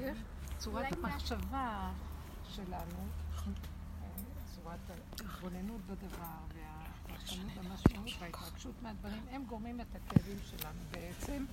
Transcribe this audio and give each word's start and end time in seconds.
יש 0.00 0.18
צורת 0.58 0.92
המחשבה 0.92 1.92
שלנו, 2.48 3.06
צורת 4.54 4.78
ההתבוננות 4.90 5.80
בדבר 5.86 6.38
והפרשנות 6.54 7.52
המשמעות 7.56 8.08
וההתרגשות 8.20 8.74
מהדברים, 8.82 9.22
הם 9.30 9.44
גורמים 9.44 9.80
את 9.80 9.86
הכאבים 9.94 10.38
שלנו 10.50 10.78
בעצם, 10.90 11.44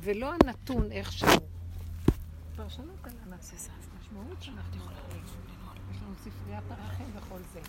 ולא 0.00 0.32
הנתון 0.32 0.92
איכשהו. 0.92 1.28
פרשנות 2.56 3.04
על 3.04 3.12
המשמעות 3.22 4.42
שאנחנו 4.42 4.76
יכולים. 4.76 5.24
יש 5.90 6.02
לנו 6.02 6.14
ספריית 6.24 6.64
ערכים 6.70 7.06
וכל 7.16 7.40
זה. 7.52 7.60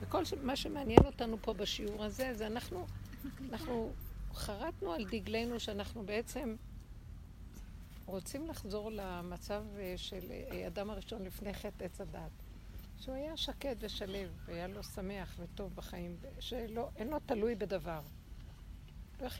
וכל 0.00 0.22
מה 0.42 0.56
שמעניין 0.56 1.06
אותנו 1.06 1.36
פה 1.42 1.52
בשיעור 1.54 2.04
הזה, 2.04 2.34
זה 2.34 2.46
אנחנו, 2.46 2.86
אנחנו 3.50 3.92
חרטנו 4.34 4.92
על 4.92 5.04
דגלנו 5.10 5.60
שאנחנו 5.60 6.06
בעצם 6.06 6.56
רוצים 8.08 8.46
לחזור 8.46 8.90
למצב 8.90 9.64
אה, 9.78 9.94
של 9.96 10.30
אה, 10.30 10.66
אדם 10.66 10.90
הראשון 10.90 11.22
לפני 11.22 11.54
חטא 11.54 11.84
עץ 11.84 12.00
הדת. 12.00 12.30
שהוא 13.00 13.14
היה 13.14 13.36
שקט 13.36 13.76
ושלב, 13.80 14.30
והיה 14.46 14.66
לו 14.66 14.84
שמח 14.84 15.36
וטוב 15.38 15.74
בחיים, 15.74 16.16
שאינו 16.40 17.18
תלוי 17.26 17.54
בדבר. 17.54 18.00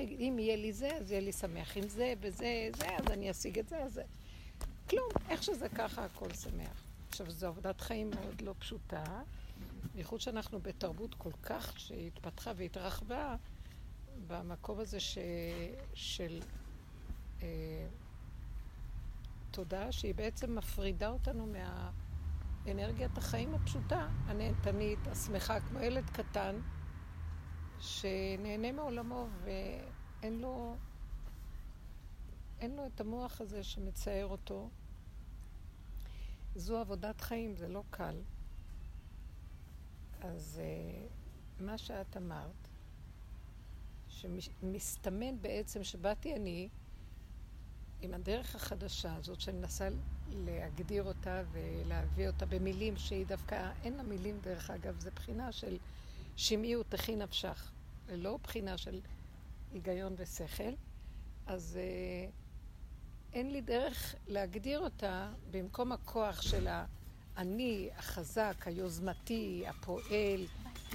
אם 0.00 0.36
יהיה 0.38 0.56
לי 0.56 0.72
זה, 0.72 0.96
אז 0.96 1.10
יהיה 1.10 1.20
לי 1.20 1.32
שמח. 1.32 1.76
אם 1.76 1.88
זה 1.88 2.14
וזה, 2.20 2.70
זה, 2.76 2.96
אז 2.96 3.06
אני 3.10 3.30
אשיג 3.30 3.58
את 3.58 3.68
זה, 3.68 3.82
אז 3.82 3.92
זה. 3.92 4.02
כלום, 4.90 5.08
איך 5.28 5.42
שזה 5.42 5.68
ככה, 5.68 6.04
הכל 6.04 6.34
שמח. 6.34 6.84
עכשיו, 7.08 7.30
זו 7.30 7.46
עבודת 7.46 7.80
חיים 7.80 8.10
מאוד 8.10 8.40
לא 8.40 8.54
פשוטה, 8.58 9.04
בייחוד 9.94 10.20
שאנחנו 10.20 10.60
בתרבות 10.60 11.14
כל 11.14 11.32
כך 11.42 11.80
שהתפתחה 11.80 12.52
והתרחבה 12.56 13.36
במקום 14.26 14.80
הזה 14.80 15.00
ש... 15.00 15.18
של 15.94 16.40
אה, 17.42 17.86
תודעה 19.50 19.92
שהיא 19.92 20.14
בעצם 20.14 20.54
מפרידה 20.54 21.08
אותנו 21.08 21.46
מהאנרגיית 22.66 23.18
החיים 23.18 23.54
הפשוטה, 23.54 24.08
הנהנתנית, 24.26 24.98
השמחה, 25.06 25.60
כמו 25.60 25.80
ילד 25.80 26.10
קטן 26.10 26.60
שנהנה 27.80 28.72
מעולמו 28.72 29.26
ואין 29.44 30.40
לו, 30.40 30.76
אין 32.60 32.76
לו 32.76 32.86
את 32.86 33.00
המוח 33.00 33.40
הזה 33.40 33.62
שמצייר 33.62 34.26
אותו. 34.26 34.70
זו 36.54 36.78
עבודת 36.78 37.20
חיים, 37.20 37.56
זה 37.56 37.68
לא 37.68 37.82
קל. 37.90 38.20
אז 40.20 40.60
uh, 40.60 41.62
מה 41.62 41.78
שאת 41.78 42.16
אמרת, 42.16 42.68
שמסתמן 44.08 45.42
בעצם 45.42 45.84
שבאתי 45.84 46.36
אני 46.36 46.68
עם 48.02 48.14
הדרך 48.14 48.54
החדשה 48.54 49.16
הזאת, 49.16 49.40
שאני 49.40 49.58
מנסה 49.58 49.88
להגדיר 50.28 51.02
אותה 51.02 51.42
ולהביא 51.52 52.28
אותה 52.28 52.46
במילים 52.46 52.96
שהיא 52.96 53.26
דווקא, 53.26 53.70
אין 53.84 53.96
לה 53.96 54.02
מילים 54.02 54.38
דרך 54.40 54.70
אגב, 54.70 55.00
זה 55.00 55.10
בחינה 55.10 55.52
של 55.52 55.76
שמעי 56.36 56.76
ותכי 56.76 57.16
נפשך, 57.16 57.70
ולא 58.06 58.38
בחינה 58.42 58.78
של 58.78 59.00
היגיון 59.72 60.14
ושכל. 60.16 60.72
אז 61.46 61.78
uh, 61.78 62.32
אין 63.32 63.50
לי 63.50 63.60
דרך 63.60 64.14
להגדיר 64.26 64.80
אותה 64.80 65.30
במקום 65.50 65.92
הכוח 65.92 66.42
של 66.42 66.68
האני 67.36 67.90
החזק, 67.96 68.54
היוזמתי, 68.66 69.64
הפועל, 69.66 70.46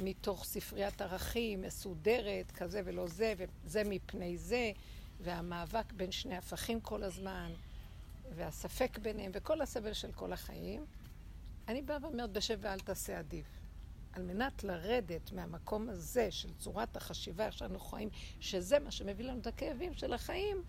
מתוך 0.04 0.44
ספריית 0.44 1.02
ערכים, 1.02 1.62
מסודרת, 1.62 2.52
כזה 2.52 2.82
ולא 2.86 3.08
זה, 3.08 3.34
וזה 3.38 3.84
מפני 3.86 4.38
זה, 4.38 4.72
והמאבק 5.24 5.94
בין 5.94 6.12
שני 6.12 6.38
הפכים 6.38 6.82
כל 6.82 7.04
הזמן, 7.04 7.52
והספק 8.36 9.00
ביניהם, 9.02 9.32
וכל 9.34 9.62
הסבל 9.62 9.94
של 9.94 10.12
כל 10.12 10.34
החיים. 10.34 10.86
אני 11.68 11.82
באה 11.82 11.98
ואומרת, 12.02 12.32
בשב 12.32 12.60
ואל 12.62 12.80
תעשה 12.80 13.20
עדיף. 13.20 13.46
על 14.14 14.24
מנת 14.24 14.64
לרדת 14.64 15.32
מהמקום 15.32 15.90
הזה 15.90 16.32
של 16.32 16.54
צורת 16.54 16.98
החשיבה, 16.98 17.52
שאנחנו 17.52 17.80
חיים, 17.80 18.10
שזה 18.40 18.80
מה 18.80 18.92
שמביא 18.92 19.26
לנו 19.26 19.40
את 19.40 19.48
הכאבים 19.48 19.94
של 19.94 20.14
החיים, 20.14 20.64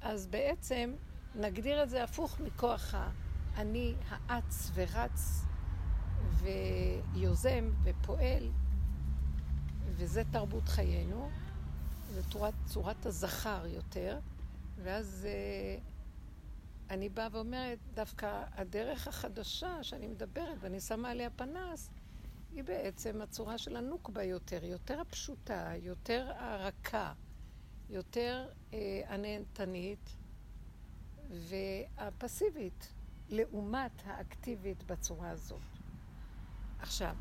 אז 0.00 0.26
בעצם 0.26 0.94
נגדיר 1.34 1.82
את 1.82 1.90
זה 1.90 2.04
הפוך 2.04 2.40
מכוח 2.40 2.94
האני 3.54 3.94
האץ 4.08 4.70
ורץ 4.74 5.44
ויוזם 6.32 7.70
ופועל, 7.82 8.50
וזה 9.86 10.22
תרבות 10.30 10.68
חיינו, 10.68 11.30
זה 12.14 12.22
צורת, 12.30 12.54
צורת 12.66 13.06
הזכר 13.06 13.66
יותר, 13.66 14.18
ואז 14.82 15.26
uh, 15.26 16.92
אני 16.92 17.08
באה 17.08 17.28
ואומרת, 17.32 17.78
דווקא 17.94 18.44
הדרך 18.52 19.08
החדשה 19.08 19.82
שאני 19.82 20.08
מדברת 20.08 20.56
ואני 20.60 20.80
שמה 20.80 21.10
עליה 21.10 21.30
פנס, 21.30 21.90
היא 22.52 22.64
בעצם 22.64 23.20
הצורה 23.20 23.58
של 23.58 23.76
הנוקבה 23.76 24.22
יותר, 24.22 24.64
יותר 24.64 25.00
הפשוטה, 25.00 25.72
יותר 25.82 26.32
הרכה. 26.36 27.12
יותר 27.90 28.48
אה, 28.72 29.02
הנהנתנית 29.08 30.16
והפסיבית, 31.30 32.92
לעומת 33.28 34.02
האקטיבית 34.04 34.82
בצורה 34.82 35.30
הזאת. 35.30 35.60
עכשיו, 36.78 37.16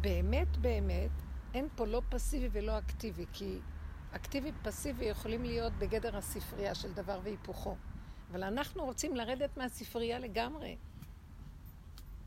באמת 0.00 0.56
באמת 0.56 1.10
אין 1.54 1.68
פה 1.76 1.86
לא 1.86 2.02
פסיבי 2.08 2.48
ולא 2.52 2.78
אקטיבי, 2.78 3.24
כי 3.32 3.58
אקטיבי 4.12 4.52
פסיבי 4.62 5.04
יכולים 5.04 5.44
להיות 5.44 5.72
בגדר 5.72 6.16
הספרייה 6.16 6.74
של 6.74 6.92
דבר 6.92 7.20
והיפוכו. 7.22 7.76
אבל 8.30 8.42
אנחנו 8.42 8.84
רוצים 8.84 9.16
לרדת 9.16 9.56
מהספרייה 9.56 10.18
לגמרי. 10.18 10.76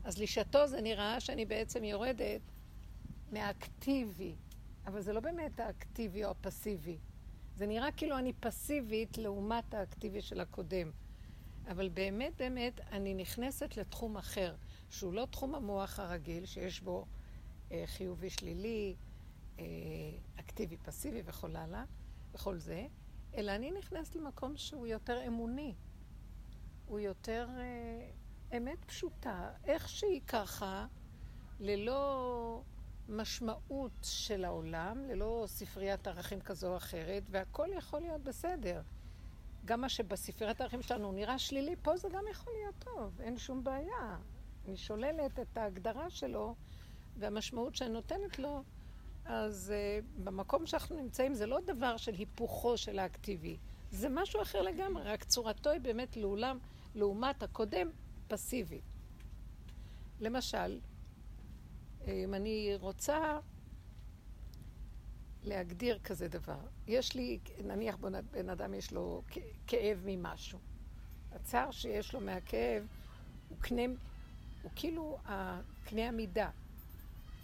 אז 0.04 0.18
לשעתו 0.18 0.66
זה 0.66 0.80
נראה 0.80 1.20
שאני 1.20 1.44
בעצם 1.44 1.84
יורדת 1.84 2.40
מהאקטיבי, 3.32 4.34
אבל 4.86 5.00
זה 5.00 5.12
לא 5.12 5.20
באמת 5.20 5.60
האקטיבי 5.60 6.24
או 6.24 6.30
הפסיבי. 6.30 6.98
זה 7.56 7.66
נראה 7.66 7.92
כאילו 7.92 8.18
אני 8.18 8.32
פסיבית 8.32 9.18
לעומת 9.18 9.74
האקטיבי 9.74 10.20
של 10.20 10.40
הקודם. 10.40 10.90
אבל 11.70 11.88
באמת 11.88 12.32
באמת 12.36 12.80
אני 12.92 13.14
נכנסת 13.14 13.76
לתחום 13.76 14.16
אחר, 14.16 14.54
שהוא 14.90 15.12
לא 15.12 15.26
תחום 15.30 15.54
המוח 15.54 15.98
הרגיל, 15.98 16.46
שיש 16.46 16.80
בו 16.80 17.04
אה, 17.72 17.82
חיובי 17.86 18.30
שלילי, 18.30 18.94
אקטיבי 20.40 20.76
פסיבי 20.76 21.22
וכל 21.24 21.56
הלאה, 21.56 21.84
וכל 22.32 22.58
זה, 22.58 22.86
אלא 23.36 23.52
אני 23.52 23.70
נכנסת 23.70 24.16
למקום 24.16 24.56
שהוא 24.56 24.86
יותר 24.86 25.26
אמוני. 25.26 25.74
הוא 26.86 26.98
יותר 26.98 27.48
אה, 27.58 28.10
אמת 28.56 28.84
פשוטה, 28.84 29.50
איך 29.64 29.88
שהיא 29.88 30.20
ככה, 30.26 30.86
ללא... 31.60 32.62
משמעות 33.08 33.92
של 34.02 34.44
העולם, 34.44 35.04
ללא 35.04 35.44
ספריית 35.46 36.06
ערכים 36.06 36.40
כזו 36.40 36.72
או 36.72 36.76
אחרת, 36.76 37.22
והכל 37.30 37.68
יכול 37.72 38.00
להיות 38.00 38.22
בסדר. 38.22 38.82
גם 39.64 39.80
מה 39.80 39.88
שבספריית 39.88 40.60
הערכים 40.60 40.82
שלנו 40.82 41.12
נראה 41.12 41.38
שלילי, 41.38 41.76
פה 41.82 41.96
זה 41.96 42.08
גם 42.08 42.24
יכול 42.30 42.52
להיות 42.52 42.74
טוב, 42.78 43.20
אין 43.20 43.38
שום 43.38 43.64
בעיה. 43.64 44.18
אני 44.66 44.76
שוללת 44.76 45.38
את 45.40 45.58
ההגדרה 45.58 46.10
שלו 46.10 46.54
והמשמעות 47.16 47.76
שאני 47.76 47.90
נותנת 47.90 48.38
לו, 48.38 48.62
אז 49.28 49.72
uh, 49.72 50.24
במקום 50.24 50.66
שאנחנו 50.66 50.96
נמצאים 50.96 51.34
זה 51.34 51.46
לא 51.46 51.60
דבר 51.66 51.96
של 51.96 52.14
היפוכו 52.14 52.76
של 52.76 52.98
האקטיבי, 52.98 53.56
זה 53.90 54.08
משהו 54.08 54.42
אחר 54.42 54.62
לגמרי, 54.62 55.02
רק 55.02 55.24
צורתו 55.24 55.70
היא 55.70 55.80
באמת 55.80 56.16
לעולם, 56.16 56.58
לעומת 56.94 57.42
הקודם, 57.42 57.90
פסיבית. 58.28 58.82
למשל, 60.20 60.80
אם 62.06 62.34
אני 62.34 62.72
רוצה 62.80 63.38
להגדיר 65.44 65.98
כזה 65.98 66.28
דבר, 66.28 66.58
יש 66.86 67.14
לי, 67.14 67.38
נניח 67.64 67.96
בן 68.30 68.48
אדם 68.48 68.74
יש 68.74 68.92
לו 68.92 69.22
כאב 69.66 70.02
ממשהו. 70.04 70.58
הצער 71.32 71.70
שיש 71.70 72.14
לו 72.14 72.20
מהכאב 72.20 72.86
הוא 73.48 73.58
קנה, 73.60 73.82
הוא 74.62 74.70
כאילו 74.76 75.18
קנה 75.84 76.08
המידה. 76.08 76.50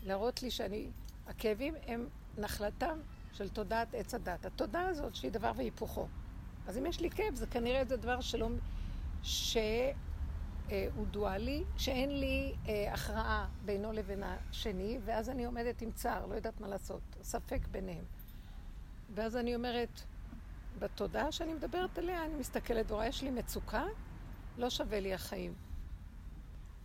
להראות 0.02 0.42
לי 0.42 0.50
שאני, 0.50 0.90
הכאבים 1.26 1.74
הם 1.86 2.06
נחלתם 2.38 2.98
של 3.32 3.48
תודעת 3.48 3.94
עץ 3.94 4.14
הדת. 4.14 4.46
התודעה 4.46 4.88
הזאת 4.88 5.14
שהיא 5.14 5.30
דבר 5.30 5.52
והיפוכו. 5.56 6.06
אז 6.66 6.78
אם 6.78 6.86
יש 6.86 7.00
לי 7.00 7.10
כאב, 7.10 7.34
זה 7.34 7.46
כנראה 7.46 7.80
איזה 7.80 7.96
דבר 7.96 8.20
שלא... 8.20 8.48
ש... 9.22 9.56
אה, 10.70 10.88
דואלי, 11.10 11.64
שאין 11.76 12.20
לי 12.20 12.54
אה, 12.68 12.92
הכרעה 12.94 13.48
בינו 13.64 13.92
לבין 13.92 14.22
השני, 14.22 14.98
ואז 15.04 15.30
אני 15.30 15.44
עומדת 15.44 15.82
עם 15.82 15.92
צער, 15.92 16.26
לא 16.26 16.34
יודעת 16.34 16.60
מה 16.60 16.68
לעשות, 16.68 17.02
ספק 17.22 17.60
ביניהם. 17.70 18.04
ואז 19.14 19.36
אני 19.36 19.54
אומרת, 19.54 20.00
בתודעה 20.78 21.32
שאני 21.32 21.54
מדברת 21.54 21.98
עליה, 21.98 22.24
אני 22.24 22.34
מסתכלת 22.34 22.90
ורואה, 22.90 23.06
יש 23.06 23.22
לי 23.22 23.30
מצוקה, 23.30 23.84
לא 24.58 24.70
שווה 24.70 25.00
לי 25.00 25.14
החיים. 25.14 25.54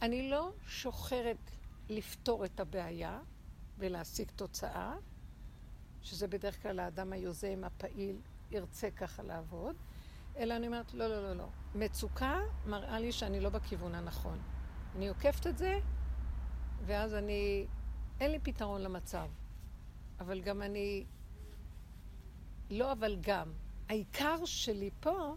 אני 0.01 0.30
לא 0.30 0.51
שוחרת 0.68 1.51
לפתור 1.89 2.45
את 2.45 2.59
הבעיה 2.59 3.19
ולהשיג 3.79 4.31
תוצאה, 4.35 4.95
שזה 6.01 6.27
בדרך 6.27 6.61
כלל 6.61 6.79
האדם 6.79 7.13
היוזם, 7.13 7.63
הפעיל, 7.63 8.21
ירצה 8.51 8.91
ככה 8.91 9.23
לעבוד, 9.23 9.75
אלא 10.37 10.55
אני 10.55 10.67
אומרת, 10.67 10.93
לא, 10.93 11.07
לא, 11.07 11.21
לא, 11.21 11.33
לא. 11.33 11.49
מצוקה 11.75 12.39
מראה 12.65 12.99
לי 12.99 13.11
שאני 13.11 13.39
לא 13.39 13.49
בכיוון 13.49 13.95
הנכון. 13.95 14.39
אני 14.95 15.07
עוקפת 15.07 15.47
את 15.47 15.57
זה, 15.57 15.79
ואז 16.85 17.13
אני, 17.13 17.67
אין 18.19 18.31
לי 18.31 18.39
פתרון 18.39 18.81
למצב. 18.81 19.29
אבל 20.19 20.41
גם 20.41 20.61
אני, 20.61 21.05
לא 22.69 22.91
אבל 22.91 23.17
גם. 23.21 23.51
העיקר 23.89 24.45
שלי 24.45 24.89
פה 24.99 25.35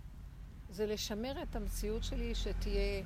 זה 0.69 0.87
לשמר 0.87 1.43
את 1.43 1.57
המציאות 1.57 2.05
שלי 2.05 2.35
שתהיה 2.35 3.05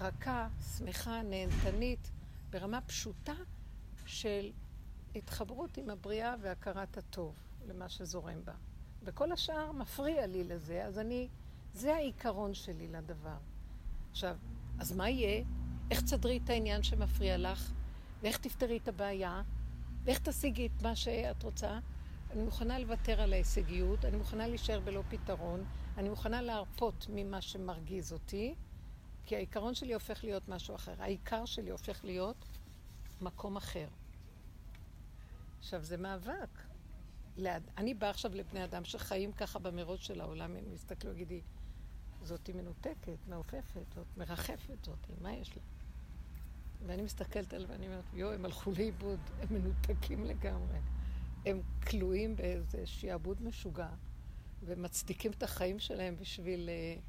רכה, 0.00 0.48
שמחה, 0.76 1.22
נהנתנית, 1.22 2.10
ברמה 2.50 2.80
פשוטה 2.80 3.34
של 4.10 4.50
התחברות 5.14 5.76
עם 5.76 5.90
הבריאה 5.90 6.34
והכרת 6.40 6.96
הטוב 6.96 7.34
למה 7.66 7.88
שזורם 7.88 8.44
בה. 8.44 8.52
וכל 9.02 9.32
השאר 9.32 9.72
מפריע 9.72 10.26
לי 10.26 10.44
לזה, 10.44 10.84
אז 10.84 10.98
אני, 10.98 11.28
זה 11.74 11.94
העיקרון 11.94 12.54
שלי 12.54 12.88
לדבר. 12.88 13.36
עכשיו, 14.10 14.36
אז 14.78 14.92
מה 14.92 15.10
יהיה? 15.10 15.44
איך 15.90 16.00
תסדרי 16.02 16.40
את 16.44 16.50
העניין 16.50 16.82
שמפריע 16.82 17.38
לך? 17.38 17.72
ואיך 18.22 18.38
תפתרי 18.38 18.76
את 18.76 18.88
הבעיה? 18.88 19.42
ואיך 20.04 20.18
תשיגי 20.18 20.66
את 20.66 20.82
מה 20.82 20.96
שאת 20.96 21.42
רוצה? 21.42 21.78
אני 22.30 22.42
מוכנה 22.42 22.78
לוותר 22.78 23.20
על 23.20 23.32
ההישגיות, 23.32 24.04
אני 24.04 24.16
מוכנה 24.16 24.46
להישאר 24.46 24.80
בלא 24.80 25.02
פתרון, 25.08 25.64
אני 25.98 26.08
מוכנה 26.08 26.42
להרפות 26.42 27.06
ממה 27.08 27.40
שמרגיז 27.40 28.12
אותי, 28.12 28.54
כי 29.24 29.36
העיקרון 29.36 29.74
שלי 29.74 29.94
הופך 29.94 30.24
להיות 30.24 30.48
משהו 30.48 30.74
אחר. 30.74 30.94
העיקר 30.98 31.44
שלי 31.44 31.70
הופך 31.70 32.04
להיות 32.04 32.44
מקום 33.20 33.56
אחר. 33.56 33.86
עכשיו, 35.60 35.84
זה 35.84 35.96
מאבק. 35.96 36.58
ליד... 37.36 37.62
אני 37.76 37.94
באה 37.94 38.10
עכשיו 38.10 38.34
לבני 38.34 38.64
אדם 38.64 38.84
שחיים 38.84 39.32
ככה 39.32 39.58
במרוץ 39.58 40.00
של 40.00 40.20
העולם, 40.20 40.56
הם 40.56 40.72
יסתכלו, 40.72 41.12
יגידי, 41.12 41.40
זאתי 42.22 42.52
מנותקת, 42.52 43.18
מעופפת, 43.28 43.92
זאת 43.94 44.06
מרחפת 44.16 44.84
זאתי, 44.84 45.12
מה 45.20 45.32
יש 45.32 45.56
לה? 45.56 45.62
ואני 46.86 47.02
מסתכלת 47.02 47.54
עליהם 47.54 47.70
ואני 47.70 47.86
אומרת, 47.86 48.04
יואו, 48.12 48.32
הם 48.32 48.44
הלכו 48.44 48.70
לאיבוד, 48.78 49.20
הם 49.40 49.48
מנותקים 49.50 50.24
לגמרי. 50.24 50.78
הם 51.46 51.62
כלואים 51.88 52.36
באיזה 52.36 52.86
שיעבוד 52.86 53.42
משוגע, 53.42 53.88
ומצדיקים 54.62 55.30
את 55.30 55.42
החיים 55.42 55.78
שלהם 55.78 56.16
בשביל 56.16 56.68
uh, 56.68 57.00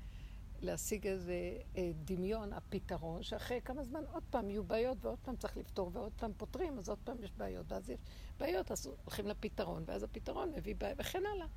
להשיג 0.62 1.08
איזה 1.08 1.58
uh, 1.74 1.78
דמיון, 2.06 2.54
הפתרון, 2.54 3.24
שאחרי 3.24 3.62
כמה 3.66 3.84
זמן 3.84 4.04
עוד 4.12 4.24
פעם 4.30 4.50
יהיו 4.50 4.64
בעיות, 4.64 4.98
ועוד 5.02 5.20
פעם 5.20 5.36
צריך 5.36 5.58
לפתור, 5.58 5.92
ועוד 5.94 6.12
פעם 6.16 6.32
פותרים, 6.38 6.78
אז 6.78 6.90
עוד 6.90 7.00
פעם 7.04 7.24
יש 7.24 7.32
בעיות, 7.32 7.72
ואז 7.72 7.90
יש 7.90 8.00
בעיות, 8.42 8.72
אז 8.72 8.90
הולכים 9.06 9.28
לפתרון, 9.28 9.84
ואז 9.88 10.04
הפתרון 10.04 10.52
מביא 10.52 10.76
בעיה, 10.76 10.96
וכן 10.98 11.24
הלאה. 11.36 11.48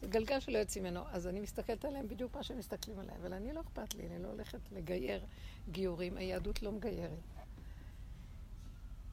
זה 0.00 0.06
גלגל 0.06 0.40
שלא 0.40 0.58
יוצאים 0.58 0.84
ממנו. 0.84 1.00
אז 1.10 1.26
אני 1.26 1.40
מסתכלת 1.40 1.84
עליהם 1.84 2.08
בדיוק 2.08 2.36
מה 2.36 2.42
שהם 2.42 2.58
מסתכלים 2.58 2.98
עליהם, 2.98 3.20
אבל 3.20 3.32
אני 3.32 3.52
לא 3.52 3.60
אכפת 3.60 3.94
לי, 3.94 4.06
אני 4.06 4.22
לא 4.22 4.28
הולכת 4.28 4.72
לגייר 4.72 5.24
גיורים, 5.70 6.16
היהדות 6.16 6.62
לא 6.62 6.72
מגיירת. 6.72 7.18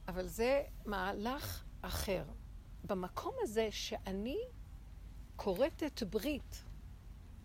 אבל 0.08 0.26
זה 0.26 0.62
מהלך 0.86 1.64
אחר. 1.82 2.24
במקום 2.84 3.34
הזה 3.42 3.68
שאני 3.70 4.38
כורתת 5.36 6.02
ברית 6.02 6.64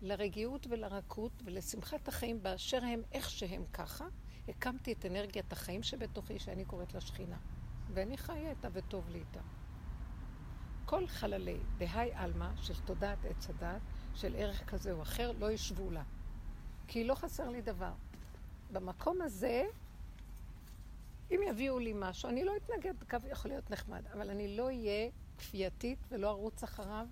לרגיעות 0.02 0.66
ולרכות 0.70 1.32
ולשמחת 1.44 2.08
החיים 2.08 2.42
באשר 2.42 2.84
הם 2.84 3.02
איך 3.12 3.30
שהם 3.30 3.64
ככה, 3.72 4.06
הקמתי 4.48 4.92
את 4.92 5.06
אנרגיית 5.06 5.52
החיים 5.52 5.82
שבתוכי 5.82 6.38
שאני 6.38 6.64
קוראת 6.64 6.94
לה 6.94 7.00
שכינה. 7.00 7.36
ואני 7.94 8.16
חיה 8.16 8.50
איתה 8.50 8.68
וטוב 8.72 9.08
לי 9.08 9.18
איתה. 9.18 9.40
כל 10.88 11.06
חללי 11.06 11.56
בהאי 11.78 12.10
עלמא 12.14 12.48
של 12.62 12.74
תודעת 12.84 13.18
עץ 13.24 13.50
הדת, 13.50 13.80
של 14.14 14.34
ערך 14.36 14.64
כזה 14.70 14.92
או 14.92 15.02
אחר, 15.02 15.32
לא 15.38 15.50
ישבו 15.50 15.90
לה. 15.90 16.02
כי 16.86 17.04
לא 17.04 17.14
חסר 17.14 17.48
לי 17.48 17.62
דבר. 17.62 17.92
במקום 18.72 19.22
הזה, 19.22 19.64
אם 21.30 21.40
יביאו 21.48 21.78
לי 21.78 21.92
משהו, 21.96 22.28
אני 22.28 22.44
לא 22.44 22.52
אתנגד, 22.56 22.94
קו 23.10 23.16
יכול 23.30 23.50
להיות 23.50 23.70
נחמד, 23.70 24.02
אבל 24.12 24.30
אני 24.30 24.56
לא 24.56 24.64
אהיה 24.64 25.08
כפייתית 25.38 25.98
ולא 26.10 26.30
ארוץ 26.30 26.62
אחריו, 26.62 27.06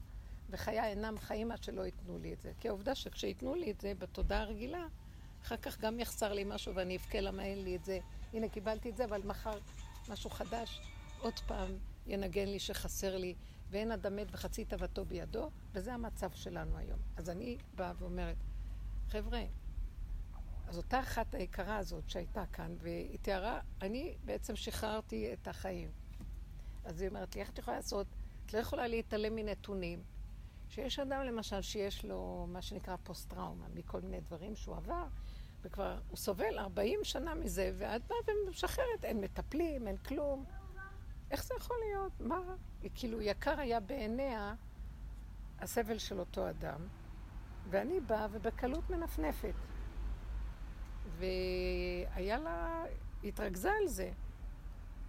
וחיי 0.51 0.81
אינם 0.81 1.19
חיים 1.19 1.53
עד 1.53 1.63
שלא 1.63 1.83
ייתנו 1.83 2.19
לי 2.19 2.33
את 2.33 2.41
זה. 2.41 2.53
כי 2.61 2.69
העובדה 2.69 2.95
שכשייתנו 2.95 3.55
לי 3.55 3.71
את 3.71 3.81
זה 3.81 3.93
בתודעה 3.99 4.41
הרגילה, 4.41 4.87
אחר 5.43 5.57
כך 5.57 5.81
גם 5.81 6.01
יחסר 6.01 6.33
לי 6.33 6.45
משהו 6.47 6.75
ואני 6.75 6.97
אבכה 6.97 7.21
למה 7.21 7.45
אין 7.45 7.65
לי 7.65 7.77
את 7.77 7.85
זה. 7.85 7.99
הנה, 8.33 8.49
קיבלתי 8.49 8.91
את 8.91 8.97
זה, 8.97 9.05
אבל 9.05 9.23
מחר 9.25 9.59
משהו 10.09 10.31
חדש, 10.31 10.81
עוד 11.21 11.41
פעם 11.47 11.71
ינגן 12.07 12.49
לי 12.49 12.59
שחסר 12.59 13.17
לי, 13.17 13.35
ואין 13.71 13.93
אדם 13.93 14.17
מת 14.17 14.27
וחצי 14.31 14.65
תאוותו 14.65 15.05
בידו, 15.05 15.51
וזה 15.73 15.95
המצב 15.95 16.31
שלנו 16.31 16.79
היום. 16.79 16.99
אז 17.17 17.31
אני 17.31 17.59
באה 17.75 17.93
ואומרת, 17.99 18.37
חבר'ה, 19.09 19.43
אז 20.69 20.77
אותה 20.77 21.01
אחת 21.01 21.35
היקרה 21.35 21.77
הזאת 21.77 22.11
שהייתה 22.11 22.45
כאן, 22.53 22.77
והיא 22.79 23.19
תיארה, 23.23 23.61
אני 23.83 24.17
בעצם 24.25 24.57
שחררתי 24.57 25.33
את 25.33 25.49
החיים. 25.49 25.91
אז 26.85 27.01
היא 27.01 27.09
אומרת 27.09 27.35
לי, 27.35 27.41
איך 27.41 27.51
את 27.51 27.59
יכולה 27.59 27.77
לעשות? 27.77 28.07
את 28.47 28.55
לא 28.55 28.59
יכולה 28.59 28.87
להתעלם 28.87 29.35
מנתונים. 29.35 30.03
שיש 30.69 30.99
אדם 30.99 31.23
למשל 31.23 31.63
שיש 31.63 32.05
לו 32.05 32.47
מה 32.49 32.63
שנקרא 32.63 32.97
פוסט-טראומה, 33.03 33.67
מכל 33.75 34.01
מיני 34.01 34.21
דברים 34.21 34.57
שהוא 34.57 34.77
עבר, 34.77 35.07
וכבר 35.63 35.99
הוא 36.09 36.17
סובל 36.17 36.59
40 36.59 37.01
שנה 37.03 37.35
מזה, 37.35 37.73
ואת 37.79 38.03
באה 38.07 38.37
ומשחררת, 38.47 39.05
אין 39.05 39.21
מטפלים, 39.21 39.89
אין 39.89 39.97
כלום. 39.97 40.45
איך 41.31 41.45
זה 41.45 41.55
יכול 41.59 41.77
להיות? 41.89 42.21
מה? 42.21 42.41
היא 42.83 42.91
כאילו 42.95 43.21
יקר 43.21 43.61
היה 43.61 43.81
בעיניה 43.81 44.55
הסבל 45.59 45.99
של 45.99 46.21
אותו 46.21 46.51
אדם, 46.51 46.81
ואני 47.71 48.01
באה 48.01 48.27
ובקלות 48.31 48.91
מנפנפת. 48.91 49.55
והיה 51.19 52.39
לה, 52.39 52.85
התרכזה 53.25 53.71
על 53.83 53.89
זה. 53.89 54.11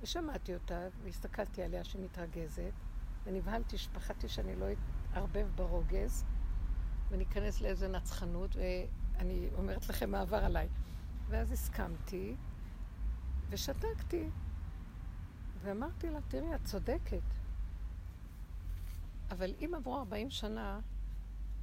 ושמעתי 0.01 0.53
אותה, 0.53 0.87
והסתכלתי 1.03 1.63
עליה 1.63 1.83
שמתרגזת, 1.83 2.71
ונבהלתי, 3.23 3.77
שפחדתי 3.77 4.27
שאני 4.27 4.55
לא 4.55 4.65
אתערבב 5.11 5.47
ברוגז, 5.55 6.25
וניכנס 7.09 7.61
לאיזה 7.61 7.87
נצחנות, 7.87 8.55
ואני 8.55 9.49
אומרת 9.57 9.89
לכם 9.89 10.11
מה 10.11 10.21
עבר 10.21 10.45
עליי. 10.45 10.67
ואז 11.29 11.51
הסכמתי, 11.51 12.35
ושתקתי, 13.49 14.29
ואמרתי 15.67 16.09
לה, 16.09 16.19
תראי, 16.27 16.55
את 16.55 16.63
צודקת. 16.63 17.21
אבל 19.31 19.53
אם 19.61 19.73
עברו 19.75 19.97
40 19.97 20.29
שנה, 20.29 20.79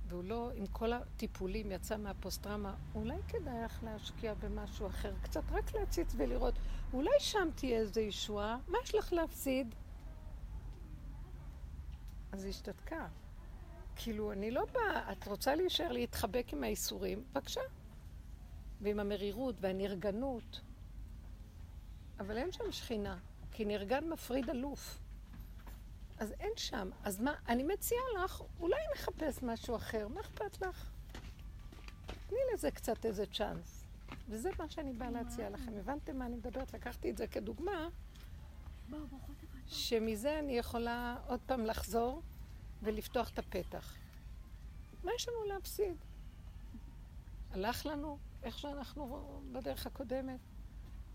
והוא 0.08 0.24
לא, 0.24 0.50
עם 0.54 0.66
כל 0.66 0.92
הטיפולים, 0.92 1.72
יצא 1.72 1.96
מהפוסט-טראומה, 1.96 2.74
אולי 2.94 3.16
כדאי 3.28 3.62
לך 3.64 3.82
להשקיע 3.82 4.34
במשהו 4.34 4.86
אחר, 4.86 5.12
קצת 5.22 5.42
רק 5.50 5.74
להציץ 5.74 6.14
ולראות, 6.16 6.54
אולי 6.92 7.10
שם 7.18 7.48
תהיה 7.54 7.78
איזו 7.78 8.00
ישועה, 8.00 8.58
מה 8.68 8.78
יש 8.84 8.94
לך 8.94 9.12
להפסיד? 9.12 9.74
אז 12.32 12.44
היא 12.44 12.50
השתתקה. 12.50 13.06
כאילו, 13.96 14.32
אני 14.32 14.50
לא 14.50 14.64
באה, 14.72 15.12
את 15.12 15.28
רוצה 15.28 15.54
להישאר 15.54 15.92
להתחבק 15.92 16.46
עם 16.52 16.64
האיסורים? 16.64 17.24
בבקשה. 17.32 17.60
ועם 18.80 19.00
המרירות 19.00 19.54
והנרגנות. 19.60 20.60
אבל 22.20 22.36
אין 22.36 22.52
שם 22.52 22.72
שכינה, 22.72 23.18
כי 23.54 23.64
נרגן 23.64 24.08
מפריד 24.08 24.50
אלוף. 24.50 24.98
אז 26.18 26.32
אין 26.40 26.52
שם. 26.56 26.90
אז 27.04 27.20
מה, 27.20 27.34
אני 27.48 27.62
מציעה 27.62 28.02
לך, 28.24 28.42
אולי 28.60 28.76
נחפש 28.94 29.42
משהו 29.42 29.76
אחר, 29.76 30.08
מה 30.08 30.20
אכפת 30.20 30.62
לך? 30.62 30.90
תני 32.26 32.38
לזה 32.54 32.70
קצת 32.70 33.06
איזה 33.06 33.24
צ'אנס. 33.26 33.84
וזה 34.28 34.50
מה 34.58 34.68
שאני 34.68 34.92
באה 34.92 35.10
להציע 35.10 35.50
לכם. 35.50 35.72
הבנתם 35.78 36.18
מה 36.18 36.26
אני 36.26 36.36
מדברת? 36.36 36.74
לקחתי 36.74 37.10
את 37.10 37.16
זה 37.16 37.26
כדוגמה, 37.26 37.88
שמזה 39.66 40.38
אני 40.38 40.58
יכולה 40.58 41.16
עוד 41.26 41.40
פעם 41.46 41.66
לחזור 41.66 42.22
ולפתוח 42.82 43.30
את 43.30 43.38
הפתח. 43.38 43.96
מה 45.04 45.10
יש 45.16 45.28
לנו 45.28 45.44
להפסיד? 45.44 45.96
הלך 47.50 47.86
לנו 47.86 48.18
איך 48.42 48.58
שאנחנו 48.58 49.42
בדרך 49.52 49.86
הקודמת? 49.86 50.40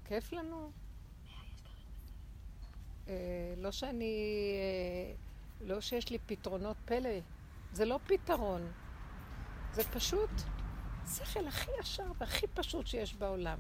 כיף 0.06 0.34
לנו? 0.34 0.72
אה, 3.10 3.16
לא 3.58 3.72
שאני... 3.72 4.54
אה, 4.56 5.16
לא 5.68 5.82
שיש 5.82 6.10
לי 6.10 6.18
פתרונות 6.26 6.78
פלא. 6.86 7.20
זה 7.74 7.86
לא 7.86 8.00
פתרון. 8.08 8.72
זה 9.74 9.84
פשוט 9.84 10.30
שכל 11.16 11.48
הכי 11.48 11.72
ישר 11.80 12.12
והכי 12.18 12.48
פשוט 12.48 12.88
שיש 12.88 13.16
בעולם. 13.16 13.60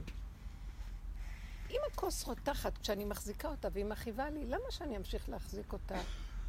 אם 1.69 1.79
הכוס 1.91 2.23
רותחת 2.23 2.77
כשאני 2.77 3.05
מחזיקה 3.05 3.47
אותה 3.47 3.67
והיא 3.73 3.85
מכאיבה 3.85 4.29
לי, 4.29 4.45
למה 4.45 4.71
שאני 4.71 4.97
אמשיך 4.97 5.29
להחזיק 5.29 5.73
אותה 5.73 5.99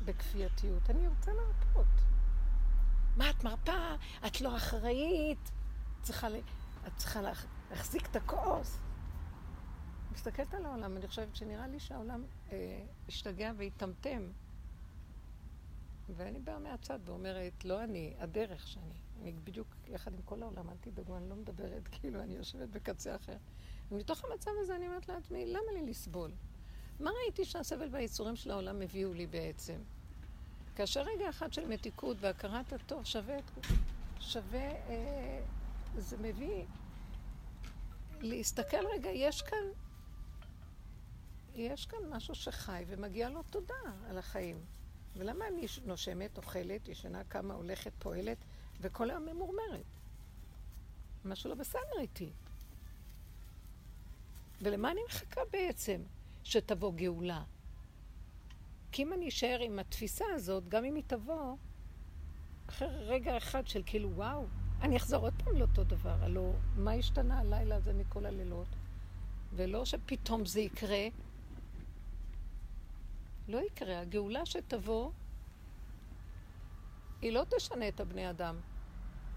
בכפייתיות? 0.04 0.90
אני 0.90 1.08
רוצה 1.08 1.32
להרפות. 1.32 1.86
מה, 3.16 3.30
את 3.30 3.44
מרפה? 3.44 3.94
את 4.26 4.40
לא 4.40 4.56
אחראית? 4.56 5.50
צריכה 6.02 6.28
ל... 6.28 6.36
את 6.86 6.92
צריכה 6.96 7.20
להחזיק 7.70 8.06
את 8.06 8.16
הכוס. 8.16 8.78
מסתכלת 10.12 10.54
על 10.54 10.66
העולם, 10.66 10.96
אני 10.96 11.08
חושבת 11.08 11.36
שנראה 11.36 11.66
לי 11.66 11.80
שהעולם 11.80 12.24
אה, 12.52 12.82
השתגע 13.08 13.52
והתטמטם. 13.56 14.30
ואני 16.16 16.38
באה 16.38 16.58
מהצד 16.58 16.98
ואומרת, 17.04 17.64
לא 17.64 17.84
אני, 17.84 18.14
הדרך 18.18 18.68
שאני. 18.68 18.94
אני 19.22 19.32
בדיוק 19.32 19.66
יחד 19.88 20.14
עם 20.14 20.22
כל 20.24 20.42
העולם, 20.42 20.68
אל 20.68 20.74
תדאגו, 20.80 21.16
אני 21.16 21.28
לא 21.28 21.36
מדברת 21.36 21.88
כאילו 22.00 22.22
אני 22.22 22.34
יושבת 22.34 22.68
בקצה 22.68 23.16
אחר. 23.16 23.36
ומתוך 23.92 24.24
המצב 24.24 24.50
הזה 24.60 24.76
אני 24.76 24.86
אומרת 24.86 25.08
לעצמי, 25.08 25.46
למה 25.46 25.72
לי 25.74 25.86
לסבול? 25.86 26.30
מה 27.00 27.10
ראיתי 27.24 27.44
שהסבל 27.44 27.88
והייסורים 27.90 28.36
של 28.36 28.50
העולם 28.50 28.82
הביאו 28.82 29.12
לי 29.12 29.26
בעצם? 29.26 29.78
כאשר 30.76 31.02
רגע 31.02 31.28
אחד 31.28 31.52
של 31.52 31.68
מתיקות 31.68 32.16
והכרת 32.20 32.72
הטוב 32.72 33.04
שווה, 33.04 33.36
שווה 34.20 34.70
אה, 34.70 35.42
זה 35.96 36.16
מביא 36.16 36.64
להסתכל 38.20 38.86
רגע, 38.94 39.10
יש 39.10 39.42
כאן, 39.42 39.64
יש 41.54 41.86
כאן 41.86 41.98
משהו 42.10 42.34
שחי 42.34 42.84
ומגיע 42.86 43.28
לו 43.28 43.42
תודה 43.42 43.74
על 44.08 44.18
החיים. 44.18 44.64
ולמה 45.16 45.48
אני 45.48 45.66
נושמת, 45.84 46.36
אוכלת, 46.36 46.88
ישנה, 46.88 47.24
קמה, 47.24 47.54
הולכת, 47.54 47.92
פועלת, 47.98 48.38
וכל 48.80 49.10
היום 49.10 49.24
ממורמרת? 49.26 49.84
משהו 51.24 51.50
לא 51.50 51.56
בסדר 51.56 51.98
איתי. 52.00 52.32
ולמה 54.62 54.90
אני 54.90 55.00
מחכה 55.08 55.40
בעצם? 55.52 56.02
שתבוא 56.44 56.92
גאולה. 56.94 57.42
כי 58.92 59.02
אם 59.02 59.12
אני 59.12 59.28
אשאר 59.28 59.58
עם 59.62 59.78
התפיסה 59.78 60.24
הזאת, 60.34 60.68
גם 60.68 60.84
אם 60.84 60.94
היא 60.94 61.04
תבוא, 61.06 61.56
אחרי 62.68 62.88
רגע 62.88 63.36
אחד 63.36 63.66
של 63.66 63.82
כאילו, 63.86 64.10
וואו, 64.10 64.46
אני 64.82 64.96
אחזור 64.96 65.24
עוד 65.24 65.34
פעם 65.44 65.56
לאותו 65.56 65.84
דבר. 65.84 66.16
הלוא 66.20 66.52
מה 66.76 66.92
השתנה 66.92 67.38
הלילה 67.38 67.76
הזה 67.76 67.92
מכל 67.92 68.26
הלילות? 68.26 68.68
ולא 69.52 69.84
שפתאום 69.84 70.46
זה 70.46 70.60
יקרה. 70.60 71.08
לא 73.50 73.58
יקרה. 73.66 74.00
הגאולה 74.00 74.46
שתבוא, 74.46 75.10
היא 77.22 77.32
לא 77.32 77.44
תשנה 77.56 77.88
את 77.88 78.00
הבני 78.00 78.30
אדם. 78.30 78.60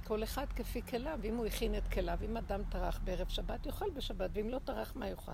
כל 0.04 0.24
אחד 0.24 0.46
כפי 0.56 0.82
כליו. 0.82 1.20
אם 1.24 1.36
הוא 1.36 1.46
הכין 1.46 1.78
את 1.78 1.88
כליו, 1.88 2.20
אם 2.26 2.38
אדם 2.38 2.64
טרח 2.70 3.00
בערב 3.04 3.30
שבת, 3.30 3.66
יאכל 3.66 3.90
בשבת, 3.90 4.30
ואם 4.34 4.50
לא 4.50 4.60
טרח, 4.60 4.96
מה 4.96 5.10
יאכל? 5.10 5.32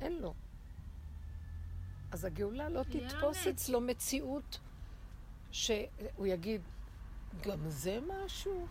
אין 0.00 0.18
לו. 0.18 0.34
אז 2.10 2.24
הגאולה 2.24 2.68
לא 2.68 2.82
תתפוס 2.82 3.46
אצלו 3.46 3.80
מציאות 3.80 4.60
שהוא 5.50 6.26
יגיד, 6.26 6.62
גם 7.40 7.68
זה 7.68 7.98
משהו? 8.06 8.66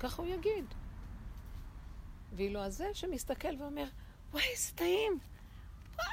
ככה 0.00 0.22
הוא 0.22 0.30
יגיד. 0.30 0.64
ואילו 2.32 2.60
הזה 2.60 2.86
שמסתכל 2.94 3.62
ואומר, 3.62 3.88
וואי, 4.30 4.44
איזה 4.52 4.72
טעים, 4.74 5.18
וואו, 5.94 6.06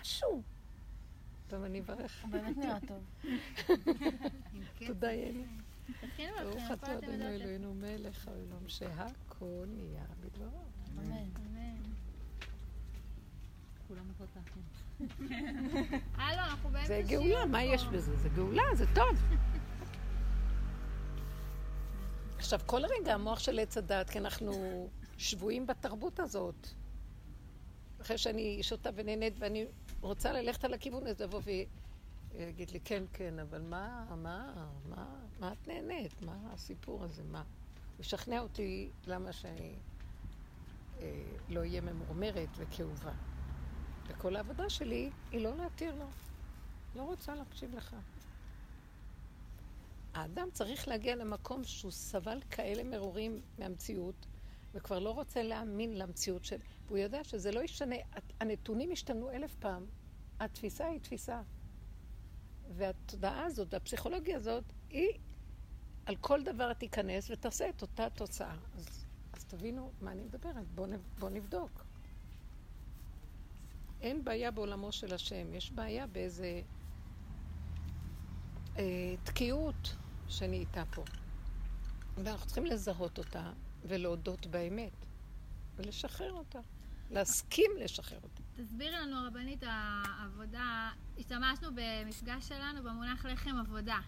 משהו. 0.00 0.42
טוב, 1.48 1.64
אני 1.64 1.80
אברך. 1.80 2.22
הוא 2.22 2.30
באמת 2.30 2.56
נראה 2.56 2.78
טוב. 2.88 3.04
תודה, 4.86 5.12
ילי. 5.12 5.44
ברוך 6.18 6.62
אתה 6.72 6.98
אדוני 6.98 7.26
אלוהינו 7.26 7.74
מלך 7.74 8.28
העולם 8.28 8.68
שהכל 8.68 9.66
נהיה 9.68 10.04
בדברו. 10.20 10.62
אמן. 10.98 11.28
כולם. 13.88 14.10
הלו, 16.16 16.42
אנחנו 16.42 16.70
באמצע 16.70 16.86
זה 16.86 17.02
גאולה, 17.06 17.46
מה. 17.46 17.62
יש 17.62 17.84
בזה? 17.84 18.16
זה 18.16 18.28
גאולה, 18.28 18.62
זה 18.74 18.84
טוב. 18.94 19.22
עכשיו, 22.36 22.60
כל 22.66 22.80
רגע 22.84 23.14
המוח 23.14 23.38
של 23.38 23.58
עץ 23.58 23.76
הדת, 23.76 24.10
כי 24.10 24.18
אנחנו 24.18 24.88
שבויים 25.18 25.66
בתרבות 25.66 26.20
הזאת. 26.20 26.68
אחרי 28.04 28.18
שאני 28.18 28.62
שותה 28.62 28.90
ונהנית 28.94 29.34
ואני 29.38 29.66
רוצה 30.00 30.32
ללכת 30.32 30.64
על 30.64 30.74
הכיוון 30.74 31.06
הזה, 31.06 31.24
יבוא 31.24 31.40
ויגיד 32.34 32.70
לי, 32.70 32.80
כן, 32.80 33.04
כן, 33.12 33.38
אבל 33.38 33.60
מה, 33.62 34.06
מה, 34.16 34.68
מה, 34.88 35.06
מה 35.40 35.52
את 35.52 35.68
נהנית? 35.68 36.22
מה 36.22 36.36
הסיפור 36.52 37.04
הזה? 37.04 37.22
מה? 37.22 37.42
לשכנע 37.98 38.40
אותי 38.40 38.90
למה 39.06 39.32
שאני 39.32 39.74
אה, 41.00 41.22
לא 41.48 41.60
אהיה 41.60 41.80
ממורמרת 41.80 42.48
וכאובה. 42.56 43.12
וכל 44.06 44.36
העבודה 44.36 44.70
שלי 44.70 45.10
היא 45.30 45.40
לא 45.40 45.56
להתיר 45.56 45.94
לו. 45.94 46.06
לא 46.96 47.02
רוצה 47.02 47.34
להקשיב 47.34 47.74
לך. 47.74 47.96
האדם 50.14 50.48
צריך 50.52 50.88
להגיע 50.88 51.16
למקום 51.16 51.64
שהוא 51.64 51.92
סבל 51.92 52.40
כאלה 52.50 52.84
מרורים 52.84 53.40
מהמציאות, 53.58 54.26
וכבר 54.74 54.98
לא 54.98 55.10
רוצה 55.10 55.42
להאמין 55.42 55.98
למציאות 55.98 56.44
של... 56.44 56.56
והוא 56.86 56.98
יודע 56.98 57.24
שזה 57.24 57.52
לא 57.52 57.60
ישתנה, 57.60 57.96
הנתונים 58.40 58.92
השתנו 58.92 59.30
אלף 59.30 59.54
פעם, 59.54 59.86
התפיסה 60.40 60.86
היא 60.86 61.00
תפיסה. 61.00 61.42
והתודעה 62.76 63.44
הזאת, 63.44 63.74
והפסיכולוגיה 63.74 64.36
הזאת, 64.36 64.64
היא 64.90 65.18
על 66.06 66.16
כל 66.16 66.42
דבר 66.42 66.72
תיכנס 66.72 67.30
ותעשה 67.30 67.68
את 67.68 67.82
אותה 67.82 68.10
תוצאה. 68.10 68.56
אז, 68.74 69.06
אז 69.32 69.44
תבינו 69.44 69.90
מה 70.00 70.12
אני 70.12 70.22
מדברת, 70.22 70.68
בואו 70.74 70.90
בוא 71.18 71.30
נבדוק. 71.30 71.84
אין 74.00 74.24
בעיה 74.24 74.50
בעולמו 74.50 74.92
של 74.92 75.14
השם, 75.14 75.54
יש 75.54 75.70
בעיה 75.70 76.06
באיזה 76.06 76.60
אה, 78.76 79.14
תקיעות 79.24 79.96
שנהייתה 80.28 80.82
פה. 80.94 81.04
ואנחנו 82.16 82.46
צריכים 82.46 82.66
לזהות 82.66 83.18
אותה 83.18 83.52
ולהודות 83.84 84.46
באמת, 84.46 85.06
ולשחרר 85.76 86.32
אותה. 86.32 86.60
להסכים 87.10 87.70
לשחרר 87.80 88.18
אותה. 88.22 88.42
תסבירי 88.56 88.90
לנו, 88.90 89.16
הרבנית, 89.16 89.62
העבודה, 89.66 90.90
השתמשנו 91.18 91.68
במפגש 91.74 92.48
שלנו 92.48 92.82
במונח 92.82 93.26
לחם 93.26 93.56
עבודה. 93.58 93.98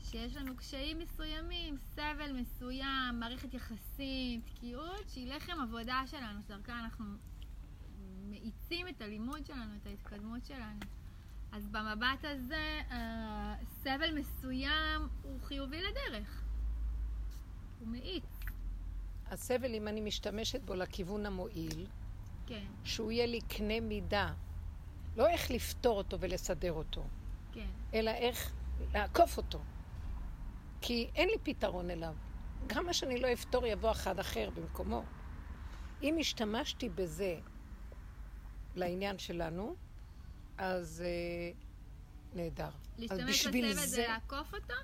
שיש 0.00 0.36
לנו 0.36 0.56
קשיים 0.56 0.98
מסוימים, 0.98 1.76
סבל 1.94 2.32
מסוים, 2.32 3.20
מערכת 3.20 3.54
יחסים, 3.54 4.40
תקיעות, 4.40 5.08
שהיא 5.08 5.34
לחם 5.34 5.60
עבודה 5.60 6.02
שלנו, 6.06 6.40
שדרכה 6.42 6.78
אנחנו 6.78 7.04
מאיצים 8.28 8.88
את 8.88 9.02
הלימוד 9.02 9.46
שלנו, 9.46 9.76
את 9.82 9.86
ההתקדמות 9.86 10.46
שלנו. 10.46 10.80
אז 11.52 11.68
במבט 11.68 12.24
הזה, 12.24 12.80
אה, 12.90 13.54
סבל 13.82 14.18
מסוים 14.18 15.08
הוא 15.22 15.40
חיובי 15.40 15.82
לדרך. 15.82 16.42
הוא 17.80 17.88
מאיץ, 17.88 18.37
הסבל, 19.30 19.74
אם 19.74 19.88
אני 19.88 20.00
משתמשת 20.00 20.62
בו 20.62 20.74
לכיוון 20.74 21.26
המועיל, 21.26 21.86
כן, 22.46 22.64
שהוא 22.84 23.12
יהיה 23.12 23.26
לי 23.26 23.40
קנה 23.40 23.80
מידה, 23.80 24.32
לא 25.16 25.28
איך 25.28 25.50
לפתור 25.50 25.98
אותו 25.98 26.20
ולסדר 26.20 26.72
אותו, 26.72 27.04
כן. 27.52 27.66
אלא 27.94 28.10
איך 28.10 28.52
לעקוף 28.94 29.36
אותו. 29.36 29.60
כי 30.80 31.10
אין 31.14 31.28
לי 31.28 31.36
פתרון 31.42 31.90
אליו. 31.90 32.14
כמה 32.68 32.92
שאני 32.92 33.20
לא 33.20 33.32
אפתור, 33.32 33.66
יבוא 33.66 33.90
אחד 33.90 34.18
אחר 34.18 34.50
במקומו. 34.54 35.02
אם 36.02 36.16
השתמשתי 36.20 36.88
בזה 36.88 37.38
לעניין 38.76 39.18
שלנו, 39.18 39.74
אז 40.58 41.04
אה, 41.06 41.52
נהדר. 42.34 42.70
להשתמש 42.98 43.46
בסבל 43.46 43.72
זה 43.72 44.06
לעקוף 44.08 44.54
אותו? 44.54 44.74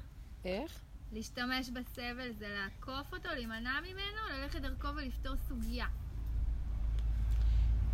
איך? 0.45 0.84
להשתמש 1.15 1.71
בסבל 1.71 2.33
זה 2.33 2.49
לעקוף 2.49 3.15
אותו, 3.15 3.29
להימנע 3.29 3.81
ממנו, 3.81 4.39
ללכת 4.41 4.61
דרכו 4.61 4.89
ולפתור 4.97 5.37
סוגיה. 5.37 5.87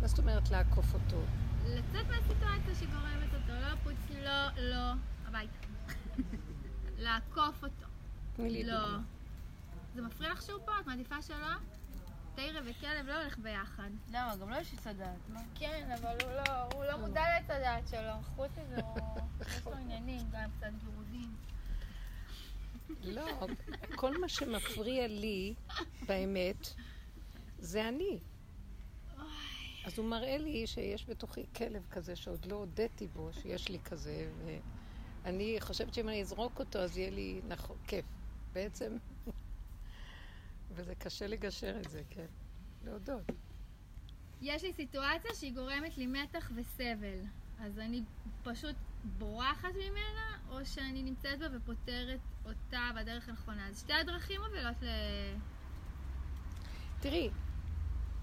מה 0.01 0.07
זאת 0.07 0.19
אומרת 0.19 0.49
לעקוף 0.51 0.93
אותו? 0.93 1.23
לצאת 1.65 2.07
מהסיטואציה 2.07 2.75
שגורמת 2.75 3.33
אותו, 3.33 3.53
לא 3.61 3.75
פוץ, 3.83 4.17
לא, 4.23 4.47
לא, 4.57 4.93
הביתה. 5.25 5.67
לעקוף 7.03 7.63
אותו. 7.63 7.85
תני 8.35 8.49
לי 8.49 8.63
לא. 8.63 8.79
דוגמא. 8.79 8.97
זה 9.95 10.01
מפריע 10.01 10.31
לך 10.31 10.41
שהוא 10.41 10.59
פה? 10.65 10.71
את 10.79 10.87
מעדיפה 10.87 11.21
שלא? 11.21 11.55
תראה 12.35 12.61
וכלב 12.65 13.05
לא 13.05 13.21
הולך 13.21 13.37
ביחד. 13.37 13.89
למה? 14.11 14.35
גם 14.35 14.49
לא 14.49 14.55
יש 14.55 14.73
עץ 14.73 14.87
הדעת, 14.87 15.29
מה? 15.29 15.39
כן, 15.55 15.91
אבל 15.99 16.15
הוא 16.23 16.31
לא, 16.31 16.61
הוא 16.73 16.85
לא 16.85 16.97
מודע 16.97 17.21
לעץ 17.21 17.49
הדעת 17.49 17.87
שלו. 17.87 18.21
חוץ 18.35 18.51
מזה, 18.57 18.81
הוא... 18.81 18.97
יש 19.47 19.65
לו 19.65 19.73
עניינים, 19.73 20.21
גם 20.31 20.49
קצת 20.57 20.71
גירודים. 20.83 21.35
לא, 23.03 23.47
כל 23.95 24.21
מה 24.21 24.29
שמפריע 24.29 25.07
לי, 25.07 25.53
באמת, 26.07 26.67
זה 27.59 27.87
אני. 27.87 28.19
אז 29.85 29.99
הוא 29.99 30.05
מראה 30.05 30.37
לי 30.37 30.67
שיש 30.67 31.09
בתוכי 31.09 31.45
כלב 31.55 31.85
כזה 31.91 32.15
שעוד 32.15 32.45
לא 32.45 32.55
הודיתי 32.55 33.07
בו, 33.07 33.29
שיש 33.33 33.69
לי 33.69 33.79
כזה, 33.79 34.31
ואני 35.23 35.57
חושבת 35.59 35.93
שאם 35.93 36.09
אני 36.09 36.21
אזרוק 36.21 36.59
אותו 36.59 36.79
אז 36.79 36.97
יהיה 36.97 37.09
לי 37.09 37.41
נכון, 37.47 37.77
כיף. 37.87 38.05
בעצם, 38.53 38.97
וזה 40.71 40.95
קשה 40.95 41.27
לגשר 41.27 41.79
את 41.79 41.89
זה, 41.89 42.01
כן. 42.09 42.25
להודות. 42.85 43.23
יש 44.41 44.63
לי 44.63 44.73
סיטואציה 44.73 45.31
שהיא 45.33 45.53
גורמת 45.53 45.97
לי 45.97 46.07
מתח 46.07 46.51
וסבל. 46.55 47.19
אז 47.61 47.79
אני 47.79 48.03
פשוט 48.43 48.75
בורחת 49.17 49.69
ממנה, 49.75 50.37
או 50.49 50.65
שאני 50.65 51.03
נמצאת 51.03 51.39
בה 51.39 51.45
ופותרת 51.53 52.19
אותה 52.45 52.89
בדרך 52.95 53.29
הנכונה. 53.29 53.67
אז 53.67 53.79
שתי 53.79 53.93
הדרכים 53.93 54.41
מובילות 54.41 54.81
ל... 54.81 54.87
תראי, 56.99 57.29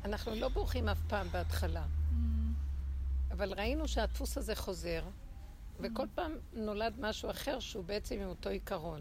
אנחנו 0.05 0.35
לא 0.35 0.49
בורחים 0.49 0.89
אף 0.89 1.01
פעם 1.09 1.29
בהתחלה, 1.29 1.85
Mm, 1.87 3.33
אבל 3.33 3.53
ראינו 3.53 3.89
שהדפוס 3.89 4.39
הזה 4.39 4.55
חוזר, 4.55 5.03
וכל 5.81 6.07
פעם 6.15 6.33
נולד 6.53 6.95
משהו 7.01 7.31
אחר 7.31 7.61
שהוא 7.61 7.85
בעצם 7.85 8.21
עם 8.21 8.29
אותו 8.29 8.49
עיקרון. 8.49 9.01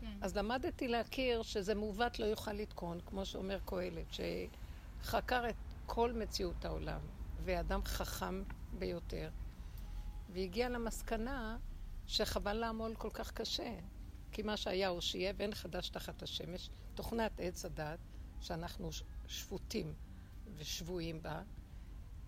כן. 0.00 0.06
אז 0.20 0.36
למדתי 0.36 0.88
להכיר 0.88 1.42
שזה 1.42 1.74
מעוות 1.74 2.18
לא 2.18 2.24
יוכל 2.24 2.52
לתקון, 2.52 3.00
כמו 3.06 3.24
שאומר 3.26 3.58
קהלת, 3.64 4.16
שחקר 5.02 5.48
את 5.48 5.54
כל 5.86 6.12
מציאות 6.12 6.64
העולם, 6.64 7.00
ואדם 7.44 7.80
חכם 7.84 8.42
ביותר, 8.78 9.30
והגיע 10.32 10.68
למסקנה 10.68 11.58
שחבל 12.06 12.52
לעמול 12.52 12.94
כל 12.94 13.10
כך 13.12 13.32
קשה, 13.32 13.78
כי 14.32 14.42
מה 14.42 14.56
שהיה 14.56 14.88
הוא 14.88 15.00
שיהיה 15.00 15.32
ואין 15.36 15.54
חדש 15.54 15.88
תחת 15.88 16.22
השמש, 16.22 16.70
תוכנת 16.94 17.32
עץ 17.38 17.64
הדת, 17.64 17.98
שאנחנו 18.40 18.90
שפוטים 19.26 19.94
ושבויים 20.56 21.22
בה, 21.22 21.42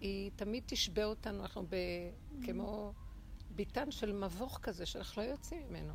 היא 0.01 0.31
תמיד 0.37 0.63
תשבה 0.67 1.05
אותנו, 1.05 1.43
אנחנו 1.43 1.67
ב... 1.69 1.77
כמו 2.45 2.93
ביתן 3.51 3.91
של 3.91 4.13
מבוך 4.13 4.59
כזה, 4.63 4.87
שאנחנו 4.87 5.23
לא 5.23 5.27
יוצאים 5.29 5.69
ממנו. 5.69 5.95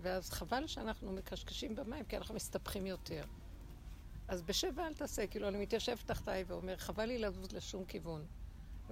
ואז 0.00 0.30
חבל 0.30 0.66
שאנחנו 0.66 1.12
מקשקשים 1.12 1.74
במים, 1.74 2.04
כי 2.04 2.16
אנחנו 2.16 2.34
מסתבכים 2.34 2.86
יותר. 2.86 3.24
אז 4.28 4.42
בשבע 4.42 4.86
אל 4.86 4.94
תעשה, 4.94 5.26
כאילו 5.26 5.48
אני 5.48 5.58
מתיישב 5.58 5.96
תחתיי 6.06 6.44
ואומר, 6.46 6.76
חבל 6.76 7.04
לי 7.04 7.18
לזוז 7.18 7.52
לשום 7.52 7.84
כיוון. 7.84 8.26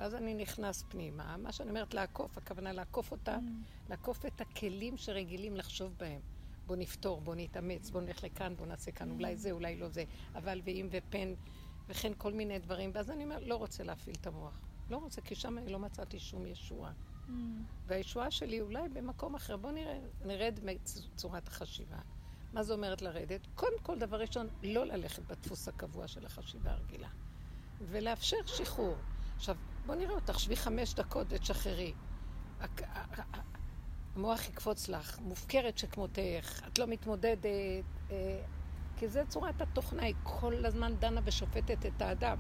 ואז 0.00 0.14
אני 0.14 0.34
נכנס 0.34 0.84
פנימה, 0.88 1.36
מה 1.36 1.52
שאני 1.52 1.70
אומרת 1.70 1.94
לעקוף, 1.94 2.38
הכוונה 2.38 2.72
לעקוף 2.72 3.12
אותה, 3.12 3.38
לעקוף 3.88 4.26
את 4.26 4.40
הכלים 4.40 4.96
שרגילים 4.96 5.56
לחשוב 5.56 5.94
בהם. 5.98 6.20
בוא 6.66 6.76
נפתור, 6.76 7.20
בוא 7.20 7.34
נתאמץ, 7.34 7.90
בוא 7.90 8.00
נלך 8.00 8.24
לכאן, 8.24 8.54
בוא 8.56 8.66
נעשה 8.66 8.90
כאן, 8.90 9.10
אולי 9.10 9.36
זה, 9.36 9.50
אולי 9.50 9.76
לא 9.76 9.88
זה, 9.88 10.04
אבל 10.34 10.60
ואם 10.64 10.88
ופן, 10.90 11.34
וכן 11.88 12.12
כל 12.18 12.32
מיני 12.32 12.58
דברים. 12.58 12.90
ואז 12.94 13.10
אני 13.10 13.24
אומר, 13.24 13.38
לא 13.38 13.54
רוצה 13.54 13.84
להפעיל 13.84 14.16
את 14.20 14.26
המוח. 14.26 14.60
לא 14.90 14.96
רוצה, 14.96 15.20
כי 15.20 15.34
שם 15.34 15.58
אני 15.58 15.72
לא 15.72 15.78
מצאתי 15.78 16.18
שום 16.18 16.46
ישועה. 16.46 16.92
Mm. 16.92 17.32
והישועה 17.86 18.30
שלי 18.30 18.60
אולי 18.60 18.88
במקום 18.88 19.34
אחר. 19.34 19.56
בואו 19.56 19.72
נראה, 19.72 19.98
נרד 20.24 20.60
מצורת 20.62 21.48
החשיבה. 21.48 21.98
מה 22.52 22.62
זה 22.62 22.72
אומרת 22.72 23.02
לרדת? 23.02 23.40
קודם 23.54 23.78
כל, 23.82 23.98
דבר 23.98 24.20
ראשון, 24.20 24.48
לא 24.62 24.84
ללכת 24.84 25.22
בדפוס 25.22 25.68
הקבוע 25.68 26.08
של 26.08 26.26
החשיבה 26.26 26.70
הרגילה. 26.70 27.08
ולאפשר 27.90 28.36
שחרור. 28.46 28.96
עכשיו, 29.36 29.56
בואו 29.90 30.00
נראה 30.00 30.14
אותך, 30.14 30.40
שבי 30.40 30.56
חמש 30.56 30.94
דקות 30.94 31.26
ותשחררי. 31.30 31.92
המוח 34.16 34.48
יקפוץ 34.48 34.88
לך, 34.88 35.18
מופקרת 35.18 35.78
שכמותך, 35.78 36.62
את 36.68 36.78
לא 36.78 36.86
מתמודדת, 36.86 37.44
אה, 38.10 38.42
כי 38.96 39.08
זה 39.08 39.22
צורת 39.28 39.60
התוכנה, 39.60 40.02
היא 40.02 40.14
כל 40.22 40.66
הזמן 40.66 40.96
דנה 40.98 41.20
ושופטת 41.24 41.86
את 41.86 42.02
האדם. 42.02 42.38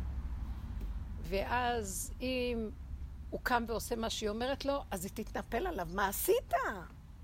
ואז 1.22 2.12
אם 2.20 2.70
הוא 3.30 3.40
קם 3.42 3.64
ועושה 3.68 3.96
מה 3.96 4.10
שהיא 4.10 4.28
אומרת 4.28 4.64
לו, 4.64 4.84
אז 4.90 5.04
היא 5.04 5.12
תתנפל 5.14 5.66
עליו. 5.66 5.88
מה 5.94 6.08
עשית? 6.08 6.52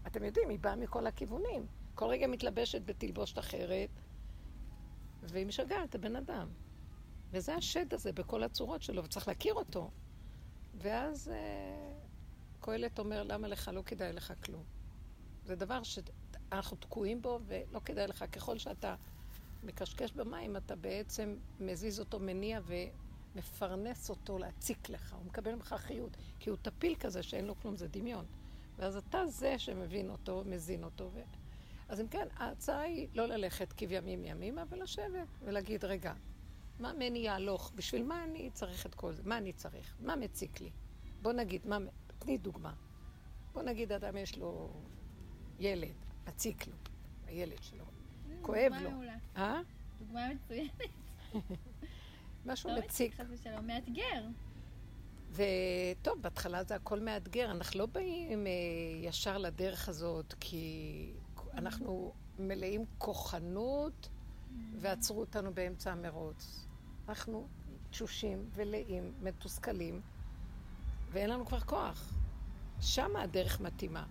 אתם 0.06 0.24
יודעים, 0.24 0.48
היא 0.48 0.58
באה 0.58 0.76
מכל 0.76 1.06
הכיוונים. 1.06 1.66
כל 1.94 2.06
רגע 2.06 2.26
מתלבשת 2.26 2.82
בתלבושת 2.84 3.38
אחרת, 3.38 3.90
והיא 5.22 5.46
משגעת 5.46 5.90
את 5.90 5.94
הבן 5.94 6.16
אדם. 6.16 6.48
וזה 7.30 7.54
השד 7.54 7.94
הזה 7.94 8.12
בכל 8.12 8.42
הצורות 8.42 8.82
שלו, 8.82 9.04
וצריך 9.04 9.28
להכיר 9.28 9.54
אותו. 9.54 9.90
ואז 10.78 11.28
אה, 11.28 11.92
קהלת 12.60 12.98
אומר, 12.98 13.22
למה 13.22 13.48
לך? 13.48 13.70
לא 13.74 13.82
כדאי 13.86 14.12
לך 14.12 14.32
כלום. 14.44 14.64
זה 15.44 15.56
דבר 15.56 15.82
שאנחנו 15.82 16.76
תקועים 16.76 17.22
בו, 17.22 17.40
ולא 17.46 17.80
כדאי 17.84 18.06
לך. 18.06 18.24
ככל 18.32 18.58
שאתה 18.58 18.94
מקשקש 19.62 20.12
במים, 20.12 20.56
אתה 20.56 20.76
בעצם 20.76 21.36
מזיז 21.60 22.00
אותו, 22.00 22.20
מניע 22.20 22.60
ומפרנס 23.34 24.10
אותו 24.10 24.38
להציק 24.38 24.88
לך. 24.88 25.12
הוא 25.12 25.26
מקבל 25.26 25.54
ממך 25.54 25.74
חיות, 25.78 26.16
כי 26.38 26.50
הוא 26.50 26.58
טפיל 26.62 26.94
כזה 26.94 27.22
שאין 27.22 27.44
לו 27.44 27.54
כלום, 27.60 27.76
זה 27.76 27.88
דמיון. 27.88 28.24
ואז 28.76 28.96
אתה 28.96 29.26
זה 29.26 29.58
שמבין 29.58 30.10
אותו, 30.10 30.42
מזין 30.46 30.84
אותו. 30.84 31.10
ו... 31.14 31.20
אז 31.88 32.00
אם 32.00 32.08
כן, 32.08 32.28
ההצעה 32.36 32.80
היא 32.80 33.08
לא 33.14 33.26
ללכת 33.26 33.72
כבימים 33.76 34.24
ימימה, 34.24 34.64
ולשבת 34.68 35.28
ולהגיד, 35.42 35.84
רגע, 35.84 36.14
מה 36.80 36.92
מני 36.92 37.18
יהלוך? 37.18 37.72
בשביל 37.74 38.04
מה 38.04 38.24
אני 38.24 38.50
צריך 38.50 38.86
את 38.86 38.94
כל 38.94 39.12
זה? 39.12 39.22
מה 39.24 39.38
אני 39.38 39.52
צריך? 39.52 39.96
מה 40.00 40.16
מציק 40.16 40.60
לי? 40.60 40.70
בוא 41.22 41.32
נגיד, 41.32 41.66
מה... 41.66 41.78
תני 42.18 42.38
דוגמה. 42.38 42.72
בוא 43.52 43.62
נגיד, 43.62 43.92
אדם 43.92 44.16
יש 44.16 44.38
לו 44.38 44.80
ילד, 45.58 45.94
מציק 46.28 46.66
לו, 46.66 46.74
הילד 47.26 47.62
שלו. 47.62 47.84
כואב 48.40 48.62
דוגמה 48.62 48.82
לו. 48.82 48.90
מעולה. 48.90 49.16
אה? 49.36 49.60
דוגמה 49.98 50.28
מצוינת. 50.34 50.80
משהו 52.46 52.70
לא 52.70 52.78
מציק. 52.78 53.14
חס 53.14 53.26
ושלום, 53.30 53.66
מאתגר. 53.66 54.26
וטוב, 55.32 56.22
בהתחלה 56.22 56.64
זה 56.64 56.74
הכל 56.74 57.00
מאתגר. 57.00 57.50
אנחנו 57.50 57.78
לא 57.78 57.86
באים 57.86 58.46
אה, 58.46 58.52
ישר 59.02 59.38
לדרך 59.38 59.88
הזאת, 59.88 60.34
כי 60.40 61.12
אנחנו 61.54 62.12
מלאים 62.38 62.84
כוחנות, 62.98 64.08
ועצרו 64.78 65.20
אותנו 65.20 65.54
באמצע 65.54 65.92
המרוץ. 65.92 66.65
אנחנו 67.08 67.48
תשושים 67.90 68.48
ולאים, 68.54 69.12
מתוסכלים, 69.22 70.00
ואין 71.10 71.30
לנו 71.30 71.46
כבר 71.46 71.60
כוח. 71.60 72.12
שם 72.80 73.16
הדרך 73.16 73.60
מתאימה. 73.60 74.06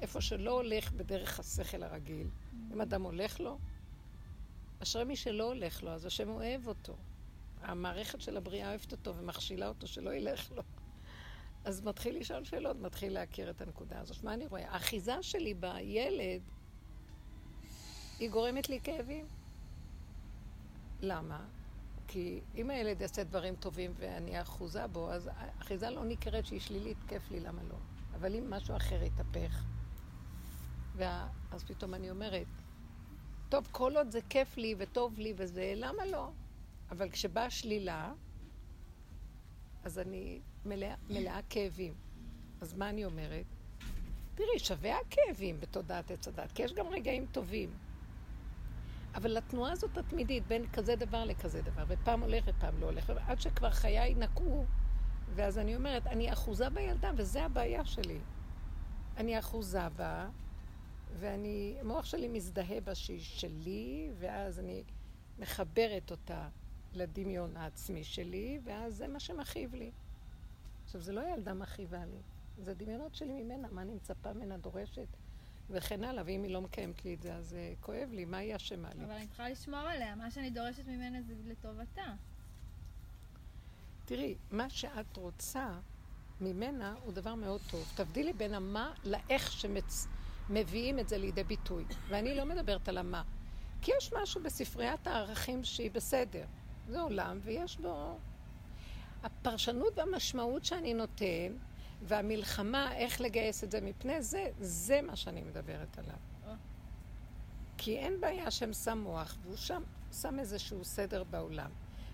איפה 0.00 0.20
שלא 0.20 0.50
הולך 0.50 0.92
בדרך 0.92 1.40
השכל 1.40 1.82
הרגיל, 1.82 2.26
אם 2.72 2.80
אדם 2.80 3.02
הולך 3.02 3.40
לו, 3.40 3.58
אשרי 4.82 5.04
מי 5.04 5.16
שלא 5.16 5.44
הולך 5.44 5.82
לו, 5.82 5.90
אז 5.90 6.06
השם 6.06 6.28
אוהב 6.28 6.66
אותו. 6.66 6.96
המערכת 7.62 8.20
של 8.20 8.36
הבריאה 8.36 8.68
אוהבת 8.68 8.92
אותו 8.92 9.16
ומכשילה 9.16 9.68
אותו 9.68 9.86
שלא 9.86 10.14
ילך 10.14 10.52
לו. 10.52 10.62
אז 11.64 11.80
מתחיל 11.80 12.18
לשאול 12.18 12.44
שאלות, 12.44 12.76
מתחיל 12.76 13.12
להכיר 13.12 13.50
את 13.50 13.60
הנקודה 13.60 14.00
הזאת. 14.00 14.24
מה 14.24 14.34
אני 14.34 14.46
רואה? 14.46 14.70
האחיזה 14.70 15.22
שלי 15.22 15.54
בילד, 15.54 16.42
היא 18.18 18.30
גורמת 18.30 18.68
לי 18.68 18.80
כאבים. 18.80 19.26
למה? 21.00 21.44
כי 22.12 22.40
אם 22.54 22.70
הילד 22.70 23.00
יעשה 23.00 23.24
דברים 23.24 23.56
טובים 23.56 23.92
ואני 23.96 24.40
אחוזה 24.42 24.86
בו, 24.86 25.10
אז 25.10 25.30
האחיזה 25.36 25.90
לא 25.90 26.04
נקראת 26.04 26.46
שהיא 26.46 26.60
שלילית, 26.60 26.96
כיף 27.08 27.30
לי, 27.30 27.40
למה 27.40 27.62
לא? 27.62 27.76
אבל 28.14 28.34
אם 28.34 28.50
משהו 28.50 28.76
אחר 28.76 29.02
יתהפך, 29.02 29.64
וה... 30.96 31.28
אז 31.50 31.64
פתאום 31.64 31.94
אני 31.94 32.10
אומרת, 32.10 32.46
טוב, 33.48 33.68
כל 33.70 33.96
עוד 33.96 34.10
זה 34.10 34.20
כיף 34.28 34.56
לי 34.56 34.74
וטוב 34.78 35.18
לי 35.18 35.34
וזה, 35.36 35.72
למה 35.76 36.06
לא? 36.06 36.30
אבל 36.90 37.10
כשבאה 37.10 37.50
שלילה, 37.50 38.12
אז 39.84 39.98
אני 39.98 40.40
מלאה, 40.64 40.94
מלאה 41.10 41.40
כאבים. 41.50 41.94
אז 42.60 42.74
מה 42.74 42.88
אני 42.88 43.04
אומרת? 43.04 43.46
תראי, 44.34 44.58
שווה 44.58 44.98
הכאבים 44.98 45.60
בתודעת 45.60 46.10
עץ 46.10 46.28
הדת, 46.28 46.52
כי 46.52 46.62
יש 46.62 46.72
גם 46.72 46.86
רגעים 46.86 47.26
טובים. 47.32 47.70
אבל 49.14 49.36
התנועה 49.36 49.72
הזאת 49.72 49.98
התמידית, 49.98 50.46
בין 50.46 50.66
כזה 50.72 50.96
דבר 50.96 51.24
לכזה 51.24 51.62
דבר, 51.62 51.84
ופעם 51.88 52.20
הולך 52.20 52.44
ופעם 52.46 52.80
לא 52.80 52.86
הולך, 52.86 53.12
עד 53.26 53.40
שכבר 53.40 53.70
חיי 53.70 54.14
נקעו, 54.14 54.64
ואז 55.34 55.58
אני 55.58 55.76
אומרת, 55.76 56.06
אני 56.06 56.32
אחוזה 56.32 56.70
בילדה, 56.70 57.10
וזה 57.16 57.44
הבעיה 57.44 57.84
שלי. 57.84 58.18
אני 59.16 59.38
אחוזה 59.38 59.88
בה, 59.88 60.28
ואני, 61.18 61.76
המוח 61.80 62.04
שלי 62.04 62.28
מזדהה 62.28 62.80
בה 62.80 62.94
שהיא 62.94 63.20
שלי, 63.20 64.10
ואז 64.18 64.58
אני 64.58 64.82
מחברת 65.38 66.10
אותה 66.10 66.48
לדמיון 66.92 67.56
העצמי 67.56 68.04
שלי, 68.04 68.60
ואז 68.64 68.96
זה 68.96 69.08
מה 69.08 69.20
שמכאיב 69.20 69.74
לי. 69.74 69.90
עכשיו, 70.84 71.00
זה 71.00 71.12
לא 71.12 71.20
ילדה 71.34 71.54
מכאיבה 71.54 72.04
לי, 72.04 72.18
זה 72.58 72.74
דמיונות 72.74 73.14
שלי 73.14 73.42
ממנה, 73.42 73.68
מה 73.70 73.82
אני 73.82 73.94
מצפה 73.94 74.32
ממנה, 74.32 74.56
דורשת, 74.56 75.08
וכן 75.72 76.04
הלאה, 76.04 76.22
ואם 76.26 76.42
היא 76.42 76.52
לא 76.52 76.60
מקיימת 76.60 77.04
לי 77.04 77.14
את 77.14 77.22
זה, 77.22 77.34
אז 77.34 77.52
uh, 77.52 77.84
כואב 77.84 78.08
לי, 78.12 78.24
מה 78.24 78.36
היא 78.36 78.56
אשמה 78.56 78.88
לי? 78.94 79.04
אבל 79.04 79.12
אני 79.12 79.26
צריכה 79.26 79.48
לשמור 79.48 79.80
עליה, 79.80 80.14
מה 80.14 80.30
שאני 80.30 80.50
דורשת 80.50 80.86
ממנה 80.86 81.22
זה 81.22 81.34
לטובתה. 81.44 82.14
תראי, 84.04 84.34
מה 84.50 84.70
שאת 84.70 85.16
רוצה 85.16 85.68
ממנה 86.40 86.94
הוא 87.04 87.12
דבר 87.12 87.34
מאוד 87.34 87.60
טוב. 87.70 87.92
תבדילי 87.96 88.32
בין 88.32 88.54
המה 88.54 88.92
לאיך 89.04 89.52
שמביאים 90.48 90.98
את 90.98 91.08
זה 91.08 91.18
לידי 91.18 91.44
ביטוי. 91.44 91.84
ואני 92.08 92.34
לא 92.34 92.44
מדברת 92.44 92.88
על 92.88 92.98
המה. 92.98 93.22
כי 93.82 93.92
יש 93.96 94.12
משהו 94.22 94.42
בספריית 94.42 95.06
הערכים 95.06 95.64
שהיא 95.64 95.90
בסדר. 95.90 96.44
זה 96.88 97.00
עולם 97.00 97.38
ויש 97.42 97.76
בו... 97.76 98.18
הפרשנות 99.22 99.98
והמשמעות 99.98 100.64
שאני 100.64 100.94
נותן, 100.94 101.52
והמלחמה, 102.02 102.96
איך 102.96 103.20
לגייס 103.20 103.64
את 103.64 103.70
זה 103.70 103.80
מפני 103.80 104.22
זה, 104.22 104.46
זה 104.60 105.00
מה 105.02 105.16
שאני 105.16 105.42
מדברת 105.42 105.98
עליו. 105.98 106.16
כי 107.78 107.98
אין 107.98 108.20
בעיה 108.20 108.50
שהם 108.50 108.72
שם 108.72 108.98
מוח, 108.98 109.36
והוא 109.42 109.56
שם, 109.56 109.82
שם 110.12 110.38
איזשהו 110.38 110.84
סדר 110.84 111.24
בעולם. 111.24 111.70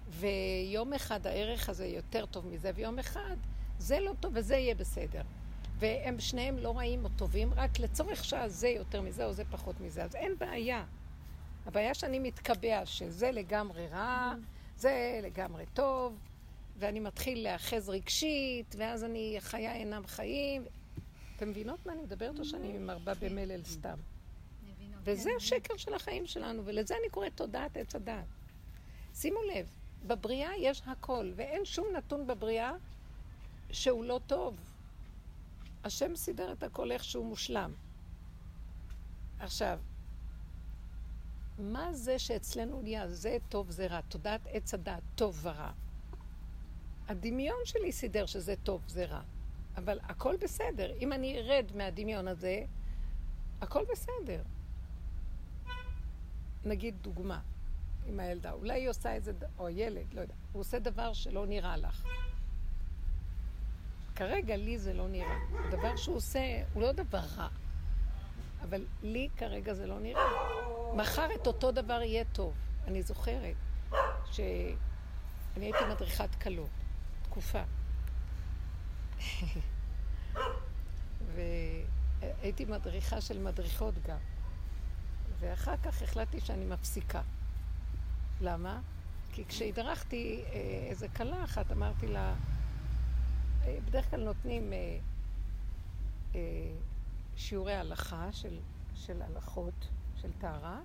ויום 0.08 0.92
אחד 0.92 1.26
הערך 1.26 1.68
הזה 1.68 1.86
יותר 1.86 2.26
טוב 2.26 2.46
מזה, 2.46 2.70
ויום 2.74 2.98
אחד 2.98 3.36
זה 3.78 4.00
לא 4.00 4.12
טוב 4.20 4.32
וזה 4.34 4.56
יהיה 4.56 4.74
בסדר. 4.74 5.22
והם 5.78 6.20
שניהם 6.20 6.58
לא 6.58 6.76
רעים 6.76 7.04
או 7.04 7.08
טובים, 7.16 7.54
רק 7.54 7.78
לצורך 7.78 8.24
שעה 8.24 8.48
זה 8.48 8.68
יותר 8.68 9.02
מזה 9.02 9.24
או 9.24 9.32
זה 9.32 9.44
פחות 9.50 9.80
מזה. 9.80 10.04
אז 10.04 10.16
אין 10.16 10.38
בעיה. 10.38 10.84
הבעיה 11.66 11.94
שאני 11.94 12.18
מתקבע 12.18 12.86
שזה 12.86 13.30
לגמרי 13.30 13.86
רע, 13.88 14.34
זה 14.76 15.20
לגמרי 15.22 15.64
טוב, 15.74 16.18
ואני 16.78 17.00
מתחיל 17.00 17.42
להאחז 17.42 17.88
רגשית, 17.88 18.74
ואז 18.78 19.04
אני, 19.04 19.36
חיי 19.40 19.72
אינם 19.72 20.06
חיים. 20.06 20.64
אתם 21.36 21.50
מבינות 21.50 21.86
מה 21.86 21.92
אני 21.92 22.02
מדברת 22.02 22.38
או 22.38 22.44
שאני 22.44 22.78
מרבה 22.78 23.14
במלל 23.14 23.64
סתם? 23.64 23.98
וזה 25.04 25.30
השקר 25.36 25.76
של 25.76 25.94
החיים 25.94 26.26
שלנו, 26.26 26.62
ולזה 26.64 26.94
אני 26.94 27.10
קוראת 27.10 27.32
תודעת 27.34 27.76
עץ 27.76 27.94
הדעת. 27.94 28.24
שימו 29.14 29.42
לב, 29.42 29.70
בבריאה 30.06 30.50
יש 30.58 30.82
הכל, 30.86 31.32
ואין 31.36 31.64
שום 31.64 31.86
נתון 31.96 32.26
בבריאה 32.26 32.72
שהוא 33.70 34.04
לא 34.04 34.20
טוב. 34.26 34.56
השם 35.84 36.16
סידר 36.16 36.52
את 36.52 36.62
הכל 36.62 36.92
איכשהו 36.92 37.24
מושלם. 37.24 37.72
עכשיו, 39.40 39.78
מה 41.58 41.92
זה 41.92 42.18
שאצלנו 42.18 42.82
נהיה 42.82 43.08
זה 43.08 43.36
טוב 43.48 43.70
זה 43.70 43.86
רע? 43.86 44.00
תודעת 44.00 44.40
עץ 44.46 44.74
הדעת, 44.74 45.02
טוב 45.14 45.38
ורע. 45.42 45.70
הדמיון 47.08 47.58
שלי 47.64 47.92
סידר 47.92 48.26
שזה 48.26 48.54
טוב 48.62 48.82
זה 48.86 49.04
רע, 49.04 49.20
אבל 49.76 49.98
הכל 50.02 50.36
בסדר. 50.40 50.92
אם 51.00 51.12
אני 51.12 51.38
ארד 51.38 51.72
מהדמיון 51.74 52.28
הזה, 52.28 52.64
הכל 53.60 53.84
בסדר. 53.92 54.42
נגיד 56.64 56.94
דוגמה 57.02 57.40
עם 58.06 58.20
הילדה, 58.20 58.52
אולי 58.52 58.80
היא 58.80 58.88
עושה 58.88 59.12
איזה, 59.12 59.32
או 59.58 59.68
ילד, 59.68 60.14
לא 60.14 60.20
יודע, 60.20 60.34
הוא 60.52 60.60
עושה 60.60 60.78
דבר 60.78 61.12
שלא 61.12 61.46
נראה 61.46 61.76
לך. 61.76 62.06
כרגע 64.16 64.56
לי 64.56 64.78
זה 64.78 64.94
לא 64.94 65.08
נראה. 65.08 65.38
הדבר 65.68 65.96
שהוא 65.96 66.16
עושה 66.16 66.40
הוא 66.72 66.82
לא 66.82 66.92
דבר 66.92 67.24
רע, 67.36 67.48
אבל 68.62 68.86
לי 69.02 69.28
כרגע 69.36 69.74
זה 69.74 69.86
לא 69.86 70.00
נראה. 70.00 70.22
מחר 70.94 71.28
את 71.34 71.46
אותו 71.46 71.72
דבר 71.72 72.02
יהיה 72.02 72.24
טוב. 72.32 72.54
אני 72.86 73.02
זוכרת 73.02 73.56
שאני 74.32 74.74
הייתי 75.56 75.78
מדריכת 75.90 76.34
כלות, 76.42 76.70
תקופה. 77.38 77.62
והייתי 81.34 82.64
מדריכה 82.64 83.20
של 83.20 83.38
מדריכות 83.38 83.94
גם. 84.06 84.18
ואחר 85.38 85.76
כך 85.76 86.02
החלטתי 86.02 86.40
שאני 86.40 86.64
מפסיקה. 86.64 87.22
למה? 88.40 88.80
כי 89.32 89.44
כשהדרכתי 89.44 90.42
אה, 90.46 90.86
איזה 90.90 91.08
כלה 91.08 91.44
אחת, 91.44 91.72
אמרתי 91.72 92.06
לה, 92.06 92.34
אה, 93.64 93.78
בדרך 93.84 94.10
כלל 94.10 94.24
נותנים 94.24 94.72
אה, 94.72 94.98
אה, 96.34 96.40
שיעורי 97.36 97.74
הלכה 97.74 98.32
של, 98.32 98.58
של 98.94 99.22
הלכות, 99.22 99.88
של 100.16 100.32
טהרה, 100.38 100.80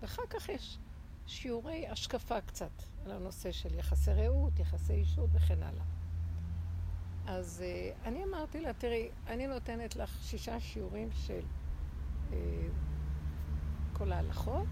ואחר 0.00 0.26
כך 0.30 0.48
יש 0.48 0.78
שיעורי 1.26 1.88
השקפה 1.88 2.40
קצת 2.40 2.82
על 3.10 3.16
הנושא 3.16 3.52
של 3.52 3.74
יחסי 3.74 4.12
רעות, 4.12 4.58
יחסי 4.58 4.92
אישות 4.92 5.30
וכן 5.32 5.62
הלאה. 5.62 5.84
אז 7.26 7.64
uh, 7.64 8.06
אני 8.06 8.24
אמרתי 8.24 8.60
לה, 8.60 8.72
תראי, 8.72 9.10
אני 9.26 9.46
נותנת 9.46 9.96
לך 9.96 10.22
שישה 10.22 10.60
שיעורים 10.60 11.08
של 11.12 11.40
uh, 12.30 12.34
כל 13.92 14.12
ההלכות, 14.12 14.66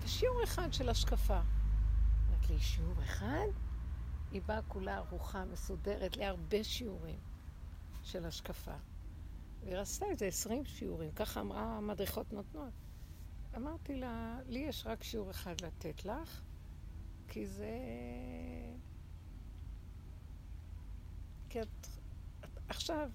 ושיעור 0.00 0.44
אחד 0.44 0.72
של 0.72 0.88
השקפה. 0.88 1.40
אמרתי 2.28 2.52
לי, 2.52 2.60
שיעור 2.60 3.02
אחד? 3.02 3.46
היא 4.30 4.42
באה 4.46 4.62
כולה 4.62 4.96
ערוכה, 4.96 5.44
מסודרת, 5.44 6.16
להרבה 6.16 6.64
שיעורים 6.64 7.18
של 8.02 8.24
השקפה. 8.24 8.74
והיא 9.60 9.76
רצתה 9.76 10.06
איזה 10.06 10.26
עשרים 10.26 10.64
שיעורים, 10.64 11.10
ככה 11.12 11.40
אמרה 11.40 11.76
המדריכות 11.76 12.32
נותנות. 12.32 12.72
אמרתי 13.56 13.96
לה, 13.96 14.38
לי 14.46 14.58
יש 14.58 14.86
רק 14.86 15.02
שיעור 15.02 15.30
אחד 15.30 15.54
לתת 15.60 16.04
לך, 16.04 16.42
כי 17.28 17.46
זה... 17.46 17.78
כי 21.48 21.62
את, 21.62 21.86
את 22.44 22.58
עכשיו, 22.68 23.10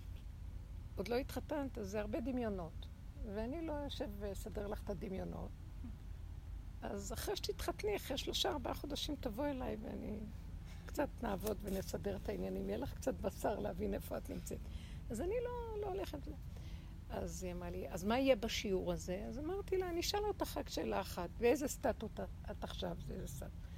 עוד 0.96 1.08
לא 1.08 1.16
התחתנת, 1.16 1.78
אז 1.78 1.90
זה 1.90 2.00
הרבה 2.00 2.20
דמיונות. 2.22 2.88
ואני 3.26 3.66
לא 3.66 3.74
יושב 3.74 4.10
ואסדר 4.20 4.68
לך 4.68 4.84
את 4.84 4.90
הדמיונות. 4.90 5.52
אז 6.82 7.14
אחרי 7.14 7.36
שתתחתני, 7.36 7.96
אחרי 7.96 8.18
שלושה, 8.18 8.50
ארבעה 8.50 8.74
חודשים, 8.74 9.16
תבוא 9.20 9.48
אליי 9.48 9.78
ואני 9.82 10.20
קצת 10.86 11.10
נעבוד 11.24 11.58
ונסדר 11.64 12.16
את 12.16 12.30
העניינים. 12.30 12.70
יהיה 12.70 12.78
לך 12.78 12.94
קצת 12.94 13.14
בשר 13.14 13.60
להבין 13.60 13.94
איפה 13.94 14.18
את 14.18 14.30
נמצאת. 14.30 14.60
אז 15.10 15.22
אני 15.22 15.36
לא, 15.44 15.82
לא 15.82 15.88
הולכת... 15.88 16.20
אז 17.10 17.44
היא 17.44 17.54
אמרה 17.54 17.70
לי, 17.70 17.90
אז 17.90 18.04
מה 18.04 18.20
יהיה 18.20 18.36
בשיעור 18.36 18.92
הזה? 18.92 19.26
אז 19.28 19.40
אמרתי 19.40 19.78
לה, 19.78 19.90
אני 19.90 20.00
אשאל 20.00 20.24
אותך 20.24 20.58
רק 20.58 20.70
שאלה 20.70 21.02
אחת, 21.02 21.30
באיזה 21.38 21.68
סטטוס 21.68 22.12
את 22.52 22.64
עכשיו? 22.64 22.98
זה 23.08 23.14
איזה 23.14 23.28
סטטוס. 23.28 23.71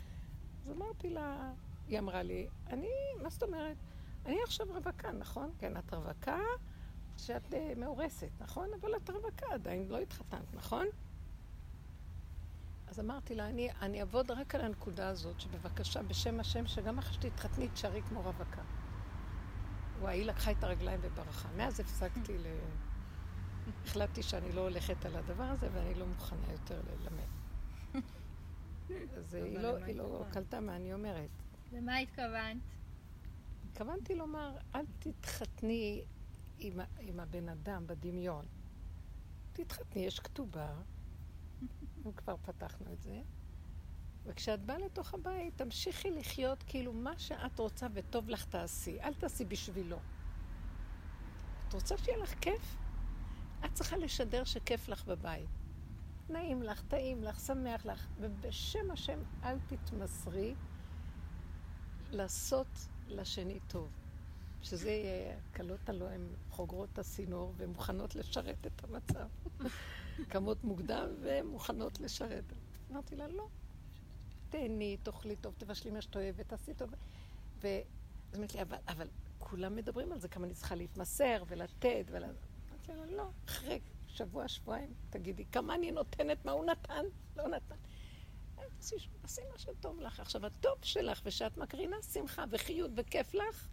אז 0.64 0.72
אמרתי 0.72 1.10
לה, 1.10 1.52
היא 1.88 2.00
אמרה 2.00 2.24
לי, 2.24 2.48
אני, 2.68 2.90
מה 3.24 3.30
זאת 3.30 3.44
אומרת? 3.44 3.78
אני 4.26 4.38
עכשיו 4.44 4.68
רווקה, 4.70 5.12
נכון? 5.12 5.52
כן, 5.58 5.78
את 5.78 5.94
רווקה 5.94 6.40
שאת 7.18 7.54
uh, 7.54 7.80
מאורסת, 7.80 8.30
נכון? 8.40 8.70
אבל 8.82 8.96
את 8.96 9.10
רווקה, 9.10 9.46
עדיין 9.54 9.88
לא 9.88 9.98
התחתנת, 9.98 10.54
נכון? 10.54 10.88
אז 12.88 13.00
אמרתי 13.00 13.36
לה, 13.36 13.48
אני, 13.48 13.70
אני 13.82 14.00
אעבוד 14.00 14.32
רק 14.32 14.56
על 14.56 14.62
הנקודה 14.62 15.08
הזאת, 15.08 15.40
שבבקשה, 15.40 16.04
בשם 16.04 16.40
השם, 16.40 16.68
שגם 16.68 16.98
אחרי 16.98 17.14
שתתחתני, 17.14 17.70
תשארי 17.70 18.02
כמו 18.02 18.22
רווקה. 18.22 18.62
וואי, 20.00 20.18
היא 20.18 20.26
לקחה 20.26 20.52
את 20.52 20.64
הרגליים 20.64 21.00
וברחה. 21.04 21.50
מאז 21.58 21.80
הפסקתי 21.80 22.38
ל... 22.38 22.46
החלטתי 23.86 24.24
שאני 24.24 24.52
לא 24.52 24.62
הולכת 24.62 25.06
על 25.06 25.16
הדבר 25.16 25.44
הזה 25.44 25.68
ואני 25.74 25.94
לא 25.94 26.06
מוכנה 26.06 26.52
יותר 26.52 26.82
ללמד. 26.90 27.43
אז 29.18 29.34
היא 29.34 29.60
לא, 29.60 29.76
היא 29.78 29.96
לא 29.96 30.26
קלטה 30.32 30.60
מה 30.60 30.76
אני 30.76 30.94
אומרת. 30.94 31.30
למה 31.72 31.98
התכוונת? 31.98 32.58
התכוונתי 33.70 34.16
לומר, 34.16 34.58
אל 34.76 34.86
תתחתני 35.00 36.04
עם, 36.60 36.80
עם 37.00 37.20
הבן 37.20 37.50
אדם 37.50 37.88
בדמיון. 37.88 38.46
תתחתני, 39.54 40.06
יש 40.06 40.20
כתובה, 40.20 40.74
אם 42.06 42.12
כבר 42.12 42.36
פתחנו 42.38 42.94
את 42.94 43.02
זה, 43.02 43.22
וכשאת 44.26 44.62
באה 44.66 44.78
לתוך 44.78 45.14
הבית, 45.14 45.58
תמשיכי 45.58 46.12
לחיות 46.12 46.64
כאילו 46.64 46.94
מה 46.94 47.20
שאת 47.20 47.60
רוצה 47.60 47.88
וטוב 47.94 48.30
לך 48.30 48.46
תעשי. 48.46 49.02
אל 49.02 49.14
תעשי 49.14 49.46
בשבילו. 49.46 49.98
את 51.68 51.74
רוצה 51.74 51.98
שיהיה 51.98 52.18
לך 52.18 52.34
כיף? 52.42 52.76
את 53.66 53.74
צריכה 53.74 53.98
לשדר 53.98 54.44
שכיף 54.44 54.90
לך 54.90 55.06
בבית. 55.06 55.50
נעים 56.30 56.64
לך, 56.64 56.82
טעים 56.88 57.24
לך, 57.24 57.40
שמח 57.40 57.86
לך, 57.86 58.08
ובשם 58.20 58.92
השם 58.92 59.20
אל 59.44 59.58
תתמסרי 59.68 60.56
לעשות 62.12 62.68
לשני 63.08 63.60
טוב. 63.68 63.90
שזה 64.64 64.92
יהיה, 64.92 65.36
כלות 65.56 65.90
הלא 65.90 66.10
הן 66.10 66.28
חוגרות 66.50 66.90
את 66.94 67.00
הסינור 67.00 67.54
ומוכנות 67.58 68.16
לשרת 68.16 68.68
את 68.68 68.84
המצב. 68.84 69.28
קמות 70.32 70.64
מוקדם 70.64 71.10
ומוכנות 71.22 72.00
לשרת. 72.00 72.44
אמרתי 72.92 73.16
לה, 73.16 73.28
לא. 73.28 73.48
תהני, 74.50 74.98
תאכלי 75.04 75.36
טוב, 75.36 75.54
תבשלי 75.58 75.92
מה 75.92 76.02
שאת 76.02 76.16
אוהבת, 76.16 76.48
תעשי 76.48 76.74
טוב. 76.74 76.90
ואז 77.62 78.40
אמרתי 78.40 78.58
לי, 78.58 78.64
אבל, 78.64 78.78
אבל 78.88 79.08
כולם 79.40 79.76
מדברים 79.76 80.12
על 80.12 80.20
זה, 80.20 80.28
כמה 80.28 80.46
אני 80.46 80.54
צריכה 80.54 80.76
להתמסר 80.76 81.44
ולתת 81.48 82.06
ול... 82.12 82.24
אמרתי 82.24 82.94
לה, 82.94 83.06
לא, 83.06 83.30
אחרי 83.46 83.80
שבוע, 84.14 84.48
שבועיים, 84.48 84.94
תגידי, 85.10 85.46
כמה 85.46 85.76
אני 85.76 85.92
נותנת, 85.92 86.46
מה 86.46 86.52
הוא 86.52 86.66
נתן? 86.66 87.06
לא 87.38 87.48
נתן. 87.48 87.76
תעשי 89.22 89.42
מה 89.52 89.58
שטוב 89.58 90.00
לך. 90.00 90.20
עכשיו, 90.20 90.46
הטוב 90.46 90.78
שלך, 90.82 91.22
ושאת 91.26 91.58
מקרינה 91.58 91.96
שמחה 92.14 92.46
וחיות 92.50 92.92
וכיף 92.96 93.34
לך, 93.34 93.70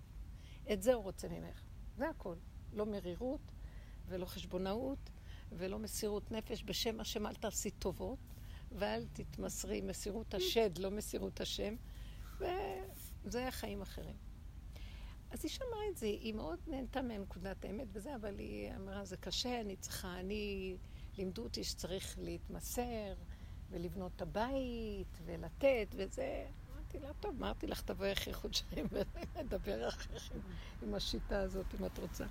את 0.72 0.82
זה 0.82 0.94
הוא 0.94 1.02
רוצה 1.04 1.28
ממך. 1.28 1.62
זה 1.96 2.08
הכל. 2.08 2.34
לא 2.72 2.86
מרירות 2.86 3.52
ולא 4.08 4.26
חשבונאות 4.26 5.10
ולא 5.52 5.78
מסירות 5.78 6.30
נפש. 6.30 6.62
בשם 6.62 7.00
השם 7.00 7.26
אל 7.26 7.34
תעשי 7.34 7.70
טובות 7.70 8.18
ואל 8.72 9.06
תתמסרי 9.12 9.80
מסירות 9.80 10.34
השד, 10.34 10.78
לא 10.78 10.90
מסירות 10.90 11.40
השם. 11.40 11.74
וזה 12.38 13.48
החיים 13.48 13.82
אחרים. 13.82 14.29
אז 15.30 15.44
היא 15.44 15.50
שמעה 15.50 15.88
את 15.92 15.96
זה, 15.96 16.06
היא 16.06 16.34
מאוד 16.34 16.58
נהנתה 16.66 17.02
מנקודת 17.02 17.64
האמת 17.64 17.86
וזה, 17.92 18.16
אבל 18.16 18.38
היא 18.38 18.72
אמרה, 18.76 19.04
זה 19.04 19.16
קשה, 19.16 19.60
אני 19.60 19.76
צריכה, 19.76 20.20
אני, 20.20 20.76
לימדו 21.18 21.42
אותי 21.42 21.64
שצריך 21.64 22.18
להתמסר 22.18 23.14
ולבנות 23.70 24.12
את 24.16 24.22
הבית 24.22 25.20
ולתת 25.24 25.94
וזה. 25.96 26.46
אמרתי 26.72 26.98
לה, 26.98 27.08
טוב, 27.20 27.34
אמרתי 27.38 27.66
לך, 27.66 27.82
תבואי 27.82 28.12
אחרי 28.12 28.34
חודשיים 28.34 28.86
ונדבר 29.36 29.88
אחריכם 29.88 30.38
עם 30.82 30.94
השיטה 30.94 31.40
הזאת, 31.40 31.66
אם 31.80 31.84
את 31.84 31.98
רוצה. 31.98 32.24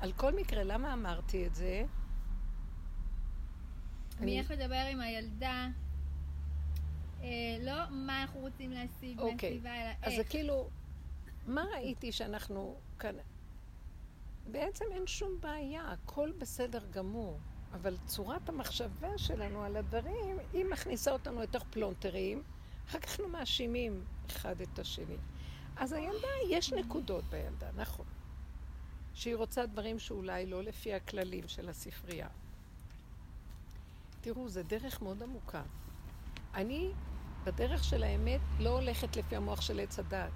על 0.00 0.12
כל 0.12 0.34
מקרה, 0.36 0.62
למה 0.62 0.92
אמרתי 0.92 1.46
את 1.46 1.54
זה? 1.54 1.84
אני 4.20 4.38
איך 4.38 4.50
לדבר 4.50 4.84
עם 4.90 5.00
הילדה, 5.00 5.68
אה, 7.22 7.28
לא 7.60 7.72
מה 7.90 8.22
אנחנו 8.22 8.40
רוצים 8.40 8.70
להשיג 8.70 9.18
אוקיי. 9.18 9.50
מהסביבה, 9.50 9.74
אלא 9.74 9.90
אז 10.02 10.12
זה 10.12 10.20
איך. 10.20 10.30
כאילו, 10.30 10.68
מה 11.46 11.64
ראיתי 11.74 12.12
שאנחנו 12.12 12.76
כאן... 12.98 13.14
בעצם 14.50 14.84
אין 14.92 15.06
שום 15.06 15.40
בעיה, 15.40 15.92
הכל 15.92 16.32
בסדר 16.38 16.86
גמור. 16.90 17.38
אבל 17.72 17.96
צורת 18.06 18.48
המחשבה 18.48 19.18
שלנו 19.18 19.62
על 19.62 19.76
הדברים, 19.76 20.38
היא 20.52 20.64
מכניסה 20.64 21.12
אותנו 21.12 21.40
לתוך 21.40 21.64
פלונטרים, 21.70 22.42
אחר 22.88 22.98
כך 22.98 23.10
אנחנו 23.10 23.28
מאשימים 23.28 24.04
אחד 24.26 24.60
את 24.60 24.78
השני. 24.78 25.16
אז 25.76 25.92
הילדה, 25.92 26.28
יש 26.48 26.72
נקודות 26.72 27.24
בילדה, 27.24 27.70
נכון. 27.76 28.06
שהיא 29.14 29.36
רוצה 29.36 29.66
דברים 29.66 29.98
שאולי 29.98 30.46
לא 30.46 30.62
לפי 30.62 30.94
הכללים 30.94 31.48
של 31.48 31.68
הספרייה. 31.68 32.28
תראו, 34.20 34.48
זו 34.48 34.62
דרך 34.62 35.02
מאוד 35.02 35.22
עמוקה. 35.22 35.62
אני, 36.54 36.90
בדרך 37.44 37.84
של 37.84 38.02
האמת, 38.02 38.40
לא 38.58 38.70
הולכת 38.70 39.16
לפי 39.16 39.36
המוח 39.36 39.60
של 39.60 39.80
עץ 39.80 39.98
הדת. 39.98 40.32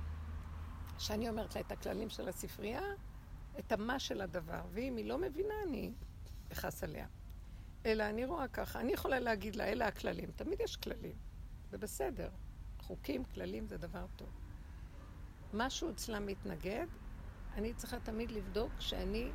שאני 1.01 1.29
אומרת 1.29 1.55
לה 1.55 1.61
את 1.61 1.73
הכללים 1.73 2.11
של 2.11 2.29
הספרייה, 2.29 2.83
את 3.59 3.73
המה 3.73 3.99
של 3.99 4.21
הדבר, 4.21 4.61
ואם 4.71 4.97
היא 4.97 5.07
לא 5.07 5.19
מבינה, 5.19 5.55
אני 5.69 5.93
אכעס 6.53 6.85
עליה. 6.85 7.07
אלא 7.87 8.03
אני 8.03 8.25
רואה 8.25 8.49
ככה, 8.49 8.81
אני 8.81 8.93
יכולה 8.93 9.21
להגיד 9.21 9.57
לה, 9.57 9.65
אלה 9.65 9.87
הכללים. 9.87 10.31
תמיד 10.37 10.61
יש 10.61 10.77
כללים, 10.77 11.15
זה 11.71 11.79
בסדר. 11.79 12.31
חוקים, 12.79 13.25
כללים, 13.25 13.67
זה 13.67 13.79
דבר 13.79 14.07
טוב. 14.17 14.29
משהו 15.55 15.91
אצלה 15.91 16.21
מתנגד, 16.21 16.87
אני 17.55 17.75
צריכה 17.75 18.01
תמיד 18.01 18.31
לבדוק 18.31 18.73
שאני 18.79 19.31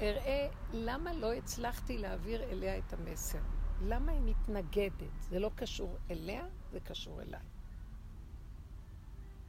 אראה 0.00 0.48
למה 0.72 1.12
לא 1.12 1.32
הצלחתי 1.32 1.98
להעביר 1.98 2.42
אליה 2.42 2.78
את 2.78 2.92
המסר. 2.92 3.42
למה 3.82 4.12
היא 4.12 4.20
מתנגדת? 4.20 5.20
זה 5.20 5.38
לא 5.38 5.50
קשור 5.56 5.96
אליה, 6.10 6.46
זה 6.70 6.80
קשור 6.80 7.22
אליי. 7.22 7.53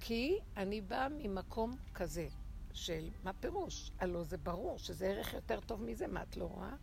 כי 0.08 0.40
אני 0.58 0.82
באה 0.82 1.10
ממקום 1.10 1.78
כזה 1.94 2.28
של 2.74 3.10
מה 3.24 3.34
פירוש? 3.34 3.92
הלוא 4.00 4.24
זה 4.24 4.38
ברור 4.38 4.80
שזה 4.80 5.08
ערך 5.08 5.34
יותר 5.34 5.60
טוב 5.60 5.84
מזה, 5.84 6.08
מה 6.08 6.24
את 6.24 6.38
לא 6.38 6.46
רואה? 6.46 6.76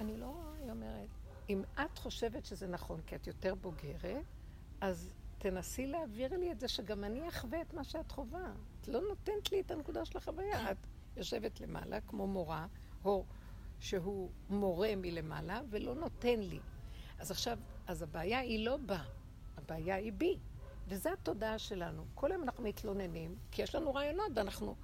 אני 0.00 0.16
לא 0.16 0.26
רואה, 0.26 0.54
היא 0.62 0.70
אומרת. 0.70 1.08
אם 1.48 1.62
את 1.74 1.98
חושבת 1.98 2.44
שזה 2.44 2.66
נכון, 2.66 3.00
כי 3.06 3.16
את 3.16 3.26
יותר 3.26 3.54
בוגרת, 3.54 4.24
אז 4.80 5.14
תנסי 5.38 5.86
להעביר 5.86 6.36
לי 6.36 6.52
את 6.52 6.60
זה 6.60 6.68
שגם 6.68 7.04
אני 7.04 7.28
אחווה 7.28 7.62
את 7.62 7.74
מה 7.74 7.84
שאת 7.84 8.12
חווה. 8.12 8.52
את 8.80 8.88
לא 8.88 9.00
נותנת 9.08 9.52
לי 9.52 9.60
את 9.60 9.70
הנקודה 9.70 10.04
של 10.04 10.18
החוויה. 10.18 10.70
את 10.70 10.86
יושבת 11.16 11.60
למעלה 11.60 12.00
כמו 12.00 12.26
מורה, 12.26 12.66
או 13.04 13.24
שהוא 13.78 14.30
מורה 14.50 14.92
מלמעלה, 14.96 15.60
ולא 15.70 15.94
נותן 15.94 16.40
לי. 16.40 16.60
אז 17.18 17.30
עכשיו, 17.30 17.58
אז 17.86 18.02
הבעיה 18.02 18.38
היא 18.38 18.64
לא 18.64 18.76
בה, 18.76 19.02
הבעיה 19.56 19.94
היא 19.94 20.12
בי. 20.12 20.38
וזו 20.90 21.10
התודעה 21.10 21.58
שלנו. 21.58 22.04
כל 22.14 22.32
היום 22.32 22.42
אנחנו 22.42 22.64
מתלוננים, 22.64 23.34
כי 23.50 23.62
יש 23.62 23.74
לנו 23.74 23.94
רעיונות, 23.94 24.26
ואנחנו 24.34 24.74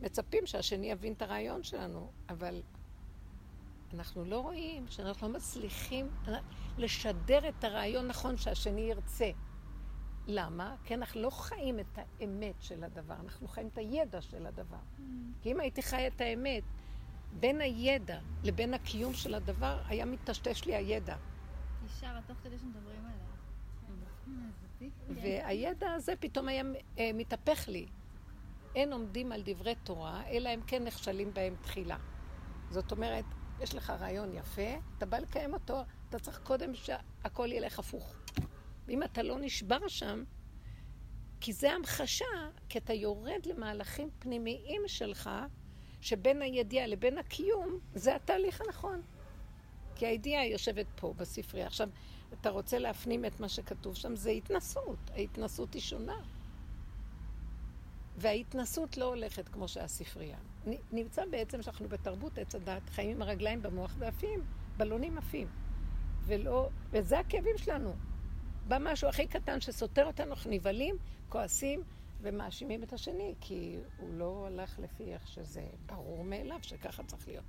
מצפים 0.00 0.46
שהשני 0.46 0.90
יבין 0.90 1.12
את 1.12 1.22
הרעיון 1.22 1.62
שלנו, 1.62 2.10
אבל 2.28 2.62
אנחנו 3.94 4.24
לא 4.24 4.40
רואים 4.40 4.88
שאנחנו 4.88 5.28
לא 5.28 5.34
מצליחים 5.34 6.10
לשדר 6.78 7.48
את 7.48 7.64
הרעיון 7.64 8.06
נכון 8.06 8.36
שהשני 8.36 8.80
ירצה. 8.80 9.30
למה? 10.26 10.76
כי 10.84 10.94
אנחנו 10.94 11.20
לא 11.20 11.30
חיים 11.30 11.80
את 11.80 11.98
האמת 11.98 12.54
של 12.60 12.84
הדבר, 12.84 13.14
אנחנו 13.14 13.48
חיים 13.48 13.68
את 13.68 13.78
הידע 13.78 14.20
של 14.20 14.46
הדבר. 14.46 14.76
Mm. 14.76 15.02
כי 15.42 15.52
אם 15.52 15.60
הייתי 15.60 15.82
חי 15.82 16.06
את 16.06 16.20
האמת, 16.20 16.62
בין 17.40 17.60
הידע 17.60 18.18
לבין 18.44 18.74
הקיום 18.74 19.14
של 19.14 19.34
הדבר, 19.34 19.82
היה 19.86 20.04
מטשטש 20.04 20.64
לי 20.64 20.74
הידע. 20.74 21.16
היא 21.80 21.88
שרה 22.00 22.20
תוך 22.26 22.36
כדי 22.42 22.58
שמדברים 22.58 23.04
עליה. 23.04 23.32
והידע 25.08 25.92
הזה 25.92 26.14
פתאום 26.20 26.48
היה 26.48 26.62
אה, 26.98 27.10
מתהפך 27.14 27.68
לי. 27.68 27.86
אין 28.74 28.92
עומדים 28.92 29.32
על 29.32 29.42
דברי 29.44 29.74
תורה, 29.74 30.22
אלא 30.28 30.48
הם 30.48 30.60
כן 30.66 30.84
נכשלים 30.84 31.34
בהם 31.34 31.56
תחילה. 31.62 31.96
זאת 32.70 32.92
אומרת, 32.92 33.24
יש 33.60 33.74
לך 33.74 33.90
רעיון 33.90 34.32
יפה, 34.32 34.70
אתה 34.98 35.06
בא 35.06 35.18
לקיים 35.18 35.54
אותו, 35.54 35.82
אתה 36.08 36.18
צריך 36.18 36.40
קודם 36.44 36.74
שהכל 36.74 37.52
ילך 37.52 37.78
הפוך. 37.78 38.14
ואם 38.86 39.02
אתה 39.02 39.22
לא 39.22 39.38
נשבר 39.38 39.88
שם, 39.88 40.24
כי 41.40 41.52
זה 41.52 41.72
המחשה, 41.72 42.24
כי 42.68 42.78
אתה 42.78 42.92
יורד 42.92 43.46
למהלכים 43.46 44.10
פנימיים 44.18 44.82
שלך, 44.86 45.30
שבין 46.00 46.42
הידיעה 46.42 46.86
לבין 46.86 47.18
הקיום, 47.18 47.78
זה 47.94 48.16
התהליך 48.16 48.60
הנכון. 48.60 49.02
כי 49.94 50.06
הידיעה 50.06 50.46
יושבת 50.46 50.86
פה, 50.96 51.14
בספרייה. 51.16 51.66
עכשיו, 51.66 51.88
אתה 52.40 52.50
רוצה 52.50 52.78
להפנים 52.78 53.24
את 53.24 53.40
מה 53.40 53.48
שכתוב 53.48 53.96
שם, 53.96 54.16
זה 54.16 54.30
התנסות. 54.30 55.10
ההתנסות 55.14 55.74
היא 55.74 55.82
שונה. 55.82 56.20
וההתנסות 58.16 58.96
לא 58.96 59.04
הולכת 59.04 59.48
כמו 59.48 59.68
שהספרייה. 59.68 60.38
נמצא 60.92 61.22
בעצם 61.30 61.62
שאנחנו 61.62 61.88
בתרבות 61.88 62.38
עץ 62.38 62.54
הדת, 62.54 62.90
חיים 62.90 63.10
עם 63.10 63.22
הרגליים 63.22 63.62
במוח 63.62 63.94
ועפים, 63.98 64.40
בלונים 64.76 65.18
עפים. 65.18 65.48
ולא, 66.24 66.68
וזה 66.90 67.18
הכאבים 67.18 67.58
שלנו. 67.58 67.94
בא 68.68 68.78
משהו 68.80 69.08
הכי 69.08 69.26
קטן 69.26 69.60
שסותר 69.60 70.06
אותנו, 70.06 70.30
אנחנו 70.30 70.50
נבהלים, 70.50 70.96
כועסים 71.28 71.82
ומאשימים 72.20 72.82
את 72.82 72.92
השני, 72.92 73.34
כי 73.40 73.76
הוא 73.98 74.14
לא 74.14 74.46
הלך 74.46 74.78
לפי 74.78 75.12
איך 75.12 75.28
שזה 75.28 75.66
ברור 75.86 76.24
מאליו 76.24 76.58
שככה 76.62 77.02
צריך 77.02 77.28
להיות. 77.28 77.44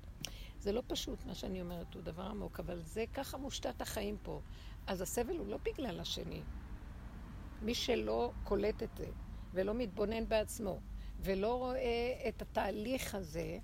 זה 0.60 0.72
לא 0.72 0.84
פשוט, 0.88 1.26
מה 1.26 1.36
שאני 1.36 1.62
אומרת, 1.62 1.94
הוא 1.94 2.02
דבר 2.02 2.24
עמוק, 2.24 2.60
אבל 2.60 2.82
זה 2.82 3.06
ככה 3.14 3.38
מושתת 3.38 3.82
החיים 3.82 4.18
פה. 4.24 4.42
אז 4.88 5.02
הסבל 5.02 5.38
הוא 5.38 5.48
לא 5.48 5.58
בגלל 5.58 6.00
השני. 6.00 6.42
מי 7.62 7.76
שלא 7.76 8.32
קולט 8.44 8.84
את 8.84 8.98
זה, 8.98 9.08
ולא 9.54 9.74
מתבונן 9.74 10.28
בעצמו, 10.28 10.80
ולא 11.20 11.58
רואה 11.58 12.24
את 12.30 12.42
התהליך 12.42 13.16
הזה, 13.16 13.58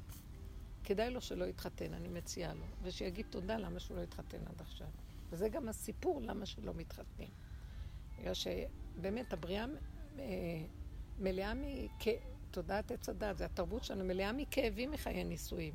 כדאי 0.84 1.10
לו 1.10 1.22
שלא 1.22 1.46
יתחתן, 1.46 1.94
אני 1.94 2.08
מציעה 2.08 2.54
לו. 2.54 2.66
ושיגיד 2.84 3.26
תודה 3.30 3.58
למה 3.58 3.80
שהוא 3.80 3.98
לא 3.98 4.02
התחתן 4.02 4.38
עד 4.38 4.62
עכשיו. 4.62 4.88
וזה 5.30 5.50
גם 5.50 5.70
הסיפור 5.70 6.22
למה 6.22 6.46
שלא 6.46 6.74
מתחתנים. 6.74 7.30
בגלל 8.20 8.34
שבאמת 8.34 9.34
הבריאה 9.34 9.66
אה, 10.20 10.26
מלאה 11.20 11.54
מתודעת 11.54 12.92
עץ 12.92 13.10
הדת, 13.10 13.38
זה 13.38 13.46
התרבות 13.46 13.84
שלנו, 13.84 14.04
מלאה 14.06 14.32
מכאבים 14.32 14.92
מחיי 14.92 15.24
נישואים. 15.24 15.74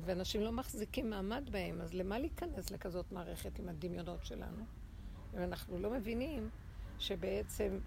ואנשים 0.00 0.40
לא 0.40 0.52
מחזיקים 0.52 1.10
מעמד 1.10 1.48
בהם, 1.50 1.80
אז 1.80 1.94
למה 1.94 2.18
להיכנס 2.18 2.70
לכזאת 2.70 3.12
מערכת 3.12 3.58
עם 3.58 3.68
הדמיונות 3.68 4.24
שלנו? 4.24 4.64
ואנחנו 5.32 5.78
לא 5.78 5.90
מבינים 5.90 6.50
שבעצם 6.98 7.78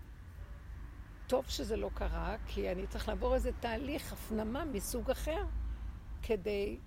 טוב 1.28 1.46
שזה 1.50 1.78
לא 1.78 1.90
קרה, 1.94 2.36
כי 2.48 2.72
אני 2.72 2.88
צריך 2.88 3.08
לעבור 3.08 3.36
איזה 3.36 3.52
תהליך 3.60 4.14
הפנמה 4.14 4.66
מסוג 4.66 5.12
אחר, 5.12 5.46
כדי 6.22 6.78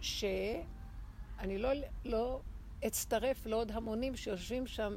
שאני 0.00 1.58
לא, 1.58 1.68
לא 2.04 2.40
אצטרף 2.86 3.46
לעוד 3.46 3.70
המונים 3.72 4.16
שיושבים 4.16 4.66
שם, 4.66 4.96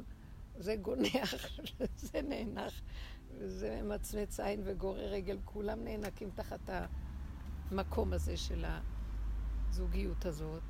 זה 0.58 0.76
גונח, 0.76 1.34
זה 2.10 2.22
נאנח, 2.22 2.80
זה 3.38 3.80
מצמץ 3.84 4.40
עין 4.40 4.60
וגורר 4.64 5.08
רגל, 5.08 5.38
כולם 5.44 5.84
נאנקים 5.84 6.30
תחת 6.34 6.70
המקום 7.70 8.12
הזה 8.12 8.36
של 8.36 8.64
הזוגיות 9.70 10.26
הזאת. 10.26 10.62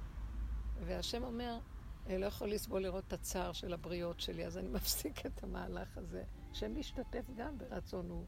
והשם 0.86 1.22
אומר, 1.22 1.58
אני 2.06 2.18
לא 2.18 2.26
יכול 2.26 2.50
לסבול 2.50 2.82
לראות 2.82 3.04
את 3.08 3.12
הצער 3.12 3.52
של 3.52 3.72
הבריות 3.72 4.20
שלי, 4.20 4.46
אז 4.46 4.58
אני 4.58 4.68
מפסיק 4.76 5.26
את 5.26 5.42
המהלך 5.42 5.98
הזה. 5.98 6.24
השם 6.50 6.78
משתתף 6.78 7.24
גם 7.36 7.58
ברצון, 7.58 8.10
הוא 8.10 8.26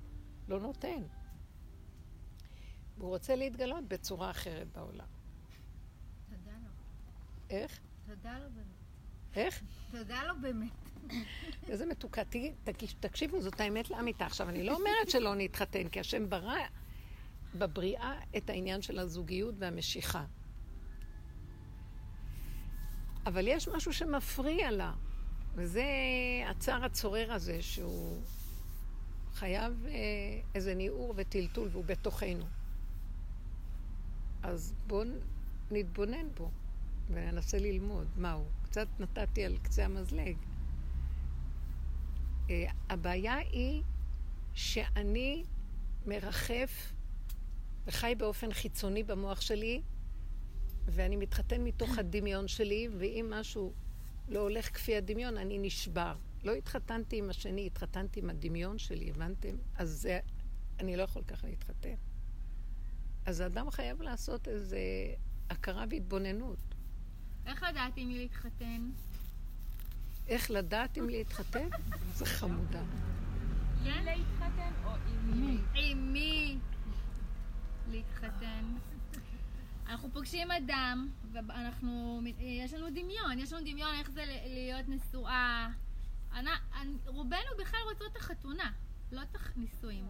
לא 0.49 0.61
נותן. 0.61 1.03
והוא 2.99 3.09
רוצה 3.09 3.37
להתגלות 3.37 3.89
בצורה 3.89 4.31
אחרת 4.31 4.73
בעולם. 4.73 5.07
תודה 6.31 6.57
לו. 6.65 6.71
איך? 7.51 7.81
תודה 8.07 8.39
לו 8.39 8.51
באמת. 8.55 8.67
איך? 9.37 9.63
תודה 9.91 10.23
לו 10.25 10.35
באמת. 10.41 10.73
איזה 11.69 11.87
מתוקה. 11.87 12.23
תקשיבו, 13.01 13.41
זאת 13.41 13.61
האמת 13.61 13.91
לאמיתה. 13.91 14.27
עכשיו, 14.27 14.49
אני 14.49 14.63
לא 14.63 14.75
אומרת 14.75 15.11
שלא 15.11 15.35
נתחתן, 15.35 15.89
כי 15.89 16.01
השם 16.01 16.31
ברא 16.31 16.59
בבריאה 17.55 18.21
את 18.37 18.51
העניין 18.51 18.83
של 18.83 18.99
הזוגיות 18.99 19.55
והמשיכה. 19.59 20.25
אבל 23.27 23.49
יש 23.49 23.69
משהו 23.69 23.93
שמפריע 23.93 24.71
לה. 24.71 24.93
וזה 25.55 25.85
הצער 26.51 26.85
הצורר 26.85 27.33
הזה, 27.33 27.63
שהוא 27.63 28.23
חייב 29.35 29.87
אה, 29.87 29.93
איזה 30.55 30.75
ניעור 30.75 31.15
וטלטול, 31.17 31.69
והוא 31.73 31.85
בתוכנו. 31.85 32.45
אז 34.43 34.75
בואו 34.87 35.09
נתבונן 35.71 36.29
בו 36.37 36.51
וננסה 37.11 37.59
ללמוד 37.59 38.07
מהו. 38.17 38.45
קצת 38.63 38.89
נתתי 38.99 39.45
על 39.45 39.59
קצה 39.63 39.85
המזלג. 39.85 40.37
אה, 42.51 42.71
הבעיה 42.91 43.37
היא 43.37 43.83
שאני 44.55 45.45
מרחף 46.07 46.93
וחי 47.87 48.15
באופן 48.19 48.53
חיצוני 48.53 49.03
במוח 49.03 49.41
שלי, 49.41 49.83
ואני 50.87 51.17
מתחתן 51.17 51.65
מתוך 51.65 51.99
הדמיון 51.99 52.49
שלי, 52.49 52.89
ואם 52.99 53.27
משהו 53.31 53.73
לא 54.29 54.41
הולך 54.41 54.75
כפי 54.75 54.97
הדמיון, 54.97 55.37
אני 55.37 55.59
נשבר. 55.59 56.15
לא 56.45 56.53
התחתנתי 56.53 57.17
עם 57.17 57.31
השני, 57.31 57.67
התחתנתי 57.67 58.21
עם 58.21 58.31
הדמיון 58.31 58.79
שלי, 58.79 59.11
הבנתם? 59.11 59.57
אז 59.77 59.91
זה, 59.91 60.21
אני 60.81 60.97
לא 60.97 61.03
יכול 61.03 61.23
ככה 61.23 61.47
להתחתן. 61.47 61.95
אז 63.27 63.41
האדם 63.41 63.71
חייב 63.71 64.03
לעשות 64.03 64.49
איזו 64.49 64.77
הכרה 65.51 65.85
והתבוננות. 65.91 66.59
איך 67.47 67.63
לדעת 67.63 67.99
אם 67.99 68.11
להתחתן? 68.11 68.91
איך 70.29 70.51
לדעת 70.51 70.99
אם 70.99 71.09
להתחתן? 71.09 71.69
זה 72.17 72.27
חמודה. 72.27 72.83
כן? 73.85 74.05
להתחתן 74.05 74.73
או 74.85 74.91
עם 74.91 75.41
מי? 75.41 75.59
עם 75.75 76.13
מי 76.13 76.59
להתחתן. 77.91 78.65
אנחנו 79.87 80.11
פוגשים 80.13 80.51
אדם, 80.51 81.09
ואנחנו, 81.33 82.23
יש 82.39 82.73
לנו 82.75 82.87
דמיון, 82.91 83.39
יש 83.39 83.53
לנו 83.53 83.63
דמיון 83.73 83.95
איך 83.95 84.11
זה 84.11 84.25
להיות 84.47 84.89
נשואה. 84.89 85.69
אנ- 86.33 86.47
אנ- 86.75 86.99
רובנו 87.07 87.51
בכלל 87.59 87.81
רוצות 87.85 88.13
את 88.13 88.17
החתונה, 88.17 88.71
לא 89.13 89.23
את 89.23 89.37
הנישואים. 89.57 90.05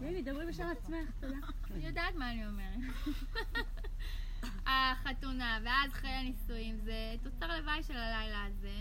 הנה, 0.00 0.22
דברי 0.22 0.46
בשם 0.46 0.66
עצמך, 0.66 1.10
תודה. 1.20 1.36
אני 1.74 1.86
יודעת 1.86 2.14
מה 2.14 2.30
אני 2.32 2.46
אומרת. 2.46 2.78
החתונה, 4.66 5.58
ואז 5.64 5.92
חיי 5.92 6.10
הנישואים, 6.10 6.78
זה 6.84 6.92
תוצר 7.22 7.46
לוואי 7.60 7.82
של 7.82 7.96
הלילה 7.96 8.44
הזה. 8.44 8.78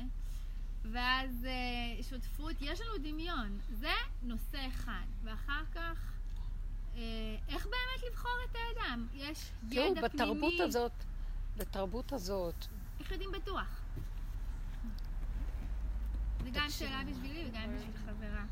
ואז 0.91 1.45
אה, 1.45 2.03
שותפות, 2.03 2.55
יש 2.61 2.81
לנו 2.81 2.97
דמיון, 3.11 3.59
זה 3.69 3.91
נושא 4.23 4.67
אחד. 4.67 5.05
ואחר 5.23 5.63
כך, 5.71 5.77
אה, 5.77 6.16
איך 7.47 7.65
באמת 7.65 8.11
לבחור 8.11 8.31
את 8.51 8.55
האדם? 8.55 9.07
יש 9.13 9.51
תראו, 9.69 9.91
ידע 9.91 10.01
בתרבות 10.01 10.53
פנימי. 10.53 10.63
הזאת, 10.63 10.91
בתרבות 11.57 12.13
הזאת, 12.13 12.65
איך 12.99 13.11
יודעים 13.11 13.31
בטוח? 13.31 13.81
זה 16.43 16.49
גם. 16.49 16.69
שאלה 16.69 17.03
בשבילי 17.09 17.49
וגם 17.49 17.75
בשביל 17.75 17.97
חברה. 18.05 18.45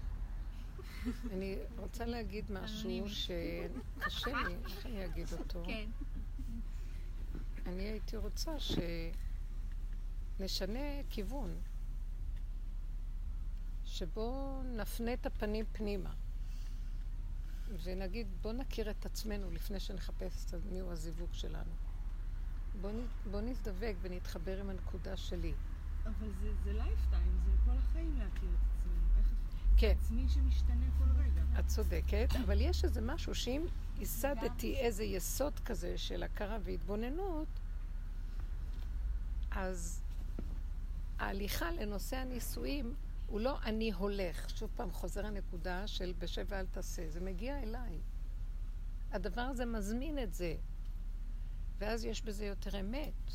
אני 1.32 1.58
רוצה 1.78 2.06
להגיד 2.06 2.52
משהו. 2.52 3.10
שקשה 3.10 4.44
לי, 4.48 4.56
איך 4.66 4.86
אני 4.86 5.06
אגיד 5.06 5.34
אותו? 5.34 5.64
כן. 5.66 5.90
אני 7.66 7.84
הייתי 7.84 8.18
רוצה 8.18 8.52
שנשנה 10.40 11.04
כיוון, 11.10 11.56
שבו 13.86 14.62
נפנה 14.66 15.14
את 15.14 15.26
הפנים 15.26 15.66
פנימה, 15.72 16.14
ונגיד, 17.84 18.28
בוא 18.42 18.54
נכיר 18.54 18.90
את 18.92 19.06
עצמנו 19.06 19.52
לפני 19.52 19.80
שנחפש 19.80 20.46
את 20.46 20.60
מיהו 20.72 20.92
הזיווג 20.92 21.34
שלנו. 21.34 21.72
בוא, 22.82 22.92
נ- 22.92 23.30
בוא 23.32 23.42
נזדווג 23.42 23.96
ונתחבר 24.02 24.60
עם 24.60 24.70
הנקודה 24.70 25.18
שלי. 25.18 25.54
אבל 26.06 26.32
זה, 26.42 26.50
זה 26.64 26.74
lifetime, 26.74 27.40
זה 27.46 27.52
כל 27.66 27.78
החיים 27.78 28.16
להכיר 28.20 28.50
את 28.50 28.80
עצמנו. 28.80 29.20
איך 29.20 29.28
כן, 29.78 29.96
עצמי 30.02 30.30
שמשתנה 30.30 30.86
כל 30.98 31.22
רגע. 31.22 31.60
את 31.60 31.68
צודקת, 31.68 32.28
אבל 32.46 32.62
יש 32.62 32.84
איזה 32.84 33.02
משהו 33.02 33.36
שאם 33.36 33.66
ייסדתי 34.00 34.76
איזה 34.78 35.04
יסוד 35.04 35.60
כזה 35.60 35.98
של 35.98 36.24
הכרה 36.24 36.58
והתבוננות, 36.64 37.48
אז 39.52 40.02
ההליכה 41.20 41.72
לנושא 41.72 42.18
הנישואים 42.18 42.96
הוא 43.28 43.40
לא 43.40 43.62
אני 43.64 43.92
הולך. 43.92 44.50
שוב 44.50 44.72
פעם 44.76 44.92
חוזר 44.92 45.26
הנקודה 45.26 45.88
של 45.88 46.14
בשב 46.20 46.46
ואל 46.50 46.66
תעשה. 46.66 47.10
זה 47.10 47.20
מגיע 47.20 47.60
אליי. 47.64 48.00
הדבר 49.12 49.42
הזה 49.42 49.66
מזמין 49.66 50.20
את 50.20 50.34
זה. 50.34 50.56
ואז 51.78 52.06
יש 52.06 52.22
בזה 52.22 52.46
יותר 52.46 52.80
אמת. 52.80 53.32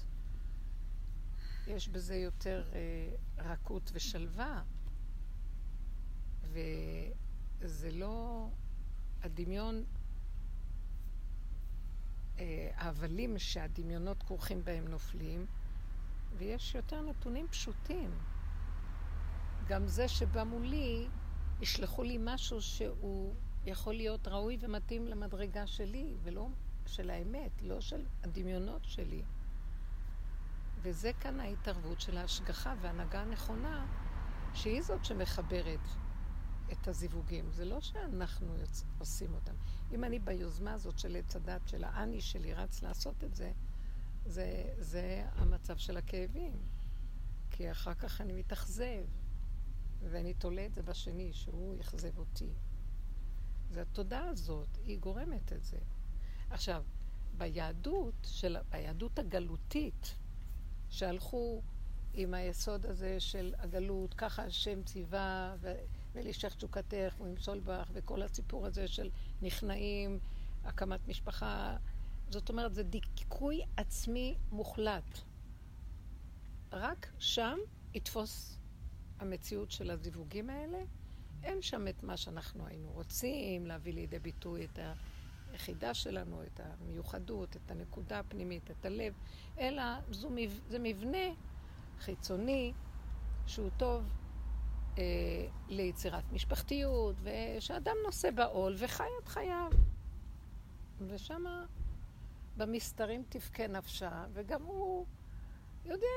יש 1.66 1.88
בזה 1.88 2.16
יותר 2.16 2.64
אה, 2.72 3.44
רכות 3.44 3.90
ושלווה. 3.94 4.62
וזה 6.42 7.90
לא 7.90 8.48
הדמיון, 9.22 9.84
אה, 12.38 12.70
ההבלים 12.74 13.38
שהדמיונות 13.38 14.22
כרוכים 14.22 14.64
בהם 14.64 14.88
נופלים, 14.88 15.46
ויש 16.38 16.74
יותר 16.74 17.02
נתונים 17.02 17.48
פשוטים. 17.48 18.10
גם 19.70 19.86
זה 19.86 20.08
שבא 20.08 20.44
מולי, 20.44 21.08
ישלחו 21.60 22.02
לי 22.02 22.18
משהו 22.20 22.62
שהוא 22.62 23.34
יכול 23.66 23.94
להיות 23.94 24.28
ראוי 24.28 24.58
ומתאים 24.60 25.06
למדרגה 25.06 25.66
שלי, 25.66 26.14
ולא 26.22 26.48
של 26.86 27.10
האמת, 27.10 27.62
לא 27.62 27.80
של 27.80 28.04
הדמיונות 28.22 28.84
שלי. 28.84 29.22
וזה 30.82 31.12
כאן 31.20 31.40
ההתערבות 31.40 32.00
של 32.00 32.18
ההשגחה 32.18 32.74
וההנהגה 32.80 33.20
הנכונה, 33.20 33.86
שהיא 34.54 34.82
זאת 34.82 35.04
שמחברת 35.04 35.80
את 36.72 36.88
הזיווגים. 36.88 37.52
זה 37.52 37.64
לא 37.64 37.80
שאנחנו 37.80 38.56
יוצ... 38.56 38.84
עושים 38.98 39.34
אותם. 39.34 39.54
אם 39.92 40.04
אני 40.04 40.18
ביוזמה 40.18 40.72
הזאת 40.72 40.98
של 40.98 41.16
עץ 41.16 41.36
הדת, 41.36 41.68
של 41.68 41.84
האני 41.84 42.20
שלי 42.20 42.54
רץ 42.54 42.82
לעשות 42.82 43.24
את 43.24 43.34
זה, 43.34 43.52
זה, 44.26 44.64
זה 44.78 45.24
המצב 45.36 45.76
של 45.76 45.96
הכאבים. 45.96 46.52
כי 47.50 47.70
אחר 47.70 47.94
כך 47.94 48.20
אני 48.20 48.32
מתאכזב, 48.32 49.04
ואני 50.02 50.34
תולה 50.34 50.66
את 50.66 50.74
זה 50.74 50.82
בשני, 50.82 51.32
שהוא 51.32 51.74
יאכזב 51.74 52.18
אותי. 52.18 52.52
זה 53.70 53.82
התודעה 53.82 54.28
הזאת, 54.28 54.78
היא 54.84 54.98
גורמת 54.98 55.52
את 55.52 55.64
זה. 55.64 55.78
עכשיו, 56.50 56.84
ביהדות, 57.38 58.14
של, 58.22 58.56
ביהדות 58.70 59.18
הגלותית, 59.18 60.14
שהלכו 60.88 61.62
עם 62.14 62.34
היסוד 62.34 62.86
הזה 62.86 63.20
של 63.20 63.54
הגלות, 63.58 64.14
ככה 64.14 64.44
השם 64.44 64.82
ציווה. 64.82 65.56
ולשך 66.12 66.54
תשוקתך, 66.54 67.14
ולמשול 67.20 67.60
בך, 67.60 67.90
וכל 67.92 68.22
הסיפור 68.22 68.66
הזה 68.66 68.88
של 68.88 69.10
נכנעים, 69.42 70.18
הקמת 70.64 71.08
משפחה. 71.08 71.76
זאת 72.30 72.48
אומרת, 72.48 72.74
זה 72.74 72.82
דיכוי 72.82 73.62
עצמי 73.76 74.36
מוחלט. 74.50 75.18
רק 76.72 77.12
שם 77.18 77.58
יתפוס 77.94 78.59
המציאות 79.20 79.70
של 79.70 79.90
הזיווגים 79.90 80.50
האלה. 80.50 80.78
אין 81.42 81.62
שם 81.62 81.88
את 81.88 82.02
מה 82.02 82.16
שאנחנו 82.16 82.66
היינו 82.66 82.90
רוצים, 82.90 83.66
להביא 83.66 83.92
לידי 83.92 84.18
ביטוי 84.18 84.64
את 84.64 84.78
היחידה 85.52 85.94
שלנו, 85.94 86.42
את 86.42 86.60
המיוחדות, 86.60 87.56
את 87.56 87.70
הנקודה 87.70 88.18
הפנימית, 88.18 88.70
את 88.70 88.84
הלב, 88.84 89.14
אלא 89.58 89.82
זו, 90.10 90.30
זה 90.68 90.78
מבנה 90.78 91.34
חיצוני 91.98 92.72
שהוא 93.46 93.70
טוב 93.76 94.04
אה, 94.98 95.02
ליצירת 95.68 96.32
משפחתיות, 96.32 97.16
ושאדם 97.22 97.96
נושא 98.04 98.30
בעול 98.30 98.74
וחי 98.78 99.04
את 99.22 99.28
חייו. 99.28 99.70
ושמה 101.08 101.66
במסתרים 102.56 103.22
תבכה 103.28 103.66
נפשה, 103.66 104.24
וגם 104.32 104.62
הוא 104.62 105.06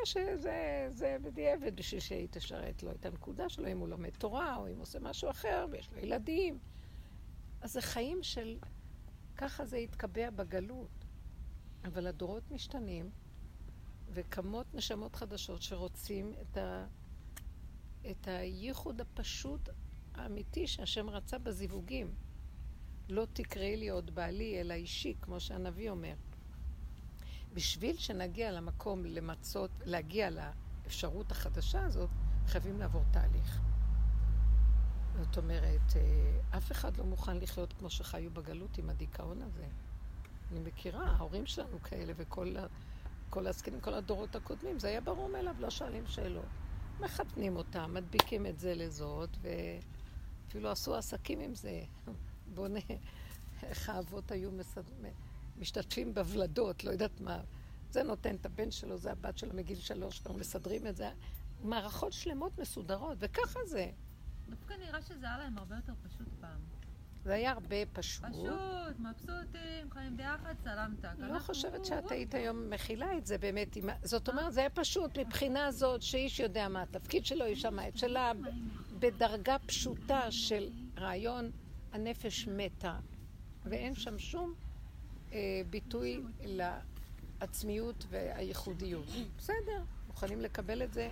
שזה 0.05 0.87
זה 0.91 1.17
בדיעבד 1.21 1.75
בשביל 1.75 1.99
שהיא 1.99 2.27
תשרת 2.31 2.83
לו 2.83 2.91
את 2.91 3.05
הנקודה 3.05 3.49
שלו, 3.49 3.67
אם 3.67 3.77
הוא 3.77 3.87
לומד 3.87 4.09
תורה, 4.09 4.55
או 4.55 4.67
אם 4.67 4.75
הוא 4.75 4.81
עושה 4.81 4.99
משהו 4.99 5.29
אחר, 5.29 5.65
ויש 5.71 5.91
לו 5.91 5.97
ילדים. 5.97 6.59
אז 7.61 7.73
זה 7.73 7.81
חיים 7.81 8.23
של... 8.23 8.57
ככה 9.37 9.65
זה 9.65 9.77
התקבע 9.77 10.29
בגלות. 10.29 11.05
אבל 11.85 12.07
הדורות 12.07 12.51
משתנים, 12.51 13.09
וקמות 14.09 14.73
נשמות 14.73 15.15
חדשות 15.15 15.61
שרוצים 15.61 16.33
את, 16.41 16.57
ה... 16.57 16.87
את 18.11 18.27
הייחוד 18.27 19.01
הפשוט 19.01 19.69
האמיתי 20.13 20.67
שהשם 20.67 21.09
רצה 21.09 21.37
בזיווגים. 21.37 22.15
לא 23.09 23.27
תקראי 23.33 23.77
לי 23.77 23.89
עוד 23.89 24.15
בעלי, 24.15 24.61
אלא 24.61 24.73
אישי, 24.73 25.15
כמו 25.21 25.39
שהנביא 25.39 25.89
אומר. 25.89 26.13
בשביל 27.53 27.97
שנגיע 27.97 28.51
למקום 28.51 29.05
למצות, 29.05 29.71
להגיע 29.85 30.29
לאפשרות 30.29 31.31
החדשה 31.31 31.85
הזאת, 31.85 32.09
חייבים 32.47 32.79
לעבור 32.79 33.03
תהליך. 33.11 33.59
זאת 35.19 35.37
אומרת, 35.37 35.95
אה, 35.95 36.57
אף 36.57 36.71
אחד 36.71 36.97
לא 36.97 37.05
מוכן 37.05 37.37
לחיות 37.37 37.73
כמו 37.73 37.89
שחיו 37.89 38.31
בגלות 38.31 38.77
עם 38.77 38.89
הדיכאון 38.89 39.41
הזה. 39.41 39.65
אני 40.51 40.59
מכירה, 40.59 41.05
ההורים 41.05 41.45
שלנו 41.45 41.81
כאלה 41.83 42.13
וכל 42.15 42.55
כל 43.29 43.47
הזקנים, 43.47 43.81
כל 43.81 43.93
הדורות 43.93 44.35
הקודמים, 44.35 44.79
זה 44.79 44.87
היה 44.87 45.01
ברור 45.01 45.29
מאליו, 45.29 45.55
לא 45.59 45.69
שואלים 45.69 46.07
שאלות. 46.07 46.45
מחתנים 46.99 47.55
אותם, 47.55 47.93
מדביקים 47.93 48.45
את 48.45 48.59
זה 48.59 48.75
לזאת, 48.75 49.29
ואפילו 49.41 50.69
עשו 50.69 50.95
עסקים 50.95 51.39
עם 51.39 51.55
זה. 51.55 51.81
בואו 52.53 52.67
נ... 52.67 52.75
איך 53.63 53.89
האבות 53.89 54.31
היו 54.31 54.51
מסד... 54.51 54.83
משתתפים 55.57 56.13
בוולדות, 56.13 56.83
לא 56.83 56.91
יודעת 56.91 57.21
מה. 57.21 57.39
זה 57.89 58.03
נותן 58.03 58.35
את 58.35 58.45
הבן 58.45 58.71
שלו, 58.71 58.97
זה 58.97 59.11
הבת 59.11 59.37
שלו 59.37 59.53
מגיל 59.53 59.77
שלוש, 59.79 60.19
כבר 60.19 60.33
מסדרים 60.33 60.87
את 60.87 60.95
זה. 60.95 61.09
מערכות 61.63 62.13
שלמות 62.13 62.59
מסודרות, 62.59 63.17
וככה 63.21 63.59
זה. 63.65 63.89
דווקא 64.49 64.73
נראה 64.73 65.01
שזה 65.01 65.25
היה 65.25 65.37
להם 65.37 65.57
הרבה 65.57 65.75
יותר 65.75 65.93
פשוט 66.03 66.27
פעם. 66.41 66.59
זה 67.23 67.33
היה 67.33 67.51
הרבה 67.51 67.75
פשוט. 67.93 68.25
פשוט, 68.25 68.99
מבסוטים, 68.99 69.91
חיים 69.91 70.17
ביחד, 70.17 70.55
סלמתק. 70.63 71.09
לא 71.17 71.25
אנחנו- 71.25 71.39
חושבת 71.39 71.85
שאת 71.85 72.11
היית 72.11 72.33
היום 72.33 72.69
מכילה 72.69 73.17
את 73.17 73.25
זה 73.25 73.37
באמת. 73.37 73.77
זאת 74.03 74.29
אומרת, 74.29 74.53
זה 74.53 74.59
היה 74.59 74.69
פשוט 74.69 75.17
מבחינה 75.17 75.71
זאת 75.71 76.01
שאיש 76.01 76.39
יודע 76.39 76.67
מה 76.67 76.81
התפקיד 76.81 77.25
שלו, 77.25 77.45
אישה 77.45 77.69
מה 77.69 77.87
את 77.87 77.97
שלה, 77.97 78.31
בדרגה 78.99 79.57
פשוטה 79.65 80.31
של 80.31 80.69
רעיון 80.97 81.51
הנפש 81.91 82.47
מתה, 82.47 82.99
ואין 83.65 83.95
שם 83.95 84.19
שום 84.19 84.53
ביטוי 85.69 86.23
לעצמיות 87.41 88.05
והייחודיות. 88.09 89.05
בסדר, 89.37 89.83
מוכנים 90.07 90.41
לקבל 90.41 90.83
את 90.83 90.93
זה. 90.93 91.09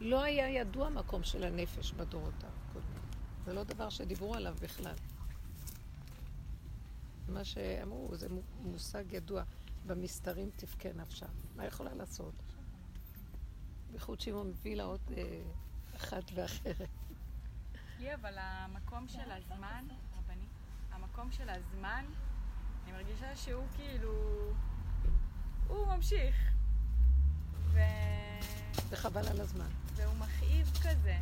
לא 0.00 0.22
היה 0.22 0.48
ידוע 0.60 0.88
מקום 0.88 1.22
של 1.24 1.44
הנפש 1.44 1.92
בדורות 1.92 2.34
הקודמים. 2.44 3.02
זה 3.44 3.52
לא 3.52 3.64
דבר 3.64 3.90
שדיברו 3.90 4.34
עליו 4.34 4.56
בכלל. 4.62 4.94
מה 7.28 7.44
שאמרו, 7.44 8.16
זה 8.16 8.28
מו- 8.28 8.40
מושג 8.60 9.04
ידוע, 9.12 9.42
במסתרים 9.86 10.50
תבכה 10.56 10.92
נפשה. 10.92 11.26
מה 11.56 11.64
יכולה 11.66 11.94
לעשות? 11.94 12.34
בייחוד 13.90 14.20
שמעון 14.20 14.48
מביא 14.48 14.76
לה 14.76 14.84
עוד 14.84 15.00
אה, 15.16 15.42
אחת 15.96 16.22
ואחרת. 16.34 16.88
לי 18.00 18.14
אבל 18.14 18.34
המקום 18.38 19.08
של 19.08 19.30
הזמן, 19.30 19.84
רבני, 20.18 20.46
המקום 20.90 21.32
של 21.32 21.48
הזמן, 21.48 22.04
אני 22.94 23.02
מרגישה 23.02 23.36
שהוא 23.36 23.64
כאילו, 23.76 24.12
הוא 25.68 25.86
ממשיך. 25.86 26.34
ו... 27.72 27.78
וחבל 28.88 29.28
על 29.28 29.40
הזמן. 29.40 29.68
והוא 29.96 30.14
מכאיב 30.14 30.70
כזה. 30.82 31.16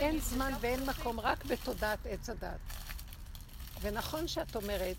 אין 0.00 0.20
זמן 0.20 0.50
בתוך 0.50 0.62
ואין 0.62 0.86
מקום, 0.86 1.20
רק 1.20 1.44
בתודעת 1.44 1.98
עץ 2.06 2.30
הדת. 2.30 2.58
ונכון 3.80 4.28
שאת 4.28 4.56
אומרת, 4.56 4.96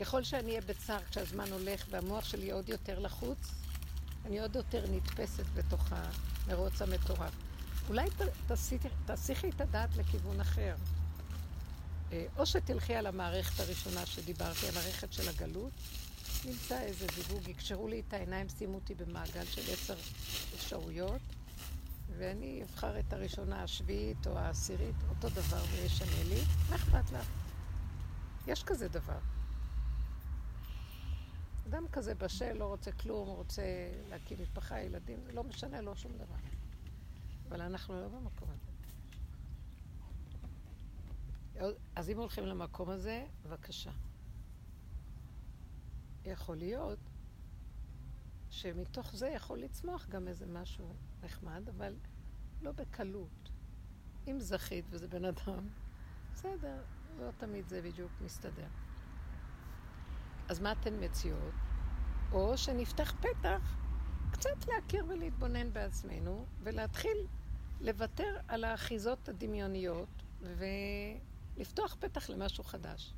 ככל 0.00 0.24
שאני 0.24 0.48
אהיה 0.48 0.60
בצער 0.60 1.00
כשהזמן 1.10 1.52
הולך 1.52 1.84
והמוח 1.90 2.24
שלי 2.24 2.50
עוד 2.50 2.68
יותר 2.68 2.98
לחוץ, 2.98 3.38
אני 4.26 4.40
עוד 4.40 4.56
יותר 4.56 4.84
נתפסת 4.90 5.44
בתוך 5.54 5.88
המרוץ 5.92 6.82
המטורף. 6.82 7.32
אולי 7.88 8.10
ת- 8.10 8.52
תסיכי 9.06 9.48
את 9.48 9.60
הדעת 9.60 9.96
לכיוון 9.96 10.40
אחר. 10.40 10.74
אה, 12.14 12.26
או 12.36 12.46
שתלכי 12.46 12.94
על 12.94 13.06
המערכת 13.06 13.60
הראשונה 13.60 14.06
שדיברתי, 14.06 14.68
המערכת 14.68 15.12
של 15.12 15.28
הגלות, 15.28 15.72
נמצא 16.44 16.80
איזה 16.80 17.06
זיווג, 17.14 17.48
יקשרו 17.48 17.88
לי 17.88 18.02
את 18.08 18.14
העיניים, 18.14 18.48
שימו 18.48 18.74
אותי 18.74 18.94
במעגל 18.94 19.44
של 19.44 19.72
עשר 19.72 19.94
אפשרויות, 20.54 21.20
ואני 22.18 22.62
אבחר 22.62 22.98
את 22.98 23.12
הראשונה, 23.12 23.62
השביעית 23.62 24.26
או 24.26 24.38
העשירית, 24.38 24.96
אותו 25.08 25.28
דבר 25.28 25.64
וישנה 25.72 26.24
לי, 26.28 26.40
מה 26.70 26.76
אכפת 26.76 27.12
לך? 27.12 27.28
יש 28.46 28.62
כזה 28.62 28.88
דבר. 28.88 29.18
אדם 31.68 31.88
כזה 31.92 32.14
בשל, 32.14 32.52
לא 32.52 32.64
רוצה 32.64 32.92
כלום, 32.92 33.28
רוצה 33.28 33.62
להקים 34.10 34.38
משפחה, 34.42 34.80
ילדים, 34.80 35.18
זה 35.26 35.32
לא 35.32 35.44
משנה 35.44 35.80
לו 35.80 35.96
שום 35.96 36.12
דבר. 36.12 36.36
אבל 37.48 37.60
אנחנו 37.60 38.00
לא 38.00 38.08
במקום 38.08 38.48
הזה. 38.50 38.63
אז 41.96 42.10
אם 42.10 42.18
הולכים 42.18 42.46
למקום 42.46 42.90
הזה, 42.90 43.26
בבקשה. 43.44 43.90
יכול 46.24 46.56
להיות 46.56 46.98
שמתוך 48.50 49.14
זה 49.16 49.28
יכול 49.28 49.58
לצמוח 49.58 50.06
גם 50.08 50.28
איזה 50.28 50.46
משהו 50.46 50.94
נחמד, 51.22 51.68
אבל 51.68 51.96
לא 52.62 52.72
בקלות. 52.72 53.50
אם 54.28 54.40
זכית 54.40 54.84
וזה 54.90 55.08
בן 55.08 55.24
אדם, 55.24 55.68
בסדר, 56.34 56.82
לא 57.18 57.30
תמיד 57.38 57.68
זה 57.68 57.82
בדיוק 57.82 58.12
מסתדר. 58.20 58.68
אז 60.48 60.60
מה 60.60 60.72
אתן 60.72 61.04
מציעות? 61.04 61.54
או 62.32 62.58
שנפתח 62.58 63.14
פתח 63.20 63.76
קצת 64.32 64.66
להכיר 64.68 65.04
ולהתבונן 65.08 65.72
בעצמנו, 65.72 66.46
ולהתחיל 66.62 67.26
לוותר 67.80 68.36
על 68.48 68.64
האחיזות 68.64 69.28
הדמיוניות, 69.28 70.22
ולפתוח 71.56 71.96
פתח 72.00 72.30
למשהו 72.30 72.64
חדש. 72.64 73.14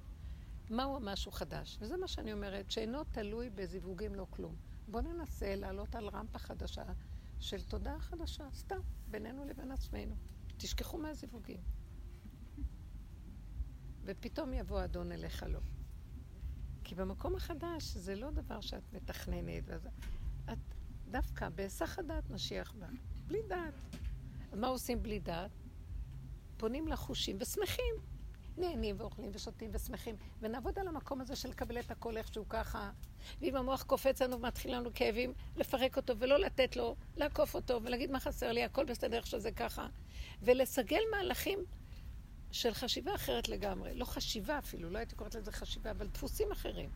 מהו 0.70 0.96
המשהו 0.96 1.32
חדש? 1.32 1.78
וזה 1.80 1.96
מה 1.96 2.08
שאני 2.08 2.32
אומרת, 2.32 2.70
שאינו 2.70 3.04
תלוי 3.04 3.50
בזיווגים 3.50 4.14
לא 4.14 4.26
כלום. 4.30 4.56
בואו 4.88 5.02
ננסה 5.02 5.56
לעלות 5.56 5.94
על 5.94 6.08
רמפה 6.08 6.38
חדשה 6.38 6.84
של 7.40 7.62
תודעה 7.62 8.00
חדשה, 8.00 8.44
סתם, 8.54 8.80
בינינו 9.10 9.44
לבין 9.44 9.70
עצמנו. 9.70 10.16
תשכחו 10.56 10.98
מהזיווגים. 10.98 11.60
ופתאום 14.04 14.52
יבוא 14.52 14.84
אדון 14.84 15.12
אליך 15.12 15.42
לא. 15.48 15.60
כי 16.84 16.94
במקום 16.94 17.36
החדש 17.36 17.84
זה 17.84 18.14
לא 18.14 18.30
דבר 18.30 18.60
שאת 18.60 18.92
מתכננת. 18.92 19.62
ואז... 19.66 19.88
את 20.52 20.58
דווקא 21.10 21.48
בהיסח 21.48 21.98
הדעת 21.98 22.30
משיח 22.30 22.72
בא. 22.72 22.86
בלי 23.26 23.42
דעת. 23.48 23.74
אז 24.52 24.58
מה 24.58 24.66
עושים 24.66 25.02
בלי 25.02 25.18
דעת? 25.18 25.50
פונים 26.56 26.88
לחושים 26.88 27.36
ושמחים. 27.40 27.94
נהנים 28.58 28.96
ואוכלים 28.98 29.30
ושותים 29.34 29.70
ושמחים, 29.72 30.16
ונעבוד 30.40 30.78
על 30.78 30.88
המקום 30.88 31.20
הזה 31.20 31.36
של 31.36 31.48
לקבל 31.48 31.78
את 31.78 31.90
הכל 31.90 32.16
איכשהו 32.16 32.48
ככה. 32.48 32.90
ואם 33.40 33.56
המוח 33.56 33.82
קופץ 33.82 34.22
לנו 34.22 34.36
ומתחיל 34.36 34.76
לנו 34.76 34.90
כאבים, 34.94 35.32
לפרק 35.56 35.96
אותו 35.96 36.18
ולא 36.18 36.38
לתת 36.38 36.76
לו, 36.76 36.96
לעקוף 37.16 37.54
אותו 37.54 37.80
ולהגיד 37.82 38.10
מה 38.10 38.20
חסר 38.20 38.52
לי, 38.52 38.64
הכל 38.64 38.84
בסדר 38.84 39.16
איך 39.16 39.26
שזה 39.26 39.50
ככה. 39.50 39.86
ולסגל 40.42 41.00
מהלכים 41.10 41.58
של 42.52 42.74
חשיבה 42.74 43.14
אחרת 43.14 43.48
לגמרי. 43.48 43.94
לא 43.94 44.04
חשיבה 44.04 44.58
אפילו, 44.58 44.90
לא 44.90 44.98
הייתי 44.98 45.14
קוראת 45.14 45.34
לזה 45.34 45.52
חשיבה, 45.52 45.90
אבל 45.90 46.06
דפוסים 46.06 46.52
אחרים. 46.52 46.90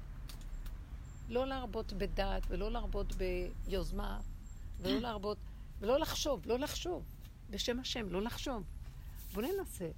לא 1.29 1.47
להרבות 1.47 1.93
בדעת 1.93 2.43
ולא 2.49 2.71
להרבות 2.73 3.07
ביוזמה 3.67 4.21
ולא 4.81 4.99
להרבות, 5.01 5.39
ולא 5.81 5.99
לחשוב, 5.99 6.47
לא 6.47 6.59
לחשוב. 6.59 7.05
בשם 7.51 7.81
השם, 7.81 8.09
לא 8.09 8.23
לחשוב. 8.23 8.63
בואו 9.35 9.47
ננסה. 9.47 9.89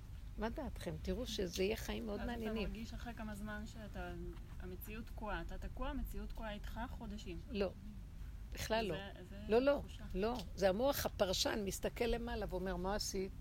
מה 0.43 0.49
דעתכם? 0.49 0.95
תראו 1.03 1.27
שזה 1.27 1.63
יהיה 1.63 1.77
חיים 1.77 2.07
מאוד 2.07 2.21
אז 2.21 2.25
אתה 2.25 2.33
מעניינים. 2.33 2.69
מרגיש 2.69 2.95
אחרי 2.95 3.15
כמה 3.15 3.35
זמן 3.35 3.67
שאתה, 3.67 4.13
המציאות 4.61 5.07
תקועה. 5.07 5.43
אתה 5.43 5.59
תקוע, 5.59 5.89
המציאות 5.89 6.29
תקועה 6.29 6.53
איתך 6.53 6.81
חודשים. 6.91 7.41
לא, 7.51 7.73
בכלל 8.53 8.85
לא. 8.87 8.97
לא, 9.49 9.63
לא. 9.63 9.83
לא. 10.15 10.37
זה 10.55 10.69
המוח 10.69 11.07
הפרשן 11.07 11.65
מסתכל 11.65 12.05
למעלה 12.05 12.47
ואומר, 12.49 12.77
מה 12.77 12.95
עשית? 12.95 13.33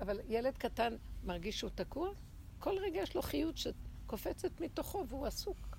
אבל 0.00 0.20
ילד 0.28 0.58
קטן 0.58 0.96
מרגיש 1.24 1.58
שהוא 1.58 1.70
תקוע? 1.74 2.10
כל 2.58 2.78
רגע 2.78 3.00
יש 3.00 3.16
לו 3.16 3.22
חיות 3.22 3.56
שקופצת 3.56 4.60
מתוכו 4.60 5.04
והוא 5.08 5.26
עסוק. 5.26 5.76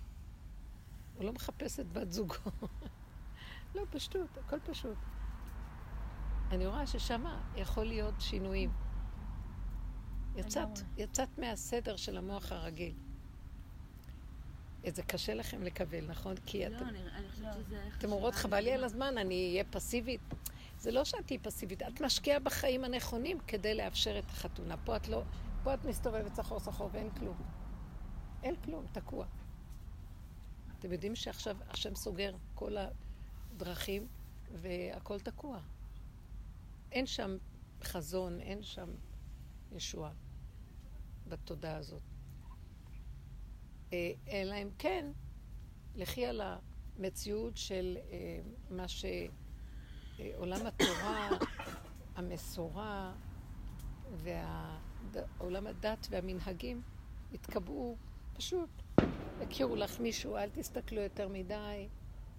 הוא 1.15 1.25
לא 1.25 1.33
מחפש 1.33 1.79
את 1.79 1.91
בת 1.91 2.11
זוגו. 2.11 2.35
לא, 3.75 3.85
פשטות, 3.89 4.37
הכל 4.37 4.59
פשוט. 4.59 4.97
אני 6.51 6.67
רואה 6.67 6.87
ששם 6.87 7.23
יכול 7.55 7.83
להיות 7.83 8.15
שינויים. 8.19 8.88
יצאת. 10.35 10.79
יצאת 10.97 11.37
מהסדר 11.37 11.95
של 11.95 12.17
המוח 12.17 12.51
הרגיל. 12.51 12.93
זה 14.87 15.03
קשה 15.03 15.33
לכם 15.33 15.63
לקבל, 15.63 16.05
נכון? 16.07 16.35
כי 16.45 16.67
אתם... 16.67 16.75
לא, 16.75 16.89
אני 16.89 16.99
אני 17.15 17.29
חושבת 17.29 17.53
שזה... 17.53 17.89
אתם 17.97 18.11
אומרות, 18.11 18.35
חבל 18.35 18.59
לי 18.59 18.73
על 18.73 18.83
הזמן, 18.83 19.17
אני 19.17 19.49
אהיה 19.51 19.63
פסיבית. 19.63 20.21
זה 20.77 20.91
לא 20.91 21.05
שאת 21.05 21.27
תהיי 21.27 21.39
פסיבית, 21.39 21.81
את 21.81 22.01
משקיעה 22.01 22.39
בחיים 22.39 22.83
הנכונים 22.83 23.39
כדי 23.47 23.75
לאפשר 23.75 24.19
את 24.19 24.29
החתונה. 24.29 24.77
פה 24.77 24.95
את 24.95 25.07
לא, 25.07 25.23
פה 25.63 25.73
את 25.73 25.85
מסתובבת 25.85 26.33
סחור 26.33 26.59
סחור 26.59 26.89
ואין 26.93 27.09
כלום. 27.09 27.37
אין 28.43 28.55
כלום, 28.55 28.85
תקוע. 28.91 29.25
אתם 30.79 30.91
יודעים 30.91 31.15
שעכשיו 31.15 31.57
השם 31.69 31.95
סוגר 31.95 32.35
כל 32.55 32.75
הדרכים 32.77 34.07
והכל 34.61 35.19
תקוע. 35.19 35.59
אין 36.91 37.05
שם 37.05 37.37
חזון, 37.83 38.39
אין 38.39 38.63
שם 38.63 38.89
ישועה 39.71 40.11
בתודעה 41.27 41.77
הזאת. 41.77 42.01
אה, 43.93 44.11
אלא 44.27 44.55
אם 44.55 44.69
כן, 44.77 45.11
לכי 45.95 46.25
על 46.25 46.41
המציאות 46.41 47.57
של 47.57 47.97
אה, 48.11 48.39
מה 48.69 48.85
שעולם 48.87 50.65
התורה, 50.65 51.29
המסורה 52.15 53.13
ועולם 54.17 55.67
הדת 55.67 56.07
והמנהגים 56.09 56.81
יתקבעו 57.31 57.97
פשוט. 58.33 58.69
יכירו 59.41 59.75
לך 59.75 59.99
מישהו, 59.99 60.37
אל 60.37 60.49
תסתכלו 60.49 61.01
יותר 61.01 61.27
מדי, 61.27 61.87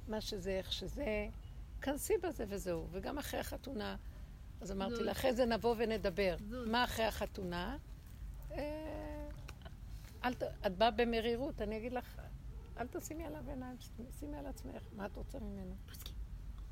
מה 0.09 0.21
שזה, 0.21 0.51
איך 0.51 0.73
שזה. 0.73 1.29
כנסי 1.83 2.15
בזה 2.23 2.45
וזהו. 2.49 2.87
וגם 2.91 3.19
אחרי 3.19 3.41
החתונה, 3.41 3.97
אז 4.61 4.73
אמרתי. 4.73 5.03
לה, 5.03 5.13
אחרי 5.13 5.35
זה 5.35 5.45
נבוא 5.45 5.75
ונדבר. 5.79 6.37
מה 6.67 6.85
אחרי 6.85 7.05
החתונה? 7.05 7.77
אה. 8.51 9.29
את 10.67 10.73
באה 10.79 10.91
במרירות, 10.91 11.63
אני 11.63 11.77
אגיד 11.77 11.93
לך, 11.93 12.21
אל 12.79 12.87
תשימי 12.87 13.25
עליו 13.25 13.51
עיניים, 13.51 13.77
שימי 14.21 14.37
על 14.37 14.47
עצמך, 14.47 14.83
מה 14.97 15.07
את 15.07 15.17
רוצה 15.17 15.39
ממנו? 15.39 15.75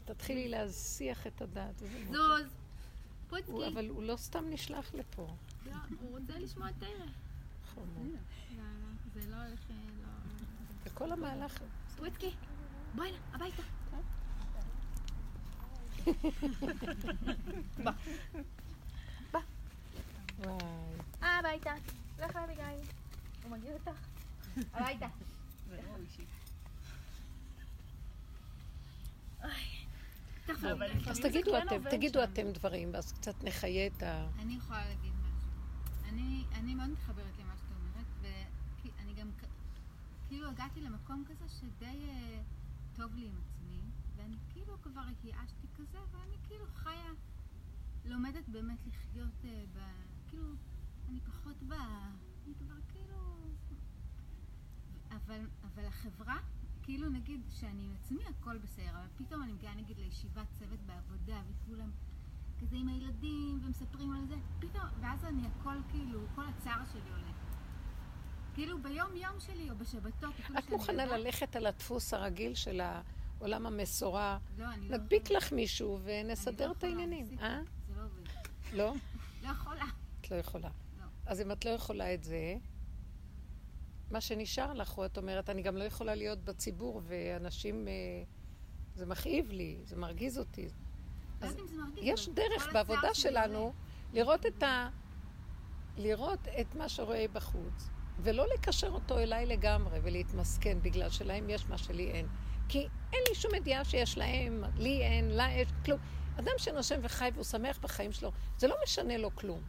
תתחילי 0.04 0.48
להסיח 0.48 1.26
את 1.26 1.42
הדעת. 1.42 1.82
זוז. 2.12 2.46
פוצקי. 3.28 3.68
אבל 3.72 3.88
הוא 3.88 4.02
לא 4.02 4.16
סתם 4.16 4.44
נשלח 4.50 4.94
לפה. 4.94 5.28
לא, 5.66 5.72
הוא 6.00 6.18
רוצה 6.18 6.38
לשמוע 6.38 6.68
את 6.70 6.82
הערך. 6.82 7.10
חמוד. 7.74 7.86
לא, 8.56 8.62
לא, 8.62 9.22
זה 9.22 9.30
לא 9.30 9.36
הולך... 9.36 9.60
וכל 10.84 11.12
המהלך, 11.12 11.62
פוצקי, 11.96 12.30
בוא 12.94 13.04
הנה, 16.06 16.54
הביתה. 17.80 19.38
וואי. 20.38 20.58
אה, 21.22 21.38
הביתה. 21.38 21.74
לך 22.18 22.36
לאביגיל. 22.36 22.64
הוא 23.42 23.50
מגיע 23.50 23.72
אותך. 23.72 24.00
הביתה. 24.72 25.06
זה 25.68 25.76
לא 25.76 25.96
אישי. 25.96 26.24
אז 31.06 31.16
זה 31.16 31.22
תגידו 31.90 32.20
כן 32.20 32.32
אתם, 32.32 32.52
דברים, 32.52 32.90
ואז 32.94 33.12
קצת 33.12 33.44
נחיה 33.44 33.86
את 33.86 34.02
ה... 34.02 34.28
אני 34.38 34.54
יכולה 34.54 34.88
להגיד 34.88 35.12
משהו. 35.12 35.38
אני 36.54 36.74
מאוד 36.74 36.88
מתחברת 36.88 37.38
למה 37.38 37.54
שאת 37.56 37.72
אומרת, 37.80 38.06
ואני 38.20 39.14
גם 39.14 39.30
כאילו 40.28 40.48
הגעתי 40.48 40.80
למקום 40.80 41.24
כזה 41.28 41.48
שדי 41.48 42.08
אה, 42.08 42.40
טוב 42.96 43.16
לי 43.16 43.26
עם 43.26 43.34
עצמי, 43.36 43.80
ואני 44.16 44.36
כאילו 44.52 44.76
כבר 44.82 45.00
התייאשתי 45.10 45.66
כזה, 45.78 45.98
ואני 46.12 46.36
כאילו 46.46 46.64
חיה, 46.74 47.10
לומדת 48.04 48.48
באמת 48.48 48.78
לחיות 48.86 49.44
אה, 49.44 49.64
ב... 49.74 49.78
כאילו, 50.28 50.44
אני 51.08 51.20
פחות 51.20 51.62
ב... 51.68 51.72
אני 51.72 52.54
כבר 52.58 52.74
כאילו... 52.88 53.16
אבל, 55.10 55.40
אבל 55.64 55.84
החברה, 55.84 56.38
כאילו 56.82 57.08
נגיד 57.08 57.40
שאני 57.50 57.84
עם 57.84 57.94
עצמי 58.00 58.22
הכל 58.24 58.58
בסדר, 58.58 58.90
אבל 58.90 59.06
פתאום 59.16 59.42
אני 59.42 59.52
מגיעה 59.52 59.74
נגיד 59.74 59.98
לישיבת 59.98 60.46
צוות 60.58 60.80
בעבודה, 60.86 61.40
וכולם 61.48 61.90
כזה 62.60 62.76
עם 62.76 62.88
הילדים, 62.88 63.60
ומספרים 63.64 64.12
על 64.12 64.26
זה, 64.26 64.34
פתאום, 64.58 64.84
ואז 65.00 65.24
אני 65.24 65.42
הכל 65.46 65.76
כאילו, 65.90 66.20
כל 66.34 66.46
הצער 66.46 66.84
שלי 66.92 67.10
עולה. 67.10 67.32
כאילו 68.54 68.82
ביום 68.82 69.16
יום 69.16 69.40
שלי 69.40 69.70
או 69.70 69.76
בשבתות, 69.76 70.34
את 70.40 70.44
שאני 70.46 70.76
מוכנה 70.76 71.02
יודעת- 71.02 71.20
ללכת 71.20 71.56
על 71.56 71.66
הדפוס 71.66 72.14
הרגיל 72.14 72.54
של 72.54 72.80
העולם 73.40 73.66
המסורה, 73.66 74.38
לא, 74.58 74.64
אני 74.72 74.88
לא 74.88 74.96
נדביק. 74.96 75.30
לך 75.30 75.52
מישהו 75.52 76.00
ונסדר 76.04 76.66
לא 76.66 76.72
את 76.72 76.84
העניינים. 76.84 77.26
אה? 77.40 77.60
זה 77.88 77.94
לא 77.96 78.04
עובד. 78.04 78.22
לא? 78.72 78.94
לא 79.44 79.48
יכולה. 79.48 79.84
את 80.20 80.30
לא 80.30 80.36
יכולה. 80.36 80.70
אז 81.26 81.40
אם 81.40 81.52
את 81.52 81.64
לא 81.64 81.70
יכולה 81.70 82.14
את 82.14 82.24
זה, 82.24 82.56
מה 84.10 84.20
שנשאר 84.20 84.72
לך, 84.72 84.90
הוא, 84.90 85.04
את 85.04 85.18
אומרת, 85.18 85.50
אני 85.50 85.62
גם 85.62 85.76
לא 85.76 85.84
יכולה 85.84 86.14
להיות 86.14 86.44
בציבור, 86.44 87.02
ואנשים, 87.04 87.88
אה, 87.88 87.92
זה 88.94 89.06
מכאיב 89.06 89.50
לי, 89.50 89.78
זה 89.84 89.96
מרגיז 89.96 90.38
אותי. 90.38 90.68
אז 91.40 91.56
יש 91.96 92.28
דרך 92.28 92.72
בעבודה 92.72 93.14
שלנו. 93.14 93.72
לראות 94.12 94.46
את 94.46 94.62
ה... 94.62 94.88
לראות 95.96 96.48
את 96.60 96.74
מה 96.74 96.88
שרואה 96.88 97.24
בחוץ, 97.32 97.90
ולא 98.18 98.46
לקשר 98.54 98.90
אותו 98.90 99.18
אליי 99.18 99.46
לגמרי 99.46 99.98
ולהתמסכן 100.02 100.78
בגלל 100.82 101.10
שלהם 101.10 101.50
יש 101.50 101.66
מה 101.66 101.78
שלי 101.78 102.10
אין. 102.10 102.26
כי 102.68 102.78
אין 103.12 103.20
לי 103.28 103.34
שום 103.34 103.54
ידיעה 103.54 103.84
שיש 103.84 104.18
להם, 104.18 104.64
לי 104.76 105.02
אין, 105.02 105.30
לה 105.30 105.52
יש, 105.52 105.68
כלום. 105.84 105.98
אדם 106.38 106.52
שנושם 106.58 107.00
וחי 107.02 107.28
והוא 107.34 107.44
שמח 107.44 107.78
בחיים 107.78 108.12
שלו, 108.12 108.32
זה 108.58 108.68
לא 108.68 108.76
משנה 108.84 109.16
לו 109.16 109.34
כלום. 109.36 109.60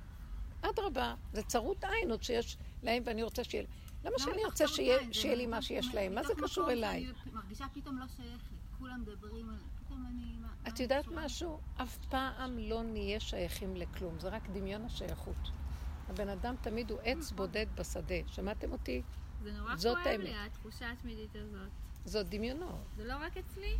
אדרבה, 0.61 1.15
זה 1.33 1.43
צרות 1.43 1.83
עין 1.83 2.11
עוד 2.11 2.23
שיש 2.23 2.57
להם 2.83 3.03
ואני 3.05 3.23
רוצה 3.23 3.43
שיהיה... 3.43 3.63
למה 4.03 4.11
לא 4.11 4.17
שאני 4.17 4.31
מתוך 4.37 4.45
רוצה 4.45 4.67
שיהיה, 4.67 4.97
לי 5.35 5.45
מתוך- 5.45 5.55
מה 5.55 5.61
שיש 5.61 5.93
להם? 5.93 6.15
מה 6.15 6.23
זה 6.23 6.33
קשור 6.43 6.71
אליי? 6.71 7.05
שאני 7.23 7.33
מרגישה 7.33 7.65
פתאום 7.73 7.99
לא 7.99 8.05
שייכת. 8.07 8.49
כולם 8.79 9.01
מדברים 9.01 9.49
על... 9.49 9.55
פתאום 9.85 10.05
אני... 10.05 10.35
את 10.67 10.73
אני 10.73 10.83
יודעת? 10.83 11.05
משהו? 11.07 11.59
אף 11.81 11.97
פעם 12.09 12.57
לא 12.57 12.83
נהיה 12.83 13.19
שייכים 13.19 13.75
לכלום, 13.75 14.19
זה 14.19 14.29
רק 14.29 14.49
דמיון 14.49 14.85
השייכות. 14.85 15.51
הבן 16.09 16.29
אדם 16.29 16.55
תמיד 16.61 16.91
הוא 16.91 16.99
עץ 17.03 17.31
בודד 17.31 17.65
בשדה. 17.75 18.15
שמעתם 18.27 18.71
אותי? 18.71 19.01
זה 19.43 19.51
נורא 19.51 19.75
כואב. 19.75 20.19
לי, 20.19 20.33
התחושה 20.45 20.91
התמידית 20.91 21.35
הזאת. 21.35 21.69
זאת 22.05 22.29
דמיונו. 22.29 22.77
זה 22.97 23.03
לא 23.03 23.13
רק 23.17 23.37
אצלי? 23.37 23.77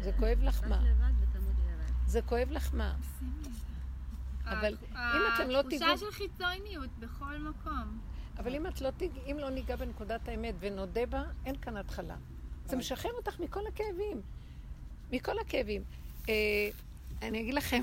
זה 0.00 0.12
כואב 0.18 0.38
לך 0.42 0.64
מה? 0.64 0.82
זה 2.06 2.22
כואב 2.22 2.50
לך 2.50 2.74
מה? 2.74 2.96
אבל 4.44 4.76
אם 4.92 5.22
אתם 5.34 5.50
לא 5.50 5.62
תיגעו... 5.62 5.88
התחושה 5.88 6.06
של 6.06 6.12
חיצוניות 6.12 6.90
בכל 6.98 7.38
מקום. 7.38 8.00
אבל 8.38 8.54
אם 8.54 8.66
את 8.66 8.80
לא 8.80 8.90
תיג... 8.90 9.10
אם 9.30 9.36
לא 9.40 9.50
ניגע 9.50 9.76
בנקודת 9.76 10.28
האמת 10.28 10.54
ונודה 10.60 11.06
בה, 11.06 11.24
אין 11.46 11.56
כאן 11.56 11.76
התחלה. 11.76 12.16
זה 12.66 12.76
משחרר 12.76 13.12
אותך 13.12 13.40
מכל 13.40 13.66
הכאבים. 13.66 14.22
מכל 15.12 15.38
הכאבים. 15.38 15.82
אה, 16.28 16.68
אני 17.22 17.40
אגיד 17.40 17.54
לכם, 17.54 17.82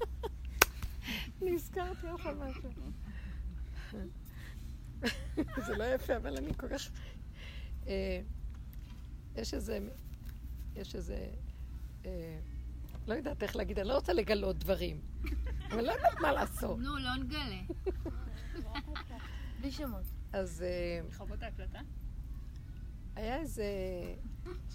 נזכרתי 1.42 2.06
לך 2.06 2.28
משהו. 2.38 2.70
זה 5.66 5.76
לא 5.76 5.84
יפה, 5.84 6.16
אבל 6.16 6.36
אני 6.36 6.54
כל 6.56 6.68
כך... 6.68 6.90
אה, 7.86 8.20
יש 9.36 9.54
איזה... 9.54 9.88
יש 10.76 10.94
איזה... 10.94 11.30
אה, 12.04 12.38
לא 13.06 13.14
יודעת 13.14 13.42
איך 13.42 13.56
להגיד, 13.56 13.78
אני 13.78 13.88
לא 13.88 13.94
רוצה 13.94 14.12
לגלות 14.12 14.58
דברים. 14.58 15.00
אבל 15.72 15.86
לא 15.86 15.92
יודעת 15.92 16.20
מה 16.20 16.32
לעשות. 16.32 16.78
נו, 16.78 16.98
לא 16.98 17.16
נגלה. 17.16 17.62
בלי 19.60 19.72
שמות. 19.72 20.04
אז... 20.32 20.62
אה, 20.62 21.06
לכבות 21.08 21.38
את 21.38 21.42
ההקלטה? 21.42 21.80
היה 23.16 23.36
איזה 23.36 23.64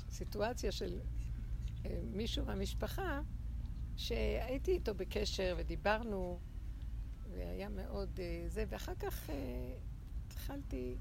סיטואציה 0.09 0.71
של 0.71 0.99
מישהו 2.03 2.45
מהמשפחה 2.45 3.21
שהייתי 3.97 4.71
איתו 4.71 4.95
בקשר 4.95 5.55
ודיברנו 5.57 6.39
והיה 7.31 7.69
מאוד 7.69 8.19
זה, 8.47 8.65
ואחר 8.69 8.95
כך 8.95 9.29
התחלתי, 10.27 10.95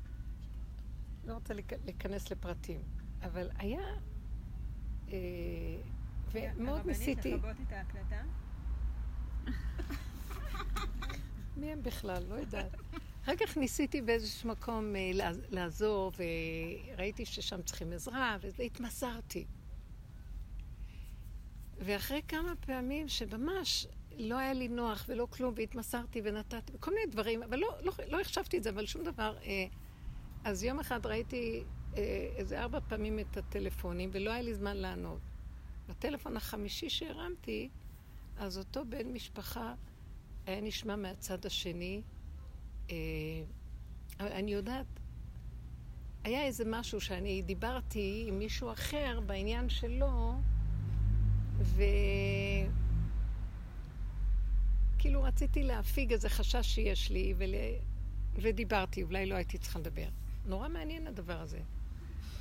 לא 1.26 1.34
רוצה 1.34 1.54
להיכ- 1.54 1.84
להיכנס 1.84 2.30
לפרטים, 2.30 2.80
אבל 3.22 3.48
היה, 3.58 3.80
אה, 5.08 5.16
ומאוד 6.32 6.86
ניסיתי, 6.86 7.32
הרבנית, 7.32 7.54
לכבות 7.60 7.66
את 7.68 7.72
ההקלטה? 7.72 8.22
מי 11.56 11.72
הם 11.72 11.82
בכלל? 11.82 12.22
לא 12.28 12.34
יודעת. 12.34 12.74
אחר 13.24 13.36
כך 13.36 13.56
ניסיתי 13.56 14.02
באיזשהו 14.02 14.48
מקום 14.50 14.96
אה, 14.96 15.10
לעז- 15.14 15.40
לעזור, 15.50 16.12
וראיתי 16.96 17.24
ששם 17.26 17.62
צריכים 17.62 17.92
עזרה, 17.92 18.36
והתמסרתי. 18.58 19.44
ואחרי 21.78 22.20
כמה 22.28 22.52
פעמים 22.66 23.08
שממש 23.08 23.86
לא 24.18 24.38
היה 24.38 24.52
לי 24.52 24.68
נוח 24.68 25.04
ולא 25.08 25.26
כלום, 25.30 25.54
והתמסרתי 25.56 26.20
ונתתי, 26.24 26.72
וכל 26.74 26.90
מיני 26.94 27.06
דברים, 27.12 27.42
אבל 27.42 27.58
לא, 27.58 27.68
לא, 27.82 27.92
לא 28.08 28.20
החשבתי 28.20 28.58
את 28.58 28.62
זה, 28.62 28.70
אבל 28.70 28.86
שום 28.86 29.04
דבר. 29.04 29.36
אה, 29.44 29.66
אז 30.44 30.64
יום 30.64 30.80
אחד 30.80 31.06
ראיתי 31.06 31.64
אה, 31.96 32.28
איזה 32.36 32.60
ארבע 32.60 32.80
פעמים 32.88 33.18
את 33.18 33.36
הטלפונים, 33.36 34.10
ולא 34.12 34.30
היה 34.30 34.42
לי 34.42 34.54
זמן 34.54 34.76
לענות. 34.76 35.20
בטלפון 35.88 36.36
החמישי 36.36 36.90
שהרמתי, 36.90 37.68
אז 38.36 38.58
אותו 38.58 38.84
בן 38.88 39.12
משפחה 39.12 39.74
היה 40.46 40.60
נשמע 40.60 40.96
מהצד 40.96 41.46
השני. 41.46 42.02
אה, 42.90 42.96
אני 44.20 44.52
יודעת, 44.52 44.86
היה 46.24 46.42
איזה 46.42 46.64
משהו 46.66 47.00
שאני 47.00 47.42
דיברתי 47.42 48.24
עם 48.28 48.38
מישהו 48.38 48.72
אחר 48.72 49.20
בעניין 49.26 49.68
שלו, 49.68 50.34
וכאילו 54.96 55.22
רציתי 55.22 55.62
להפיג 55.62 56.12
איזה 56.12 56.28
חשש 56.28 56.74
שיש 56.74 57.10
לי, 57.10 57.34
ול... 57.36 57.54
ודיברתי, 58.34 59.02
אולי 59.02 59.26
לא 59.26 59.34
הייתי 59.34 59.58
צריכה 59.58 59.78
לדבר. 59.78 60.08
נורא 60.46 60.68
מעניין 60.68 61.06
הדבר 61.06 61.40
הזה. 61.40 61.60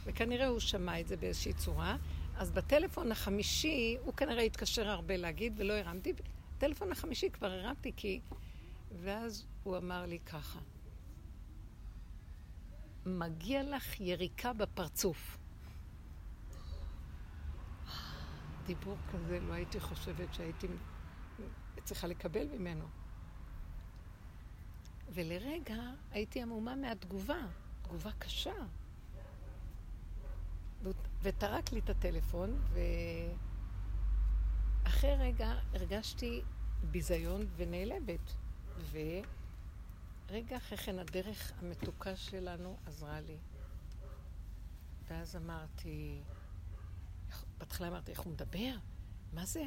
וכנראה 0.05 0.47
הוא 0.47 0.59
שמע 0.59 0.99
את 0.99 1.07
זה 1.07 1.17
באיזושהי 1.17 1.53
צורה. 1.53 1.97
אז 2.37 2.51
בטלפון 2.51 3.11
החמישי, 3.11 3.97
הוא 4.01 4.13
כנראה 4.13 4.43
התקשר 4.43 4.89
הרבה 4.89 5.17
להגיד, 5.17 5.53
ולא 5.57 5.73
הרמתי. 5.73 6.13
בטלפון 6.57 6.91
החמישי 6.91 7.29
כבר 7.29 7.51
הרמתי, 7.51 7.91
כי... 7.95 8.19
ואז 9.01 9.45
הוא 9.63 9.77
אמר 9.77 10.05
לי 10.05 10.19
ככה, 10.19 10.59
מגיע 13.05 13.63
לך 13.63 14.01
יריקה 14.01 14.53
בפרצוף. 14.53 15.37
דיבור 18.65 18.97
כזה 19.11 19.39
לא 19.39 19.53
הייתי 19.53 19.79
חושבת 19.79 20.33
שהייתי 20.33 20.67
צריכה 21.83 22.07
לקבל 22.07 22.47
ממנו. 22.57 22.85
ולרגע 25.09 25.75
הייתי 26.11 26.41
עמומה 26.41 26.75
מהתגובה, 26.75 27.47
תגובה 27.93 28.11
קשה. 28.19 28.53
וטרק 31.21 31.71
לי 31.71 31.79
את 31.79 31.89
הטלפון, 31.89 32.61
ואחרי 34.83 35.15
רגע 35.15 35.53
הרגשתי 35.73 36.41
ביזיון 36.91 37.45
ונעלבת. 37.55 38.33
ורגע 38.91 40.57
אחרי 40.57 40.77
כן 40.77 40.99
הדרך 40.99 41.51
המתוקה 41.59 42.15
שלנו 42.15 42.77
עזרה 42.85 43.21
לי. 43.21 43.37
ואז 45.07 45.35
אמרתי, 45.35 46.21
בהתחלה 47.57 47.87
אמרתי, 47.87 48.11
איך 48.11 48.19
הוא 48.19 48.33
מדבר? 48.33 48.75
מה 49.33 49.45
זה? 49.45 49.63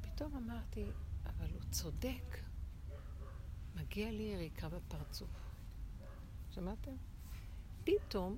ופתאום 0.00 0.36
אמרתי, 0.36 0.90
אבל 1.26 1.50
הוא 1.52 1.62
צודק. 1.70 2.38
מגיע 3.74 4.10
לי 4.10 4.22
יריקה 4.22 4.68
בפרצוף. 4.68 5.55
שמעתם? 6.56 6.90
פתאום, 7.84 8.36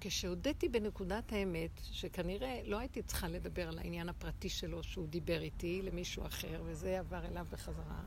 כשהודיתי 0.00 0.68
בנקודת 0.68 1.32
האמת, 1.32 1.70
שכנראה 1.82 2.60
לא 2.64 2.78
הייתי 2.78 3.02
צריכה 3.02 3.28
לדבר 3.28 3.68
על 3.68 3.78
העניין 3.78 4.08
הפרטי 4.08 4.48
שלו, 4.48 4.82
שהוא 4.82 5.08
דיבר 5.08 5.42
איתי 5.42 5.82
למישהו 5.82 6.26
אחר, 6.26 6.62
וזה 6.64 6.98
עבר 6.98 7.26
אליו 7.26 7.46
בחזרה, 7.50 8.02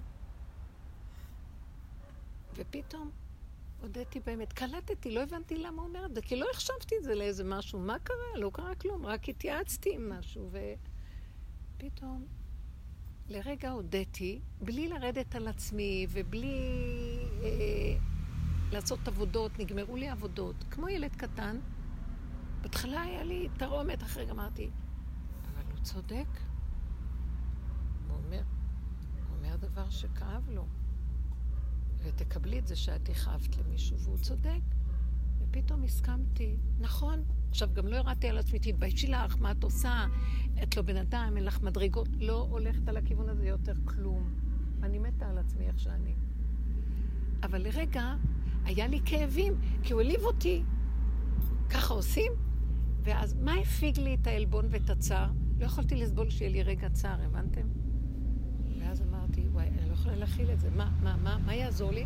ופתאום 2.56 3.12
הודיתי 3.82 4.20
באמת. 4.20 4.54
קלטתי, 4.54 5.12
לא 5.12 5.24
הבנתי 5.24 5.58
למה 5.58 5.82
הוא 5.82 5.90
אומר 5.90 6.06
את 6.06 6.16
זה, 6.16 6.22
כי 6.22 6.36
לא 6.36 6.48
החשבתי 6.54 6.96
את 6.98 7.04
זה 7.04 7.16
לאיזה 7.16 7.44
משהו. 7.44 7.80
מה 7.80 8.00
קרה? 8.00 8.38
לא 8.38 8.50
קרה 8.54 8.76
כלום, 8.76 9.06
רק 9.06 9.30
התייעצתי 9.30 9.96
עם 9.96 10.10
משהו, 10.10 10.50
ופתאום 11.78 12.26
לרגע 13.30 13.70
הודיתי, 13.70 14.40
בלי 14.62 14.88
לרדת 14.88 15.36
על 15.36 15.48
עצמי 15.48 16.08
ובלי 16.10 16.60
אה, 17.44 17.98
לעשות 18.72 19.08
עבודות, 19.08 19.60
נגמרו 19.60 19.96
לי 19.96 20.10
עבודות, 20.10 20.56
כמו 20.72 20.90
ילד 20.90 21.16
קטן. 21.16 21.58
בהתחלה 22.62 23.02
היה 23.02 23.24
לי 23.24 23.50
תרעומת, 23.58 24.04
אחרי 24.04 24.24
רגע 24.24 24.32
אמרתי, 24.32 24.70
אבל 25.54 25.72
הוא 25.72 25.84
צודק. 25.84 26.28
הוא 28.08 28.18
אומר, 28.26 28.42
הוא 29.30 29.38
אומר 29.38 29.56
דבר 29.56 29.90
שכאב 29.90 30.50
לו. 30.50 30.66
ותקבלי 32.04 32.60
את 32.60 32.68
זה 32.68 32.76
שאת 32.76 33.10
הכאבת 33.10 33.58
למישהו, 33.58 34.00
והוא 34.00 34.18
צודק. 34.18 34.62
ופתאום 35.40 35.84
הסכמתי, 35.84 36.58
נכון. 36.80 37.24
עכשיו, 37.50 37.70
גם 37.74 37.88
לא 37.88 37.96
ירדתי 37.96 38.30
על 38.30 38.38
עצמי, 38.38 38.60
תתביישי 38.60 39.08
לך, 39.08 39.38
מה 39.40 39.52
את 39.52 39.64
עושה? 39.64 40.06
את 40.64 40.78
לא 40.78 40.82
בן 40.82 40.98
אדם, 40.98 41.34
אין 41.36 41.46
לך 41.46 41.62
מדרגות. 41.62 42.08
לא 42.20 42.48
הולכת 42.50 42.88
על 42.88 42.98
הכיוון 42.98 43.30
הזה 43.30 43.48
יותר 43.48 43.74
כלום. 43.86 44.34
אני 44.84 45.00
מתה 45.00 45.30
על 45.30 45.38
עצמי 45.38 45.68
איך 45.68 45.80
שאני. 45.80 46.16
אבל 47.44 47.62
לרגע 47.62 48.16
היה 48.68 48.88
לי 48.88 49.00
כאבים, 49.06 49.54
כי 49.84 49.94
הוא 49.94 50.02
העליב 50.02 50.22
אותי. 50.22 50.64
ככה 51.70 51.94
עושים? 51.94 52.32
ואז 53.04 53.34
מה 53.34 53.54
הפיג 53.54 54.00
לי 54.00 54.16
את 54.22 54.28
העלבון 54.28 54.66
ואת 54.70 54.90
הצער? 54.90 55.32
לא 55.60 55.66
יכולתי 55.66 55.96
לסבול 55.96 56.30
שיהיה 56.30 56.52
לי 56.52 56.64
רגע 56.64 56.90
צער, 56.90 57.22
הבנתם? 57.22 57.68
ואז 58.80 59.02
אמרתי, 59.02 59.48
וואי, 59.48 59.68
אני 59.68 59.88
לא 59.88 59.94
יכולה 59.94 60.16
להכיל 60.16 60.52
את 60.52 60.60
זה. 60.60 60.70
מה, 60.70 60.92
מה, 61.04 61.18
מה, 61.18 61.38
מה 61.38 61.56
יעזור 61.56 61.92
לי? 61.92 62.06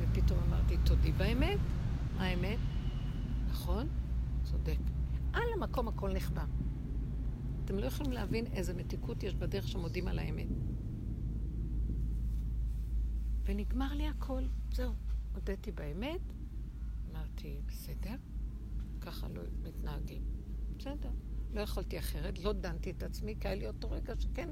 ופתאום 0.00 0.38
אמרתי, 0.48 0.76
תודי 0.84 1.12
באמת. 1.12 1.58
מה 2.16 2.24
האמת? 2.24 2.58
נכון? 3.48 3.88
צודק. 4.42 4.78
על 5.32 5.42
המקום 5.56 5.88
הכל 5.88 6.12
נחבא. 6.12 6.44
אתם 7.64 7.78
לא 7.78 7.86
יכולים 7.86 8.12
להבין 8.12 8.46
איזה 8.46 8.74
מתיקות 8.74 9.22
יש 9.22 9.34
בדרך 9.34 9.68
שמודים 9.68 10.08
על 10.08 10.18
האמת. 10.18 10.48
ונגמר 13.44 13.94
לי 13.94 14.08
הכל, 14.08 14.42
זהו. 14.72 14.92
הודיתי 15.34 15.72
באמת, 15.72 16.20
אמרתי, 17.10 17.60
בסדר, 17.66 18.14
ככה 19.00 19.28
לא 19.28 19.42
מתנהגים. 19.62 20.22
בסדר. 20.78 21.10
לא 21.52 21.60
יכולתי 21.60 21.98
אחרת, 21.98 22.38
לא 22.38 22.52
דנתי 22.52 22.90
את 22.90 23.02
עצמי, 23.02 23.36
כי 23.40 23.48
היה 23.48 23.56
לי 23.56 23.66
אותו 23.66 23.90
רגע 23.90 24.14
שכן, 24.18 24.48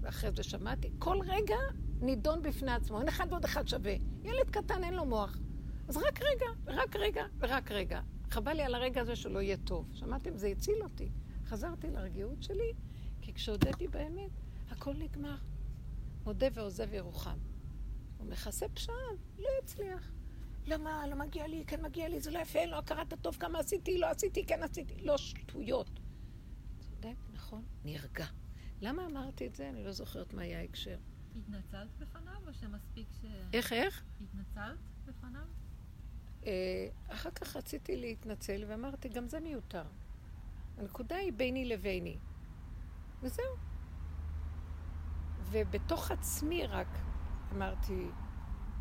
ואחרי 0.00 0.30
זה 0.36 0.42
שמעתי. 0.42 0.90
כל 0.98 1.18
רגע 1.26 1.56
נידון 2.00 2.42
בפני 2.42 2.72
עצמו, 2.72 2.98
אין 2.98 3.08
אחד 3.08 3.26
ועוד 3.30 3.44
אחד 3.44 3.68
שווה. 3.68 3.94
ילד 4.22 4.50
קטן 4.50 4.84
אין 4.84 4.94
לו 4.94 5.04
מוח. 5.04 5.38
אז 5.88 5.96
רק 5.96 6.20
רגע, 6.22 6.46
רק 6.66 6.96
רגע, 6.96 7.24
ורק 7.38 7.72
רגע. 7.72 8.00
חבל 8.30 8.52
לי 8.52 8.62
על 8.62 8.74
הרגע 8.74 9.00
הזה 9.00 9.16
שלא 9.16 9.42
יהיה 9.42 9.56
טוב. 9.56 9.88
שמעתם? 9.92 10.36
זה 10.36 10.46
הציל 10.46 10.82
אותי. 10.82 11.10
חזרתי 11.44 11.90
לרגיעות 11.90 12.42
שלי, 12.42 12.72
כי 13.20 13.34
כשהודיתי 13.34 13.88
באמת, 13.88 14.30
הכל 14.70 14.94
נגמר. 14.94 15.36
מודה 16.24 16.46
ועוזב 16.54 16.94
ירוחם. 16.94 17.38
הוא 18.22 18.30
מכסה 18.30 18.68
פשעם, 18.68 19.16
לא 19.38 19.48
יצליח. 19.62 20.12
למה? 20.66 21.06
לא 21.06 21.16
מגיע 21.16 21.46
לי, 21.46 21.64
כן 21.66 21.82
מגיע 21.82 22.08
לי, 22.08 22.20
זה 22.20 22.30
לא 22.30 22.38
יפה, 22.38 22.64
לא 22.66 22.78
הכרת 22.78 23.12
הטוב, 23.12 23.36
כמה 23.36 23.58
עשיתי, 23.58 23.98
לא 23.98 24.06
עשיתי, 24.06 24.46
כן 24.46 24.62
עשיתי. 24.62 24.94
לא 25.00 25.18
שטויות. 25.18 26.00
צודק, 26.78 27.16
נכון, 27.32 27.64
נרגע. 27.84 28.26
למה 28.80 29.06
אמרתי 29.06 29.46
את 29.46 29.54
זה? 29.54 29.68
אני 29.68 29.84
לא 29.84 29.92
זוכרת 29.92 30.34
מה 30.34 30.42
היה 30.42 30.58
ההקשר. 30.58 30.98
התנצלת 31.36 31.98
בפניו, 31.98 32.48
או 32.48 32.54
שמספיק 32.54 33.06
ש... 33.12 33.24
איך, 33.52 33.72
איך? 33.72 34.04
התנצלת 34.20 34.78
בפניו? 35.04 35.46
אה, 36.46 36.88
אחר 37.08 37.30
כך 37.30 37.56
רציתי 37.56 37.96
להתנצל 37.96 38.64
ואמרתי, 38.68 39.08
גם 39.08 39.28
זה 39.28 39.40
מיותר. 39.40 39.84
הנקודה 40.78 41.16
היא 41.16 41.32
ביני 41.32 41.64
לביני. 41.64 42.18
וזהו. 43.22 43.56
ובתוך 45.50 46.10
עצמי 46.10 46.66
רק 46.66 46.88
אמרתי, 47.56 48.06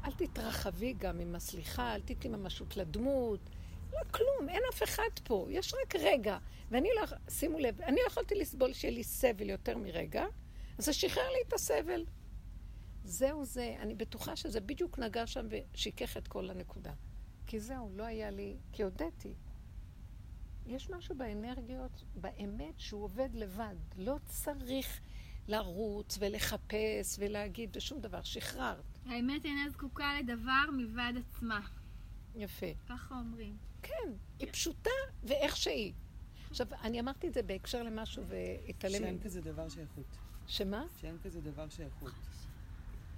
אל 0.05 0.11
תתרחבי 0.11 0.93
גם 0.93 1.19
עם 1.19 1.35
הסליחה, 1.35 1.95
אל 1.95 2.01
תתני 2.01 2.37
ממשות 2.37 2.77
לדמות. 2.77 3.49
לא 3.93 3.99
כלום, 4.11 4.49
אין 4.49 4.61
אף 4.73 4.83
אחד 4.83 5.19
פה, 5.23 5.47
יש 5.49 5.73
רק 5.73 5.95
רגע. 5.95 6.37
ואני 6.71 6.89
לא, 6.95 7.17
שימו 7.29 7.59
לב, 7.59 7.81
אני 7.81 7.95
לא 7.95 8.07
יכולתי 8.07 8.35
לסבול 8.35 8.73
שיהיה 8.73 8.93
לי 8.93 9.03
סבל 9.03 9.49
יותר 9.49 9.77
מרגע, 9.77 10.25
אז 10.77 10.85
זה 10.85 10.93
שחרר 10.93 11.29
לי 11.29 11.37
את 11.47 11.53
הסבל. 11.53 12.05
זהו 13.03 13.45
זה, 13.45 13.75
אני 13.79 13.95
בטוחה 13.95 14.35
שזה 14.35 14.61
בדיוק 14.61 14.99
נגע 14.99 15.27
שם 15.27 15.47
ושיכך 15.49 16.17
את 16.17 16.27
כל 16.27 16.49
הנקודה. 16.49 16.93
כי 17.47 17.59
זהו, 17.59 17.89
לא 17.93 18.03
היה 18.03 18.31
לי, 18.31 18.57
כי 18.71 18.83
הודיתי. 18.83 19.33
יש 20.65 20.89
משהו 20.89 21.15
באנרגיות, 21.15 22.03
באמת, 22.15 22.79
שהוא 22.79 23.03
עובד 23.03 23.29
לבד. 23.33 23.75
לא 23.97 24.15
צריך 24.25 25.01
לרוץ 25.47 26.17
ולחפש 26.21 27.15
ולהגיד 27.19 27.77
ושום 27.77 28.01
דבר. 28.01 28.21
שחררת. 28.23 28.83
האמת 29.05 29.45
אינה 29.45 29.69
זקוקה 29.69 30.13
לדבר 30.19 30.71
מלבד 30.73 31.13
עצמה. 31.27 31.59
יפה. 32.35 32.65
ככה 32.89 33.15
אומרים. 33.15 33.57
כן, 33.81 34.11
היא 34.39 34.47
פשוטה 34.51 34.89
ואיך 35.23 35.57
שהיא. 35.57 35.93
עכשיו, 36.49 36.67
אני 36.83 36.99
אמרתי 36.99 37.27
את 37.27 37.33
זה 37.33 37.43
בהקשר 37.43 37.83
למשהו 37.83 38.23
והתעלם... 38.27 38.93
שאין 38.93 39.19
כזה 39.23 39.41
דבר 39.41 39.69
שייכות. 39.69 40.05
שמה? 40.47 40.83
שאין 41.01 41.17
כזה 41.23 41.41
דבר 41.41 41.69
שייכות. 41.69 42.11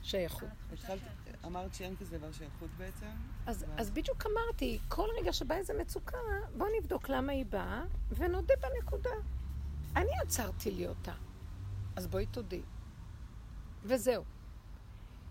שייכות. 0.03 0.49
התחלת, 0.73 1.01
אמרת 1.45 1.73
שאין 1.73 1.95
כזה 1.95 2.17
דבר 2.17 2.31
שייכות 2.31 2.69
בעצם? 2.77 3.05
אז, 3.45 3.65
ואז- 3.69 3.79
אז 3.81 3.91
בדיוק 3.91 4.25
אמרתי, 4.25 4.79
כל 4.87 5.07
רגע 5.21 5.33
שבאה 5.33 5.57
איזה 5.57 5.73
מצוקה, 5.81 6.17
בואו 6.57 6.69
נבדוק 6.79 7.09
למה 7.09 7.31
היא 7.31 7.45
באה, 7.45 7.83
ונודה 8.09 8.53
בנקודה. 8.61 9.09
אני 9.95 10.11
עצרתי 10.23 10.71
לי 10.71 10.87
אותה, 10.87 11.13
אז 11.95 12.07
בואי 12.07 12.25
תודי. 12.25 12.61
וזהו. 13.83 14.23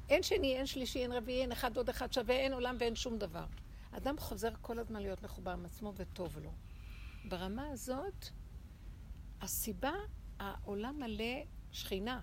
אין 0.08 0.22
שני, 0.22 0.56
אין 0.56 0.66
שלישי, 0.66 1.02
אין 1.02 1.12
רביעי, 1.12 1.40
אין 1.42 1.52
אחד 1.52 1.76
עוד 1.76 1.88
אחד 1.88 2.12
שווה, 2.12 2.34
אין 2.34 2.52
עולם 2.52 2.76
ואין 2.80 2.96
שום 2.96 3.18
דבר. 3.18 3.46
אדם 3.90 4.18
חוזר 4.18 4.50
כל 4.60 4.78
הזמן 4.78 5.02
להיות 5.02 5.22
מחובר 5.22 5.50
עם 5.50 5.64
עצמו 5.64 5.92
וטוב 5.96 6.38
לו. 6.38 6.52
ברמה 7.28 7.68
הזאת, 7.68 8.26
הסיבה, 9.40 9.92
העולם 10.38 11.00
מלא 11.00 11.44
שכינה. 11.70 12.20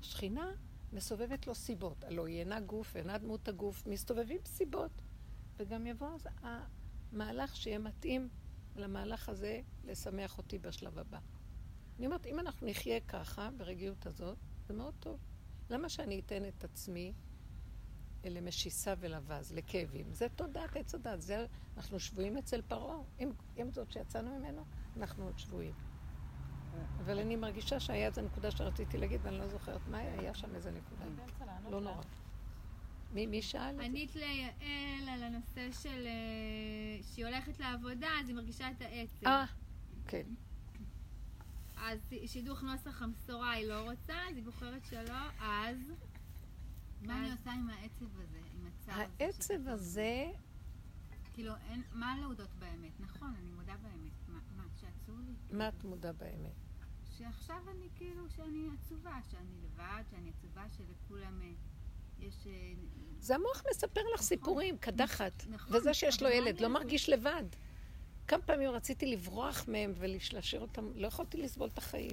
שכינה 0.00 0.50
מסובבת 0.92 1.46
לו 1.46 1.54
סיבות. 1.54 2.04
הלוא 2.04 2.26
היא 2.26 2.40
אינה 2.40 2.60
גוף, 2.60 2.96
אינה 2.96 3.18
דמות 3.18 3.48
הגוף, 3.48 3.86
מסתובבים 3.86 4.40
סיבות. 4.44 5.02
וגם 5.56 5.86
יבוא 5.86 6.18
המהלך 6.42 7.56
שיהיה 7.56 7.78
מתאים 7.78 8.28
למהלך 8.76 9.28
הזה 9.28 9.60
לשמח 9.84 10.38
אותי 10.38 10.58
בשלב 10.58 10.98
הבא. 10.98 11.18
אני 12.02 12.06
אומרת, 12.06 12.26
אם 12.26 12.40
אנחנו 12.40 12.66
נחיה 12.66 13.00
ככה, 13.00 13.50
ברגיעות 13.56 14.06
הזאת, 14.06 14.38
זה 14.68 14.74
מאוד 14.74 14.94
טוב. 15.00 15.20
למה 15.70 15.88
שאני 15.88 16.20
אתן 16.20 16.44
את 16.48 16.64
עצמי 16.64 17.12
למשיסה 18.24 18.94
ולבז, 18.98 19.52
לכאבים? 19.52 20.14
זה 20.14 20.26
תודעת 20.28 20.76
עץ 20.76 20.94
הדת, 20.94 21.20
זה 21.20 21.46
אנחנו 21.76 22.00
שבויים 22.00 22.36
אצל 22.36 22.62
פרעה. 22.62 22.96
אם, 23.20 23.30
אם 23.56 23.70
זאת 23.70 23.92
שיצאנו 23.92 24.38
ממנו, 24.38 24.64
אנחנו 24.96 25.24
עוד 25.24 25.38
שבויים. 25.38 25.74
אבל 26.98 27.18
אני 27.18 27.36
מרגישה 27.36 27.80
שהיה 27.80 28.06
איזו 28.06 28.22
נקודה 28.22 28.50
שרציתי 28.50 28.98
להגיד, 28.98 29.20
ואני 29.24 29.38
לא 29.38 29.48
זוכרת 29.48 29.88
מה 29.88 29.98
היה, 29.98 30.20
היה 30.20 30.34
שם 30.34 30.54
איזה 30.54 30.70
נקודה. 30.70 31.04
לא 31.70 31.80
נורא. 31.80 32.02
מי, 33.12 33.26
מי 33.26 33.42
שאל? 33.42 33.80
ענית 33.80 34.16
ליעל 34.16 35.08
על 35.08 35.22
הנושא 35.22 35.72
של... 35.72 36.06
אה, 36.06 37.02
שהיא 37.02 37.26
הולכת 37.26 37.60
לעבודה, 37.60 38.08
אז 38.20 38.28
היא 38.28 38.36
מרגישה 38.36 38.70
את 38.70 38.80
העצב. 38.80 39.26
אה, 39.26 39.44
כן. 40.06 40.26
אז 41.84 42.00
שידוך 42.26 42.62
נוסח 42.62 43.02
המסורה 43.02 43.50
היא 43.50 43.66
לא 43.66 43.80
רוצה, 43.90 44.14
אז 44.30 44.36
היא 44.36 44.44
בוחרת 44.44 44.84
שלא, 44.84 45.18
אז... 45.40 45.76
מה 47.02 47.18
אני 47.18 47.32
עושה 47.32 47.52
עם 47.52 47.70
העצב 47.70 48.20
הזה, 48.20 48.38
עם 48.54 48.66
הצער 48.66 48.94
הזה? 48.94 49.06
העצב 49.20 49.68
הזה, 49.68 50.24
כאילו, 51.32 51.52
אין, 51.70 51.82
מה 51.92 52.16
להודות 52.20 52.50
באמת? 52.58 53.00
נכון, 53.00 53.34
אני 53.38 53.50
מודה 53.50 53.74
באמת. 53.82 54.12
מה, 54.28 54.38
מה, 54.56 54.64
שעצוב 54.80 55.20
לי? 55.20 55.56
מה 55.56 55.68
את 55.68 55.84
מודה 55.84 56.12
באמת? 56.12 56.52
שעכשיו 57.18 57.56
אני 57.70 57.88
כאילו, 57.96 58.30
שאני 58.30 58.68
עצובה, 58.78 59.18
שאני 59.30 59.56
לבד, 59.64 60.02
שאני 60.10 60.30
עצובה 60.30 60.64
שלכולם 60.76 61.42
אה, 61.42 61.52
יש... 62.18 62.46
אה, 62.46 62.72
זה 63.18 63.34
המוח 63.34 63.62
מספר 63.70 64.00
לך 64.00 64.14
נכון. 64.14 64.26
סיפורים, 64.26 64.78
קדחת. 64.78 65.44
נכון, 65.48 65.76
וזה 65.76 65.94
שיש 65.94 66.22
לו 66.22 66.28
ילד 66.28 66.60
לא? 66.60 66.68
מרגיש 66.68 67.08
לבד. 67.08 67.44
כמה 68.28 68.42
פעמים 68.42 68.70
רציתי 68.70 69.06
לברוח 69.06 69.64
מהם 69.68 69.92
ולהשאיר 69.96 70.60
אותם, 70.60 70.90
לא 70.94 71.06
יכולתי 71.06 71.36
לסבול 71.36 71.68
את 71.72 71.78
החיים. 71.78 72.12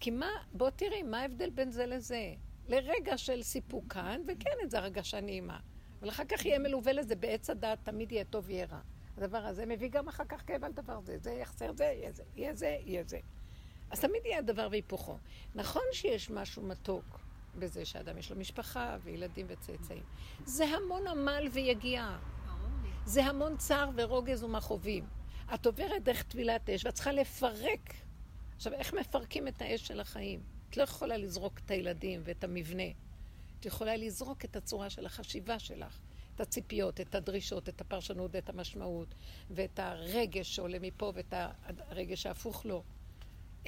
כי 0.00 0.10
מה, 0.10 0.30
בוא 0.52 0.70
תראי, 0.70 1.02
מה 1.02 1.20
ההבדל 1.20 1.50
בין 1.50 1.70
זה 1.70 1.86
לזה? 1.86 2.34
לרגע 2.68 3.18
של 3.18 3.42
סיפוק 3.42 3.92
כאן, 3.92 4.20
וכן, 4.28 4.50
את 4.64 4.70
זה 4.70 4.78
הרגשה 4.78 5.20
נעימה. 5.20 5.58
אבל 6.00 6.08
אחר 6.08 6.24
כך 6.24 6.44
יהיה 6.44 6.58
מלווה 6.58 6.92
לזה 6.92 7.16
בעץ 7.16 7.50
הדעת, 7.50 7.78
תמיד 7.82 8.12
יהיה 8.12 8.24
טוב, 8.24 8.50
יהיה 8.50 8.66
רע. 8.66 8.80
הדבר 9.16 9.38
הזה 9.38 9.66
מביא 9.66 9.88
גם 9.88 10.08
אחר 10.08 10.24
כך 10.24 10.42
כאב 10.46 10.64
על 10.64 10.72
דבר 10.72 11.00
זה, 11.00 11.18
זה 11.18 11.30
יחסר 11.30 11.72
זה, 11.72 11.84
יהיה 11.84 12.12
זה, 12.12 12.22
יהיה 12.36 12.54
זה, 12.54 12.76
יהיה 12.84 13.02
זה. 13.04 13.18
אז 13.90 14.00
תמיד 14.00 14.22
יהיה 14.24 14.38
הדבר 14.38 14.68
והיפוכו. 14.70 15.18
נכון 15.54 15.82
שיש 15.92 16.30
משהו 16.30 16.62
מתוק 16.62 17.20
בזה 17.58 17.84
שאדם 17.84 18.18
יש 18.18 18.30
לו 18.30 18.36
משפחה 18.36 18.96
וילדים 19.02 19.46
וצאצאים. 19.48 20.02
זה 20.44 20.64
המון 20.64 21.06
עמל 21.06 21.48
ויגיעה. 21.52 22.18
זה 23.10 23.24
המון 23.24 23.56
צער 23.56 23.90
ורוגז 23.96 24.42
ומכאובים. 24.42 25.04
את 25.54 25.66
עוברת 25.66 26.04
דרך 26.04 26.22
טבילת 26.22 26.70
אש 26.70 26.84
ואת 26.84 26.94
צריכה 26.94 27.12
לפרק. 27.12 27.94
עכשיו, 28.56 28.72
איך 28.72 28.94
מפרקים 28.94 29.48
את 29.48 29.62
האש 29.62 29.86
של 29.86 30.00
החיים? 30.00 30.40
את 30.70 30.76
לא 30.76 30.82
יכולה 30.82 31.16
לזרוק 31.16 31.58
את 31.58 31.70
הילדים 31.70 32.20
ואת 32.24 32.44
המבנה. 32.44 32.88
את 33.60 33.66
יכולה 33.66 33.96
לזרוק 33.96 34.44
את 34.44 34.56
הצורה 34.56 34.90
של 34.90 35.06
החשיבה 35.06 35.58
שלך, 35.58 35.98
את 36.34 36.40
הציפיות, 36.40 37.00
את 37.00 37.14
הדרישות, 37.14 37.68
את 37.68 37.80
הפרשנות 37.80 38.30
ואת 38.34 38.48
המשמעות, 38.48 39.14
ואת 39.50 39.78
הרגש 39.78 40.56
שעולה 40.56 40.78
מפה 40.78 41.12
ואת 41.14 41.34
הרגש 41.88 42.26
ההפוך 42.26 42.66
לו. 42.66 42.82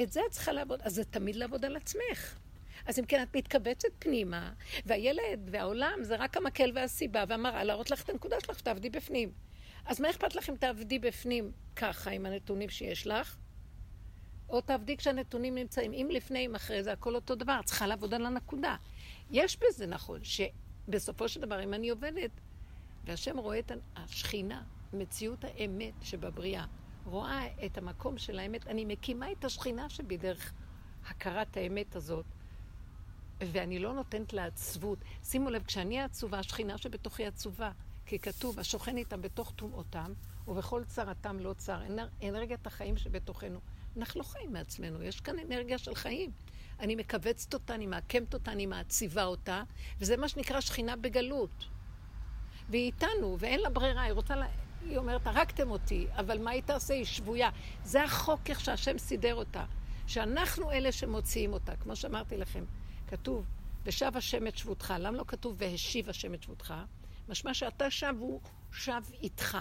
את 0.02 0.12
זה 0.12 0.20
את 0.26 0.30
צריכה 0.30 0.52
לעבוד, 0.52 0.80
אז 0.82 0.94
זה 0.94 1.04
תמיד 1.04 1.36
לעבוד 1.36 1.64
על 1.64 1.76
עצמך. 1.76 2.38
אז 2.86 2.98
אם 2.98 3.04
כן, 3.04 3.22
את 3.22 3.36
מתכווצת 3.36 3.88
פנימה, 3.98 4.52
והילד 4.86 5.48
והעולם 5.50 5.98
זה 6.02 6.16
רק 6.16 6.36
המקל 6.36 6.72
והסיבה 6.74 7.24
והמראה 7.28 7.64
להראות 7.64 7.90
לך 7.90 8.02
את 8.02 8.10
הנקודה 8.10 8.36
שלך, 8.40 8.58
שתעבדי 8.58 8.90
בפנים. 8.90 9.32
אז 9.86 10.00
מה 10.00 10.10
אכפת 10.10 10.34
לך 10.34 10.50
אם 10.50 10.56
תעבדי 10.56 10.98
בפנים 10.98 11.52
ככה 11.76 12.10
עם 12.10 12.26
הנתונים 12.26 12.68
שיש 12.68 13.06
לך? 13.06 13.36
או 14.48 14.60
תעבדי 14.60 14.96
כשהנתונים 14.96 15.54
נמצאים, 15.54 15.92
אם 15.92 16.08
לפני, 16.10 16.46
אם 16.46 16.54
אחרי 16.54 16.82
זה, 16.82 16.92
הכל 16.92 17.14
אותו 17.14 17.34
דבר, 17.34 17.56
את 17.60 17.64
צריכה 17.64 17.86
לעבוד 17.86 18.14
על 18.14 18.26
הנקודה. 18.26 18.76
יש 19.30 19.58
בזה 19.60 19.86
נכון, 19.86 20.20
שבסופו 20.24 21.28
של 21.28 21.40
דבר, 21.40 21.64
אם 21.64 21.74
אני 21.74 21.88
עובדת, 21.88 22.30
והשם 23.04 23.38
רואה 23.38 23.58
את 23.58 23.72
השכינה, 23.96 24.62
מציאות 24.92 25.44
האמת 25.44 25.94
שבבריאה, 26.02 26.64
רואה 27.04 27.48
את 27.66 27.78
המקום 27.78 28.18
של 28.18 28.38
האמת, 28.38 28.66
אני 28.66 28.84
מקימה 28.84 29.32
את 29.32 29.44
השכינה 29.44 29.88
שבי 29.88 30.16
דרך 30.16 30.52
הכרת 31.06 31.56
האמת 31.56 31.96
הזאת, 31.96 32.26
ואני 33.52 33.78
לא 33.78 33.92
נותנת 33.92 34.32
לה 34.32 34.44
עצבות. 34.44 34.98
שימו 35.24 35.50
לב, 35.50 35.62
כשאני 35.62 36.00
עצובה, 36.00 36.38
השכינה 36.38 36.78
שבתוכי 36.78 37.26
עצובה, 37.26 37.70
כי 38.06 38.18
כתוב, 38.18 38.58
השוכן 38.58 38.96
איתם 38.96 39.22
בתוך 39.22 39.52
טומאותם, 39.56 40.12
ובכל 40.48 40.84
צרתם 40.84 41.40
לא 41.40 41.54
צר. 41.58 41.80
אנרגיית 42.22 42.66
החיים 42.66 42.96
שבתוכנו. 42.96 43.60
אנחנו 43.96 44.20
לא 44.20 44.24
חיים 44.24 44.52
מעצמנו, 44.52 45.02
יש 45.02 45.20
כאן 45.20 45.38
אנרגיה 45.38 45.78
של 45.78 45.94
חיים. 45.94 46.30
אני 46.80 46.96
מכווצת 46.96 47.54
אותה, 47.54 47.74
אני 47.74 47.86
מעקמת 47.86 48.34
אותה, 48.34 48.52
אני 48.52 48.66
מעציבה 48.66 49.24
אותה, 49.24 49.62
וזה 50.00 50.16
מה 50.16 50.28
שנקרא 50.28 50.60
שכינה 50.60 50.96
בגלות. 50.96 51.64
והיא 52.68 52.86
איתנו, 52.86 53.36
ואין 53.38 53.60
לה 53.60 53.70
ברירה, 53.70 54.02
היא 54.02 54.12
רוצה, 54.12 54.36
לה... 54.36 54.46
היא 54.88 54.98
אומרת, 54.98 55.26
הרגתם 55.26 55.70
אותי, 55.70 56.06
אבל 56.16 56.42
מה 56.42 56.50
היא 56.50 56.62
תעשה? 56.62 56.94
היא 56.94 57.04
שבויה. 57.04 57.50
זה 57.84 58.04
החוק 58.04 58.40
איך 58.50 58.60
שהשם 58.60 58.98
סידר 58.98 59.34
אותה. 59.34 59.64
שאנחנו 60.06 60.70
אלה 60.70 60.92
שמוציאים 60.92 61.52
אותה, 61.52 61.76
כמו 61.76 61.96
שאמרתי 61.96 62.36
לכם. 62.36 62.64
כתוב, 63.12 63.46
ושב 63.84 64.10
השם 64.14 64.46
את 64.46 64.56
שבותך. 64.56 64.94
למה 64.98 65.16
לא 65.16 65.24
כתוב 65.26 65.56
והשיב 65.58 66.08
השם 66.08 66.34
את 66.34 66.42
שבותך? 66.42 66.74
משמע 67.28 67.54
שאתה 67.54 67.90
שב, 67.90 68.14
הוא 68.18 68.40
שב 68.72 69.02
איתך. 69.22 69.58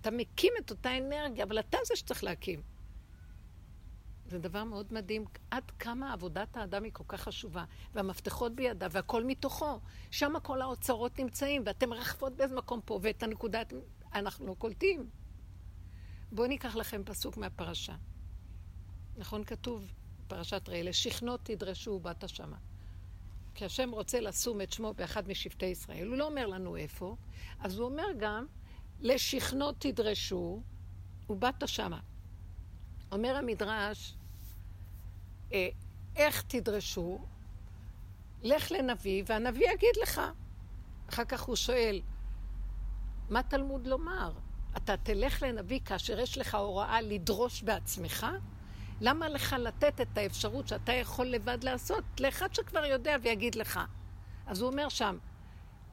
אתה 0.00 0.10
מקים 0.10 0.52
את 0.58 0.70
אותה 0.70 0.98
אנרגיה, 0.98 1.44
אבל 1.44 1.58
אתה 1.58 1.78
זה 1.86 1.96
שצריך 1.96 2.24
להקים. 2.24 2.62
זה 4.26 4.38
דבר 4.38 4.64
מאוד 4.64 4.92
מדהים, 4.92 5.24
עד 5.50 5.70
כמה 5.78 6.12
עבודת 6.12 6.56
האדם 6.56 6.84
היא 6.84 6.92
כל 6.92 7.04
כך 7.08 7.20
חשובה, 7.20 7.64
והמפתחות 7.94 8.54
בידה, 8.54 8.86
והכל 8.90 9.24
מתוכו. 9.24 9.80
שם 10.10 10.32
כל 10.42 10.62
האוצרות 10.62 11.18
נמצאים, 11.18 11.62
ואתם 11.66 11.92
רחפות 11.92 12.36
באיזה 12.36 12.56
מקום 12.56 12.80
פה, 12.84 12.98
ואת 13.02 13.22
הנקודה 13.22 13.62
אנחנו 14.14 14.46
לא 14.46 14.54
קולטים. 14.58 15.10
בואו 16.32 16.48
ניקח 16.48 16.76
לכם 16.76 17.02
פסוק 17.04 17.36
מהפרשה. 17.36 17.94
נכון 19.16 19.44
כתוב, 19.44 19.92
פרשת 20.30 20.68
ראה, 20.68 20.82
לשכנות 20.82 21.40
תדרשו 21.42 21.98
באת 21.98 22.28
שמה. 22.28 22.56
כי 23.54 23.64
השם 23.64 23.90
רוצה 23.90 24.20
לשום 24.20 24.60
את 24.60 24.72
שמו 24.72 24.94
באחד 24.94 25.28
משבטי 25.28 25.66
ישראל, 25.66 26.06
הוא 26.06 26.16
לא 26.16 26.26
אומר 26.26 26.46
לנו 26.46 26.76
איפה, 26.76 27.16
אז 27.60 27.78
הוא 27.78 27.88
אומר 27.88 28.06
גם, 28.18 28.46
לשכנות 29.00 29.74
תדרשו 29.78 30.62
ובאת 31.30 31.68
שמה. 31.68 32.00
אומר 33.12 33.36
המדרש, 33.36 34.14
אה, 35.52 35.68
איך 36.16 36.42
תדרשו? 36.42 37.18
לך 38.42 38.70
לנביא, 38.70 39.22
והנביא 39.26 39.70
יגיד 39.70 39.96
לך. 40.02 40.20
אחר 41.08 41.24
כך 41.24 41.42
הוא 41.42 41.56
שואל, 41.56 42.00
מה 43.30 43.42
תלמוד 43.42 43.86
לומר? 43.86 44.32
אתה 44.76 44.96
תלך 44.96 45.42
לנביא 45.42 45.80
כאשר 45.84 46.20
יש 46.20 46.38
לך 46.38 46.54
הוראה 46.54 47.00
לדרוש 47.00 47.62
בעצמך? 47.62 48.26
למה 49.00 49.28
לך 49.28 49.56
לתת 49.58 50.00
את 50.00 50.18
האפשרות 50.18 50.68
שאתה 50.68 50.92
יכול 50.92 51.26
לבד 51.26 51.64
לעשות 51.64 52.04
לאחד 52.20 52.54
שכבר 52.54 52.84
יודע 52.84 53.16
ויגיד 53.22 53.54
לך? 53.54 53.80
אז 54.46 54.60
הוא 54.60 54.70
אומר 54.70 54.88
שם, 54.88 55.18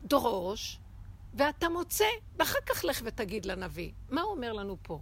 דרוש, 0.03 0.79
ואתה 1.33 1.69
מוצא, 1.69 2.05
ואחר 2.39 2.59
כך 2.65 2.85
לך 2.85 3.01
ותגיד 3.03 3.45
לנביא. 3.45 3.91
מה 4.09 4.21
הוא 4.21 4.31
אומר 4.31 4.53
לנו 4.53 4.77
פה? 4.81 4.99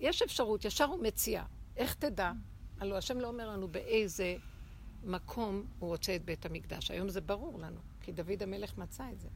יש 0.00 0.22
אפשרות, 0.22 0.64
ישר 0.64 0.84
הוא 0.84 1.02
מציע. 1.02 1.44
איך 1.76 1.94
תדע? 1.94 2.32
הלוא 2.80 2.96
השם 2.96 3.20
לא 3.20 3.28
אומר 3.28 3.48
לנו 3.48 3.68
באיזה 3.68 4.36
מקום 5.04 5.66
הוא 5.78 5.88
רוצה 5.88 6.16
את 6.16 6.24
בית 6.24 6.46
המקדש. 6.46 6.90
היום 6.90 7.08
זה 7.08 7.20
ברור 7.20 7.58
לנו, 7.58 7.80
כי 8.00 8.12
דוד 8.12 8.42
המלך 8.42 8.78
מצא 8.78 9.04
את 9.12 9.20
זה. 9.20 9.28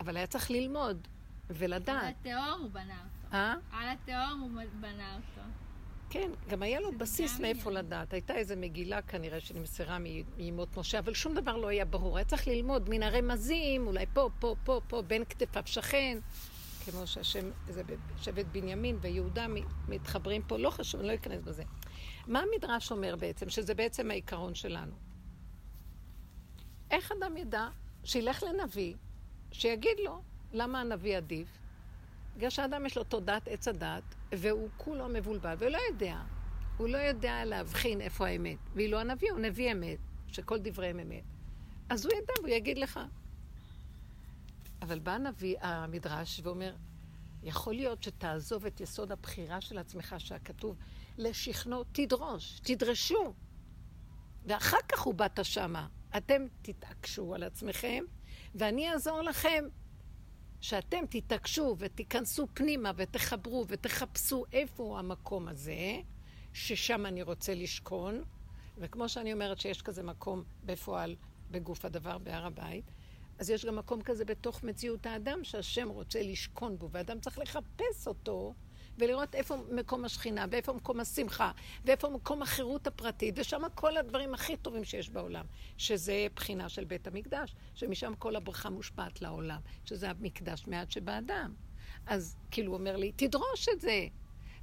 אבל 0.00 0.16
היה 0.16 0.26
צריך 0.26 0.50
ללמוד 0.50 1.08
ולדעת. 1.50 2.02
על 2.02 2.32
התהום 2.32 2.60
הוא 2.60 2.70
בנה 2.70 2.98
אותו. 3.04 3.36
אה? 3.36 3.54
על 3.72 3.88
התהום 3.88 4.40
הוא 4.40 4.62
בנה 4.80 5.14
אותו. 5.14 5.48
כן, 6.10 6.30
גם 6.48 6.62
היה 6.62 6.80
לו 6.80 6.98
בסיס 6.98 7.40
מאיפה 7.40 7.70
לדעת. 7.70 8.12
הייתה 8.12 8.34
איזו 8.34 8.54
מגילה 8.56 9.02
כנראה 9.02 9.40
שנמסרה 9.40 9.98
מימות 10.36 10.76
משה, 10.76 10.98
אבל 10.98 11.14
שום 11.14 11.34
דבר 11.34 11.56
לא 11.56 11.68
היה 11.68 11.84
ברור. 11.84 12.16
היה 12.16 12.24
צריך 12.24 12.48
ללמוד 12.48 12.88
מן 12.90 13.02
הרמזים, 13.02 13.86
אולי 13.86 14.06
פה, 14.12 14.30
פה, 14.38 14.54
פה, 14.64 14.80
פה, 14.88 15.02
בין 15.02 15.24
כתפיו 15.24 15.62
שכן, 15.66 16.18
כמו 16.84 17.06
שהשם, 17.06 17.50
זה 17.68 17.82
שבט 18.20 18.46
בנימין 18.52 18.98
ויהודה 19.00 19.46
מתחברים 19.88 20.42
פה, 20.42 20.58
לא 20.58 20.70
חשוב, 20.70 21.00
אני 21.00 21.08
לא 21.08 21.14
אכנס 21.14 21.42
בזה. 21.42 21.62
מה 22.26 22.40
המדרש 22.40 22.90
אומר 22.90 23.16
בעצם? 23.16 23.48
שזה 23.48 23.74
בעצם 23.74 24.10
העיקרון 24.10 24.54
שלנו. 24.54 24.92
איך 26.90 27.12
אדם 27.12 27.36
ידע 27.36 27.68
שילך 28.04 28.42
לנביא, 28.42 28.94
שיגיד 29.52 29.98
לו 30.04 30.22
למה 30.52 30.80
הנביא 30.80 31.16
עדיף? 31.16 31.48
בגלל 32.38 32.50
שאדם 32.50 32.86
יש 32.86 32.96
לו 32.96 33.04
תודעת 33.04 33.48
עץ 33.48 33.68
הדת, 33.68 34.14
והוא 34.32 34.68
כולו 34.76 35.08
מבולבל, 35.08 35.54
ולא 35.58 35.78
יודע. 35.90 36.20
הוא 36.76 36.88
לא 36.88 36.98
יודע 36.98 37.44
להבחין 37.44 38.00
איפה 38.00 38.26
האמת. 38.26 38.58
ואילו 38.74 38.98
הנביא 38.98 39.30
הוא 39.30 39.40
נביא 39.40 39.72
אמת, 39.72 39.98
שכל 40.28 40.58
דבריהם 40.58 41.00
אמת. 41.00 41.24
אז 41.90 42.06
הוא 42.06 42.12
ידע 42.14 42.32
והוא 42.38 42.48
יגיד 42.48 42.78
לך. 42.78 43.00
אבל 44.82 44.98
בא 44.98 45.12
הנביא, 45.12 45.56
המדרש, 45.60 46.40
ואומר, 46.42 46.74
יכול 47.42 47.74
להיות 47.74 48.02
שתעזוב 48.02 48.66
את 48.66 48.80
יסוד 48.80 49.12
הבחירה 49.12 49.60
של 49.60 49.78
עצמך, 49.78 50.14
שהכתוב, 50.18 50.76
לשכנו, 51.18 51.84
תדרוש, 51.92 52.60
תדרשו. 52.62 53.34
ואחר 54.44 54.82
כך 54.88 55.00
הוא 55.00 55.14
באת 55.14 55.44
שמה. 55.44 55.86
אתם 56.16 56.42
תתעקשו 56.62 57.34
על 57.34 57.42
עצמכם, 57.42 58.04
ואני 58.54 58.92
אעזור 58.92 59.22
לכם. 59.22 59.64
שאתם 60.60 61.06
תתעקשו 61.10 61.76
ותיכנסו 61.78 62.46
פנימה 62.54 62.90
ותחברו 62.96 63.64
ותחפשו 63.68 64.44
איפה 64.52 64.98
המקום 64.98 65.48
הזה, 65.48 66.00
ששם 66.52 67.06
אני 67.06 67.22
רוצה 67.22 67.54
לשכון, 67.54 68.24
וכמו 68.78 69.08
שאני 69.08 69.32
אומרת 69.32 69.60
שיש 69.60 69.82
כזה 69.82 70.02
מקום 70.02 70.44
בפועל 70.64 71.16
בגוף 71.50 71.84
הדבר 71.84 72.18
בהר 72.18 72.46
הבית, 72.46 72.84
אז 73.38 73.50
יש 73.50 73.64
גם 73.64 73.76
מקום 73.76 74.02
כזה 74.02 74.24
בתוך 74.24 74.62
מציאות 74.64 75.06
האדם 75.06 75.44
שהשם 75.44 75.88
רוצה 75.88 76.22
לשכון 76.22 76.78
בו, 76.78 76.90
ואדם 76.90 77.20
צריך 77.20 77.38
לחפש 77.38 78.06
אותו 78.06 78.54
ולראות 78.98 79.34
איפה 79.34 79.56
מקום 79.70 80.04
השכינה, 80.04 80.46
ואיפה 80.50 80.72
מקום 80.72 81.00
השמחה, 81.00 81.50
ואיפה 81.84 82.08
מקום 82.08 82.42
החירות 82.42 82.86
הפרטית, 82.86 83.34
ושם 83.38 83.62
כל 83.74 83.96
הדברים 83.96 84.34
הכי 84.34 84.56
טובים 84.56 84.84
שיש 84.84 85.10
בעולם, 85.10 85.44
שזה 85.76 86.26
בחינה 86.36 86.68
של 86.68 86.84
בית 86.84 87.06
המקדש, 87.06 87.54
שמשם 87.74 88.14
כל 88.18 88.36
הברכה 88.36 88.70
מושפעת 88.70 89.22
לעולם, 89.22 89.60
שזה 89.84 90.10
המקדש 90.10 90.66
מעט 90.66 90.90
שבאדם. 90.90 91.54
אז 92.06 92.36
כאילו 92.50 92.72
הוא 92.72 92.78
אומר 92.78 92.96
לי, 92.96 93.12
תדרוש 93.16 93.68
את 93.72 93.80
זה, 93.80 94.06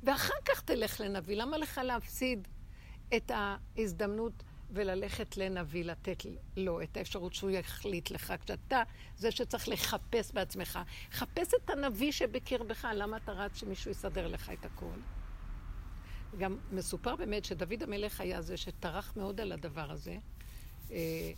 ואחר 0.03 0.33
כך 0.45 0.61
תלך 0.61 1.01
לנביא. 1.01 1.35
למה 1.35 1.57
לך 1.57 1.81
להפסיד 1.83 2.47
את 3.15 3.31
ההזדמנות 3.33 4.43
וללכת 4.75 5.37
לנביא, 5.37 5.85
לתת 5.85 6.23
לו 6.57 6.81
את 6.81 6.97
האפשרות 6.97 7.33
שהוא 7.33 7.49
יחליט 7.49 8.11
לך, 8.11 8.33
כשאתה 8.45 8.83
זה 9.17 9.31
שצריך 9.31 9.69
לחפש 9.69 10.31
בעצמך. 10.31 10.79
חפש 11.11 11.53
את 11.63 11.69
הנביא 11.69 12.11
שבקרבך, 12.11 12.87
למה 12.93 13.17
אתה 13.17 13.31
רץ 13.31 13.59
שמישהו 13.59 13.91
יסדר 13.91 14.27
לך 14.27 14.49
את 14.49 14.65
הכל? 14.65 14.99
גם 16.37 16.57
מסופר 16.71 17.15
באמת 17.15 17.45
שדוד 17.45 17.83
המלך 17.83 18.21
היה 18.21 18.41
זה 18.41 18.57
שטרח 18.57 19.13
מאוד 19.17 19.41
על 19.41 19.51
הדבר 19.51 19.91
הזה. 19.91 20.17
אה, 20.91 21.31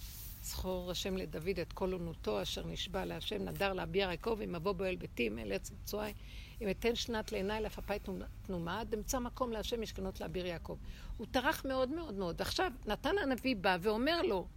זכור 0.44 0.92
השם 0.92 1.18
לדוד 1.18 1.60
את 1.62 1.74
כל 1.74 1.94
עונותו 1.94 2.42
אשר 2.42 2.68
נשבע 2.68 3.06
להשם, 3.06 3.42
נדר 3.46 3.74
להביע 3.74 4.06
יעקב, 4.06 4.40
אם 4.44 4.56
אבוא 4.56 4.72
בו 4.72 4.84
אל 4.84 4.96
ביתי, 4.96 5.30
מאלץ 5.30 5.72
מצואי. 5.72 6.14
אם 6.62 6.70
אתן 6.70 6.96
שנת 6.96 7.32
לעיניי 7.32 7.62
לפפאי 7.62 8.00
תנומה, 8.42 8.80
עד 8.80 8.94
אמצא 8.94 9.20
מקום 9.20 9.52
להשם 9.52 9.82
משכנות 9.82 10.22
לאביר 10.22 10.46
יעקב. 10.46 10.78
הוא 11.18 11.28
טרח 11.32 11.66
מאוד 11.66 11.90
מאוד 11.90 12.14
מאוד. 12.14 12.36
ועכשיו, 12.40 12.72
נתן 12.86 13.18
הנביא 13.24 13.56
בא 13.56 13.78
ואומר 13.82 14.22
לו, 14.22 14.48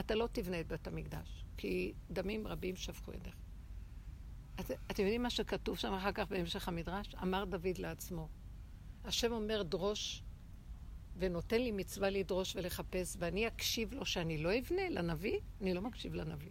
אתה 0.00 0.14
לא 0.14 0.28
תבנה 0.32 0.60
את 0.60 0.68
בית 0.68 0.86
המקדש, 0.86 1.44
כי 1.56 1.92
דמים 2.10 2.46
רבים 2.46 2.76
שפכו 2.76 3.12
ידיך. 3.12 3.34
את, 4.60 4.70
אתם 4.90 5.02
יודעים 5.02 5.22
מה 5.22 5.30
שכתוב 5.30 5.78
שם 5.78 5.92
אחר 5.92 6.12
כך 6.12 6.28
בהמשך 6.28 6.68
המדרש? 6.68 7.14
אמר 7.22 7.44
דוד 7.44 7.78
לעצמו, 7.78 8.28
השם 9.04 9.32
אומר 9.32 9.62
דרוש 9.62 10.22
ונותן 11.16 11.60
לי 11.60 11.72
מצווה 11.72 12.10
לדרוש 12.10 12.56
ולחפש, 12.56 13.16
ואני 13.18 13.46
אקשיב 13.46 13.94
לו 13.94 14.06
שאני 14.06 14.38
לא 14.38 14.58
אבנה 14.58 14.88
לנביא, 14.88 15.38
אני 15.60 15.74
לא 15.74 15.82
מקשיב 15.82 16.14
לנביא. 16.14 16.50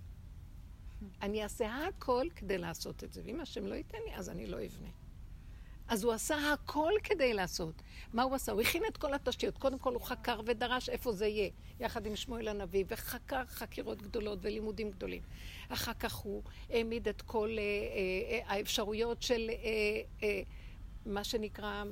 אני 1.22 1.43
אעשה 1.43 1.88
הכל 1.88 2.26
כדי 2.36 2.58
לעשות 2.58 3.04
את 3.04 3.14
זה, 3.14 3.22
ואם 3.26 3.39
השם 3.39 3.66
לא 3.66 3.76
ייתן 3.76 3.97
לי, 4.08 4.16
אז 4.16 4.30
אני 4.30 4.47
לא 4.47 4.58
אבנה. 4.58 4.89
אז 5.89 6.04
הוא 6.04 6.14
עשה 6.14 6.54
הכל 6.54 6.91
כדי 7.04 7.34
לעשות. 7.34 7.82
מה 8.14 8.24
הוא 8.24 8.36
עשה? 8.36 8.52
הוא 8.52 8.62
הכין 8.62 8.84
את 8.89 8.97
כל 8.97 9.14
התשתיות. 9.14 9.58
קודם 9.58 9.80
כל 9.80 9.93
הוא 9.93 10.02
חקר 10.02 10.41
ודרש 10.45 10.89
איפה 10.89 11.12
זה 11.12 11.28
יהיה, 11.28 11.50
יחד 11.80 12.06
עם 12.06 12.16
שמואל 12.16 12.47
הנביא, 12.47 12.86
וחקר 12.88 13.45
חקירות 13.45 14.02
גדולות 14.02 14.39
ולימודים 14.41 14.91
גדולים. 14.91 15.22
אחר 15.70 15.93
כך 15.93 16.14
הוא 16.14 16.43
העמיד 16.70 17.08
את 17.08 17.22
כל 17.22 17.50
אה, 17.58 17.64
אה, 17.64 18.56
האפשרויות 18.56 19.22
של 19.22 19.50
אה, 19.50 19.56
אה, 20.24 20.41
מה 21.06 21.24
שנקרא 21.24 21.84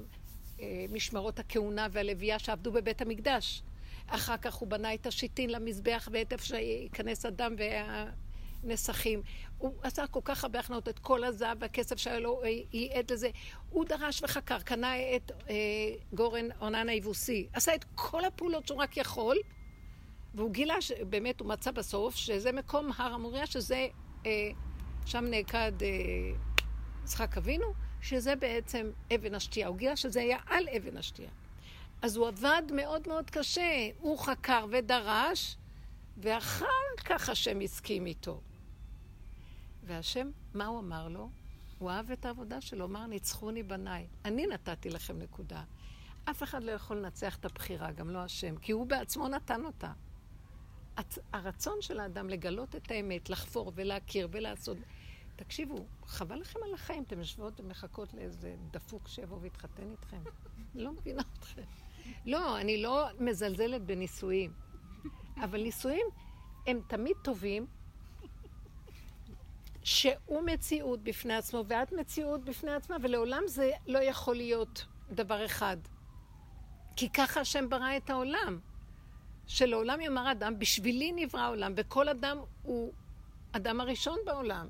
אה, 0.60 0.86
משמרות 0.92 1.40
הכהונה 1.40 1.88
והלוויה 1.92 2.40
שעבדו 2.40 2.72
בבית 2.72 3.02
המקדש. 3.02 3.64
אחר 4.08 4.38
כך 4.38 4.54
הוא 4.54 4.68
בנה 4.68 4.94
את 4.94 5.08
השיטין 5.08 5.50
למזבח 5.50 6.10
ואת 6.12 6.34
איפה 6.34 6.46
שייכנס 6.46 7.26
אדם 7.26 7.56
והנסכים. 8.64 9.22
הוא 9.58 9.74
עשה 9.84 10.08
כל 10.08 10.20
כך 10.24 10.44
הרבה 10.44 10.60
הכנעות, 10.60 10.90
את 10.90 11.00
כל 11.00 11.24
הזהב 11.24 11.58
והכסף 11.62 11.98
שהיה 11.98 12.20
לו, 12.20 12.44
אה, 12.44 12.50
ייעד 12.74 13.12
לזה. 13.12 13.30
הוא 13.70 13.86
דרש 13.86 14.24
וחקר, 14.24 14.60
קנה 14.60 14.94
את 15.16 15.32
אה, 15.50 15.56
גורן 16.14 16.46
אורנן 16.62 16.90
היבוסי. 16.90 17.48
עשה 17.54 17.76
את 17.76 17.86
כל 17.96 18.26
הפעולות 18.26 18.68
שהוא 18.68 18.82
רק 18.82 18.98
יכול, 18.98 19.38
והוא 20.36 20.52
גילה, 20.52 20.76
באמת 21.10 21.40
הוא 21.40 21.48
מצא 21.48 21.72
בסוף, 21.72 22.16
שזה 22.16 22.52
מקום 22.52 22.92
הר 22.98 23.14
המוריה, 23.14 23.46
שזה, 23.46 23.88
אה, 24.26 24.32
שם 25.06 25.26
נעקד 25.26 25.72
אה, 25.82 25.88
יצחק 27.04 27.38
אבינו, 27.38 27.74
שזה 28.02 28.36
בעצם 28.36 28.92
אבן 29.16 29.36
השתייה. 29.36 29.68
הוא 29.68 29.78
גילה 29.78 29.96
שזה 29.96 30.22
היה 30.22 30.38
על 30.48 30.70
אבן 30.78 30.98
השתייה. 30.98 31.30
אז 32.02 32.16
הוא 32.16 32.28
עבד 32.28 32.62
מאוד 32.74 33.08
מאוד 33.08 33.30
קשה. 33.30 33.90
הוא 34.00 34.20
חקר 34.20 34.66
ודרש, 34.72 35.58
ואחר 36.18 36.66
כך 37.06 37.30
השם 37.30 37.60
הסכים 37.60 38.06
איתו. 38.06 38.42
והשם, 39.84 40.32
מה 40.54 40.66
הוא 40.66 40.80
אמר 40.80 41.08
לו? 41.08 41.30
הוא 41.78 41.92
אהב 41.92 42.12
את 42.12 42.26
העבודה 42.26 42.62
שלו, 42.62 42.86
אמר, 42.86 43.06
ניצחוני 43.06 43.64
בניי. 43.64 44.08
אני 44.26 44.48
נתתי 44.48 44.90
לכם 44.90 45.18
נקודה. 45.18 45.64
אף 46.30 46.44
אחד 46.44 46.64
לא 46.64 46.72
יכול 46.72 46.98
לנצח 46.98 47.36
את 47.36 47.46
הבחירה, 47.46 47.92
גם 47.92 48.10
לא 48.10 48.20
השם, 48.20 48.58
כי 48.58 48.72
הוא 48.72 48.88
בעצמו 48.88 49.28
נתן 49.28 49.66
אותה. 49.66 49.92
הרצון 51.34 51.82
של 51.82 52.00
האדם 52.00 52.30
לגלות 52.30 52.76
את 52.76 52.92
האמת, 52.92 53.30
לחפור 53.30 53.72
ולהכיר 53.76 54.28
ולעשות... 54.32 54.78
תקשיבו, 55.36 55.86
חבל 56.06 56.36
לכם 56.36 56.60
על 56.64 56.74
החיים, 56.74 57.04
אתם 57.04 57.20
יושבות 57.20 57.60
ומחכות 57.60 58.14
לאיזה 58.14 58.56
דפוק 58.72 59.08
שיבוא 59.08 59.38
ויתחתן 59.42 59.92
איתכם. 59.92 60.22
לא 60.76 60.92
מבינה 60.92 61.22
אתכם. 61.40 61.62
לא, 62.26 62.60
אני 62.62 62.82
לא 62.82 63.08
מזלזלת 63.20 63.82
בנישואים, 63.82 64.54
אבל 65.44 65.62
נישואים 65.62 66.06
הם 66.68 66.82
תמיד 66.88 67.16
טובים, 67.24 67.68
שהוא 69.84 70.42
מציאות 70.46 71.04
בפני 71.04 71.36
עצמו 71.36 71.64
ואת 71.68 71.92
מציאות 71.92 72.46
בפני 72.46 72.72
עצמה, 72.72 72.98
ולעולם 73.02 73.44
זה 73.48 73.72
לא 73.88 74.00
יכול 74.00 74.36
להיות 74.36 74.86
דבר 75.12 75.46
אחד. 75.46 75.78
כי 76.96 77.10
ככה 77.10 77.40
השם 77.40 77.70
ברא 77.70 77.98
את 77.98 78.10
העולם. 78.10 78.60
שלעולם 79.48 80.02
יאמר 80.02 80.32
אדם, 80.32 80.60
בשבילי 80.60 81.12
נברא 81.16 81.42
העולם, 81.42 81.74
וכל 81.76 82.10
אדם 82.10 82.38
הוא 82.64 82.94
אדם 83.52 83.82
הראשון 83.82 84.18
בעולם. 84.26 84.68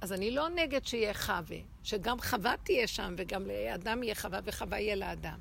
אז 0.00 0.12
אני 0.12 0.30
לא 0.30 0.48
נגד 0.48 0.86
שיהיה 0.86 1.14
חווה, 1.14 1.58
שגם 1.82 2.20
חווה 2.20 2.54
תהיה 2.56 2.86
שם, 2.86 3.14
וגם 3.18 3.46
לאדם 3.46 4.02
יהיה 4.02 4.14
חווה 4.14 4.40
וחווה 4.44 4.80
יהיה 4.80 4.96
לאדם. 4.96 5.38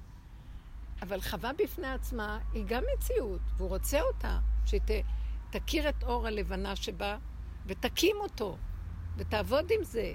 אבל 1.04 1.22
חווה 1.22 1.52
בפני 1.54 1.88
עצמה 1.88 2.40
היא 2.54 2.64
גם 2.68 2.84
מציאות, 2.94 3.42
והוא 3.58 3.70
רוצה 3.70 4.02
אותה, 4.02 4.40
שתכיר 4.66 5.90
את 5.90 6.04
אור 6.04 6.28
הלבנה 6.28 6.76
שבה, 6.76 7.18
ותקים 7.66 8.16
אותו, 8.20 8.58
ותעבוד 9.18 9.72
עם 9.72 9.84
זה, 9.84 10.14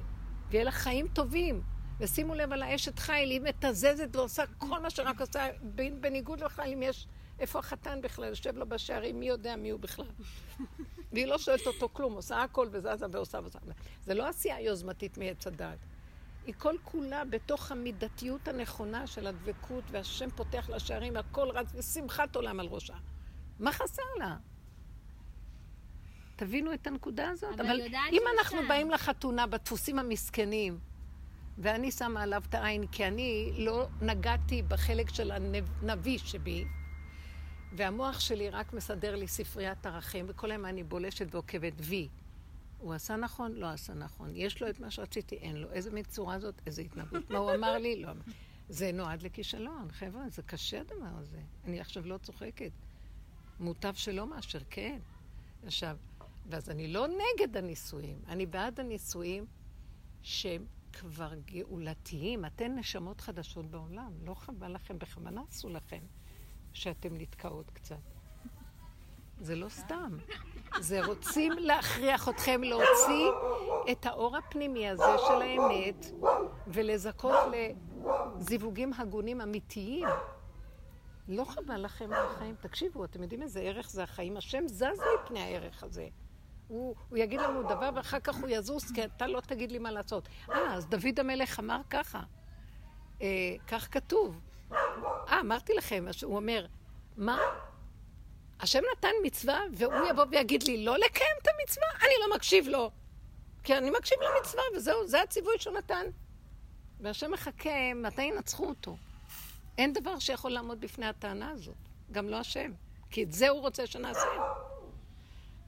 ויהיה 0.51 0.65
לה 0.65 0.71
חיים 0.71 1.09
טובים. 1.09 1.63
ושימו 2.01 2.35
לב 2.35 2.53
על 2.53 2.63
האשת 2.63 2.99
חיל, 2.99 3.31
היא 3.31 3.41
מתזזת 3.41 4.17
ועושה 4.17 4.43
כל 4.59 4.79
מה 4.79 4.91
שרק 4.91 5.21
עושה, 5.21 5.49
בניגוד 6.01 6.41
לחייל, 6.41 6.73
אם 6.73 6.83
יש... 6.83 7.07
איפה 7.41 7.59
החתן 7.59 8.01
בכלל? 8.03 8.29
יושב 8.29 8.57
לו 8.57 8.69
בשערים, 8.69 9.21
מי 9.21 9.29
יודע 9.29 9.57
מי 9.57 9.71
הוא 9.71 9.81
בכלל? 9.81 10.07
והיא 11.13 11.27
לא 11.27 11.39
שואלת 11.39 11.67
אותו 11.67 11.89
כלום, 11.93 12.13
עושה 12.13 12.43
הכל 12.43 12.69
וזזה 12.73 13.07
ועושה 13.13 13.39
ועושה. 13.39 13.59
זה 14.05 14.15
לא 14.15 14.29
עשייה 14.29 14.61
יוזמתית 14.61 15.19
מעץ 15.19 15.47
הדעת. 15.47 15.79
היא 16.49 16.55
כל 16.59 16.75
כולה 16.85 17.25
בתוך 17.25 17.73
המידתיות 17.73 18.49
הנכונה 18.49 19.07
של 19.07 19.27
הדבקות, 19.27 19.85
והשם 19.91 20.31
פותח 20.31 20.69
לה 20.69 20.79
שערים, 20.79 21.17
הכל 21.17 21.51
רץ 21.51 21.67
ושמחת 21.75 22.37
עולם 22.37 22.61
על 22.61 22.67
ראשה. 22.67 22.95
מה 23.59 23.73
חסר 23.73 24.03
לה? 24.19 24.37
תבינו 26.37 26.75
את 26.75 26.87
הנקודה 26.87 27.29
הזאת. 27.29 27.61
אבל, 27.61 27.71
אבל 27.71 27.81
אם 28.13 28.23
אנחנו 28.39 28.59
שם. 28.59 28.69
באים 28.69 28.91
לחתונה 28.91 29.47
בדפוסים 29.47 29.99
המסכנים, 29.99 30.79
ואני 31.59 31.91
שמה 31.91 32.23
עליו 32.23 32.43
את 32.49 32.55
העין, 32.55 32.87
כי 32.87 33.07
אני 33.07 33.53
לא 33.59 33.87
נגעתי 34.01 34.63
בחלק 34.63 35.09
של 35.09 35.31
הנביא 35.31 36.19
שבי, 36.19 36.65
והמוח 37.73 38.21
שלי 38.21 38.51
רק 38.51 38.73
מסדר 38.73 39.17
לי 39.17 39.29
ספריית 39.29 39.87
ערכים, 39.87 40.25
וכל 40.29 40.51
היום 40.51 40.67
אני 40.67 40.85
בולשת 40.85 41.35
ועוקבת 41.35 41.75
וי. 41.79 42.09
הוא 42.79 42.95
עשה 42.95 43.17
נכון? 43.17 43.53
לא 43.53 43.67
עשה 43.67 43.95
נכון. 43.95 44.31
יש 44.35 44.63
לו 44.63 44.71
את 44.71 44.81
מה 44.81 44.91
שרציתי? 44.91 45.37
אין 45.37 45.57
לו. 45.57 45.73
איזה 45.73 45.91
מין 45.91 46.05
צורה 46.05 46.39
זאת? 46.39 46.55
איזה 46.67 46.83
התנהגות? 46.83 47.31
מה 47.31 47.39
הוא 47.39 47.55
אמר 47.55 47.79
לי? 47.79 48.03
לא. 48.03 48.13
זה 48.69 48.93
נועד 48.93 49.23
לכישלון, 49.23 49.91
חבר'ה, 49.91 50.29
זה 50.29 50.43
קשה 50.43 50.81
הדבר 50.81 51.19
הזה. 51.19 51.41
אני 51.65 51.81
עכשיו 51.81 52.07
לא 52.07 52.19
צוחקת. 52.19 52.71
מוטב 53.61 53.95
שלא 53.95 54.27
מאשר 54.27 54.59
כן. 54.71 54.99
עכשיו, 55.67 55.97
ואז 56.47 56.71
אני 56.71 56.89
לא 56.89 57.07
נגד 57.07 57.57
הנישואים, 57.57 58.19
אני 58.29 58.47
בעד 58.47 58.81
הנישואים 58.81 59.47
שהם 60.23 60.67
כבר 60.93 61.35
גאולתיים. 61.35 62.45
אתן 62.45 62.79
נשמות 62.79 63.21
חדשות 63.21 63.67
בעולם, 63.67 64.13
לא 64.25 64.35
חבל 64.35 64.75
לכם, 64.75 64.99
בכוונה 64.99 65.43
עשו 65.49 65.69
לכם. 65.69 66.01
שאתם 66.73 67.17
נתקעות 67.17 67.71
קצת. 67.71 68.01
זה 69.41 69.55
לא 69.55 69.69
סתם. 69.69 70.17
זה 70.81 71.05
רוצים 71.05 71.53
להכריח 71.53 72.29
אתכם 72.29 72.63
להוציא 72.63 73.29
את 73.93 74.07
האור 74.07 74.37
הפנימי 74.37 74.89
הזה 74.89 75.19
של 75.29 75.43
האמת 75.43 76.07
ולזכות 76.67 77.37
לזיווגים 78.37 78.93
הגונים 78.99 79.41
אמיתיים. 79.41 80.09
לא 81.29 81.45
חבל 81.45 81.85
לכם 81.85 82.13
על 82.13 82.27
החיים. 82.27 82.55
תקשיבו, 82.61 83.05
אתם 83.05 83.23
יודעים 83.23 83.43
איזה 83.43 83.61
ערך 83.61 83.91
זה 83.91 84.03
החיים? 84.03 84.37
השם 84.37 84.69
זז 84.69 85.01
מפני 85.25 85.41
הערך 85.41 85.83
הזה. 85.83 86.09
הוא, 86.69 86.95
הוא 87.09 87.19
יגיד 87.19 87.41
לנו 87.41 87.63
דבר 87.63 87.91
ואחר 87.95 88.21
כך 88.21 88.37
הוא 88.37 88.49
יזוז, 88.49 88.93
כי 88.93 89.05
אתה 89.05 89.27
לא 89.27 89.41
תגיד 89.41 89.73
לי 89.73 89.79
מה 89.79 89.91
לעשות. 89.91 90.29
אה, 90.51 90.75
אז 90.75 90.87
דוד 90.87 91.21
המלך 91.21 91.61
אמר 91.61 91.81
ככה. 91.91 92.23
אה, 93.23 93.27
כך 93.67 93.89
כתוב. 93.91 94.41
אה, 94.73 95.41
אמרתי 95.41 95.75
לכם, 95.75 96.05
הוא 96.23 96.37
אומר, 96.37 96.67
מה? 97.17 97.39
השם 98.61 98.81
נתן 98.93 99.13
מצווה, 99.23 99.61
והוא 99.73 100.09
יבוא 100.11 100.25
ויגיד 100.31 100.63
לי 100.63 100.85
לא 100.85 100.99
לקיים 100.99 101.37
את 101.43 101.49
המצווה? 101.49 101.87
אני 102.01 102.13
לא 102.21 102.37
מקשיב 102.37 102.69
לו. 102.69 102.91
כי 103.65 103.79
אני 103.79 103.91
מקשיב 103.91 104.19
למצווה, 104.23 104.63
וזהו, 104.77 105.09
זה 105.09 105.23
הציווי 105.23 105.59
שהוא 105.59 105.75
נתן. 105.75 106.07
והשם 107.01 107.31
מחכה 107.31 107.95
מתי 107.95 108.23
ינצחו 108.23 108.69
אותו. 108.69 108.97
אין 109.79 109.93
דבר 109.93 110.19
שיכול 110.19 110.51
לעמוד 110.51 110.81
בפני 110.81 111.07
הטענה 111.07 111.51
הזאת, 111.51 111.77
גם 112.13 112.29
לא 112.29 112.37
השם. 112.37 112.73
כי 113.11 113.23
את 113.23 113.33
זה 113.33 113.49
הוא 113.49 113.61
רוצה 113.61 113.87
שנעשה. 113.87 114.29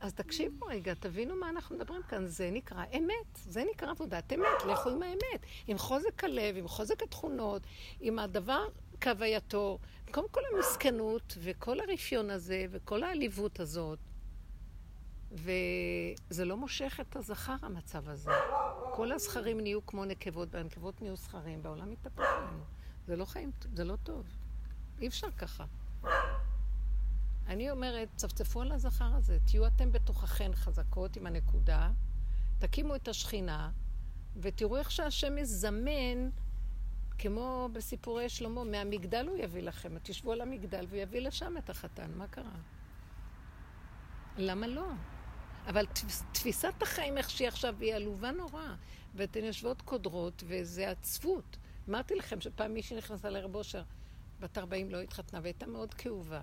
אז 0.01 0.15
תקשיבו 0.15 0.67
רגע, 0.67 0.95
תבינו 0.95 1.37
מה 1.37 1.49
אנחנו 1.49 1.77
מדברים 1.77 2.03
כאן. 2.03 2.27
זה 2.27 2.51
נקרא 2.51 2.85
אמת, 2.97 3.35
זה 3.35 3.65
נקרא 3.71 3.91
עבודת 3.91 4.33
אמת. 4.33 4.65
לכו 4.69 4.91
עם 4.91 5.03
האמת. 5.03 5.41
עם 5.67 5.79
חוזק 5.79 6.25
הלב, 6.25 6.57
עם 6.57 6.69
חוזק 6.69 7.03
התכונות, 7.03 7.63
עם 8.01 8.19
הדבר 8.19 8.69
כהווייתו. 9.01 9.79
קודם 10.13 10.29
כל 10.31 10.41
המסכנות 10.55 11.39
וכל 11.41 11.81
הרפיון 11.81 12.31
הזה 12.31 12.67
וכל 12.71 13.03
העליבות 13.03 13.61
הזאת. 13.61 13.99
וזה 15.33 16.45
לא 16.45 16.57
מושך 16.57 17.01
את 17.01 17.17
הזכר, 17.17 17.57
המצב 17.63 18.09
הזה. 18.09 18.31
כל 18.95 19.13
הזכרים 19.13 19.61
נהיו 19.61 19.87
כמו 19.87 20.05
נקבות, 20.05 20.55
והנקבות 20.55 21.03
נהיו 21.03 21.17
זכרים, 21.17 21.63
בעולם 21.63 21.91
מתהפך 21.91 22.21
לנו. 22.21 22.65
זה 23.07 23.17
לא 23.17 23.25
חיים, 23.25 23.51
זה 23.75 23.85
לא 23.85 23.97
טוב. 23.97 24.27
אי 25.01 25.09
אפשר 25.09 25.31
ככה. 25.31 25.65
אני 27.47 27.71
אומרת, 27.71 28.09
צפצפו 28.17 28.63
על 28.63 28.73
הזכר 28.73 29.15
הזה, 29.15 29.39
תהיו 29.47 29.67
אתם 29.67 29.93
בתוככן 29.93 30.51
חזקות 30.55 31.17
עם 31.17 31.27
הנקודה, 31.27 31.91
תקימו 32.59 32.95
את 32.95 33.09
השכינה, 33.09 33.71
ותראו 34.37 34.77
איך 34.77 34.91
שהשם 34.91 35.35
מזמן 35.35 36.31
כמו 37.23 37.69
בסיפורי 37.73 38.29
שלמה, 38.29 38.65
מהמגדל 38.65 39.27
הוא 39.29 39.37
יביא 39.37 39.63
לכם. 39.63 39.99
תשבו 40.03 40.33
על 40.33 40.41
המגדל 40.41 40.87
והוא 40.89 41.03
יביא 41.03 41.21
לשם 41.21 41.57
את 41.59 41.71
החתן. 41.71 42.11
מה 42.17 42.29
קרה? 42.29 42.57
למה 44.37 44.67
לא? 44.67 44.87
אבל 45.67 45.87
תפיסת 46.33 46.83
החיים 46.83 47.19
איך 47.19 47.31
שהיא 47.31 47.49
עכשיו 47.49 47.75
היא 47.81 47.95
עלובה 47.95 48.31
נורא, 48.31 48.75
ואתן 49.15 49.45
יושבות 49.45 49.83
קודרות 49.83 50.43
וזה 50.47 50.91
עצבות. 50.91 51.57
אמרתי 51.89 52.15
לכם 52.15 52.41
שפעם 52.41 52.75
מישהי 52.75 52.97
נכנסה 52.97 53.31
לרב 53.31 53.55
אושר, 53.55 53.83
בת 54.41 54.59
40 54.59 54.91
לא 54.91 55.01
התחתנה 55.01 55.41
והייתה 55.43 55.67
מאוד 55.67 55.95
כאובה. 55.95 56.43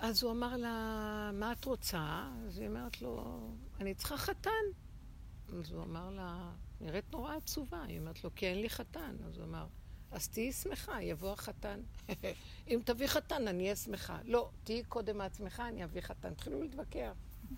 אז 0.00 0.22
הוא 0.22 0.32
אמר 0.32 0.56
לה, 0.56 1.30
מה 1.32 1.52
את 1.52 1.64
רוצה? 1.64 2.30
אז 2.46 2.58
היא 2.58 2.68
אומרת 2.68 3.02
לו, 3.02 3.40
אני 3.80 3.94
צריכה 3.94 4.16
חתן. 4.16 4.50
אז 5.58 5.72
הוא 5.72 5.82
אמר 5.82 6.10
לה, 6.10 6.50
נראית 6.80 7.12
נורא 7.12 7.36
עצובה. 7.36 7.82
היא 7.82 7.98
אומרת 7.98 8.24
לו, 8.24 8.30
כי 8.34 8.46
אין 8.46 8.60
לי 8.60 8.70
חתן. 8.70 9.16
אז 9.26 9.38
הוא 9.38 9.44
אמר, 9.44 9.66
אז 10.10 10.28
תהיי 10.28 10.52
שמחה, 10.52 11.02
יבוא 11.02 11.32
החתן. 11.32 11.80
אם 12.68 12.80
תביא 12.84 13.06
חתן, 13.06 13.48
אני 13.48 13.62
אהיה 13.62 13.76
שמחה. 13.76 14.18
לא, 14.24 14.50
תהיי 14.64 14.84
קודם 14.84 15.18
מעצמך, 15.18 15.62
אני 15.68 15.84
אביא 15.84 16.00
חתן. 16.00 16.32
התחילו 16.32 16.62
להתווכח. 16.62 17.12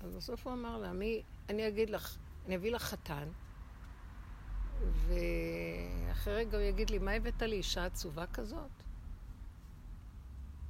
אז 0.00 0.16
בסוף 0.16 0.46
הוא 0.46 0.52
אמר 0.54 0.78
לה, 0.78 0.92
מי, 0.92 1.22
אני 1.48 1.68
אגיד 1.68 1.90
לך, 1.90 2.16
אני 2.46 2.56
אביא 2.56 2.72
לך 2.72 2.82
חתן, 2.82 3.28
ואחרי 4.82 6.34
רגע 6.34 6.58
הוא 6.58 6.64
יגיד 6.64 6.90
לי, 6.90 6.98
מה 6.98 7.12
הבאת 7.12 7.42
לי 7.42 7.56
אישה 7.56 7.84
עצובה 7.84 8.26
כזאת? 8.26 8.77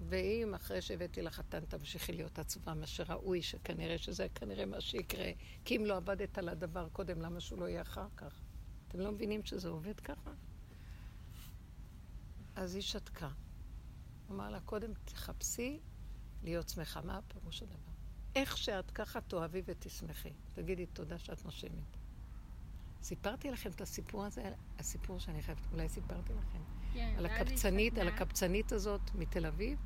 ואם 0.08 0.54
אחרי 0.54 0.82
שהבאתי 0.82 1.22
לך 1.22 1.34
חתן 1.34 1.64
תמשיכי 1.64 2.12
להיות 2.12 2.38
עצובה, 2.38 2.74
מה 2.74 2.86
שראוי, 2.86 3.42
שכנראה 3.42 3.98
שזה 3.98 4.26
כנראה 4.34 4.66
מה 4.66 4.80
שיקרה, 4.80 5.30
כי 5.64 5.76
אם 5.76 5.84
לא 5.84 5.96
עבדת 5.96 6.38
על 6.38 6.48
הדבר 6.48 6.88
קודם, 6.88 7.20
למה 7.20 7.40
שהוא 7.40 7.60
לא 7.60 7.68
יהיה 7.68 7.82
אחר 7.82 8.06
כך? 8.16 8.40
אתם 8.88 9.00
לא 9.00 9.12
מבינים 9.12 9.44
שזה 9.44 9.68
עובד 9.68 10.00
ככה? 10.00 10.30
אז 12.56 12.74
היא 12.74 12.82
שתקה. 12.82 13.28
אמר 14.30 14.50
לה, 14.50 14.60
קודם 14.60 14.92
תחפשי 15.04 15.80
להיות 16.42 16.68
שמחה. 16.68 17.00
מה 17.00 17.18
הפירוש 17.18 17.62
הדבר? 17.62 17.92
איך 18.34 18.56
שאת 18.56 18.90
ככה 18.90 19.20
תאהבי 19.20 19.62
ותשמחי. 19.64 20.32
תגידי 20.52 20.86
תודה 20.86 21.18
שאת 21.18 21.44
נושמת. 21.44 21.96
סיפרתי 23.02 23.50
לכם 23.50 23.70
את 23.70 23.80
הסיפור 23.80 24.24
הזה, 24.24 24.52
הסיפור 24.78 25.18
שאני 25.18 25.42
חייבת, 25.42 25.72
אולי 25.72 25.88
סיפרתי 25.88 26.32
לכם. 26.32 26.58
כן, 26.94 27.14
על 27.18 27.26
הקבצנית, 27.26 27.98
על. 27.98 28.08
הקבצנית 28.08 28.72
הזאת 28.72 29.00
מתל 29.14 29.46
אביב. 29.46 29.78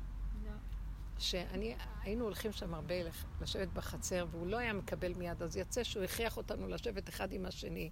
שאני, 1.19 1.75
היינו 2.01 2.23
הולכים 2.23 2.51
שם 2.51 2.73
הרבה 2.73 2.95
לשבת 3.41 3.67
בחצר, 3.67 4.25
והוא 4.31 4.47
לא 4.47 4.57
היה 4.57 4.73
מקבל 4.73 5.13
מיד, 5.13 5.43
אז 5.43 5.57
יצא 5.57 5.83
שהוא 5.83 6.03
הכריח 6.03 6.37
אותנו 6.37 6.67
לשבת 6.67 7.09
אחד 7.09 7.31
עם 7.31 7.45
השני. 7.45 7.89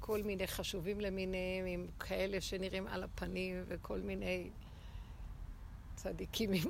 כל 0.00 0.22
מיני 0.22 0.46
חשובים 0.46 1.00
למיניהם, 1.00 1.66
עם 1.66 1.86
כאלה 1.98 2.40
שנראים 2.40 2.86
על 2.86 3.02
הפנים, 3.02 3.64
וכל 3.68 4.00
מיני 4.00 4.50
צדיקים 5.94 6.52
עם 6.52 6.68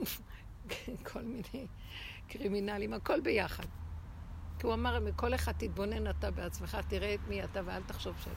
כל 1.13 1.23
מיני 1.23 1.67
קרימינלים, 2.29 2.93
הכל 2.93 3.21
ביחד. 3.21 3.67
כי 4.59 4.67
הוא 4.67 4.75
אמר, 4.75 5.01
מכל 5.01 5.35
אחד 5.35 5.53
תתבונן 5.53 6.11
אתה 6.11 6.31
בעצמך, 6.31 6.79
תראה 6.89 7.15
את 7.15 7.21
מי 7.29 7.45
אתה 7.45 7.61
ואל 7.65 7.83
תחשוב 7.83 8.15
ש... 8.25 8.29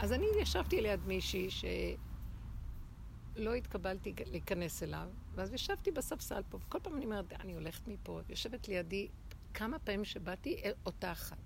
אז 0.00 0.12
אני 0.12 0.26
ישבתי 0.40 0.80
ליד 0.80 1.00
מישהי 1.06 1.48
שלא 1.50 3.54
התקבלתי 3.54 4.14
להיכנס 4.26 4.82
אליו, 4.82 5.08
ואז 5.38 5.54
ישבתי 5.54 5.90
בספסל 5.90 6.42
פה, 6.48 6.58
וכל 6.66 6.78
פעם 6.82 6.96
אני 6.96 7.04
אומרת, 7.04 7.32
אני 7.32 7.52
הולכת 7.52 7.88
מפה, 7.88 8.20
יושבת 8.28 8.68
לידי 8.68 9.08
כמה 9.54 9.78
פעמים 9.78 10.04
שבאתי, 10.04 10.60
אה, 10.64 10.70
אותה 10.86 11.12
אחת. 11.12 11.36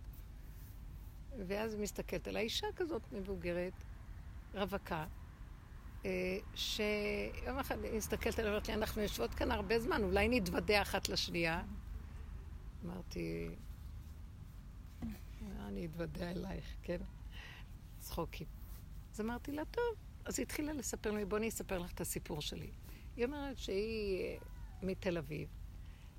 ואז 1.47 1.77
מסתכלת 1.77 2.29
על 2.29 2.37
האישה 2.37 2.67
כזאת 2.77 3.03
מבוגרת, 3.13 3.73
רווקה, 4.55 5.07
אה, 6.05 6.39
שיום 6.55 7.59
אחד 7.59 7.77
מסתכלת 7.95 8.39
עליה 8.39 8.51
ואומרת 8.51 8.69
לי, 8.69 8.75
אנחנו 8.75 9.03
יושבות 9.03 9.35
כאן 9.35 9.51
הרבה 9.51 9.79
זמן, 9.79 10.03
אולי 10.03 10.29
נתוודע 10.29 10.83
אחת 10.83 11.09
לשנייה. 11.09 11.63
אמרתי, 12.85 13.49
"אה, 15.03 15.09
אני 15.69 15.87
אתוודע 15.87 16.31
אלייך, 16.31 16.65
כן? 16.83 17.01
צחוקים. 17.99 18.47
אז 19.13 19.21
אמרתי 19.21 19.53
לה, 19.53 19.65
טוב. 19.65 19.85
אז 20.25 20.39
היא 20.39 20.45
התחילה 20.47 20.73
לספר 20.73 21.11
לי, 21.11 21.25
בואי 21.25 21.41
אני 21.41 21.49
אספר 21.49 21.79
לך 21.79 21.93
את 21.93 22.01
הסיפור 22.01 22.43
שלי. 22.43 22.71
היא 23.17 23.25
אומרת 23.25 23.59
שהיא 23.59 24.25
אה, 24.25 24.37
מתל 24.83 25.19
אביב. 25.19 25.49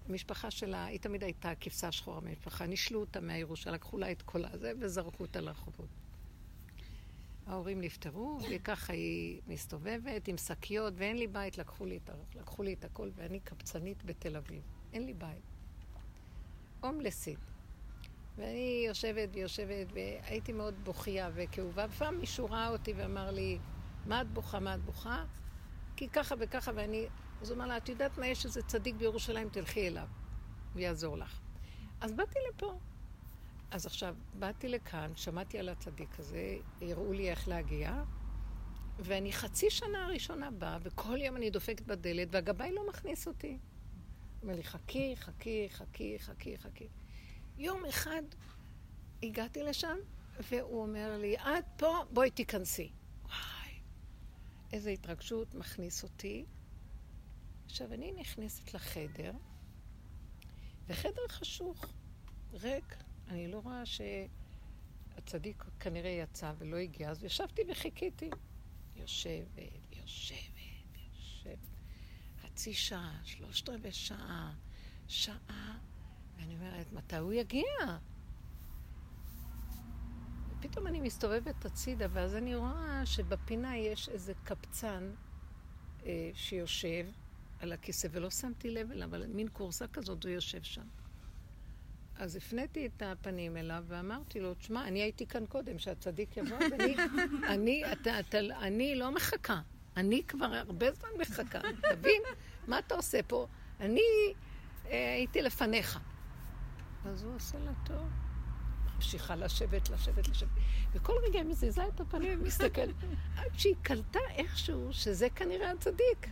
המשפחה 0.09 0.51
שלה, 0.51 0.85
היא 0.85 0.99
תמיד 0.99 1.23
הייתה 1.23 1.55
כבשה 1.59 1.91
שחורה 1.91 2.21
מהמשפחה, 2.21 2.65
נישלו 2.65 2.99
אותה 2.99 3.21
מהירושה, 3.21 3.71
לקחו 3.71 3.97
לה 3.97 4.11
את 4.11 4.21
כל 4.21 4.45
הזה 4.45 4.71
וזרקו 4.79 5.23
אותה 5.23 5.41
לרחובות. 5.41 5.89
ההורים 7.47 7.81
נפטרו, 7.81 8.39
וככה 8.51 8.93
היא 8.93 9.41
מסתובבת 9.47 10.27
עם 10.27 10.37
שקיות, 10.37 10.93
ואין 10.97 11.17
לי 11.17 11.27
בית, 11.27 11.57
לקחו 11.57 11.85
לי, 11.85 11.97
את, 11.97 12.09
לקחו 12.35 12.63
לי 12.63 12.73
את 12.73 12.85
הכל, 12.85 13.09
ואני 13.15 13.39
קבצנית 13.39 14.03
בתל 14.03 14.37
אביב. 14.37 14.61
אין 14.93 15.05
לי 15.05 15.13
בית. 15.13 15.43
הומלסית. 16.81 17.39
ואני 18.35 18.83
יושבת 18.87 19.29
ויושבת, 19.33 19.87
והייתי 19.93 20.51
מאוד 20.51 20.73
בוכייה 20.83 21.29
וכאובה. 21.33 21.85
ופעם 21.89 22.19
מישהו 22.19 22.45
ראה 22.45 22.69
אותי 22.69 22.93
ואמר 22.93 23.31
לי, 23.31 23.59
מה 24.05 24.21
את 24.21 24.27
בוכה, 24.27 24.59
מה 24.59 24.75
את 24.75 24.81
בוכה? 24.81 25.25
כי 25.95 26.09
ככה 26.09 26.35
וככה, 26.39 26.71
ואני... 26.75 27.07
אז 27.41 27.49
הוא 27.49 27.57
אמר 27.57 27.67
לה, 27.67 27.77
את 27.77 27.89
יודעת 27.89 28.17
מה, 28.17 28.27
יש 28.27 28.45
איזה 28.45 28.63
צדיק 28.63 28.95
בירושלים, 28.95 29.49
תלכי 29.49 29.87
אליו, 29.87 30.07
הוא 30.73 30.81
יעזור 30.81 31.17
לך. 31.17 31.39
אז 32.01 32.11
באתי 32.11 32.39
לפה. 32.49 32.79
אז 33.71 33.85
עכשיו, 33.85 34.15
באתי 34.33 34.67
לכאן, 34.67 35.11
שמעתי 35.15 35.59
על 35.59 35.69
הצדיק 35.69 36.19
הזה, 36.19 36.57
הראו 36.81 37.13
לי 37.13 37.29
איך 37.29 37.47
להגיע, 37.47 38.03
ואני 38.99 39.33
חצי 39.33 39.69
שנה 39.69 40.05
הראשונה 40.05 40.51
באה, 40.51 40.77
וכל 40.81 41.17
יום 41.21 41.37
אני 41.37 41.49
דופקת 41.49 41.85
בדלת, 41.85 42.27
והגבאי 42.31 42.71
לא 42.71 42.87
מכניס 42.89 43.27
אותי. 43.27 43.57
אומר 44.41 44.55
לי, 44.55 44.63
חכי, 44.63 45.15
חכי, 45.17 45.67
חכי, 45.69 46.19
חכי, 46.19 46.57
חכי. 46.57 46.87
יום 47.57 47.85
אחד 47.85 48.21
הגעתי 49.23 49.63
לשם, 49.63 49.97
והוא 50.39 50.81
אומר 50.81 51.17
לי, 51.17 51.37
את 51.37 51.65
פה, 51.77 51.97
בואי 52.11 52.31
תיכנסי. 52.31 52.91
איזו 54.73 54.89
התרגשות 54.89 55.55
מכניס 55.55 56.03
אותי. 56.03 56.45
עכשיו, 57.65 57.93
אני 57.93 58.11
נכנסת 58.11 58.73
לחדר, 58.73 59.31
וחדר 60.87 61.27
חשוך, 61.29 61.85
ריק. 62.53 62.95
אני 63.27 63.47
לא 63.47 63.59
רואה 63.59 63.83
שהצדיק 63.85 65.63
כנראה 65.79 66.09
יצא 66.09 66.53
ולא 66.57 66.77
הגיע, 66.77 67.09
אז 67.09 67.23
ישבתי 67.23 67.61
וחיכיתי. 67.71 68.29
יושבת, 68.95 69.57
יושבת, 69.91 70.97
יושבת. 71.15 71.57
חצי 72.41 72.73
שעה, 72.73 73.21
שלושת 73.23 73.69
רבעי 73.69 73.91
שעה, 73.91 74.53
שעה, 75.07 75.79
ואני 76.37 76.55
אומרת, 76.55 76.93
מתי 76.93 77.15
הוא 77.15 77.33
יגיע? 77.33 77.97
ופתאום 80.65 80.87
אני 80.87 81.01
מסתובבת 81.01 81.65
הצידה, 81.65 82.05
ואז 82.11 82.35
אני 82.35 82.55
רואה 82.55 83.01
שבפינה 83.05 83.77
יש 83.77 84.09
איזה 84.09 84.33
קבצן 84.43 85.11
אה, 86.05 86.29
שיושב 86.33 87.05
על 87.59 87.73
הכיסא, 87.73 88.07
ולא 88.11 88.29
שמתי 88.29 88.71
לב 88.71 88.91
אליו, 88.91 89.07
אבל 89.07 89.27
מין 89.27 89.47
קורסה 89.47 89.87
כזאת, 89.87 90.23
הוא 90.23 90.31
יושב 90.31 90.63
שם. 90.63 90.81
אז 92.15 92.35
הפניתי 92.35 92.85
את 92.85 93.01
הפנים 93.05 93.57
אליו 93.57 93.83
ואמרתי 93.87 94.39
לו, 94.39 94.53
תשמע, 94.53 94.87
אני 94.87 95.01
הייתי 95.01 95.27
כאן 95.27 95.45
קודם, 95.45 95.79
שהצדיק 95.79 96.37
יבוא, 96.37 96.57
ואני 96.71 96.95
אני, 97.53 97.91
אתה, 97.91 98.19
אתה, 98.19 98.37
אני 98.37 98.95
לא 98.95 99.11
מחכה. 99.11 99.61
אני 99.97 100.23
כבר 100.27 100.53
הרבה 100.53 100.91
זמן 100.91 101.09
מחכה. 101.19 101.59
תבין 101.91 102.21
מה 102.67 102.79
אתה 102.79 102.95
עושה 102.95 103.19
פה? 103.27 103.47
אני 103.79 104.01
אה, 104.85 105.13
הייתי 105.13 105.41
לפניך. 105.41 105.99
אז 107.05 107.23
הוא 107.23 107.35
עושה 107.35 107.59
לה 107.59 107.71
טוב. 107.85 108.22
ממשיכה 109.03 109.35
לשבת, 109.35 109.89
לשבת, 109.89 110.27
לשבת. 110.27 110.49
וכל 110.91 111.13
רגע 111.23 111.39
היא 111.39 111.47
מזיזה 111.47 111.87
את 111.87 111.99
הפנים 111.99 112.41
ומסתכלת. 112.41 112.95
עד 113.37 113.51
שהיא 113.59 113.75
קלטה 113.81 114.19
איכשהו 114.29 114.93
שזה 114.93 115.29
כנראה 115.29 115.71
הצדיק. 115.71 116.27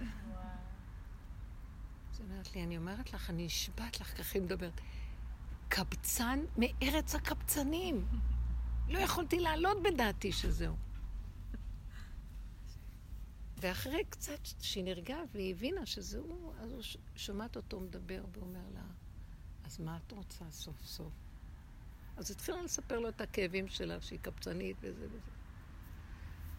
אז 2.11 2.19
היא 2.19 2.28
אומרת 2.30 2.55
לי, 2.55 2.63
אני 2.63 2.78
אומרת 2.78 3.13
לך, 3.13 3.30
אני 3.30 3.45
נשבעת 3.45 3.99
לך, 3.99 4.17
ככה 4.17 4.39
היא 4.39 4.41
מדברת. 4.41 4.82
קבצן 5.69 6.39
מארץ 6.57 7.15
הקבצנים. 7.15 8.07
לא 8.89 8.99
יכולתי 8.99 9.39
לעלות 9.39 9.78
בדעתי 9.84 10.32
שזהו. 10.32 10.76
ואחרי 13.57 14.03
קצת 14.09 14.39
שהיא 14.61 14.84
נרגעה 14.84 15.22
והיא 15.32 15.51
הבינה 15.55 15.86
שזה 15.86 16.19
הוא, 16.19 16.53
אז 16.59 16.72
הוא 16.72 16.82
שומעת 17.15 17.55
אותו 17.55 17.80
מדבר 17.80 18.26
ואומר 18.32 18.69
לה, 18.74 18.84
אז 19.63 19.80
מה 19.80 19.97
את 19.97 20.11
רוצה 20.11 20.45
סוף 20.51 20.86
סוף? 20.86 21.31
אז 22.22 22.32
התחילה 22.32 22.61
לספר 22.61 22.99
לו 22.99 23.09
את 23.09 23.22
הכאבים 23.22 23.67
שלה, 23.67 24.01
שהיא 24.01 24.19
קבצנית 24.19 24.78
וזה 24.82 25.05
וזה. 25.05 25.32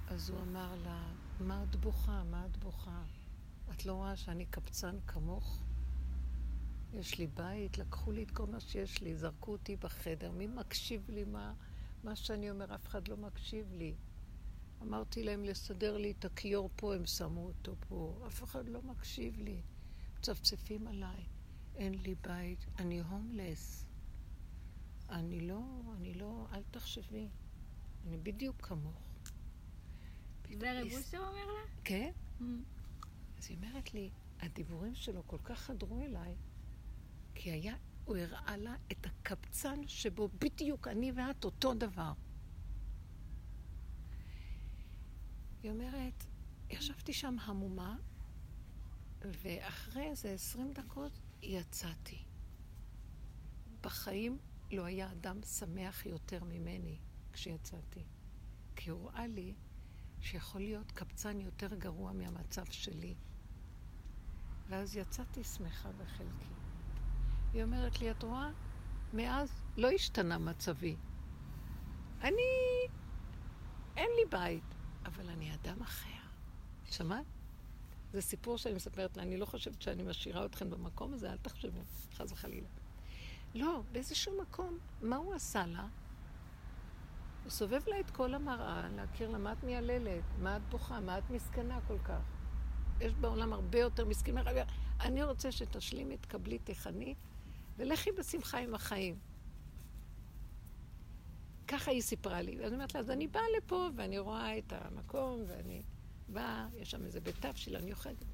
אז 0.07 0.31
הוא 0.31 0.41
אמר 0.41 0.75
לה, 0.85 1.13
מה 1.41 1.63
את 1.63 1.77
בוכה? 1.77 2.23
מה 2.25 2.47
את 2.47 2.57
בוכה? 2.57 3.03
את 3.71 3.87
לא 3.87 3.93
רואה 3.93 4.17
שאני 4.17 4.47
קבצן 4.47 4.97
כמוך? 5.07 5.63
יש 6.93 7.19
לי 7.19 7.27
בית, 7.27 7.79
לקחו 7.79 8.13
לי 8.13 8.23
את 8.23 8.31
כל 8.31 8.47
מה 8.47 8.61
שיש 8.61 9.03
לי, 9.03 9.17
זרקו 9.17 9.53
אותי 9.53 9.77
בחדר, 9.77 10.31
מי 10.31 10.47
מקשיב 10.47 11.11
לי 11.11 11.25
מה, 11.25 11.55
מה 12.05 12.17
שאני 12.17 12.51
אומר? 12.51 12.75
אף 12.75 12.87
אחד 12.87 13.09
לא 13.09 13.17
מקשיב 13.17 13.73
לי. 13.73 13.95
אמרתי 14.83 15.23
להם 15.23 15.45
לסדר 15.45 15.97
לי 15.97 16.11
את 16.19 16.25
הכיור 16.25 16.71
פה, 16.77 16.95
הם 16.95 17.07
שמו 17.07 17.47
אותו 17.47 17.75
פה. 17.89 18.25
אף 18.27 18.43
אחד 18.43 18.69
לא 18.69 18.83
מקשיב 18.83 19.39
לי. 19.39 19.61
מצפצפים 20.19 20.87
עליי. 20.87 21.25
אין 21.77 21.95
לי 21.95 22.15
בית, 22.15 22.67
אני 22.79 23.01
הומלס. 23.01 23.82
אני 25.13 25.41
לא, 25.41 25.63
אני 25.97 26.15
לא, 26.15 26.47
אל 26.53 26.63
תחשבי. 26.71 27.29
אני 28.07 28.17
בדיוק 28.17 28.67
כמוך. 28.67 29.03
זה 30.59 30.81
רב 30.81 30.87
אושר 30.93 31.19
אומר 31.19 31.47
לה? 31.47 31.83
כן? 31.85 32.13
Mm. 32.41 32.43
אז 33.39 33.47
היא 33.51 33.57
אומרת 33.57 33.95
לי, 33.95 34.11
הדיבורים 34.41 34.95
שלו 34.95 35.27
כל 35.27 35.39
כך 35.45 35.59
חדרו 35.59 36.01
אליי, 36.01 36.35
כי 37.35 37.51
היה, 37.51 37.77
הוא 38.05 38.17
הראה 38.17 38.57
לה 38.57 38.77
את 38.93 39.07
הקבצן 39.07 39.87
שבו 39.87 40.29
בדיוק 40.29 40.89
אני 40.89 41.13
ואת 41.13 41.45
אותו 41.45 41.75
דבר. 41.75 42.13
היא 45.63 45.71
אומרת, 45.71 46.25
ישבתי 46.71 47.13
שם 47.13 47.37
המומה, 47.41 47.97
ואחרי 49.21 50.03
איזה 50.03 50.33
עשרים 50.33 50.73
דקות 50.73 51.13
יצאתי. 51.43 52.25
בחיים 53.81 54.39
לא 54.73 54.85
היה 54.85 55.13
אדם 55.13 55.43
שמח 55.43 56.07
יותר 56.07 56.45
ממני 56.45 56.99
כשיצאתי. 57.33 58.05
כי 58.77 58.91
הוא 58.91 59.11
ראה 59.11 59.27
לי 59.27 59.55
שיכול 60.21 60.61
להיות 60.61 60.93
קבצן 60.93 61.41
יותר 61.41 61.75
גרוע 61.75 62.13
מהמצב 62.13 62.65
שלי. 62.65 63.15
ואז 64.69 64.97
יצאתי 64.97 65.45
שמחה 65.45 65.89
בחלקי. 65.93 66.53
היא 67.53 67.63
אומרת 67.63 68.01
לי, 68.01 68.11
את 68.11 68.23
רואה? 68.23 68.51
מאז 69.13 69.63
לא 69.77 69.91
השתנה 69.91 70.39
מצבי. 70.39 70.97
אני... 72.21 72.43
אין 73.97 74.11
לי 74.17 74.25
בית, 74.31 74.75
אבל 75.05 75.29
אני 75.29 75.55
אדם 75.55 75.83
אחר. 75.83 76.09
שמעת? 76.85 77.27
זה 78.13 78.21
סיפור 78.21 78.59
שאני 78.59 78.75
מספרת 78.75 79.17
לה, 79.17 79.23
אני 79.23 79.37
לא 79.37 79.47
חושבת 79.47 79.83
שאני 79.83 80.03
משאירה 80.03 80.45
אתכם 80.45 80.71
במקום 80.71 81.15
הזה, 81.15 81.33
אל 81.33 81.37
תחשבו, 81.37 81.81
חס 82.15 82.33
וחלילה. 82.33 82.69
לא, 83.55 83.83
באיזשהו 83.93 84.43
מקום, 84.43 84.79
מה 85.03 85.17
הוא 85.17 85.35
עשה 85.35 85.67
לה? 85.67 85.87
הוא 87.43 87.51
סובב 87.51 87.83
לה 87.87 88.01
את 88.01 88.11
כל 88.11 88.35
המראה, 88.35 88.89
להכיר 88.89 89.31
לה 89.31 89.39
מה 89.39 89.53
את 89.53 89.65
מייללת, 89.65 90.25
מה 90.39 90.57
את 90.57 90.63
בוכה, 90.71 91.01
מה 91.01 91.19
את 91.19 91.31
מסכנה 91.31 91.81
כל 91.87 91.99
כך. 91.99 92.21
יש 93.01 93.15
בעולם 93.15 93.53
הרבה 93.53 93.79
יותר 93.79 94.05
מסכנים. 94.05 94.39
אני 95.01 95.23
רוצה 95.23 95.53
שתשלימי, 95.53 96.17
תקבלי, 96.17 96.59
תיכני, 96.59 97.15
ולכי 97.77 98.13
בשמחה 98.13 98.59
עם 98.59 98.75
החיים. 98.75 99.19
ככה 101.69 101.91
היא 101.91 102.03
סיפרה 102.03 102.43
לי. 102.43 102.59
ואני 102.61 102.75
אומרת 102.75 102.95
לה, 102.95 103.01
אז 103.01 103.11
אני 103.11 103.27
באה 103.27 103.43
לפה, 103.57 103.89
ואני 103.97 104.19
רואה 104.19 104.59
את 104.59 104.73
המקום, 104.73 105.45
ואני 105.49 105.83
באה, 106.29 106.69
יש 106.75 106.91
שם 106.91 107.05
איזה 107.05 107.21
בית 107.21 107.47
תבשיל, 107.47 107.77
אני 107.77 107.93
אוכלת. 107.93 108.25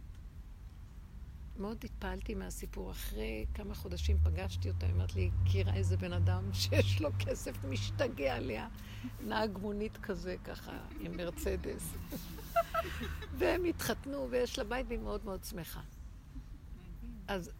מאוד 1.59 1.85
התפעלתי 1.85 2.35
מהסיפור. 2.35 2.91
אחרי 2.91 3.47
כמה 3.55 3.75
חודשים 3.75 4.19
פגשתי 4.23 4.71
אותה, 4.71 4.87
היא 4.87 4.95
אומרת 4.95 5.15
לי, 5.15 5.31
הכירה 5.43 5.75
איזה 5.75 5.97
בן 5.97 6.13
אדם 6.13 6.53
שיש 6.61 7.01
לו 7.01 7.11
כסף 7.19 7.65
משתגע 7.65 8.37
עליה. 8.37 8.69
נהג 9.21 9.59
מונית 9.59 9.97
כזה, 9.97 10.37
ככה, 10.45 10.79
עם 11.01 11.17
מרצדס. 11.17 11.95
והם 13.39 13.65
התחתנו, 13.65 14.27
ויש 14.31 14.59
לה 14.59 14.65
בית, 14.65 14.87
והיא 14.89 14.99
מאוד 14.99 15.25
מאוד 15.25 15.45
שמחה. 15.45 15.81
אז 17.29 17.51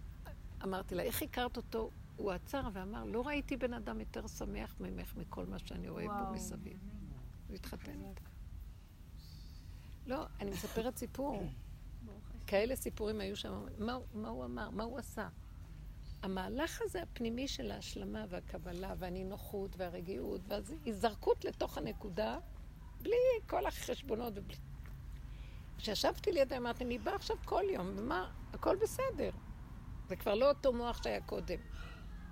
אמרתי 0.63 0.95
לה, 0.95 1.03
איך 1.03 1.23
הכרת 1.23 1.57
אותו? 1.57 1.91
הוא 2.17 2.33
עצר 2.33 2.69
ואמר, 2.73 3.05
לא 3.05 3.27
ראיתי 3.27 3.57
בן 3.57 3.75
אדם 3.75 4.01
יותר 4.01 4.27
שמח 4.27 4.77
ממך 4.81 5.17
מכל 5.17 5.47
מה 5.47 5.59
שאני 5.59 5.89
רואה 5.89 6.05
פה 6.05 6.31
מסביב. 6.33 6.79
הוא 7.49 7.55
התחתן 7.55 8.01
איתה. 8.09 8.25
לא, 10.07 10.27
אני 10.41 10.51
מספרת 10.51 10.97
סיפור. 10.97 11.49
כאלה 12.47 12.77
סיפורים 12.77 13.21
היו 13.21 13.37
שם. 13.37 13.65
מה, 13.79 13.99
מה 14.15 14.29
הוא 14.29 14.45
אמר? 14.45 14.71
מה 14.71 14.85
הוא 14.85 14.99
עשה? 14.99 15.29
המהלך 16.23 16.83
הזה 16.83 17.03
הפנימי 17.03 17.49
של 17.49 17.71
ההשלמה 17.71 18.25
והקבלה 18.29 18.95
והנינוחות 18.99 19.71
והרגיעות 19.77 20.41
וההיזרקות 20.49 21.45
לתוך 21.45 21.79
הנקודה, 21.79 22.39
בלי 23.03 23.17
כל 23.47 23.67
החשבונות 23.67 24.33
ובלי... 24.37 24.57
כשישבתי 25.79 26.33
לידה 26.33 26.57
אמרתי, 26.57 26.85
אני 26.85 26.99
באה 26.99 27.15
עכשיו 27.15 27.37
כל 27.45 27.65
יום, 27.71 27.93
ומה, 27.97 28.31
הכל 28.53 28.77
בסדר. 28.77 29.31
זה 30.09 30.17
כבר 30.17 30.35
לא 30.35 30.49
אותו 30.49 30.73
מוח 30.73 31.03
שהיה 31.03 31.21
קודם. 31.21 31.59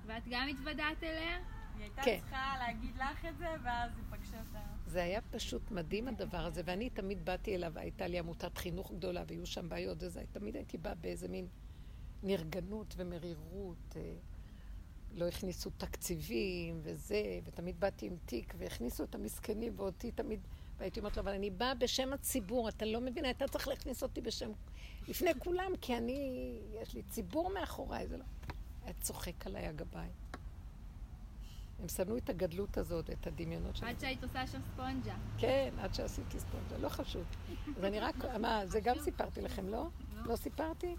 ואת 0.06 0.22
גם 0.30 0.48
התוודעת 0.48 1.02
אליה? 1.02 1.55
היא 1.78 1.82
הייתה 1.82 2.02
כן. 2.02 2.18
צריכה 2.20 2.54
להגיד 2.58 2.96
לך 2.96 3.24
את 3.24 3.38
זה, 3.38 3.46
ואז 3.64 3.90
היא 3.96 4.18
פגשה 4.18 4.40
אותה. 4.40 4.58
זה 4.86 5.02
היה 5.02 5.20
פשוט 5.30 5.70
מדהים 5.70 6.08
הדבר 6.08 6.46
הזה, 6.46 6.62
ואני 6.64 6.90
תמיד 6.90 7.24
באתי 7.24 7.54
אליו, 7.54 7.78
הייתה 7.78 8.06
לי 8.06 8.18
עמותת 8.18 8.58
חינוך 8.58 8.92
גדולה, 8.92 9.24
והיו 9.28 9.46
שם 9.46 9.68
בעיות 9.68 9.98
וזה, 10.00 10.22
תמיד 10.32 10.56
הייתי 10.56 10.78
באה 10.78 10.94
באיזה 10.94 11.28
מין 11.28 11.46
נרגנות 12.22 12.94
ומרירות. 12.96 13.96
אה, 13.96 14.14
לא 15.16 15.28
הכניסו 15.28 15.70
תקציבים 15.70 16.80
וזה, 16.82 17.40
ותמיד 17.44 17.80
באתי 17.80 18.06
עם 18.06 18.16
תיק, 18.26 18.54
והכניסו 18.58 19.04
את 19.04 19.14
המסכנים, 19.14 19.72
ואותי 19.76 20.10
תמיד, 20.10 20.40
והייתי 20.78 21.00
אומרת 21.00 21.16
לו, 21.16 21.22
אבל 21.22 21.32
אני 21.32 21.50
באה 21.50 21.74
בשם 21.74 22.12
הציבור, 22.12 22.68
אתה 22.68 22.84
לא 22.84 23.00
מבין, 23.00 23.30
אתה 23.30 23.48
צריך 23.48 23.68
להכניס 23.68 24.02
אותי 24.02 24.20
בשם, 24.20 24.50
לפני 25.08 25.30
כולם, 25.38 25.72
כי 25.80 25.96
אני, 25.96 26.50
יש 26.82 26.94
לי 26.94 27.02
ציבור 27.02 27.50
מאחוריי, 27.54 28.08
זה 28.08 28.16
לא... 28.16 28.24
היה 28.84 28.94
צוחק 29.00 29.46
עליי 29.46 29.66
הגבאי. 29.66 30.08
הם 31.80 31.88
שנאו 31.88 32.16
את 32.16 32.30
הגדלות 32.30 32.78
הזאת, 32.78 33.10
את 33.10 33.26
הדמיונות 33.26 33.76
שלהם. 33.76 33.90
עד 33.90 34.00
שהיית 34.00 34.22
עושה 34.22 34.46
שם 34.46 34.60
ספונג'ה. 34.72 35.14
כן, 35.38 35.74
עד 35.78 35.94
שעשיתי 35.94 36.40
ספונג'ה, 36.40 36.78
לא 36.78 36.88
חשוב. 36.88 37.24
אז 37.76 37.84
אני 37.84 38.00
רק, 38.00 38.14
מה, 38.42 38.66
זה 38.66 38.80
גם 38.80 38.96
סיפרתי 38.98 39.40
לכם, 39.40 39.68
לא? 39.68 39.88
לא 40.24 40.36
סיפרתי? 40.36 40.94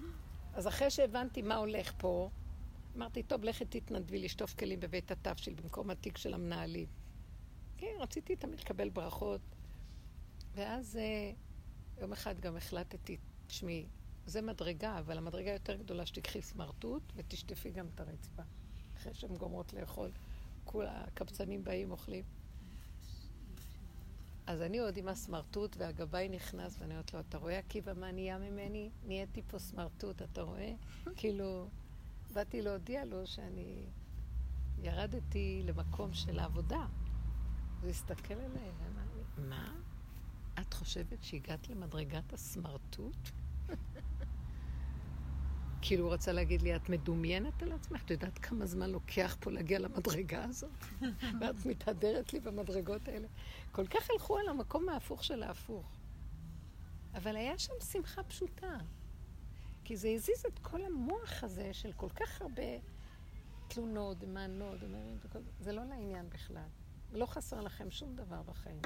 אז 0.54 0.68
אחרי 0.68 0.90
שהבנתי 0.90 1.42
מה 1.42 1.56
הולך 1.56 1.94
פה, 1.98 2.30
אמרתי, 2.98 3.24
טוב, 3.24 3.44
לכי 3.44 3.66
תתנדבי 3.66 4.20
לשטוף 4.20 4.54
כלים 4.54 4.80
בבית 4.80 5.12
התבשיל 5.12 5.54
במקום 5.54 5.90
התיק 5.90 6.18
של 6.18 6.34
המנהלים. 6.34 6.88
כן, 7.78 7.94
רציתי 8.00 8.36
תמיד 8.36 8.60
לקבל 8.60 8.90
ברכות. 8.90 9.42
ואז 10.56 10.98
אה, 10.98 11.32
יום 12.02 12.12
אחד 12.12 12.40
גם 12.40 12.58
החלטתי, 12.58 13.18
תשמעי, 13.48 13.86
זה 14.26 14.42
מדרגה, 14.42 15.00
אבל 15.00 15.18
המדרגה 15.18 15.52
יותר 15.52 15.76
גדולה 15.76 16.06
שתיקחי 16.06 16.42
סמרטוט 16.42 17.04
ותשטפי 17.16 17.72
גם 17.72 17.88
את 17.96 18.00
הרצפה. 18.00 18.44
אחרי 18.98 19.14
שהן 19.14 19.36
גומרות 19.36 19.74
לאכול. 19.74 20.12
כולה, 20.68 21.04
הקבצנים 21.04 21.64
באים, 21.64 21.92
אוכלים. 21.92 22.24
אז 24.48 24.62
אני 24.62 24.80
עוד 24.80 24.98
עם 24.98 25.08
הסמרטוט, 25.08 25.78
והגבאי 25.78 26.30
נכנס, 26.30 26.78
ואני 26.80 26.94
אומרת 26.94 27.14
לו, 27.14 27.20
אתה 27.20 27.38
רואה, 27.38 27.58
עקיבא, 27.60 27.94
מה 27.94 28.12
נהיה 28.12 28.38
ממני? 28.38 28.90
נהייתי 29.04 29.42
פה 29.48 29.60
סמרטוט, 29.60 30.22
אתה 30.22 30.42
רואה? 30.42 30.74
כאילו, 31.18 31.68
באתי 32.34 32.62
להודיע 32.62 33.06
לו 33.06 33.28
שאני 33.28 33.84
ירדתי 34.82 35.64
למקום 35.66 36.14
של 36.14 36.40
העבודה. 36.40 36.86
הוא 37.82 37.90
הסתכל 37.90 38.34
עליי 38.34 38.72
ואמר 38.78 39.06
לי, 39.16 39.48
מה? 39.50 39.74
את 40.62 40.74
חושבת 40.74 41.24
שהגעת 41.24 41.70
למדרגת 41.70 42.34
הסמרטוט? 42.34 43.30
כאילו 45.82 46.06
הוא 46.06 46.14
רצה 46.14 46.32
להגיד 46.32 46.62
לי, 46.62 46.76
את 46.76 46.90
מדומיינת 46.90 47.64
על 47.64 47.72
עצמך? 47.72 48.04
את 48.06 48.12
יודעת 48.12 48.38
כמה 48.38 48.66
זמן 48.66 48.90
לוקח 48.90 49.38
פה 49.40 49.52
להגיע 49.52 49.80
למדרגה 49.80 50.44
הזאת? 50.44 50.86
ואת 51.42 51.66
מתהדרת 51.66 52.34
לי 52.34 52.40
במדרגות 52.40 53.08
האלה. 53.08 53.28
כל 53.72 53.88
כך 53.88 54.10
הלכו 54.10 54.38
על 54.38 54.50
המקום 54.50 54.90
ההפוך 54.90 55.24
של 55.24 55.44
ההפוך. 55.44 55.98
אבל 57.14 57.36
היה 57.36 57.58
שם 57.58 57.74
שמחה 57.92 58.24
פשוטה. 58.24 58.78
כי 59.84 59.98
זה 59.98 60.10
הזיז 60.10 60.46
את 60.48 60.60
כל 60.60 60.86
המוח 60.86 61.44
הזה 61.44 61.74
של 61.74 61.92
כל 61.94 62.10
כך 62.10 62.42
הרבה 62.42 62.64
תלונות, 63.68 64.24
מענות, 64.24 64.78
זה 65.60 65.72
לא 65.72 65.84
לעניין 65.84 66.30
בכלל. 66.30 66.68
לא 67.14 67.26
חסר 67.26 67.62
לכם 67.62 67.92
שום 67.92 68.16
דבר 68.16 68.42
בחיים. 68.42 68.82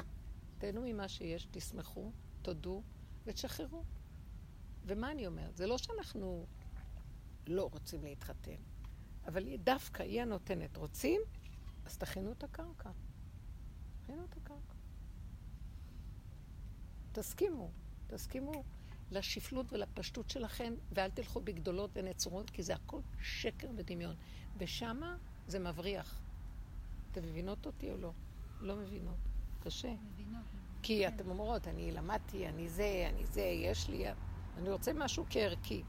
תהנו 0.58 0.82
ממה 0.84 1.08
שיש, 1.08 1.48
תשמחו, 1.50 2.12
תודו 2.42 2.82
ותשחררו. 3.26 3.84
ומה 4.86 5.10
אני 5.10 5.26
אומרת? 5.26 5.56
זה 5.56 5.66
לא 5.66 5.78
שאנחנו 5.78 6.46
לא 7.46 7.68
רוצים 7.72 8.04
להתחתן, 8.04 8.56
אבל 9.26 9.56
דווקא 9.56 10.02
היא 10.02 10.22
הנותנת. 10.22 10.76
רוצים? 10.76 11.20
אז 11.86 11.98
תכינו 11.98 12.32
את 12.32 12.44
הקרקע. 12.44 12.90
תכינו 14.02 14.24
את 14.24 14.36
הקרקע. 14.36 14.74
תסכימו, 17.12 17.70
תסכימו 18.06 18.64
לשפלות 19.10 19.72
ולפשטות 19.72 20.30
שלכם, 20.30 20.74
ואל 20.92 21.10
תלכו 21.10 21.40
בגדולות 21.40 21.90
ונצורות, 21.94 22.50
כי 22.50 22.62
זה 22.62 22.74
הכל 22.74 23.00
שקר 23.20 23.70
ודמיון. 23.76 24.16
ושמה 24.58 25.16
זה 25.46 25.58
מבריח. 25.58 26.20
אתם 27.10 27.22
מבינות 27.22 27.66
אותי 27.66 27.90
או 27.90 27.96
לא? 27.96 28.12
לא 28.60 28.76
מבינות. 28.76 29.16
קשה. 29.60 29.94
מבינות. 30.12 30.44
כי 30.82 31.08
אתם 31.08 31.30
אומרות, 31.30 31.68
אני 31.68 31.92
למדתי, 31.92 32.48
אני 32.48 32.68
זה, 32.68 33.10
אני 33.12 33.26
זה, 33.26 33.42
יש 33.42 33.88
לי... 33.88 34.04
אני 34.56 34.70
רוצה 34.70 34.92
משהו 34.92 35.24
כערכי. 35.30 35.82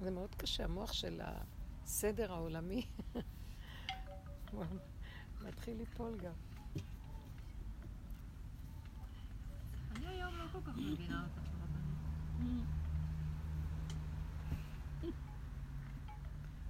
זה 0.00 0.10
מאוד 0.10 0.34
קשה, 0.34 0.64
המוח 0.64 0.92
של 0.92 1.20
הסדר 1.84 2.32
העולמי 2.32 2.86
מתחיל 5.46 5.76
ליפול 5.78 6.18
גם. 6.18 6.32
אני 9.96 10.06
היום 10.06 10.34
לא 10.38 10.44
כל 10.52 10.58
כך 10.64 10.76
מבינה 10.76 11.24
אותך, 11.24 11.48
רבנית. 11.48 12.64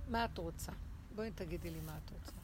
מה 0.09 0.25
את 0.25 0.39
רוצה? 0.39 0.73
בואי 1.15 1.31
תגידי 1.31 1.71
לי 1.71 1.81
מה 1.81 1.99
את 2.05 2.11
רוצה. 2.11 2.40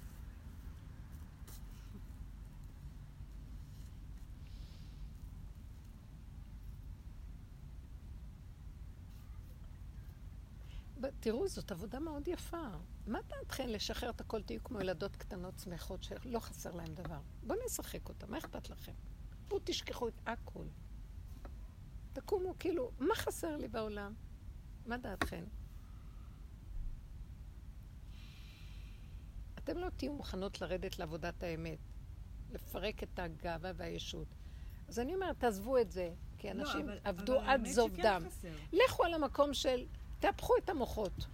תראו, 11.21 11.49
זאת 11.49 11.73
עבודה 11.73 11.99
מאוד 12.01 12.29
יפה. 12.29 12.67
מה 13.07 13.19
דעתכם 13.29 13.69
לשחרר 13.69 14.11
את 14.11 14.21
הכל? 14.21 14.43
תהיו 14.43 14.65
כמו 14.65 14.81
ילדות 14.81 15.17
קטנות 15.17 15.59
שמחות 15.59 16.03
שלא 16.03 16.39
חסר 16.39 16.73
להם 16.73 16.95
דבר. 16.95 17.21
בואו 17.43 17.59
נשחק 17.67 18.09
אותה, 18.09 18.27
מה 18.27 18.39
אכפת 18.39 18.71
לכם? 18.71 18.93
בואו 19.49 19.61
תשכחו 19.65 20.09
את 20.09 20.21
הכל. 20.27 20.67
תקומו, 22.13 22.55
כאילו, 22.59 22.91
מה 22.99 23.15
חסר 23.15 23.57
לי 23.57 23.69
בעולם? 23.69 24.15
מה 24.87 24.97
דעתכם? 24.99 25.45
אתם 29.59 29.79
לא 29.79 29.89
תהיו 29.97 30.13
מוכנות 30.13 30.61
לרדת 30.61 30.99
לעבודת 30.99 31.43
האמת, 31.43 31.79
לפרק 32.51 33.03
את 33.03 33.19
הגאווה 33.19 33.73
והישות. 33.77 34.29
אז 34.89 34.99
אני 34.99 35.15
אומרת, 35.15 35.39
תעזבו 35.41 35.79
את 35.79 35.91
זה, 35.91 36.15
כי 36.39 36.51
אנשים 36.51 36.89
לא, 36.89 36.93
אבל- 36.93 36.99
עבדו 37.05 37.37
אבל 37.39 37.47
עד 37.49 37.67
זוב 37.67 37.91
דם. 38.03 38.23
חסר. 38.27 38.53
לכו 38.73 39.05
על 39.05 39.15
המקום 39.15 39.55
של, 39.55 39.87
תהפכו 40.21 40.55
את 40.65 40.71
המוחות. 40.71 41.27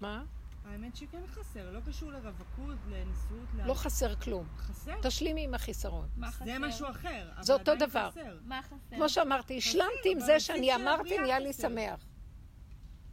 מה? 0.00 0.24
האמת 0.64 0.96
שכן 0.96 1.26
חסר, 1.26 1.70
לא 1.70 1.80
קשור 1.80 2.12
לרווקות, 2.12 2.76
לנשיאות, 2.90 3.48
ל... 3.56 3.66
לא 3.66 3.74
חסר 3.74 4.16
כלום. 4.16 4.46
חסר. 4.56 4.94
תשלימי 5.02 5.44
עם 5.44 5.54
החיסרון. 5.54 6.08
מה 6.16 6.30
חסר? 6.30 6.44
זה 6.44 6.58
משהו 6.58 6.90
אחר. 6.90 7.30
זה 7.40 7.52
אותו 7.52 7.72
דבר. 7.78 8.10
חסר. 8.10 8.38
מה 8.44 8.62
חסר? 8.62 8.96
כמו 8.96 9.08
שאמרתי, 9.08 9.58
השלמתי 9.58 10.12
עם 10.12 10.20
זה 10.20 10.40
שאני 10.40 10.74
אמרתי, 10.74 11.18
נהיה 11.18 11.38
לי. 11.38 11.52
שמח. 11.52 12.06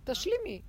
תשלימי. 0.03 0.61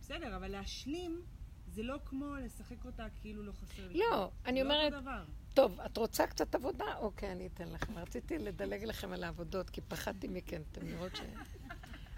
בסדר, 0.00 0.36
אבל 0.36 0.48
להשלים 0.48 1.22
זה 1.66 1.82
לא 1.82 1.96
כמו 2.04 2.34
לשחק 2.34 2.84
אותה 2.84 3.06
כאילו 3.20 3.42
לא 3.42 3.52
חסר 3.52 3.88
לי. 3.88 3.98
לא. 3.98 4.30
אני 4.46 4.62
לא 4.62 4.64
אומרת, 4.64 4.92
אותו 4.92 5.00
דבר. 5.02 5.24
טוב, 5.54 5.80
את 5.80 5.96
רוצה 5.96 6.26
קצת 6.26 6.54
עבודה? 6.54 6.96
אוקיי, 6.98 7.32
אני 7.32 7.46
אתן 7.46 7.68
לכם. 7.68 7.98
רציתי 7.98 8.38
לדלג 8.38 8.84
לכם 8.84 9.12
על 9.12 9.24
העבודות, 9.24 9.70
כי 9.70 9.80
פחדתי 9.80 10.28
מכן, 10.28 10.62
אתם 10.72 10.86
לראות 10.86 11.16
ש... 11.16 11.20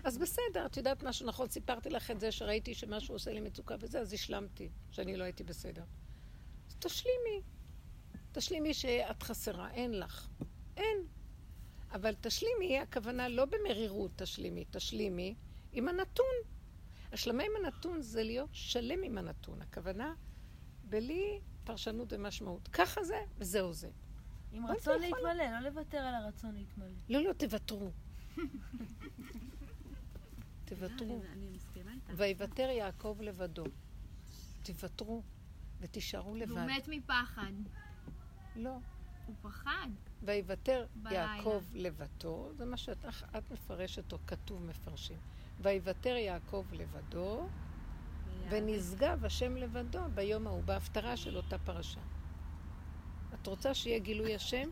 אז 0.05 0.19
בסדר, 0.19 0.67
את 0.67 0.77
יודעת 0.77 1.03
משהו 1.03 1.27
נכון, 1.27 1.49
סיפרתי 1.49 1.91
לך 1.91 2.11
את 2.11 2.21
זה 2.21 2.33
שראיתי 2.33 2.75
שמשהו 2.75 3.15
עושה 3.15 3.33
לי 3.33 3.41
מצוקה 3.41 3.75
וזה, 3.81 4.01
אז 4.01 4.13
השלמתי 4.13 4.69
שאני 4.91 5.17
לא 5.17 5.25
הייתי 5.25 5.45
בסדר. 5.45 5.85
אז 6.69 6.77
תשלימי. 6.79 7.43
תשלימי 8.33 8.75
שאת 8.75 9.23
חסרה, 9.23 9.71
אין 9.71 9.99
לך. 9.99 10.29
אין. 10.77 10.99
אבל 11.93 12.15
תשלימי, 12.21 12.79
הכוונה 12.79 13.29
לא 13.29 13.45
במרירות 13.45 14.11
תשלימי, 14.17 14.65
תשלימי 14.71 15.35
עם 15.73 15.89
הנתון. 15.89 16.35
השלמה 17.13 17.43
עם 17.43 17.51
הנתון 17.65 18.03
זה 18.03 18.23
להיות 18.23 18.51
שלם 18.53 19.03
עם 19.03 19.19
הנתון. 19.19 19.63
הכוונה, 19.63 20.15
בלי 20.85 21.41
פרשנות 21.65 22.13
ומשמעות. 22.13 22.69
ככה 22.69 23.05
זה, 23.05 23.21
וזהו 23.39 23.73
זה. 23.73 23.89
עם 24.53 24.67
רצון 24.67 25.01
להתמלא, 25.01 25.33
לא 25.33 25.59
לוותר 25.69 25.99
על 25.99 26.15
הרצון 26.15 26.55
להתמלא. 26.55 26.89
לא, 27.09 27.23
לא, 27.23 27.33
תוותרו. 27.33 27.91
תוותרו. 30.71 31.23
איתך. 31.55 32.13
ויוותר 32.17 32.69
יעקב 32.71 33.17
לבדו. 33.21 33.65
תוותרו 34.63 35.23
ותישארו 35.81 36.27
והוא 36.27 36.37
לבד. 36.37 36.67
מת 36.67 36.89
מפחד. 36.89 37.53
לא. 38.57 38.77
הוא 39.27 39.35
פחד. 39.43 39.89
ויוותר. 40.23 40.87
יעקב 41.11 41.65
לבדו, 41.75 42.51
זה 42.55 42.65
מה 42.65 42.77
שאת 42.77 43.05
את 43.39 43.51
מפרשת 43.51 44.13
או 44.13 44.19
כתוב 44.27 44.63
מפרשים. 44.63 45.19
ויוותר 45.61 46.17
יעקב 46.17 46.65
לבדו, 46.73 47.49
ונשגב 48.51 49.25
השם 49.25 49.57
לבדו 49.57 50.01
ביום 50.15 50.47
ההוא, 50.47 50.63
בהפטרה 50.65 51.17
של 51.17 51.37
אותה 51.37 51.59
פרשה. 51.59 52.01
את 53.35 53.47
רוצה 53.47 53.75
שיהיה 53.75 53.99
גילוי 53.99 54.35
השם? 54.35 54.69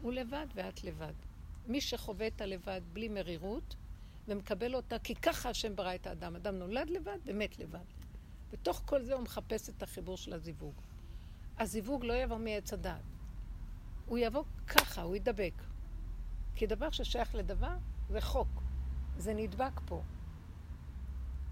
הוא 0.00 0.12
לבד 0.12 0.46
ואת 0.54 0.84
לבד. 0.84 1.12
מי 1.66 1.80
שחווה 1.80 2.26
את 2.26 2.40
הלבד 2.40 2.80
בלי 2.92 3.08
מרירות, 3.08 3.76
ומקבל 4.28 4.74
אותה, 4.74 4.98
כי 4.98 5.14
ככה 5.14 5.50
השם 5.50 5.76
ברא 5.76 5.94
את 5.94 6.06
האדם. 6.06 6.36
אדם 6.36 6.54
נולד 6.54 6.90
לבד 6.90 7.18
ומת 7.24 7.58
לבד. 7.58 7.84
בתוך 8.52 8.82
כל 8.84 9.02
זה 9.02 9.14
הוא 9.14 9.22
מחפש 9.22 9.68
את 9.68 9.82
החיבור 9.82 10.16
של 10.16 10.32
הזיווג. 10.32 10.74
הזיווג 11.58 12.04
לא 12.04 12.12
יבוא 12.12 12.36
מעץ 12.36 12.72
הדעת. 12.72 13.02
הוא 14.06 14.18
יבוא 14.18 14.44
ככה, 14.66 15.02
הוא 15.02 15.16
ידבק. 15.16 15.62
כי 16.54 16.66
דבר 16.66 16.90
ששייך 16.90 17.34
לדבר 17.34 17.76
זה 18.10 18.20
חוק. 18.20 18.48
זה 19.18 19.34
נדבק 19.34 19.80
פה. 19.86 20.02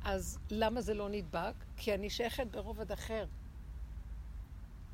אז 0.05 0.39
למה 0.51 0.81
זה 0.81 0.95
לא 0.95 1.09
נדבק? 1.09 1.55
כי 1.77 1.95
אני 1.95 2.11
שייכת 2.11 2.47
ברובד 2.47 2.93
אחר. 2.93 3.27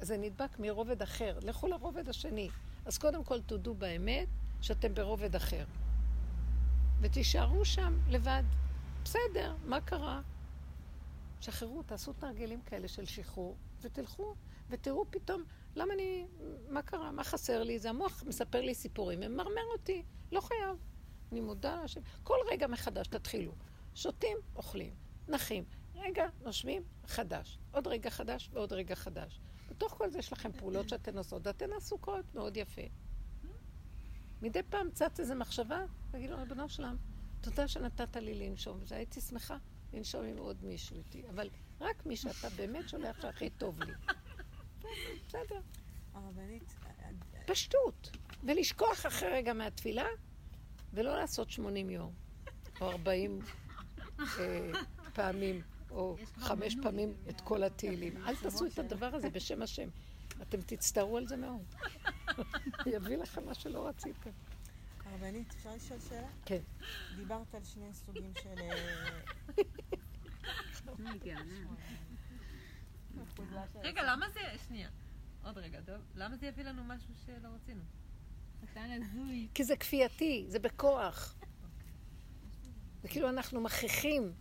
זה 0.01 0.16
נדבק 0.16 0.59
מרובד 0.59 1.02
אחר. 1.02 1.39
לכו 1.43 1.69
לרובד 1.69 2.09
השני. 2.09 2.48
אז 2.85 2.98
קודם 2.98 3.24
כל 3.24 3.40
תודו 3.40 3.74
באמת 3.74 4.28
שאתם 4.61 4.94
ברובד 4.94 5.36
אחר. 5.36 5.65
ותישארו 7.01 7.64
שם 7.64 7.98
לבד. 8.09 8.43
בסדר, 9.05 9.56
מה 9.64 9.81
קרה? 9.81 10.20
שחררו, 11.40 11.82
תעשו 11.82 12.12
תרגילים 12.12 12.62
כאלה 12.62 12.89
של 12.89 13.05
שחרור, 13.05 13.56
ותלכו, 13.81 14.35
ותראו 14.70 15.05
פתאום, 15.10 15.44
למה 15.77 15.94
אני, 15.94 16.27
מה 16.68 16.82
קרה, 16.82 17.12
מה 17.12 17.24
חסר 17.24 17.62
לי? 17.62 17.78
זה 17.78 17.90
המוח 17.90 18.22
מספר 18.27 18.60
לי 18.60 18.74
סיפורים, 18.74 19.20
ממרמר 19.20 19.64
אותי, 19.72 20.02
לא 20.32 20.40
חייב. 20.40 20.77
אני 21.32 21.40
מודה 21.40 21.81
להשם. 21.81 22.01
כל 22.22 22.36
רגע 22.51 22.66
מחדש 22.66 23.06
תתחילו. 23.06 23.52
שותים, 23.94 24.36
אוכלים, 24.56 24.94
נחים. 25.28 25.64
רגע, 25.94 26.27
נושמים, 26.43 26.82
חדש. 27.06 27.59
עוד 27.72 27.86
רגע 27.86 28.10
חדש 28.10 28.51
ועוד 28.52 28.72
רגע 28.72 28.94
חדש. 28.94 29.40
בתוך 29.70 29.93
כל 29.93 30.10
זה 30.10 30.18
יש 30.18 30.32
לכם 30.32 30.52
פעולות 30.52 30.89
שאתן 30.89 31.18
עושות, 31.18 31.47
ואתן 31.47 31.72
עסוקות, 31.72 32.35
מאוד 32.35 32.56
יפה. 32.56 32.82
מדי 34.42 34.62
פעם 34.62 34.90
צץ 34.90 35.20
איזו 35.20 35.34
מחשבה, 35.34 35.84
תגידו, 36.10 36.36
ריבונו 36.36 36.68
שלם, 36.68 36.96
תודה 37.40 37.68
שנתת 37.68 38.16
לי 38.16 38.34
לנשום, 38.34 38.78
וזה 38.80 38.96
הייתי 38.96 39.20
שמחה 39.20 39.56
לנשום 39.92 40.24
עם 40.24 40.38
עוד 40.38 40.64
מישהו 40.64 40.96
איתי, 40.96 41.22
אבל 41.30 41.48
רק 41.80 42.06
מי 42.06 42.16
שאתה 42.16 42.48
באמת 42.56 42.88
שולח 42.88 43.22
שהכי 43.22 43.50
טוב 43.50 43.82
לי. 43.82 43.92
בסדר, 45.28 45.60
הרבנית, 46.14 46.74
פשטות. 47.46 48.10
ולשכוח 48.44 49.06
אחרי 49.06 49.28
רגע 49.28 49.52
מהתפילה, 49.52 50.06
ולא 50.92 51.16
לעשות 51.16 51.50
80 51.50 51.90
יום, 51.90 52.12
או 52.80 52.90
40 52.90 53.40
אה, 54.18 54.70
פעמים, 55.14 55.62
או 55.90 56.16
חמש 56.36 56.76
פעמים 56.82 57.14
את 57.28 57.40
כל 57.40 57.62
התהילים. 57.62 58.24
אל 58.26 58.36
תעשו 58.36 58.66
את 58.66 58.78
הדבר 58.78 59.14
הזה 59.14 59.30
בשם 59.30 59.62
השם. 59.62 59.88
אתם 60.42 60.60
תצטערו 60.60 61.16
על 61.16 61.26
זה 61.26 61.36
מאוד. 61.36 61.74
יביא 62.86 63.16
לכם 63.16 63.46
מה 63.46 63.54
שלא 63.54 63.88
רציתם. 63.88 64.30
הרבנית, 65.04 65.54
אפשר 65.54 65.74
לשאול 65.74 66.00
שאלה? 66.08 66.28
כן. 66.44 66.60
דיברת 67.16 67.54
על 67.54 67.64
שני 67.64 67.94
סוגים 67.94 68.32
של... 68.42 68.58
אה, 68.58 69.20
רגע, 73.82 74.02
למה 74.02 74.30
זה... 74.30 74.40
שנייה. 74.68 74.88
עוד 75.44 75.58
רגע, 75.58 75.80
טוב. 75.80 75.96
למה 76.14 76.36
זה 76.36 76.46
יביא 76.46 76.64
לנו 76.64 76.84
משהו 76.84 77.14
שלא 77.26 77.48
רצינו? 77.48 77.82
כי 79.54 79.64
זה 79.64 79.76
כפייתי, 79.76 80.44
זה 80.48 80.58
בכוח. 80.58 81.36
זה 83.02 83.08
כאילו 83.08 83.28
אנחנו 83.28 83.60
מכריחים, 83.60 84.32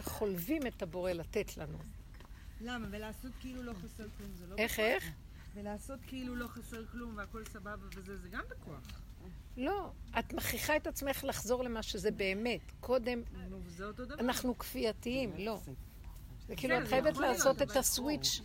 חולבים 0.00 0.66
את 0.66 0.82
הבורא 0.82 1.12
לתת 1.12 1.56
לנו. 1.56 1.78
למה? 2.60 2.86
ולעשות 2.90 3.32
כאילו 3.40 3.62
לא 3.62 3.72
חסר 3.72 4.06
כלום 4.18 4.30
זה 4.34 4.46
לא... 4.46 4.56
איך, 4.58 4.78
איך? 4.78 5.04
ולעשות 5.54 6.00
כאילו 6.06 6.36
לא 6.36 6.46
חסר 6.46 6.86
כלום 6.86 7.16
והכל 7.16 7.44
סבבה 7.44 7.86
וזה, 7.96 8.16
זה 8.16 8.28
גם 8.28 8.42
בכוח. 8.50 9.02
לא, 9.56 9.90
את 10.18 10.32
מכריחה 10.32 10.76
את 10.76 10.86
עצמך 10.86 11.24
לחזור 11.24 11.64
למה 11.64 11.82
שזה 11.82 12.10
באמת. 12.10 12.60
קודם. 12.80 13.22
אנחנו 14.18 14.58
כפייתיים, 14.58 15.32
לא. 15.38 15.60
זה 16.48 16.56
כאילו, 16.56 16.78
את 16.78 16.88
חייבת 16.88 17.16
לעשות 17.16 17.62
את 17.62 17.76
הסוויץ', 17.76 18.40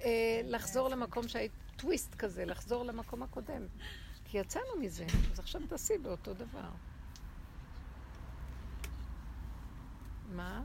אה, 0.00 0.40
לחזור 0.44 0.88
למקום 0.88 1.28
שהיית, 1.28 1.52
טוויסט 1.76 2.14
כזה, 2.14 2.44
לחזור 2.44 2.84
למקום 2.84 3.22
הקודם. 3.22 3.62
כי 4.24 4.38
יצאנו 4.38 4.76
מזה, 4.80 5.06
אז 5.32 5.38
עכשיו 5.38 5.60
תעשי 5.68 5.98
באותו 5.98 6.34
דבר. 6.34 6.70
מה? 10.32 10.62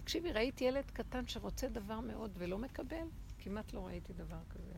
תקשיבי, 0.00 0.32
ראיתי 0.32 0.64
ילד 0.64 0.90
קטן 0.90 1.26
שרוצה 1.26 1.68
דבר 1.68 2.00
מאוד 2.00 2.30
ולא 2.34 2.58
מקבל? 2.58 3.06
כמעט 3.38 3.72
לא 3.72 3.86
ראיתי 3.86 4.12
דבר 4.12 4.40
כזה. 4.50 4.74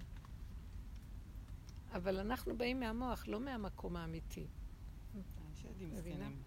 אבל 1.93 2.19
אנחנו 2.19 2.59
באים 2.59 2.81
מהמוח, 2.81 3.29
לא 3.29 3.41
מהמקום 3.41 3.97
האמיתי. 3.97 4.47
זקנים. 5.97 6.43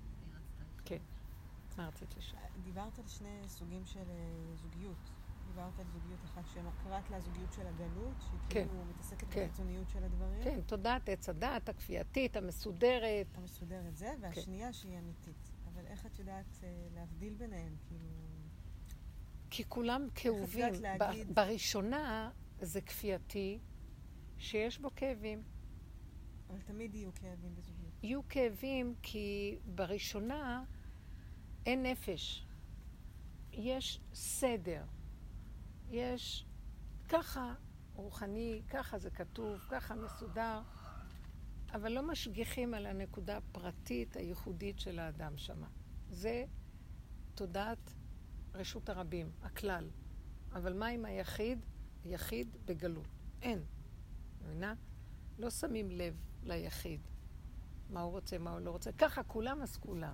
מה 1.78 1.88
רצית 1.88 2.18
לשאול? 2.18 2.42
דיברת 2.64 3.00
על 3.00 3.08
שני 3.08 3.42
סוגים 3.48 3.86
של 3.86 4.00
אה, 4.10 4.56
זוגיות. 4.56 5.12
דיברת 5.48 5.80
על 5.80 5.86
זוגיות 5.94 6.20
אחת 6.26 6.48
שקראת 6.48 7.10
לה 7.10 7.20
זוגיות 7.20 7.54
של 7.54 7.68
הגלות, 7.68 8.16
שהיא 8.20 8.40
כן. 8.50 8.68
כאילו 8.68 8.86
מתעסקת 8.86 9.28
כן. 9.30 9.46
בחיצוניות 9.46 9.90
של 9.90 10.04
הדברים. 10.04 10.44
כן, 10.44 10.62
תודעת 10.62 11.10
עץ 11.10 11.30
הדעת, 11.30 11.70
הכפייתית, 11.70 12.36
המסודרת. 12.38 13.28
המסודרת 13.38 13.98
זה, 13.98 14.06
כן. 14.06 14.18
והשנייה 14.22 14.74
שהיא 14.74 15.00
אמיתית. 15.00 15.52
אבל 15.74 15.86
איך 15.86 16.06
את 16.06 16.20
יודעת 16.20 16.60
אה, 16.64 16.88
להבדיל 16.96 17.34
ביניהם? 17.34 17.76
כאילו... 17.88 18.33
כי 19.56 19.64
כולם 19.70 20.08
כאובים. 20.16 20.74
להגיד? 20.82 21.36
בראשונה 21.36 22.32
זה 22.62 22.82
כפייתי, 22.82 23.60
שיש 24.38 24.80
בו 24.80 24.90
כאבים. 24.96 25.44
אבל 26.50 26.62
תמיד 26.62 26.96
יהיו 26.96 27.14
כאבים 27.14 27.56
בזוגיות. 27.56 27.94
יהיו 28.04 28.28
כאבים 28.30 28.96
כי 29.02 29.58
בראשונה 29.76 30.64
אין 31.66 31.84
נפש. 31.84 32.46
יש 33.52 34.02
סדר. 34.14 34.84
יש 35.90 36.46
ככה 37.10 37.54
רוחני, 37.94 38.62
ככה 38.70 39.00
זה 39.00 39.10
כתוב, 39.10 39.60
ככה 39.70 39.96
מסודר, 39.96 40.62
אבל 41.74 41.92
לא 41.92 42.02
משגיחים 42.02 42.74
על 42.74 42.86
הנקודה 42.86 43.38
הפרטית 43.38 44.16
הייחודית 44.16 44.80
של 44.80 45.00
האדם 45.00 45.38
שמה. 45.38 45.68
זה 46.10 46.46
תודעת 47.36 47.94
רשות 48.54 48.90
הרבים, 48.90 49.32
הכלל. 49.44 49.90
אבל 50.54 50.74
מה 50.74 50.88
עם 50.88 51.06
היחיד? 51.06 51.60
יחיד 52.06 52.48
בגלות. 52.66 53.08
אין. 53.42 53.64
מבינה? 54.42 54.74
לא 55.40 55.50
שמים 55.50 55.92
לב 55.92 56.16
ליחיד. 56.44 57.00
מה 57.90 58.02
הוא 58.02 58.12
רוצה, 58.12 58.38
מה 58.38 58.52
הוא 58.52 58.60
לא 58.60 58.72
רוצה. 58.72 58.92
ככה 58.92 59.24
כולם, 59.24 59.62
אז 59.62 59.78
כולם. 59.78 60.14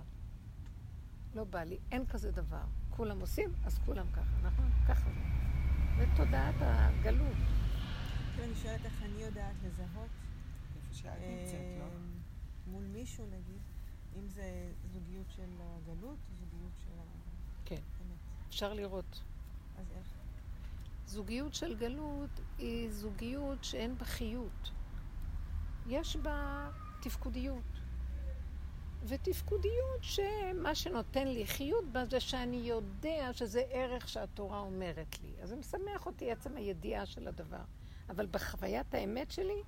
לא 1.34 1.44
בא 1.44 1.62
לי, 1.62 1.78
אין 1.92 2.06
כזה 2.06 2.30
דבר. 2.30 2.64
כולם 2.90 3.20
עושים, 3.20 3.52
אז 3.64 3.78
כולם 3.78 4.06
ככה, 4.12 4.36
נכון? 4.42 4.70
ככה 4.88 5.10
זה. 5.10 6.06
תודעת 6.16 6.54
הגלות. 6.58 7.36
כאילו 8.34 8.44
אני 8.44 8.54
שואלת 8.54 8.84
איך 8.84 9.02
אני 9.02 9.22
יודעת 9.22 9.54
לזהות 9.64 10.10
איפה 10.76 10.94
שאת 10.94 11.06
נמצאת, 11.06 11.78
לא? 11.78 11.84
אה, 11.84 11.88
מול 12.66 12.84
מישהו 12.84 13.26
נגיד, 13.26 13.60
אם 14.16 14.28
זה 14.28 14.72
זוגיות 14.92 15.30
של 15.30 15.50
הגלות, 15.60 16.18
זוגיות 16.38 16.72
של 16.78 16.90
כן. 17.64 17.74
האמת. 18.00 18.30
אפשר 18.50 18.72
לראות. 18.72 19.20
אז 19.78 19.86
איך? 19.96 20.06
זוגיות 21.06 21.54
של 21.54 21.76
גלות 21.76 22.30
היא 22.58 22.90
זוגיות 22.90 23.64
שאין 23.64 23.98
בה 23.98 24.04
חיות. 24.04 24.70
יש 25.86 26.16
בה 26.16 26.70
תפקודיות. 27.00 27.80
ותפקודיות 29.04 30.02
שמה 30.02 30.74
שנותן 30.74 31.28
לי 31.28 31.46
חיות 31.46 31.84
בה 31.92 32.04
זה 32.04 32.20
שאני 32.20 32.56
יודע 32.56 33.32
שזה 33.32 33.62
ערך 33.70 34.08
שהתורה 34.08 34.58
אומרת 34.58 35.16
לי. 35.22 35.42
אז 35.42 35.48
זה 35.48 35.56
משמח 35.56 36.06
אותי 36.06 36.30
עצם 36.30 36.56
הידיעה 36.56 37.06
של 37.06 37.28
הדבר. 37.28 37.62
אבל 38.08 38.26
בחוויית 38.26 38.94
האמת 38.94 39.30
שלי, 39.30 39.62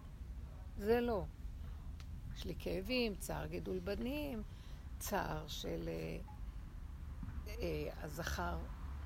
זה 0.78 1.00
לא. 1.00 1.24
יש 2.36 2.44
לי 2.44 2.54
כאבים, 2.58 3.14
צער 3.14 3.46
גידול 3.46 3.78
בנים, 3.78 4.42
צער 4.98 5.48
של 5.48 5.88
אה, 5.88 6.18
הזכר, 8.02 8.58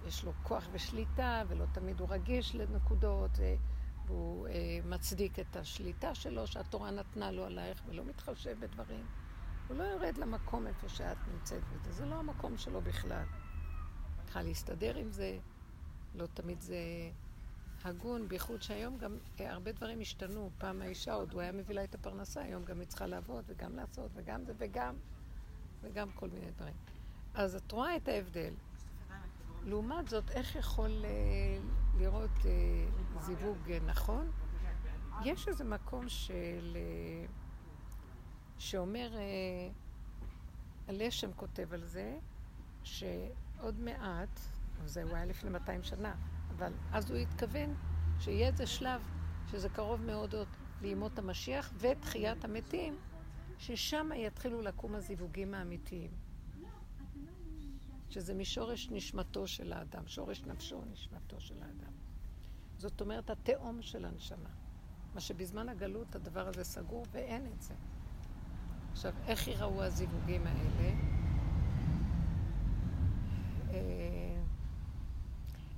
יש 0.06 0.24
לו 0.24 0.32
כוח 0.42 0.68
ושליטה, 0.72 1.42
ולא 1.48 1.64
תמיד 1.72 2.00
הוא 2.00 2.08
רגיש 2.10 2.54
לנקודות, 2.54 3.40
אה, 3.40 3.54
והוא 4.06 4.48
אה, 4.48 4.78
מצדיק 4.84 5.38
את 5.38 5.56
השליטה 5.56 6.14
שלו, 6.14 6.46
שהתורה 6.46 6.90
נתנה 6.90 7.30
לו 7.30 7.44
עלייך, 7.44 7.82
ולא 7.86 8.04
מתחשב 8.04 8.56
בדברים. 8.60 9.06
הוא 9.68 9.76
לא 9.76 9.82
יורד 9.82 10.18
למקום 10.18 10.66
איפה 10.66 10.88
שאת 10.88 11.16
נמצאת 11.32 11.62
בזה, 11.72 11.92
זה 11.92 12.06
לא 12.06 12.14
המקום 12.14 12.56
שלו 12.56 12.80
בכלל. 12.80 13.24
צריכה 14.24 14.42
להסתדר 14.42 14.96
עם 14.96 15.10
זה, 15.10 15.38
לא 16.14 16.26
תמיד 16.26 16.60
זה 16.60 16.76
הגון, 17.84 18.28
בייחוד 18.28 18.62
שהיום 18.62 18.98
גם 18.98 19.16
אה, 19.40 19.52
הרבה 19.52 19.72
דברים 19.72 20.00
השתנו. 20.00 20.50
פעם 20.58 20.82
האישה 20.82 21.14
עוד, 21.14 21.32
הוא 21.32 21.40
היה 21.40 21.52
מביא 21.52 21.74
לה 21.74 21.84
את 21.84 21.94
הפרנסה, 21.94 22.42
היום 22.42 22.64
גם 22.64 22.80
היא 22.80 22.88
צריכה 22.88 23.06
לעבוד 23.06 23.44
וגם 23.46 23.76
לעשות 23.76 24.10
וגם 24.14 24.44
זה 24.44 24.52
וגם, 24.58 24.94
וגם 25.82 26.10
כל 26.10 26.28
מיני 26.28 26.50
דברים. 26.50 26.95
אז 27.36 27.54
את 27.54 27.72
רואה 27.72 27.96
את 27.96 28.08
ההבדל. 28.08 28.54
לעומת 29.64 30.08
זאת, 30.08 30.30
איך 30.30 30.56
יכול 30.56 31.04
אה, 31.04 31.10
לראות 31.98 32.46
אה, 32.46 33.20
זיווג 33.20 33.70
אה, 33.70 33.78
נכון? 33.86 34.30
יש 35.24 35.48
איזה 35.48 35.64
מקום 35.64 36.08
של... 36.08 36.76
שאומר, 38.58 39.10
הלשם 40.88 41.32
כותב 41.32 41.72
על 41.72 41.84
זה, 41.84 42.18
שעוד 42.82 43.80
מעט, 43.80 44.40
זה 44.84 45.02
הוא 45.02 45.16
היה 45.16 45.24
לפני 45.24 45.50
200 45.50 45.82
שנה, 45.82 46.14
אבל 46.56 46.72
אז 46.92 47.10
הוא 47.10 47.18
התכוון 47.18 47.74
שיהיה 48.18 48.48
איזה 48.48 48.66
שלב 48.66 49.02
שזה 49.50 49.68
קרוב 49.68 50.00
מאוד 50.00 50.34
עוד 50.34 50.48
לימות 50.82 51.18
המשיח 51.18 51.72
ותחיית 51.78 52.44
המתים, 52.44 52.96
ששם 53.58 54.10
יתחילו 54.14 54.62
לקום 54.62 54.94
הזיווגים 54.94 55.54
האמיתיים. 55.54 56.25
שזה 58.16 58.34
משורש 58.34 58.88
נשמתו 58.90 59.46
של 59.46 59.72
האדם, 59.72 60.06
שורש 60.06 60.42
נפשו 60.42 60.84
נשמתו 60.84 61.40
של 61.40 61.62
האדם. 61.62 61.92
זאת 62.78 63.00
אומרת, 63.00 63.30
התהום 63.30 63.82
של 63.82 64.04
הנשמה. 64.04 64.50
מה 65.14 65.20
שבזמן 65.20 65.68
הגלות 65.68 66.14
הדבר 66.14 66.48
הזה 66.48 66.64
סגור 66.64 67.06
ואין 67.12 67.46
את 67.46 67.62
זה. 67.62 67.74
עכשיו, 68.92 69.12
איך 69.26 69.48
ייראו 69.48 69.82
הזיווגים 69.82 70.46
האלה? 70.46 70.94
אה, 73.70 74.42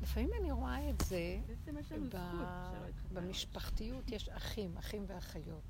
לפעמים 0.02 0.30
אני 0.40 0.50
רואה 0.50 0.90
את 0.90 1.00
זה. 1.00 1.40
במשפחתיות, 3.12 4.10
יש 4.10 4.28
אחים, 4.28 4.76
אחים 4.76 5.04
ואחיות. 5.06 5.62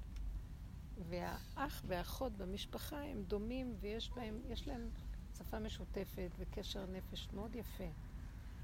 והאח 1.09 1.83
והאחות 1.87 2.33
במשפחה 2.37 3.03
הם 3.03 3.23
דומים 3.23 3.75
ויש 3.81 4.11
בהם, 4.11 4.41
יש 4.49 4.69
להם 4.69 4.91
שפה 5.39 5.59
משותפת 5.59 6.31
וקשר 6.39 6.87
נפש 6.87 7.29
מאוד 7.35 7.57
יפה. 7.57 7.91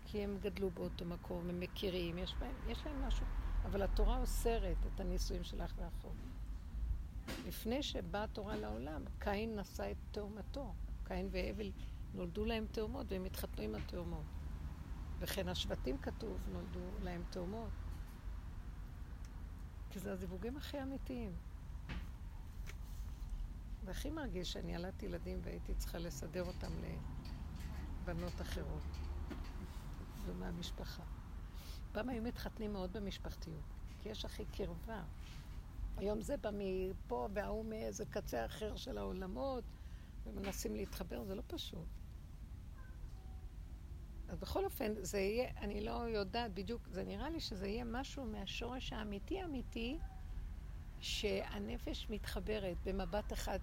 כי 0.04 0.24
הם 0.24 0.38
גדלו 0.42 0.70
באותו 0.70 1.04
מקום, 1.04 1.48
הם 1.48 1.60
מכירים, 1.60 2.18
יש, 2.18 2.34
בהם, 2.38 2.54
יש 2.68 2.86
להם 2.86 3.02
משהו. 3.02 3.26
אבל 3.64 3.82
התורה 3.82 4.18
אוסרת 4.18 4.76
את 4.94 5.00
הנישואים 5.00 5.44
של 5.44 5.62
אח 5.62 5.74
ואחות. 5.76 6.16
לפני 7.46 7.82
שבאה 7.82 8.24
התורה 8.24 8.56
לעולם, 8.56 9.02
קין 9.18 9.58
נשא 9.58 9.90
את 9.90 9.96
תאומתו. 10.10 10.74
קין 11.04 11.28
והבל 11.30 11.70
נולדו 12.14 12.44
להם 12.44 12.66
תאומות 12.72 13.06
והם 13.12 13.24
התחתנו 13.24 13.64
עם 13.64 13.74
התאומות. 13.74 14.24
וכן 15.18 15.48
השבטים 15.48 15.98
כתוב, 15.98 16.38
נולדו 16.52 16.80
להם 17.02 17.22
תאומות. 17.30 17.70
כי 19.90 19.98
זה 19.98 20.12
הזיווגים 20.12 20.56
הכי 20.56 20.82
אמיתיים. 20.82 21.32
והכי 23.84 24.10
מרגיש 24.10 24.52
שאני 24.52 24.74
ילדתי 24.74 25.06
ילדים 25.06 25.38
והייתי 25.42 25.74
צריכה 25.74 25.98
לסדר 25.98 26.44
אותם 26.44 26.72
לבנות 28.02 28.40
אחרות, 28.40 28.82
לא 30.28 30.34
מהמשפחה. 30.34 31.02
פעם 31.92 32.08
היו 32.08 32.22
מתחתנים 32.22 32.72
מאוד 32.72 32.92
במשפחתיות, 32.92 33.64
כי 33.98 34.08
יש 34.08 34.24
הכי 34.24 34.44
קרבה. 34.44 35.02
היום 35.96 36.20
זה 36.20 36.36
בא 36.36 36.50
מפה 36.52 37.28
וההוא 37.32 37.64
מאיזה 37.64 38.04
קצה 38.04 38.44
אחר 38.44 38.76
של 38.76 38.98
העולמות, 38.98 39.64
ומנסים 40.26 40.74
להתחבר, 40.74 41.24
זה 41.24 41.34
לא 41.34 41.42
פשוט. 41.46 41.88
אז 44.28 44.38
בכל 44.38 44.64
אופן, 44.64 44.92
זה 45.02 45.18
יהיה, 45.18 45.50
אני 45.56 45.80
לא 45.80 45.90
יודעת 45.90 46.54
בדיוק, 46.54 46.88
זה 46.88 47.04
נראה 47.04 47.30
לי 47.30 47.40
שזה 47.40 47.66
יהיה 47.66 47.84
משהו 47.84 48.24
מהשורש 48.24 48.92
האמיתי-אמיתי, 48.92 49.98
שהנפש 51.04 52.06
מתחברת 52.10 52.76
במבט 52.84 53.32
אחד, 53.32 53.58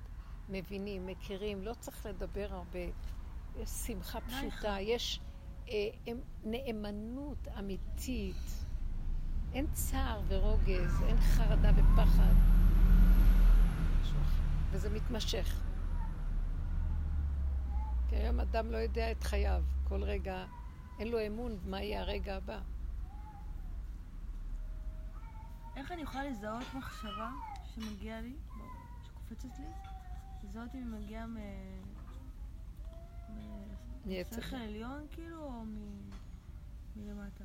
מבינים, 0.49 1.05
מכירים, 1.05 1.63
לא 1.63 1.73
צריך 1.79 2.05
לדבר 2.05 2.47
הרבה. 2.49 2.79
יש 3.59 3.69
שמחה 3.69 4.19
פשוטה, 4.21 4.77
יש 4.79 5.19
אה, 5.69 5.73
אמ- 6.07 6.21
נאמנות 6.43 7.47
אמיתית. 7.59 8.65
אין 9.53 9.67
צער 9.73 10.21
ורוגז, 10.27 11.03
אין 11.07 11.17
חרדה 11.21 11.71
ופחד. 11.75 12.33
וזה 14.71 14.89
מתמשך. 14.89 15.61
כי 18.09 18.15
היום 18.15 18.39
אדם 18.39 18.71
לא 18.71 18.77
יודע 18.77 19.11
את 19.11 19.23
חייו. 19.23 19.63
כל 19.83 20.03
רגע, 20.03 20.45
אין 20.99 21.07
לו 21.07 21.27
אמון 21.27 21.57
מה 21.65 21.81
יהיה 21.81 22.01
הרגע 22.01 22.35
הבא. 22.35 22.59
איך 25.75 25.91
אני 25.91 26.01
יכולה 26.01 26.23
לזהות 26.29 26.73
מחשבה 26.73 27.31
שמגיעה 27.75 28.21
לי, 28.21 28.35
שקופצת 29.03 29.59
לי? 29.59 29.65
לזהות 30.43 30.75
אם 30.75 30.93
היא 30.93 31.01
מגיעה 31.01 31.27
מ... 31.27 31.37
מ- 33.29 33.67
מעץ 34.05 34.37
משכל 34.37 34.55
הדעת. 34.55 34.67
עליון 34.69 35.07
כאילו, 35.11 35.43
או 35.43 35.51
מ... 35.65 36.09
מלמטה? 36.95 37.43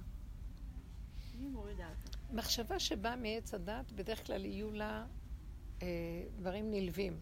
מחשבה 2.32 2.78
שבאה 2.80 3.16
מעץ 3.16 3.54
הדת, 3.54 3.92
בדרך 3.92 4.26
כלל 4.26 4.44
יהיו 4.44 4.72
לה 4.72 5.06
אה, 5.82 5.86
דברים 6.36 6.70
נלווים. 6.70 7.20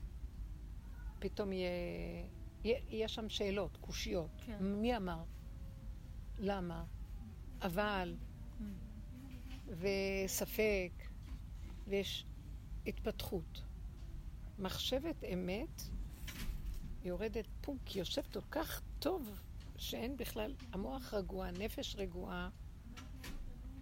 פתאום 1.19 1.53
יהיה, 1.53 1.71
יהיה 2.65 3.09
שם 3.09 3.29
שאלות, 3.29 3.77
קושיות. 3.81 4.31
כן. 4.47 4.57
מי 4.61 4.97
אמר? 4.97 5.25
למה? 6.39 6.85
אבל, 7.63 8.17
וספק, 9.67 10.93
ויש 11.87 12.27
התפתחות. 12.87 13.63
מחשבת 14.59 15.25
אמת 15.25 15.83
יורדת 17.05 17.47
כי 17.85 17.99
היא 17.99 18.01
יושבת 18.01 18.33
כל 18.33 18.41
כך 18.51 18.83
טוב, 18.99 19.41
שאין 19.77 20.17
בכלל, 20.17 20.55
המוח 20.73 21.15
רגוע, 21.15 21.47
הנפש 21.47 21.97
רגועה, 21.97 22.49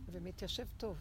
ומתיישב 0.06 0.66
טוב. 0.76 0.96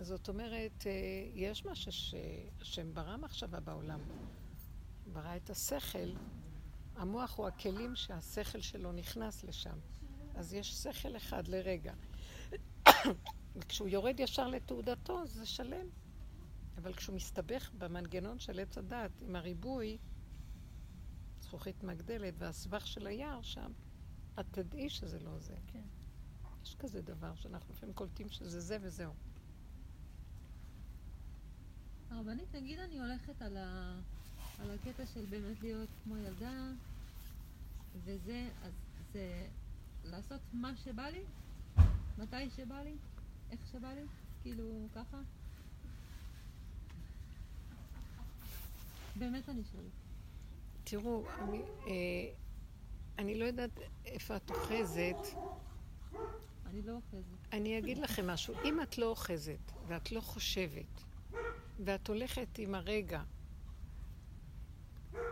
זאת 0.00 0.28
אומרת, 0.28 0.86
אה, 0.86 0.92
יש 1.34 1.66
משהו 1.66 1.92
שהשם 1.92 2.94
ברא 2.94 3.16
מחשבה 3.16 3.60
בעולם. 3.60 4.00
ברא 5.12 5.36
את 5.36 5.50
השכל, 5.50 6.12
המוח 6.96 7.38
הוא 7.38 7.46
הכלים 7.46 7.96
שהשכל 7.96 8.60
שלו 8.60 8.92
נכנס 8.92 9.44
לשם. 9.44 9.78
אז 10.34 10.54
יש 10.54 10.74
שכל 10.74 11.16
אחד 11.16 11.48
לרגע. 11.48 11.94
וכשהוא 13.56 13.88
יורד 13.88 14.20
ישר 14.20 14.48
לתעודתו, 14.48 15.26
זה 15.26 15.46
שלם. 15.46 15.86
אבל 16.76 16.94
כשהוא 16.94 17.16
מסתבך 17.16 17.70
במנגנון 17.78 18.38
של 18.38 18.60
עץ 18.60 18.78
הדת, 18.78 19.10
עם 19.20 19.36
הריבוי, 19.36 19.98
זכוכית 21.40 21.82
מגדלת 21.82 22.34
והסבך 22.38 22.86
של 22.86 23.06
היער 23.06 23.42
שם, 23.42 23.72
את 24.40 24.46
תדעי 24.50 24.90
שזה 24.90 25.18
לא 25.18 25.38
זה. 25.38 25.54
כן. 25.66 25.82
יש 26.62 26.74
כזה 26.74 27.02
דבר 27.02 27.34
שאנחנו 27.34 27.74
לפעמים 27.74 27.94
קולטים 27.94 28.28
שזה 28.28 28.60
זה 28.60 28.78
וזהו. 28.80 29.12
הרבנית, 32.10 32.54
נגיד 32.54 32.78
אני 32.78 33.00
הולכת 33.00 33.42
על, 33.42 33.56
ה... 33.56 34.00
על 34.58 34.70
הקטע 34.70 35.06
של 35.06 35.24
באמת 35.24 35.62
להיות 35.62 35.88
כמו 36.04 36.16
ילדה, 36.16 36.70
וזה, 38.04 38.48
אז 38.62 38.72
זה 39.12 39.46
לעשות 40.04 40.40
מה 40.52 40.76
שבא 40.76 41.06
לי, 41.06 41.24
מתי 42.18 42.50
שבא 42.56 42.80
לי, 42.82 42.94
איך 43.50 43.60
שבא 43.72 43.88
לי, 43.88 44.02
כאילו 44.42 44.88
ככה. 44.94 45.16
באמת 49.16 49.48
אני 49.48 49.62
שואלת. 49.72 49.90
תראו, 50.84 51.24
אני, 51.38 51.62
אה, 51.86 52.32
אני 53.18 53.38
לא 53.38 53.44
יודעת 53.44 53.70
איפה 54.04 54.36
את 54.36 54.50
אוחזת. 54.50 55.36
אני 56.66 56.82
לא 56.82 56.92
אוחזת. 56.92 57.52
אני 57.52 57.78
אגיד 57.78 57.98
לכם 57.98 58.26
משהו. 58.26 58.54
אם 58.64 58.82
את 58.82 58.98
לא 58.98 59.06
אוחזת 59.06 59.72
ואת 59.86 60.12
לא 60.12 60.20
חושבת, 60.20 61.04
ואת 61.84 62.08
הולכת 62.08 62.58
עם 62.58 62.74
הרגע, 62.74 63.22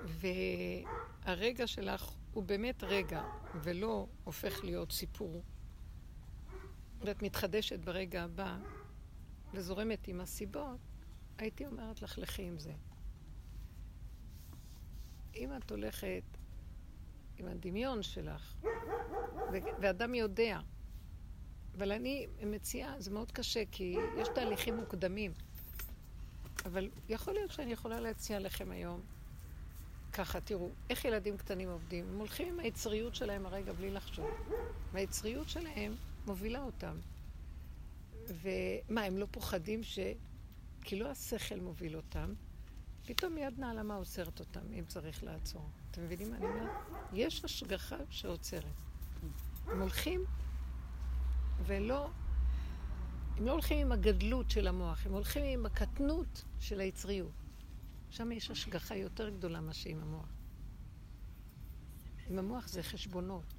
והרגע 0.05 1.67
שלך 1.67 2.15
הוא 2.33 2.43
באמת 2.45 2.85
רגע, 2.85 3.23
ולא 3.63 4.07
הופך 4.25 4.65
להיות 4.65 4.93
סיפור, 4.93 5.43
ואת 7.01 7.23
מתחדשת 7.23 7.79
ברגע 7.79 8.23
הבא, 8.25 8.59
וזורמת 9.55 10.09
עם 10.09 10.21
הסיבות, 10.21 10.79
הייתי 11.39 11.67
אומרת 11.67 12.03
לך, 12.03 12.19
לכי 12.19 12.43
עם 12.43 12.59
זה. 12.59 12.73
אם 15.35 15.57
את 15.57 15.71
הולכת 15.71 16.23
עם 17.37 17.49
הדמיון 17.49 18.03
שלך, 18.03 18.55
ואדם 19.81 20.15
יודע, 20.15 20.61
אבל 21.75 21.93
אני 21.93 22.27
מציעה, 22.47 23.01
זה 23.01 23.11
מאוד 23.11 23.33
קשה, 23.33 23.63
כי 23.71 23.97
יש 24.19 24.29
תהליכים 24.35 24.77
מוקדמים. 24.77 25.33
אבל 26.65 26.91
יכול 27.09 27.35
להיות 27.35 27.51
שאני 27.51 27.73
יכולה 27.73 28.01
להציע 28.01 28.39
לכם 28.39 28.71
היום 28.71 29.01
ככה, 30.13 30.41
תראו, 30.41 30.71
איך 30.91 31.05
ילדים 31.05 31.37
קטנים 31.37 31.69
עובדים? 31.69 32.09
הם 32.09 32.19
הולכים 32.19 32.49
עם 32.49 32.61
היצריות 32.61 33.15
שלהם 33.15 33.47
הרגע 33.47 33.73
בלי 33.73 33.91
לחשוב. 33.91 34.31
והיצריות 34.93 35.49
שלהם 35.49 35.95
מובילה 36.27 36.63
אותם. 36.63 36.97
ומה, 38.27 39.03
הם 39.03 39.19
לא 39.19 39.27
פוחדים 39.31 39.83
ש... 39.83 39.99
כי 40.85 40.99
לא 40.99 41.11
השכל 41.11 41.61
מוביל 41.61 41.97
אותם, 41.97 42.35
פתאום 43.07 43.39
יד 43.39 43.59
נעלמה 43.59 43.95
עוצרת 43.95 44.41
אותם, 44.41 44.61
אם 44.79 44.85
צריך 44.89 45.25
לעצור. 45.25 45.69
אתם 45.91 46.05
מבינים 46.05 46.31
מה 46.31 46.37
אני 46.37 46.47
אומרת? 46.47 46.71
יש 47.13 47.45
השגחה 47.45 47.97
שעוצרת. 48.11 48.65
הם 49.67 49.81
הולכים 49.81 50.25
ולא... 51.67 52.11
הם 53.37 53.47
לא 53.47 53.53
הולכים 53.53 53.79
עם 53.79 53.93
הגדלות 53.93 54.51
של 54.51 54.67
המוח, 54.69 55.07
הם 55.07 55.13
הולכים 55.13 55.45
עם 55.45 55.67
הקטנות 55.67 56.45
של 56.61 56.81
היצריות. 56.81 57.42
שם 58.13 58.33
יש 58.33 58.51
השגחה 58.51 58.97
יותר 58.97 59.29
גדולה 59.29 59.61
מאשר 59.61 59.91
עם 59.91 60.03
המוח. 60.03 60.29
עם 62.29 62.39
המוח 62.39 62.69
זה 62.69 62.83
חשבונות. 62.83 63.55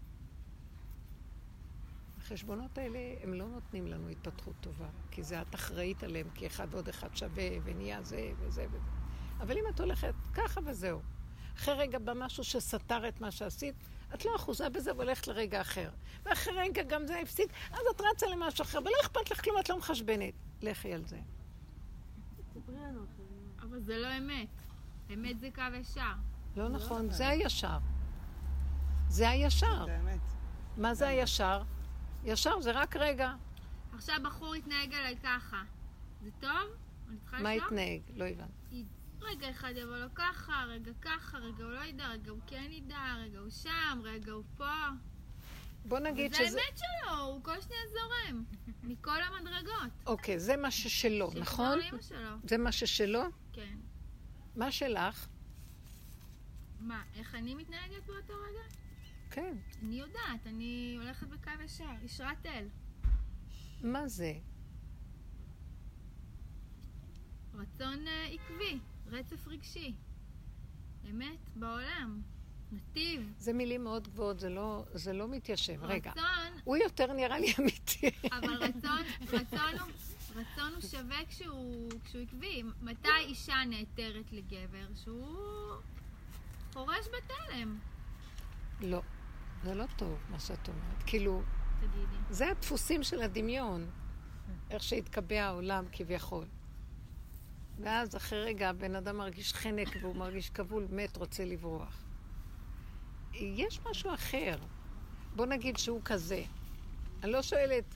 החשבונות 2.17 2.77
האלה, 2.77 2.99
הם 3.23 3.33
לא 3.33 3.47
נותנים 3.47 3.87
לנו 3.87 4.09
התפתחות 4.09 4.55
טובה, 4.61 4.89
כי 5.11 5.23
זה 5.23 5.41
את 5.41 5.55
אחראית 5.55 6.03
עליהם, 6.03 6.29
כי 6.29 6.47
אחד 6.47 6.67
ועוד 6.71 6.89
אחד 6.89 7.15
שווה, 7.15 7.49
ונהיה 7.63 8.03
זה 8.03 8.31
וזה 8.39 8.65
וזה. 8.71 8.89
אבל 9.39 9.57
אם 9.57 9.63
את 9.69 9.79
הולכת 9.79 10.13
ככה 10.33 10.61
וזהו, 10.65 11.01
אחרי 11.55 11.73
רגע 11.73 11.99
בא 11.99 12.13
משהו 12.15 12.43
שסתר 12.43 13.07
את 13.07 13.21
מה 13.21 13.31
שעשית, 13.31 13.75
את 14.13 14.25
לא 14.25 14.35
אחוזה 14.35 14.69
בזה 14.69 14.93
והולכת 14.95 15.27
לרגע 15.27 15.61
אחר. 15.61 15.91
ואחרי 16.25 16.53
רגע 16.53 16.83
גם 16.83 17.07
זה 17.07 17.19
הפסיק, 17.19 17.51
אז 17.71 17.81
את 17.95 18.01
רצה 18.01 18.27
למשהו 18.27 18.61
אחר, 18.61 18.79
ולא 18.79 18.97
אכפת 19.01 19.31
לך 19.31 19.43
כלום, 19.43 19.59
את 19.59 19.69
לא 19.69 19.77
מחשבנת. 19.77 20.33
לכי 20.61 20.93
על 20.93 21.05
זה. 21.05 21.19
אבל 23.73 23.81
זה 23.81 23.97
לא 23.97 24.17
אמת. 24.17 24.47
אמת 25.13 25.39
זה 25.39 25.49
קו 25.55 25.61
ישר. 25.81 26.13
לא 26.55 26.69
נכון, 26.69 27.11
זה 27.11 27.27
הישר. 27.27 27.77
זה 29.09 29.29
הישר. 29.29 29.85
באמת. 29.85 30.19
מה 30.77 30.93
זה 30.93 31.07
הישר? 31.07 31.63
ישר 32.23 32.61
זה 32.61 32.71
רק 32.71 32.95
רגע. 32.95 33.33
עכשיו 33.95 34.15
בחור 34.23 34.55
יתנהג 34.55 34.93
עליי 34.93 35.17
ככה. 35.23 35.63
זה 36.23 36.29
טוב? 36.39 36.75
מה? 37.31 37.53
יתנהג? 37.53 38.01
לא 38.15 38.25
הבנתי. 38.25 38.85
רגע 39.21 39.49
אחד 39.49 39.73
יבוא 39.75 39.97
לו 39.97 40.07
ככה, 40.15 40.63
רגע 40.67 40.91
ככה, 41.01 41.37
רגע 41.37 41.63
הוא 41.63 41.71
לא 41.71 41.83
ידע, 41.83 42.07
רגע 42.07 42.31
הוא 42.31 42.39
כן 42.47 42.67
ידע, 42.71 43.15
רגע 43.17 43.39
הוא 43.39 43.49
שם, 43.49 44.01
רגע 44.03 44.31
הוא 44.31 44.43
פה. 44.57 44.87
בוא 45.85 45.99
נגיד 45.99 46.35
זה 46.35 46.47
שזה... 46.47 46.59
האמת 46.59 46.77
שלו, 46.77 47.17
הוא 47.19 47.43
כל 47.43 47.61
שניה 47.61 47.77
זורם. 47.87 48.43
מכל 48.83 49.21
המדרגות. 49.21 49.91
אוקיי, 50.05 50.39
זה 50.39 50.57
מה 50.57 50.71
ששלו, 50.71 51.31
נכון? 51.35 51.79
שלו. 52.01 52.37
זה 52.43 52.57
מה 52.57 52.71
ששלו? 52.71 53.23
כן. 53.53 53.77
מה 54.55 54.71
שלך? 54.71 55.27
מה, 56.79 57.03
איך 57.15 57.35
אני 57.35 57.55
מתנהגת 57.55 58.05
באותו 58.05 58.33
רגע? 58.33 58.75
כן. 59.31 59.57
אני 59.83 59.95
יודעת, 59.99 60.47
אני 60.47 60.95
הולכת 60.97 61.27
בקו 61.27 61.51
ישר, 61.65 61.89
ישרת 62.03 62.45
אל. 62.45 62.67
מה 63.81 64.07
זה? 64.07 64.33
רצון 67.53 68.07
אה, 68.07 68.25
עקבי, 68.25 68.79
רצף 69.07 69.47
רגשי. 69.47 69.93
אמת 71.09 71.49
בעולם. 71.55 72.21
נתיב. 72.71 73.33
זה 73.37 73.53
מילים 73.53 73.83
מאוד 73.83 74.07
גבוהות, 74.07 74.39
זה 74.39 74.49
לא, 74.49 74.85
זה 74.93 75.13
לא 75.13 75.27
מתיישב. 75.27 75.83
רגע. 75.83 76.11
רצון, 76.11 76.59
הוא 76.63 76.77
יותר 76.77 77.13
נראה 77.13 77.39
לי 77.39 77.53
אמיתי. 77.59 78.09
אבל 78.31 78.53
רצון, 78.53 79.03
רצון 79.27 79.79
הוא... 79.79 79.91
רצון 80.35 80.73
הוא 80.73 80.81
שווה 80.81 81.17
כשהוא, 81.27 81.89
כשהוא 82.05 82.21
עקבי. 82.21 82.63
מתי 82.81 83.09
אישה 83.19 83.55
נעתרת 83.69 84.31
לגבר? 84.31 84.87
שהוא 84.95 85.37
חורש 86.73 87.05
בתלם, 87.07 87.79
לא, 88.81 89.01
זה 89.63 89.75
לא 89.75 89.85
טוב 89.95 90.17
מה 90.29 90.39
שאת 90.39 90.67
אומרת. 90.67 91.03
כאילו, 91.05 91.41
תגידי. 91.79 92.15
זה 92.29 92.51
הדפוסים 92.51 93.03
של 93.03 93.21
הדמיון, 93.21 93.89
איך 94.69 94.83
שהתקבע 94.83 95.43
העולם 95.43 95.85
כביכול. 95.91 96.45
ואז 97.79 98.15
אחרי 98.15 98.43
רגע 98.43 98.69
הבן 98.69 98.95
אדם 98.95 99.17
מרגיש 99.17 99.53
חנק 99.53 99.87
והוא 100.01 100.15
מרגיש 100.15 100.49
כבול, 100.49 100.87
מת, 100.89 101.17
רוצה 101.17 101.45
לברוח. 101.45 102.03
יש 103.33 103.79
משהו 103.89 104.13
אחר. 104.13 104.55
בוא 105.35 105.45
נגיד 105.45 105.77
שהוא 105.77 106.01
כזה. 106.05 106.43
אני 107.23 107.31
לא 107.31 107.41
שואלת, 107.41 107.95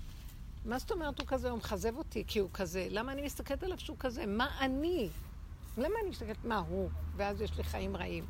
מה 0.67 0.79
זאת 0.79 0.91
אומרת 0.91 1.19
הוא 1.19 1.27
כזה? 1.27 1.49
הוא 1.49 1.57
מכזב 1.57 1.97
אותי 1.97 2.23
כי 2.27 2.39
הוא 2.39 2.49
כזה. 2.53 2.87
למה 2.89 3.11
אני 3.11 3.21
מסתכלת 3.21 3.63
עליו 3.63 3.79
שהוא 3.79 3.97
כזה? 3.99 4.25
מה 4.25 4.57
אני? 4.59 5.09
למה 5.77 5.95
אני 6.01 6.09
מסתכלת 6.09 6.45
מה 6.45 6.57
הוא? 6.57 6.89
ואז 7.15 7.41
יש 7.41 7.57
לי 7.57 7.63
חיים 7.63 7.95
רעים. 7.95 8.25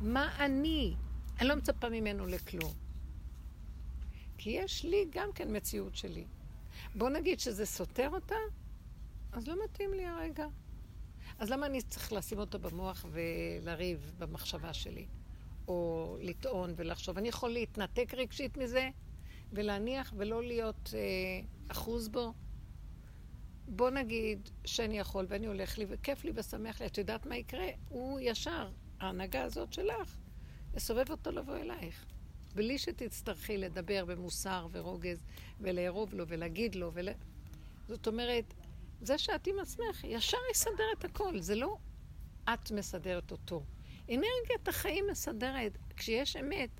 מה 0.00 0.44
אני? 0.44 0.94
אני 1.40 1.48
לא 1.48 1.54
מצפה 1.54 1.88
ממנו 1.88 2.26
לכלום. 2.26 2.72
כי 4.38 4.50
יש 4.50 4.84
לי 4.84 5.06
גם 5.10 5.32
כן 5.34 5.56
מציאות 5.56 5.96
שלי. 5.96 6.24
בוא 6.94 7.08
נגיד 7.08 7.40
שזה 7.40 7.66
סותר 7.66 8.10
אותה, 8.12 8.34
אז 9.32 9.48
לא 9.48 9.64
מתאים 9.64 9.94
לי 9.94 10.06
הרגע. 10.06 10.46
אז 11.38 11.50
למה 11.50 11.66
אני 11.66 11.82
צריך 11.82 12.12
לשים 12.12 12.38
אותו 12.38 12.58
במוח 12.58 13.06
ולריב 13.10 14.12
במחשבה 14.18 14.74
שלי? 14.74 15.06
או 15.68 16.16
לטעון 16.20 16.74
ולחשוב. 16.76 17.18
אני 17.18 17.28
יכול 17.28 17.50
להתנתק 17.50 18.14
רגשית 18.14 18.56
מזה 18.56 18.90
ולהניח 19.56 20.12
ולא 20.16 20.42
להיות 20.42 20.90
אה, 20.94 21.00
אחוז 21.68 22.08
בו. 22.08 22.32
בוא 23.68 23.90
נגיד 23.90 24.50
שאני 24.64 24.98
יכול 24.98 25.26
ואני 25.28 25.46
הולך 25.46 25.78
לי 25.78 25.86
וכיף 25.88 26.24
לי 26.24 26.32
ושמח 26.34 26.80
לי. 26.80 26.86
את 26.86 26.98
יודעת 26.98 27.26
מה 27.26 27.36
יקרה? 27.36 27.68
הוא 27.88 28.20
ישר, 28.22 28.70
ההנהגה 29.00 29.42
הזאת 29.42 29.72
שלך, 29.72 30.16
יסובב 30.76 31.10
אותו 31.10 31.30
לבוא 31.30 31.56
אלייך. 31.56 32.06
בלי 32.54 32.78
שתצטרכי 32.78 33.58
לדבר 33.58 34.04
במוסר 34.04 34.68
ורוגז 34.72 35.22
ולערוב 35.60 36.14
לו 36.14 36.24
ולהגיד 36.28 36.74
לו. 36.74 36.90
ול... 36.94 37.08
זאת 37.88 38.06
אומרת, 38.06 38.54
זה 39.00 39.18
שאת 39.18 39.46
עם 39.46 39.58
עצמך 39.58 40.04
ישר 40.04 40.36
יסדר 40.50 40.84
את 40.98 41.04
הכל. 41.04 41.40
זה 41.40 41.54
לא 41.54 41.76
את 42.54 42.70
מסדרת 42.70 43.32
אותו. 43.32 43.62
אנרגיית 44.08 44.68
החיים 44.68 45.04
מסדרת. 45.10 45.78
כשיש 45.96 46.36
אמת, 46.36 46.70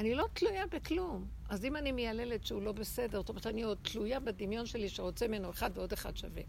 אני 0.00 0.14
לא 0.14 0.26
תלויה 0.32 0.66
בכלום. 0.66 1.28
אז 1.48 1.64
אם 1.64 1.76
אני 1.76 1.92
מייללת 1.92 2.46
שהוא 2.46 2.62
לא 2.62 2.72
בסדר, 2.72 3.18
זאת 3.18 3.28
אומרת, 3.28 3.46
אני 3.46 3.62
עוד 3.62 3.78
תלויה 3.82 4.20
בדמיון 4.20 4.66
שלי 4.66 4.88
שרוצה 4.88 5.28
ממנו 5.28 5.50
אחד 5.50 5.70
ועוד 5.74 5.92
אחד 5.92 6.16
שווה. 6.16 6.42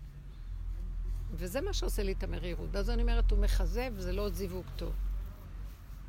וזה 1.32 1.62
מה 1.62 1.74
שעושה 1.74 2.04
לי 2.04 2.12
את 2.12 2.24
המרירות. 2.24 2.76
אז 2.76 2.90
אני 2.90 3.02
אומרת, 3.02 3.32
הוא 3.32 3.40
מכזב, 3.40 3.94
זה 3.98 4.14
לא 4.14 4.22
עוד 4.22 4.34
זיווג 4.34 4.66
טוב. 4.76 4.94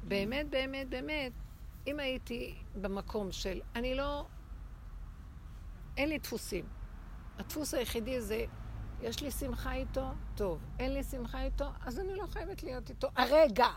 באמת, 0.09 0.51
באמת, 0.51 0.89
באמת, 0.89 1.33
אם 1.87 2.01
הייתי 2.01 2.55
במקום 2.81 3.33
של, 3.33 3.61
אני 3.75 3.95
לא, 3.95 4.27
אין 5.97 6.09
לי 6.09 6.19
דפוסים. 6.19 6.65
הדפוס 7.39 7.75
היחידי 7.75 8.21
זה, 8.21 8.45
יש 9.03 9.23
לי 9.23 9.31
שמחה 9.31 9.75
איתו, 9.75 10.09
טוב. 10.35 10.61
אין 10.79 10.95
לי 10.95 11.03
שמחה 11.03 11.43
איתו, 11.43 11.65
אז 11.85 11.99
אני 11.99 12.15
לא 12.15 12.27
חייבת 12.27 12.63
להיות 12.63 12.91
איתו 12.91 13.09
הרגע. 13.17 13.69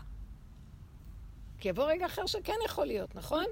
כי 1.58 1.68
יבוא 1.68 1.84
רגע 1.84 2.06
אחר 2.06 2.26
שכן 2.26 2.56
יכול 2.64 2.86
להיות, 2.86 3.14
נכון? 3.14 3.44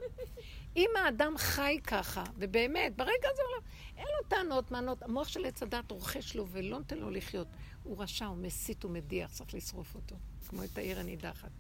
אם 0.76 0.90
האדם 1.04 1.34
חי 1.38 1.78
ככה, 1.84 2.24
ובאמת, 2.36 2.96
ברגע 2.96 3.28
הזה 3.32 3.42
לא... 3.56 3.62
אין 3.96 4.06
לו 4.18 4.28
טענות, 4.28 4.70
מענות, 4.70 5.02
המוח 5.02 5.28
של 5.28 5.44
עץ 5.44 5.62
הדת 5.62 5.90
רוכש 5.90 6.36
לו 6.36 6.46
ולא 6.48 6.78
נותן 6.78 6.98
לו 6.98 7.10
לחיות. 7.10 7.46
הוא 7.82 8.02
רשע, 8.02 8.26
הוא 8.26 8.36
מסית, 8.36 8.82
הוא 8.82 8.92
מדיח, 8.92 9.30
צריך 9.30 9.54
לשרוף 9.54 9.94
אותו, 9.94 10.16
כמו 10.48 10.64
את 10.64 10.78
העיר 10.78 11.00
הנידחת. 11.00 11.50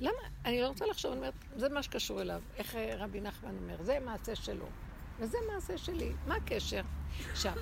למה? 0.00 0.12
אני 0.44 0.60
לא 0.60 0.68
רוצה 0.68 0.86
לחשוב, 0.86 1.12
אני 1.12 1.20
אומרת, 1.20 1.34
זה 1.56 1.68
מה 1.68 1.82
שקשור 1.82 2.22
אליו. 2.22 2.42
איך 2.56 2.76
אה, 2.76 2.94
רבי 2.98 3.20
נחמן 3.20 3.56
אומר, 3.56 3.82
זה 3.82 3.98
מעשה 4.00 4.34
שלו, 4.34 4.66
וזה 5.18 5.38
מעשה 5.52 5.78
שלי. 5.78 6.12
מה 6.26 6.34
הקשר? 6.34 6.82
עכשיו, 7.30 7.52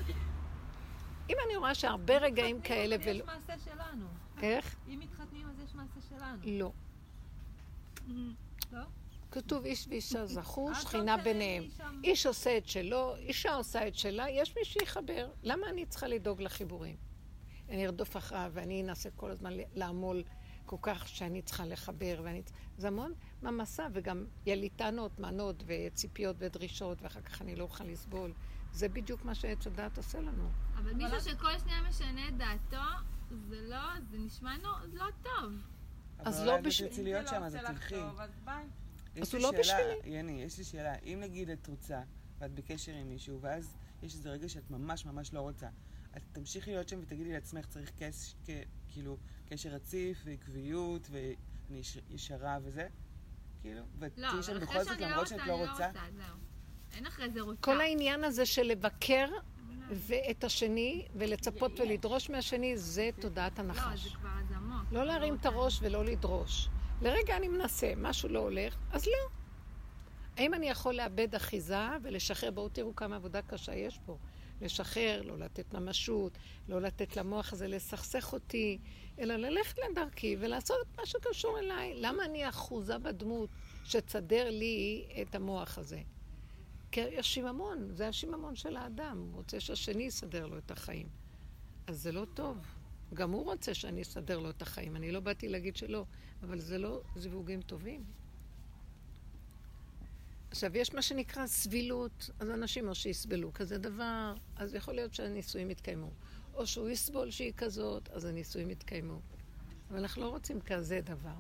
אם 1.30 1.36
אני 1.46 1.56
רואה 1.56 1.74
שהרבה 1.74 2.18
רגעים 2.18 2.60
כאלה 2.60 2.96
ולא... 3.04 3.10
יש 3.10 3.22
מעשה 3.22 3.64
שלנו. 3.64 4.06
איך? 4.42 4.76
אם 4.88 5.00
מתחתנים 5.00 5.48
אז 5.48 5.60
יש 5.64 5.74
מעשה 5.74 6.00
שלנו. 6.08 6.38
לא. 6.44 6.72
כתוב 9.30 9.64
איש 9.64 9.86
ואישה 9.90 10.26
זכו, 10.26 10.70
אז 10.70 10.82
שכינה 10.82 11.16
ביניהם. 11.16 11.64
איש 12.04 12.26
עושה 12.26 12.58
את 12.58 12.68
שלו, 12.68 13.16
אישה 13.16 13.54
עושה 13.54 13.88
את 13.88 13.94
שלה, 13.94 14.30
יש 14.30 14.56
מי 14.56 14.64
שיחבר. 14.64 15.30
למה 15.42 15.70
אני 15.70 15.86
צריכה 15.86 16.08
לדאוג 16.08 16.42
לחיבורים? 16.42 16.96
אני 17.68 17.86
ארדוף 17.86 18.16
אחריו 18.16 18.50
ואני 18.54 18.82
אנסה 18.82 19.10
כל 19.10 19.30
הזמן 19.30 19.52
לעמול 19.74 20.22
כל 20.66 20.76
כך 20.82 21.08
שאני 21.08 21.42
צריכה 21.42 21.66
לחבר, 21.66 22.20
ואני... 22.24 22.42
זה 22.78 22.88
המון 22.88 23.12
מעמסה, 23.42 23.86
וגם 23.92 24.26
יהיה 24.46 24.56
לי 24.56 24.68
טענות, 24.68 25.18
מענות 25.18 25.62
וציפיות 25.66 26.36
ודרישות, 26.38 27.02
ואחר 27.02 27.20
כך 27.20 27.42
אני 27.42 27.56
לא 27.56 27.64
אוכל 27.64 27.84
לסבול. 27.84 28.32
זה 28.72 28.88
בדיוק 28.88 29.24
מה 29.24 29.34
שעץ 29.34 29.66
הדעת 29.66 29.96
עושה 29.96 30.20
לנו. 30.20 30.50
אבל 30.74 30.92
מישהו 30.92 31.20
שכל 31.20 31.58
שנייה 31.58 31.82
משנה 31.88 32.28
את 32.28 32.36
דעתו, 32.36 32.86
זה 33.30 33.60
לא, 33.68 34.00
זה 34.10 34.18
נשמע 34.18 34.56
לא 34.92 35.06
טוב. 35.22 35.52
אז 36.18 36.36
אבל 36.38 36.46
לא 36.46 36.50
אולי 36.50 36.60
את 36.60 36.66
בשביל- 36.66 36.88
תרצי 36.88 37.00
אם 37.00 37.04
להיות 37.06 37.26
זה 37.28 37.32
לא 37.34 37.38
שם, 37.38 37.44
אז 37.44 37.54
את 37.56 37.62
לך 37.62 37.70
תלכי. 37.70 37.94
טוב, 37.94 38.20
אז 39.20 39.34
הוא 39.34 39.42
לא 39.42 39.50
בשבילי. 39.58 40.16
יני, 40.18 40.42
יש 40.42 40.58
לי 40.58 40.64
שאלה. 40.64 40.94
אם 41.04 41.18
נגיד 41.20 41.50
את 41.50 41.66
רוצה, 41.66 42.00
ואת 42.38 42.52
בקשר 42.54 42.92
עם 42.92 43.08
מישהו, 43.08 43.40
ואז 43.40 43.76
יש 44.02 44.14
איזה 44.14 44.30
רגע 44.30 44.48
שאת 44.48 44.70
ממש 44.70 45.06
ממש 45.06 45.32
לא 45.34 45.40
רוצה, 45.40 45.68
את 46.16 46.22
תמשיכי 46.32 46.70
להיות 46.70 46.88
שם 46.88 46.98
ותגידי 47.02 47.32
לעצמך, 47.32 47.66
צריך 47.66 47.90
קש, 47.98 48.34
כ, 48.44 48.50
כאילו, 48.88 49.16
קשר 49.48 49.68
רציף 49.68 50.18
ועקביות, 50.24 51.08
ואני 51.10 51.26
יש- 51.78 51.98
ישרה 52.10 52.58
וזה? 52.62 52.88
כאילו? 53.60 53.80
לא, 53.80 53.84
ותהיי 53.98 54.42
שם 54.42 54.52
אבל 54.52 54.60
בכל 54.60 54.84
זאת, 54.84 55.00
לא 55.00 55.06
למרות 55.06 55.18
רוצה, 55.18 55.36
שאת 55.36 55.46
לא 55.46 55.58
לא 55.64 55.70
רוצה? 55.70 55.90
אין 56.94 57.06
אחרי 57.06 57.30
זה 57.30 57.40
רוצה. 57.40 57.62
כל 57.62 57.80
העניין 57.80 58.24
הזה 58.24 58.46
של 58.46 58.62
לבקר 58.62 59.28
ואת 59.90 60.44
השני, 60.44 61.06
ולצפות 61.14 61.80
ולדרוש 61.80 62.30
מהשני, 62.30 62.78
זה 62.78 63.10
תודעת 63.20 63.58
לא, 63.58 63.64
הנחש. 63.64 64.04
זה 64.04 64.10
כבר. 64.16 64.28
לא 64.96 65.04
להרים 65.04 65.34
את. 65.34 65.46
הראש 65.46 65.78
ולא 65.82 66.04
לדרוש. 66.04 66.68
לרגע 67.02 67.36
אני 67.36 67.48
מנסה, 67.48 67.92
משהו 67.96 68.28
לא 68.28 68.38
הולך, 68.38 68.76
אז 68.92 69.06
לא. 69.06 69.28
האם 70.36 70.54
אני 70.54 70.68
יכול 70.68 70.94
לאבד 70.94 71.34
אחיזה 71.34 71.88
ולשחרר? 72.02 72.50
בואו 72.50 72.68
תראו 72.68 72.96
כמה 72.96 73.16
עבודה 73.16 73.42
קשה 73.42 73.74
יש 73.74 74.00
פה. 74.06 74.18
לשחרר, 74.60 75.22
לא 75.22 75.38
לתת 75.38 75.74
ממשות, 75.74 76.38
לא 76.68 76.80
לתת 76.80 77.16
למוח 77.16 77.52
הזה 77.52 77.68
לסכסך 77.68 78.32
אותי, 78.32 78.78
אלא 79.18 79.36
ללכת 79.36 79.78
לדרכי 79.90 80.36
ולעשות 80.40 80.76
את 80.82 80.98
מה 80.98 81.06
שקשור 81.06 81.58
אליי. 81.58 81.94
למה 81.94 82.24
אני 82.24 82.48
אחוזה 82.48 82.98
בדמות 82.98 83.50
שתסדר 83.84 84.50
לי 84.50 85.06
את 85.22 85.34
המוח 85.34 85.78
הזה? 85.78 86.00
כי 86.92 87.18
השיממון, 87.18 87.88
זה 87.90 88.08
השיממון 88.08 88.56
של 88.56 88.76
האדם, 88.76 89.18
הוא 89.18 89.34
רוצה 89.34 89.60
שהשני 89.60 90.02
יסדר 90.02 90.46
לו 90.46 90.58
את 90.58 90.70
החיים. 90.70 91.08
אז 91.86 92.02
זה 92.02 92.12
לא 92.12 92.26
טוב. 92.34 92.75
גם 93.14 93.30
הוא 93.30 93.44
רוצה 93.44 93.74
שאני 93.74 94.02
אסדר 94.02 94.38
לו 94.38 94.50
את 94.50 94.62
החיים. 94.62 94.96
אני 94.96 95.12
לא 95.12 95.20
באתי 95.20 95.48
להגיד 95.48 95.76
שלא, 95.76 96.04
אבל 96.42 96.60
זה 96.60 96.78
לא 96.78 97.02
זיווגים 97.16 97.62
טובים. 97.62 98.04
עכשיו, 100.50 100.76
יש 100.76 100.94
מה 100.94 101.02
שנקרא 101.02 101.46
סבילות, 101.46 102.30
אז 102.40 102.50
אנשים 102.50 102.88
או 102.88 102.94
שיסבלו 102.94 103.52
כזה 103.52 103.78
דבר, 103.78 104.34
אז 104.56 104.74
יכול 104.74 104.94
להיות 104.94 105.14
שהנישואים 105.14 105.70
יתקיימו. 105.70 106.10
או 106.54 106.66
שהוא 106.66 106.88
יסבול 106.88 107.30
שהיא 107.30 107.52
כזאת, 107.56 108.08
אז 108.08 108.24
הנישואים 108.24 108.70
יתקיימו. 108.70 109.20
אבל 109.90 109.98
אנחנו 109.98 110.22
לא 110.22 110.28
רוצים 110.28 110.60
כזה 110.60 111.00
דבר. 111.04 111.36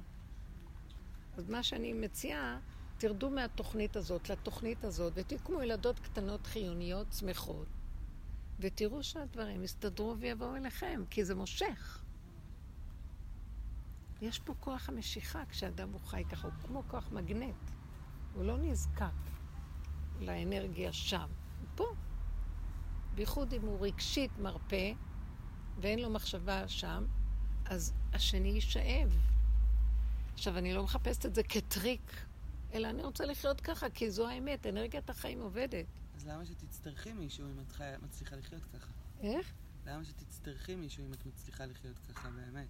אז 1.36 1.50
מה 1.50 1.62
שאני 1.62 1.92
מציעה, 1.92 2.60
תרדו 2.98 3.30
מהתוכנית 3.30 3.96
הזאת 3.96 4.30
לתוכנית 4.30 4.84
הזאת, 4.84 5.12
ותקמו 5.16 5.62
ילדות 5.62 5.98
קטנות 5.98 6.46
חיוניות, 6.46 7.06
שמחות, 7.12 7.66
ותראו 8.60 9.02
שהדברים 9.02 9.64
יסתדרו 9.64 10.16
ויבואו 10.18 10.56
אליכם, 10.56 11.02
כי 11.10 11.24
זה 11.24 11.34
מושך. 11.34 12.02
יש 14.20 14.38
פה 14.38 14.54
כוח 14.60 14.88
המשיכה 14.88 15.42
כשאדם 15.48 15.92
הוא 15.92 16.00
חי 16.00 16.24
ככה, 16.24 16.48
הוא 16.48 16.66
כמו 16.66 16.82
כוח 16.88 17.08
מגנט. 17.12 17.70
הוא 18.34 18.44
לא 18.44 18.58
נזקק 18.58 19.04
לאנרגיה 20.20 20.92
שם, 20.92 21.28
הוא 21.60 21.68
פה. 21.74 21.94
בייחוד 23.14 23.52
אם 23.52 23.62
הוא 23.62 23.86
רגשית 23.86 24.38
מרפה 24.38 24.92
ואין 25.80 25.98
לו 25.98 26.10
מחשבה 26.10 26.68
שם, 26.68 27.04
אז 27.64 27.92
השני 28.12 28.48
יישאב. 28.48 29.18
עכשיו, 30.34 30.58
אני 30.58 30.74
לא 30.74 30.82
מחפשת 30.82 31.26
את 31.26 31.34
זה 31.34 31.42
כטריק, 31.42 32.26
אלא 32.72 32.90
אני 32.90 33.02
רוצה 33.02 33.24
לחיות 33.24 33.60
ככה, 33.60 33.90
כי 33.90 34.10
זו 34.10 34.28
האמת, 34.28 34.66
אנרגיית 34.66 35.10
החיים 35.10 35.40
עובדת. 35.40 35.86
אז 36.26 36.30
למה 36.30 36.46
שתצטרכי 36.46 37.12
מישהו 37.12 37.46
אם 37.46 37.60
את 37.60 37.72
חי- 37.72 37.84
מצליחה 38.02 38.36
לחיות 38.36 38.62
ככה? 38.64 38.92
איך? 39.20 39.52
למה 39.86 40.04
שתצטרכי 40.04 40.74
מישהו 40.74 41.04
אם 41.04 41.12
את 41.12 41.26
מצליחה 41.26 41.66
לחיות 41.66 41.98
ככה 41.98 42.30
באמת? 42.30 42.66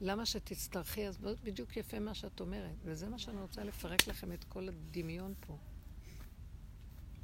למה 0.00 0.26
שתצטרכי? 0.26 1.06
אז 1.08 1.18
בדיוק 1.18 1.76
יפה 1.76 1.98
מה 2.00 2.14
שאת 2.14 2.40
אומרת, 2.40 2.74
וזה 2.84 3.08
מה 3.08 3.18
שאני 3.18 3.40
רוצה 3.40 3.64
לפרק 3.64 4.06
לכם 4.06 4.32
את 4.32 4.44
כל 4.44 4.68
הדמיון 4.68 5.34
פה. 5.40 5.56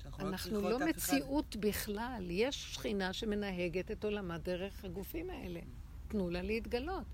לא 0.04 0.28
אנחנו 0.28 0.60
לא 0.60 0.76
אף 0.76 0.82
אחד. 0.82 0.88
מציאות 0.88 1.56
בכלל. 1.56 2.26
יש 2.30 2.74
שכינה 2.74 3.12
שמנהגת 3.12 3.90
את 3.90 4.04
עולמה 4.04 4.38
דרך 4.38 4.84
הגופים 4.84 5.30
האלה. 5.30 5.60
תנו 6.08 6.30
לה 6.30 6.42
להתגלות. 6.42 7.04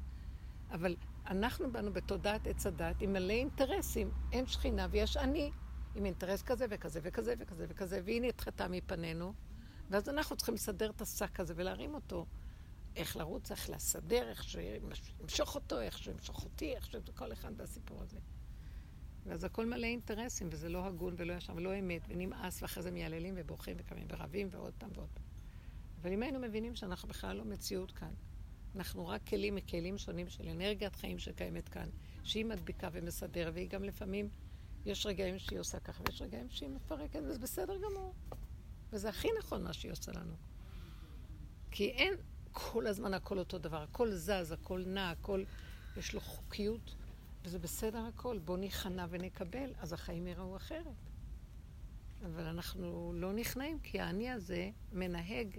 אבל 0.71 0.97
אנחנו 1.27 1.73
באנו 1.73 1.93
בתודעת 1.93 2.47
עץ 2.47 2.67
הדת 2.67 3.03
עם 3.03 3.13
מלא 3.13 3.33
אינטרסים. 3.33 4.11
אין 4.33 4.47
שכינה 4.47 4.87
ויש 4.91 5.17
אני, 5.17 5.51
עם 5.97 6.05
אינטרס 6.05 6.43
כזה 6.43 6.67
וכזה 6.71 7.01
וכזה 7.03 7.35
וכזה 7.39 7.67
וכזה, 7.69 8.01
והיא 8.05 8.23
נדחתה 8.23 8.69
מפנינו, 8.69 9.33
ואז 9.91 10.09
אנחנו 10.09 10.37
צריכים 10.37 10.55
לסדר 10.55 10.91
את 10.91 11.01
השק 11.01 11.41
הזה 11.41 11.55
ולהרים 11.57 11.95
אותו. 11.95 12.27
איך 12.97 13.17
לרוץ, 13.17 13.51
איך 13.51 13.71
לסדר, 13.71 14.29
איך 14.29 14.45
שימשוך 14.45 15.55
אותו, 15.55 15.81
איך 15.81 15.99
שימשוך 15.99 16.45
אותי, 16.45 16.75
איך 16.75 16.87
שכל 16.87 17.33
אחד 17.33 17.57
בסיפור 17.57 18.03
הזה. 18.03 18.19
ואז 19.27 19.45
הכל 19.45 19.67
מלא 19.67 19.87
אינטרסים, 19.87 20.49
וזה 20.51 20.69
לא 20.69 20.87
הגון 20.87 21.15
ולא 21.17 21.33
ישר 21.33 21.53
ולא 21.57 21.79
אמת, 21.79 22.03
ונמאס, 22.09 22.63
ואחרי 22.63 22.83
זה 22.83 22.91
מייללים 22.91 23.35
ובוכים 23.37 23.77
וקמים 23.79 24.07
ורבים 24.11 24.49
ועוד 24.51 24.75
פעם 24.79 24.91
ועוד 24.95 25.09
פעם. 25.15 25.25
אבל 26.03 26.13
אם 26.13 26.23
היינו 26.23 26.39
מבינים 26.39 26.77
שאנחנו 26.77 27.09
בכלל 27.09 27.37
לא 27.37 27.45
מציאות 27.45 27.93
כאן, 27.93 28.15
אנחנו 28.77 29.09
רק 29.09 29.29
כלים 29.29 29.55
מכלים 29.55 29.99
שונים 29.99 30.29
של 30.29 30.49
אנרגיית 30.49 30.97
חיים 30.97 31.19
שקיימת 31.19 31.69
כאן, 31.69 31.89
שהיא 32.25 32.45
מדביקה 32.45 32.89
ומסדרת, 32.93 33.55
והיא 33.55 33.69
גם 33.69 33.85
לפעמים, 33.85 34.29
יש 34.87 35.07
רגעים 35.07 35.39
שהיא 35.39 35.59
עושה 35.59 35.81
ככה, 35.81 36.03
ויש 36.07 36.23
רגעים 36.23 36.51
שהיא 36.51 36.69
מפרקת, 36.69 37.21
וזה 37.25 37.39
בסדר 37.39 37.77
גמור. 37.77 38.15
וזה 38.93 39.09
הכי 39.09 39.29
נכון 39.39 39.65
מה 39.65 39.73
שהיא 39.73 39.93
עושה 39.93 40.13
לנו. 40.13 40.35
כי 41.71 41.91
אין 41.91 42.15
כל 42.53 42.87
הזמן 42.87 43.15
הכל 43.15 43.39
אותו 43.39 43.59
דבר, 43.59 43.83
הכל 43.83 44.11
זז, 44.11 44.53
הכל 44.53 44.83
נע, 44.87 45.11
הכל, 45.11 45.45
יש 45.97 46.15
לו 46.15 46.21
חוקיות, 46.21 46.95
וזה 47.45 47.59
בסדר 47.59 47.99
הכל. 47.99 48.39
בואו 48.39 48.57
ניכנע 48.57 49.07
ונקבל, 49.11 49.73
אז 49.79 49.93
החיים 49.93 50.27
יראו 50.27 50.57
אחרת. 50.57 50.87
אבל 52.25 52.45
אנחנו 52.45 53.13
לא 53.15 53.33
נכנעים, 53.33 53.81
כי 53.81 54.01
האני 54.01 54.31
הזה 54.31 54.71
מנהג 54.93 55.59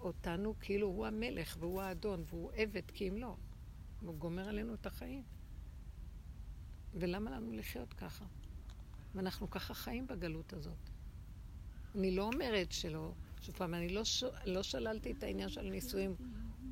אותנו 0.00 0.54
כאילו 0.60 0.86
הוא 0.86 1.06
המלך 1.06 1.56
והוא 1.60 1.82
האדון 1.82 2.24
והוא 2.26 2.52
עבד 2.54 2.90
כי 2.90 3.08
אם 3.08 3.16
לא. 3.16 3.36
הוא 4.00 4.14
גומר 4.14 4.48
עלינו 4.48 4.74
את 4.74 4.86
החיים. 4.86 5.22
ולמה 6.94 7.30
לנו 7.30 7.52
לחיות 7.52 7.92
ככה? 7.92 8.24
ואנחנו 9.18 9.50
ככה 9.50 9.74
חיים 9.74 10.06
בגלות 10.06 10.52
הזאת. 10.52 10.90
אני 11.94 12.10
לא 12.10 12.30
אומרת 12.34 12.72
שלא, 12.72 13.12
שוב 13.40 13.54
פעם, 13.56 13.74
אני 13.74 13.88
לא, 13.88 14.04
ש... 14.04 14.24
לא 14.44 14.62
שללתי 14.62 15.12
את 15.12 15.22
העניין 15.22 15.48
של 15.48 15.62
נישואים. 15.62 16.16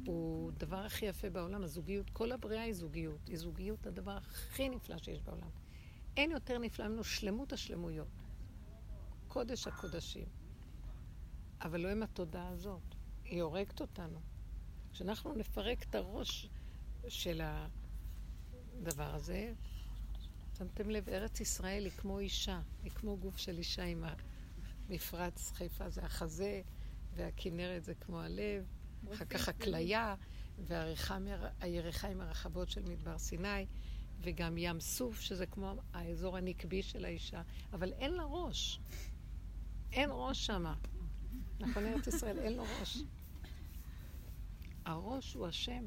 הוא 0.07 0.53
הדבר 0.53 0.77
הכי 0.77 1.07
יפה 1.07 1.31
בעולם, 1.31 1.65
הזוגיות. 1.65 2.11
כל 2.11 2.33
הבריאה 2.33 2.63
היא 2.63 2.73
זוגיות. 2.73 3.29
היא 3.29 3.37
זוגיות 3.37 3.87
הדבר 3.87 4.17
הכי 4.17 4.69
נפלא 4.69 4.99
שיש 4.99 5.21
בעולם. 5.23 5.49
אין 6.17 6.31
יותר 6.31 6.59
נפלא 6.59 6.89
ממנו 6.89 7.05
שלמות 7.05 7.53
השלמויות. 7.53 8.09
קודש 9.29 9.67
הקודשים. 9.67 10.27
אבל 11.61 11.81
לא 11.81 11.89
עם 11.89 12.03
התודעה 12.03 12.49
הזאת. 12.49 12.95
היא 13.25 13.43
הורגת 13.43 13.81
אותנו. 13.81 14.21
כשאנחנו 14.93 15.35
נפרק 15.35 15.83
את 15.83 15.95
הראש 15.95 16.49
של 17.09 17.41
הדבר 17.43 19.15
הזה, 19.15 19.53
שמתם 20.59 20.91
לב, 20.91 21.09
ארץ 21.09 21.41
ישראל 21.41 21.85
היא 21.85 21.93
כמו 21.93 22.19
אישה, 22.19 22.61
היא 22.83 22.93
כמו 22.93 23.17
גוף 23.17 23.37
של 23.39 23.59
אישה 23.59 23.85
עם 23.85 24.05
המפרץ 24.89 25.53
חיפה 25.53 25.89
זה 25.89 26.05
החזה, 26.05 26.63
והכנרת 27.15 27.85
זה 27.85 27.95
כמו 27.95 28.21
הלב, 28.21 28.65
אחר 29.15 29.25
כך 29.25 29.49
הכליה, 29.49 30.15
והירכיים 30.59 32.21
הרחבות 32.21 32.71
של 32.71 32.83
מדבר 32.83 33.19
סיני, 33.19 33.67
וגם 34.21 34.59
ים 34.59 34.81
סוף, 34.81 35.21
שזה 35.21 35.47
כמו 35.47 35.75
האזור 35.93 36.37
הנקבי 36.37 36.83
של 36.83 37.05
האישה, 37.05 37.43
אבל 37.73 37.93
אין 37.93 38.15
לה 38.15 38.25
ראש. 38.25 38.81
אין 39.93 40.11
ראש 40.13 40.47
שמה. 40.47 40.75
נכון, 41.61 41.87
ארץ 41.87 42.07
ישראל, 42.07 42.39
אין 42.39 42.53
לו 42.53 42.65
ראש. 42.81 42.99
הראש 44.85 45.35
הוא 45.35 45.47
השם, 45.47 45.85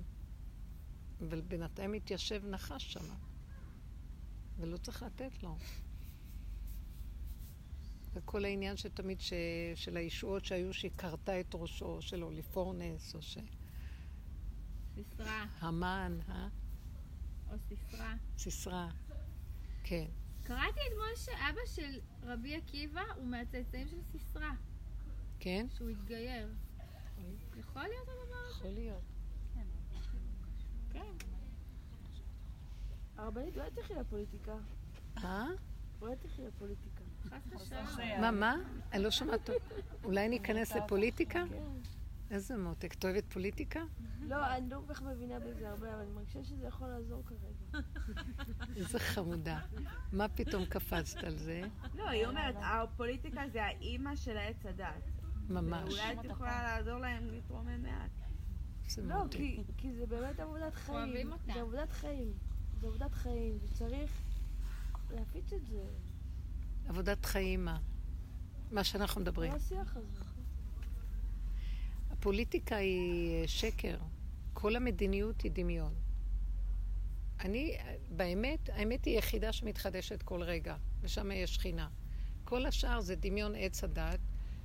אבל 1.21 1.41
בינתיים 1.41 1.91
מתיישב 1.91 2.45
נחש 2.45 2.93
שמה, 2.93 3.15
ולא 4.59 4.77
צריך 4.77 5.03
לתת 5.03 5.43
לו. 5.43 5.57
וכל 8.13 8.45
העניין 8.45 8.77
שתמיד 8.77 9.21
ש... 9.21 9.33
של 9.75 9.97
הישועות 9.97 10.45
שהיו 10.45 10.73
שהיא 10.73 10.91
כרתה 10.97 11.39
את 11.39 11.47
ראשו 11.53 12.01
של 12.01 12.23
אוליפורנס, 12.23 13.15
או 13.15 13.21
ש... 13.21 13.37
סיסרא. 14.95 15.45
המן, 15.59 16.19
אה? 16.29 16.47
או 17.51 17.55
סיסרא. 17.67 18.13
סיסרא, 18.37 18.87
כן. 19.83 20.05
קראתי 20.43 20.79
אתמול 20.91 21.15
שאבא 21.15 21.61
של 21.65 21.99
רבי 22.23 22.55
עקיבא 22.55 23.01
הוא 23.15 23.25
מהצאצאים 23.25 23.87
של 23.87 24.01
סיסרא, 24.11 24.51
כן? 25.39 25.67
שהוא 25.77 25.89
התגייר. 25.89 26.49
יכול 27.57 27.81
להיות 27.81 28.07
הדבר 28.07 28.35
הזה? 28.35 28.57
יכול 28.57 28.71
להיות. 28.71 29.03
הרבנית, 33.19 33.57
אולי 33.57 33.71
תלכי 33.71 33.93
לפוליטיקה. 33.93 34.53
מה? 35.23 35.49
אולי 36.01 36.15
תלכי 36.15 36.41
לפוליטיקה. 36.41 37.03
מה, 38.21 38.31
מה? 38.31 38.55
אני 38.93 39.03
לא 39.03 39.11
שומעת 39.11 39.45
טוב. 39.45 39.55
אולי 40.03 40.29
ניכנס 40.29 40.75
לפוליטיקה? 40.75 41.43
איזה 42.31 42.57
מותק. 42.57 42.93
את 42.93 43.05
אוהבת 43.05 43.33
פוליטיקה? 43.33 43.79
לא, 44.21 44.55
אני 44.55 44.69
לא 44.69 44.81
כל 44.87 44.93
כך 44.93 45.01
מבינה 45.01 45.39
בזה 45.39 45.69
הרבה, 45.69 45.93
אבל 45.93 46.01
אני 46.01 46.11
מרגישה 46.11 46.43
שזה 46.43 46.67
יכול 46.67 46.87
לעזור 46.87 47.23
כרגע. 47.25 47.83
איזה 48.75 48.99
חמודה. 48.99 49.59
מה 50.11 50.27
פתאום 50.27 50.65
קפצת 50.65 51.23
על 51.23 51.37
זה? 51.37 51.61
לא, 51.95 52.09
היא 52.09 52.25
אומרת, 52.25 52.55
הפוליטיקה 52.61 53.41
זה 53.51 53.63
האימא 53.63 54.15
של 54.15 54.37
העץ 54.37 54.65
הדת. 54.65 55.03
ממש. 55.49 55.93
אולי 55.93 56.13
את 56.13 56.25
יכולה 56.25 56.63
לעזור 56.63 56.99
להם 56.99 57.27
להתרומם 57.27 57.83
מעט. 57.83 58.11
לא, 58.97 59.23
כי 59.77 59.93
זה 59.93 60.05
באמת 60.05 60.39
עבודת 60.39 60.75
חיים. 60.75 60.97
אוהבים 60.97 61.31
אותה. 61.31 61.53
זה 61.53 61.61
עבודת 61.61 61.91
חיים. 61.91 62.33
זה 62.81 62.87
עבודת 62.87 63.13
חיים, 63.13 63.57
וצריך 63.63 64.11
להפיץ 65.11 65.53
את 65.53 65.67
זה. 65.67 65.83
עבודת 66.87 67.25
חיים 67.25 67.65
מה? 67.65 67.79
מה 68.71 68.83
שאנחנו 68.83 69.21
מדברים. 69.21 69.51
השיח 69.51 69.97
הזה. 69.97 70.23
הפוליטיקה 72.11 72.75
היא 72.75 73.47
שקר. 73.47 73.97
כל 74.53 74.75
המדיניות 74.75 75.41
היא 75.41 75.51
דמיון. 75.51 75.93
אני, 77.39 77.77
באמת, 78.09 78.69
האמת 78.69 79.05
היא 79.05 79.17
יחידה 79.17 79.53
שמתחדשת 79.53 80.21
כל 80.21 80.43
רגע, 80.43 80.75
ושם 81.01 81.31
יש 81.31 81.55
שכינה. 81.55 81.89
כל 82.43 82.65
השאר 82.65 83.01
זה 83.01 83.15
דמיון 83.15 83.53
עץ 83.55 83.83
הדת, 83.83 84.19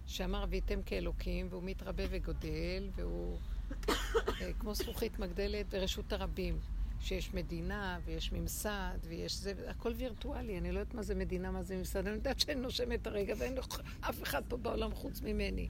שאמר 0.07 0.45
וייתם 0.49 0.83
כאלוקים, 0.83 1.47
והוא 1.51 1.63
מתרבה 1.63 2.05
וגודל, 2.11 2.91
והוא 2.97 3.39
אה, 4.41 4.53
כמו 4.59 4.75
זכוכית 4.75 5.19
מגדלת 5.19 5.69
ברשות 5.69 6.13
הרבים, 6.13 6.59
שיש 7.05 7.35
מדינה, 7.35 7.99
ויש 8.05 8.33
ממסד, 8.33 8.99
ויש 9.03 9.35
זה, 9.35 9.53
הכל 9.67 9.93
וירטואלי, 9.97 10.59
אני 10.59 10.73
לא 10.73 10.79
יודעת 10.79 10.95
מה 10.95 11.03
זה 11.03 11.15
מדינה, 11.15 11.51
מה 11.51 11.63
זה 11.63 11.77
ממסד, 11.77 12.07
אני 12.07 12.17
יודעת 12.17 12.41
שאני 12.41 12.61
נושמת 12.61 13.07
הרגע, 13.07 13.35
ואין 13.39 13.59
אף 14.01 14.23
אחד 14.23 14.43
פה 14.49 14.57
בעולם 14.57 14.95
חוץ 14.95 15.21
ממני. 15.21 15.69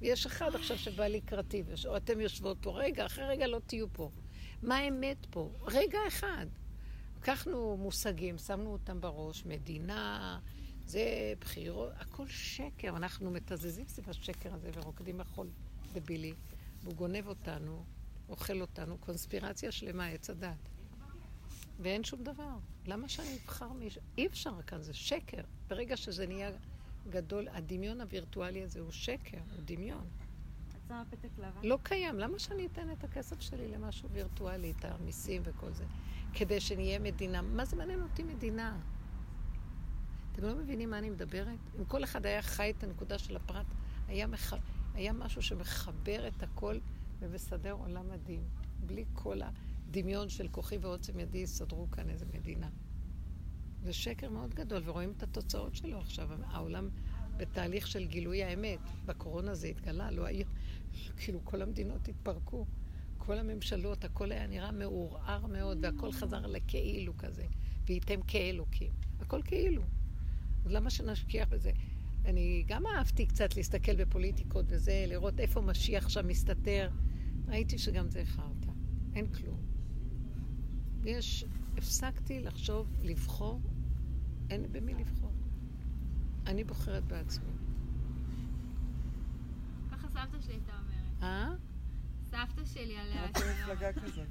ויש 0.00 0.26
אחד 0.26 0.54
עכשיו 0.54 0.78
שבא 0.78 1.06
לקראתי, 1.06 1.62
או 1.86 1.96
אתם 1.96 2.20
יושבות 2.20 2.58
פה, 2.60 2.70
רגע, 2.78 3.06
אחרי 3.06 3.24
רגע 3.24 3.46
לא 3.46 3.58
תהיו 3.66 3.86
פה. 3.92 4.10
מה 4.62 4.76
האמת 4.76 5.26
פה? 5.30 5.50
רגע 5.62 5.98
אחד. 6.08 6.46
לקחנו 7.18 7.76
מושגים, 7.76 8.38
שמנו 8.38 8.72
אותם 8.72 9.00
בראש, 9.00 9.44
מדינה, 9.46 10.38
זה 10.86 11.32
בחירות, 11.40 11.92
הכל 11.96 12.26
שקר. 12.28 12.96
אנחנו 12.96 13.30
מתזזים 13.30 13.88
סביב 13.88 14.10
השקר 14.10 14.54
הזה 14.54 14.70
ורוקדים 14.74 15.18
מחול 15.18 15.48
דבילי, 15.92 16.32
והוא 16.82 16.94
גונב 16.94 17.26
אותנו, 17.26 17.84
אוכל 18.28 18.60
אותנו, 18.60 18.98
קונספירציה 18.98 19.72
שלמה, 19.72 20.06
עץ 20.06 20.30
הדת. 20.30 20.68
ואין 21.80 22.04
שום 22.04 22.24
דבר. 22.24 22.56
למה 22.86 23.08
שאני 23.08 23.38
אבחר 23.44 23.72
מישהו? 23.72 24.02
אי 24.18 24.26
אפשר 24.26 24.62
כאן, 24.66 24.82
זה 24.82 24.94
שקר. 24.94 25.42
ברגע 25.68 25.96
שזה 25.96 26.26
נהיה 26.26 26.50
גדול, 27.10 27.48
הדמיון 27.48 28.00
הווירטואלי 28.00 28.62
הזה 28.62 28.80
הוא 28.80 28.90
שקר, 28.90 29.38
הוא 29.38 29.62
דמיון. 29.64 30.06
לא 31.62 31.78
קיים. 31.82 32.18
למה 32.18 32.38
שאני 32.38 32.66
אתן 32.66 32.92
את 32.92 33.04
הכסף 33.04 33.40
שלי 33.40 33.68
למשהו 33.68 34.10
וירטואלי, 34.10 34.72
את 34.78 34.84
המיסים 34.84 35.42
וכל 35.44 35.72
זה? 35.72 35.84
כדי 36.34 36.60
שנהיה 36.60 36.98
מדינה. 36.98 37.42
מה 37.42 37.64
זה 37.64 37.76
מעניין 37.76 38.02
אותי 38.02 38.22
מדינה? 38.22 38.78
אתם 40.32 40.42
לא 40.42 40.54
מבינים 40.54 40.90
מה 40.90 40.98
אני 40.98 41.10
מדברת? 41.10 41.58
אם 41.78 41.84
כל 41.84 42.04
אחד 42.04 42.26
היה 42.26 42.42
חי 42.42 42.74
את 42.78 42.84
הנקודה 42.84 43.18
של 43.18 43.36
הפרט, 43.36 43.66
היה, 44.08 44.26
מח... 44.26 44.54
היה 44.94 45.12
משהו 45.12 45.42
שמחבר 45.42 46.28
את 46.28 46.42
הכל 46.42 46.78
ומסדר 47.20 47.72
עולם 47.72 48.10
מדהים. 48.10 48.44
בלי 48.86 49.04
כל 49.12 49.40
הדמיון 49.42 50.28
של 50.28 50.48
כוחי 50.48 50.78
ועוצם 50.78 51.20
ידי 51.20 51.38
יסדרו 51.38 51.90
כאן 51.90 52.10
איזה 52.10 52.26
מדינה. 52.34 52.68
זה 53.82 53.92
שקר 53.92 54.30
מאוד 54.30 54.54
גדול, 54.54 54.82
ורואים 54.84 55.12
את 55.16 55.22
התוצאות 55.22 55.74
שלו 55.74 55.98
עכשיו. 55.98 56.28
העולם 56.44 56.88
בתהליך 57.36 57.86
של 57.86 58.06
גילוי 58.06 58.44
האמת. 58.44 58.78
בקורונה 59.06 59.54
זה 59.54 59.66
התגלה, 59.66 60.10
לא 60.10 60.24
היה... 60.26 60.44
כאילו 61.16 61.44
כל 61.44 61.62
המדינות 61.62 62.08
התפרקו. 62.08 62.66
כל 63.18 63.38
הממשלות, 63.38 64.04
הכל 64.04 64.32
היה 64.32 64.46
נראה 64.46 64.72
מעורער 64.72 65.46
מאוד, 65.46 65.78
והכל 65.82 66.12
חזר 66.12 66.46
לכאילו 66.46 67.16
כזה. 67.18 67.46
וייתם 67.86 68.22
כאלוקים. 68.26 68.92
הכל 69.20 69.42
כאילו. 69.42 69.82
אז 70.64 70.72
למה 70.72 70.90
שנשקיע 70.90 71.44
בזה? 71.44 71.70
אני 72.24 72.64
גם 72.66 72.86
אהבתי 72.86 73.26
קצת 73.26 73.56
להסתכל 73.56 73.96
בפוליטיקות 73.96 74.64
וזה, 74.68 75.04
לראות 75.08 75.40
איפה 75.40 75.60
משיח 75.60 76.08
שם 76.08 76.28
מסתתר. 76.28 76.90
ראיתי 77.48 77.78
שגם 77.78 78.10
זה 78.10 78.22
חרטא. 78.24 78.70
אין 79.14 79.26
כלום. 79.32 79.60
יש, 81.04 81.44
הפסקתי 81.76 82.40
לחשוב, 82.40 82.92
לבחור, 83.02 83.60
אין 84.50 84.72
במי 84.72 84.94
לבחור. 84.94 85.32
אני 86.46 86.64
בוחרת 86.64 87.04
בעצמי. 87.04 87.52
ככה 89.90 90.08
סבתא 90.08 90.40
שלי 90.40 90.52
הייתה 90.52 90.72
אומרת. 90.72 91.22
אה? 91.22 91.48
סבתא 92.24 92.64
שלי 92.64 92.98
עליה 92.98 93.24
רק 93.24 93.36
מפלגה 93.36 93.92
כזאת. 93.92 94.26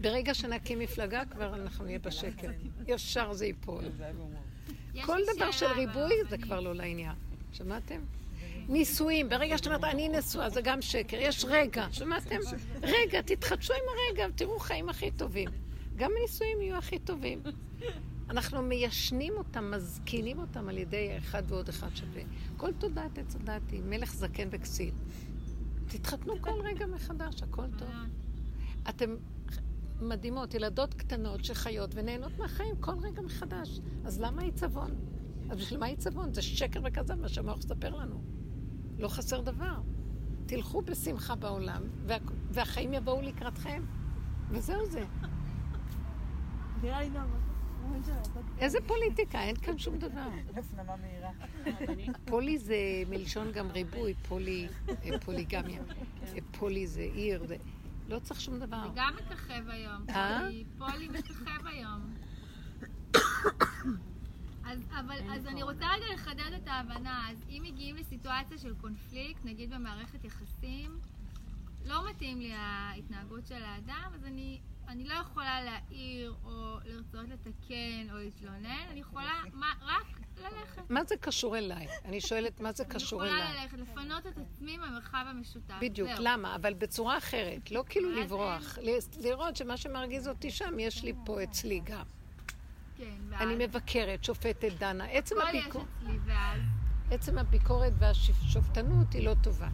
ברגע 0.00 0.34
שנקים 0.34 0.78
מפלגה 0.78 1.24
כבר 1.24 1.54
אנחנו 1.54 1.84
נהיה 1.84 1.98
בשקט. 1.98 2.48
ישר 2.86 3.32
זה 3.32 3.46
ייפול. 3.46 3.84
כל 5.06 5.20
דבר 5.36 5.50
של 5.50 5.66
ריבוי 5.66 6.14
זה. 6.30 6.38
כבר 6.38 6.60
לא 6.60 6.74
לעניין. 6.74 7.16
שמעתם? 7.52 8.00
נישואים, 8.68 9.28
ברגע 9.28 9.58
שאת 9.58 9.66
אומרת 9.66 9.84
אני 9.84 10.08
נשואה 10.08 10.50
זה 10.50 10.60
גם 10.60 10.82
שקר, 10.82 11.16
יש 11.20 11.44
רגע, 11.48 11.86
שמעתם? 11.92 12.36
רגע, 12.82 13.22
תתחדשו 13.22 13.72
עם 13.72 13.80
הרגע, 13.88 14.26
תראו 14.34 14.58
חיים 14.58 14.88
הכי 14.88 15.10
טובים. 15.10 15.48
גם 15.96 16.10
נישואים 16.22 16.60
יהיו 16.60 16.76
הכי 16.76 16.98
טובים. 16.98 17.42
אנחנו 18.30 18.62
מיישנים 18.62 19.32
אותם, 19.36 19.70
מזקינים 19.70 20.38
אותם 20.38 20.68
על 20.68 20.78
ידי 20.78 21.18
אחד 21.18 21.42
ועוד 21.46 21.68
אחד 21.68 21.96
שווה. 21.96 22.22
כל 22.56 22.72
תודעת 22.72 23.18
עץ 23.18 23.34
הדת 23.34 23.70
היא 23.70 23.82
מלך 23.82 24.14
זקן 24.14 24.48
וכסיל. 24.50 24.94
תתחתנו 25.88 26.34
כל 26.40 26.60
רגע 26.64 26.86
מחדש, 26.86 27.42
הכל 27.42 27.66
טוב. 27.78 27.88
אתם 28.88 29.16
מדהימות, 30.00 30.54
ילדות 30.54 30.94
קטנות 30.94 31.44
שחיות 31.44 31.90
ונהנות 31.94 32.38
מהחיים 32.38 32.76
כל 32.80 32.94
רגע 33.02 33.22
מחדש. 33.22 33.80
אז 34.04 34.20
למה 34.20 34.42
עיצבון? 34.42 34.90
אז 35.50 35.58
בשביל 35.58 35.80
מה 35.80 35.86
עיצבון? 35.86 36.34
זה 36.34 36.42
שקר 36.42 36.80
וכזב 36.84 37.14
מה 37.14 37.28
שהמוח 37.28 37.58
מספר 37.58 37.96
לנו. 37.96 38.33
לא 38.98 39.08
חסר 39.08 39.40
דבר. 39.40 39.80
תלכו 40.46 40.82
בשמחה 40.82 41.34
בעולם, 41.34 41.82
וה... 42.06 42.16
והחיים 42.50 42.94
יבואו 42.94 43.22
לקראתכם. 43.22 43.82
וזהו 44.50 44.86
זה. 44.86 45.04
איזה 48.58 48.78
פוליטיקה? 48.86 49.40
אין 49.42 49.56
כאן 49.56 49.78
שום 49.78 49.98
דבר. 49.98 50.28
הפנמה 50.56 50.96
מהירה. 50.96 51.30
פולי 52.24 52.58
זה 52.58 52.76
מלשון 53.10 53.52
גם 53.52 53.70
ריבוי, 53.70 54.14
פולי, 54.14 54.68
אה, 54.88 55.18
פוליגמיה. 55.18 55.82
אה, 56.22 56.38
פולי 56.58 56.86
זה 56.86 57.00
עיר, 57.00 57.46
זה... 57.46 57.56
לא 58.08 58.18
צריך 58.18 58.40
שום 58.40 58.58
דבר. 58.58 58.82
זה 58.82 58.92
גם 58.94 59.12
מככב 59.14 59.68
היום. 59.68 60.02
אה? 60.08 60.40
פולי- 60.40 60.64
פולי 60.78 61.08
מככב 61.08 61.66
היום. 61.66 62.14
אז, 64.66 64.78
אבל, 65.00 65.16
אז 65.34 65.46
אני 65.46 65.62
רוצה 65.62 65.86
רגע 65.96 66.14
לחדד 66.14 66.52
את 66.62 66.68
ההבנה. 66.68 67.30
אז 67.30 67.38
אם 67.48 67.62
מגיעים 67.64 67.96
לסיטואציה 67.96 68.58
של 68.58 68.74
קונפליקט, 68.74 69.44
נגיד 69.44 69.74
במערכת 69.74 70.24
יחסים, 70.24 70.98
לא 71.84 72.10
מתאים 72.10 72.40
לי 72.40 72.52
ההתנהגות 72.54 73.46
של 73.46 73.62
האדם, 73.62 74.10
אז 74.14 74.24
אני, 74.24 74.60
אני 74.88 75.04
לא 75.04 75.14
יכולה 75.14 75.64
להעיר 75.64 76.34
או 76.44 76.78
לרצות 76.84 77.28
לתקן 77.28 78.10
או 78.12 78.16
להתלונן, 78.16 78.86
אני 78.90 79.00
יכולה 79.00 79.32
מה, 79.52 79.72
רק 79.82 80.20
ללכת. 80.42 80.90
מה 80.90 81.04
זה 81.04 81.16
קשור 81.16 81.58
אליי? 81.58 81.86
אני 82.04 82.20
שואלת, 82.20 82.60
מה 82.60 82.72
זה 82.72 82.84
קשור 82.84 83.22
אני 83.22 83.30
יכולה 83.30 83.50
אליי? 83.50 83.62
ללכת, 83.62 83.78
לפנות 83.78 84.26
את 84.26 84.38
עצמי 84.38 84.76
מהמרחב 84.78 85.24
המשותף. 85.28 85.74
בדיוק, 85.80 86.08
זהו. 86.08 86.24
למה? 86.24 86.54
אבל 86.54 86.74
בצורה 86.74 87.18
אחרת, 87.18 87.70
לא 87.70 87.84
כאילו 87.88 88.10
לברוח. 88.10 88.78
לראות 89.22 89.56
שמה 89.56 89.76
שמרגיז 89.76 90.28
אותי 90.28 90.50
שם, 90.50 90.78
יש 90.78 91.02
לי 91.04 91.12
פה 91.24 91.42
אצלי 91.42 91.80
גם. 91.84 92.04
כן, 92.96 93.04
ואז... 93.28 93.42
אני 93.42 93.66
מבקרת, 93.66 94.24
שופטת, 94.24 94.72
דנה. 94.78 95.04
עצם 95.04 95.34
הכל 95.38 95.56
יש 95.56 95.64
הביקורת... 95.64 95.86
אצלי, 95.98 96.18
ואז... 96.24 96.60
עצם 97.10 97.38
הביקורת 97.38 97.92
והשופטנות 97.98 99.12
היא 99.12 99.24
לא 99.24 99.34
טובה. 99.42 99.68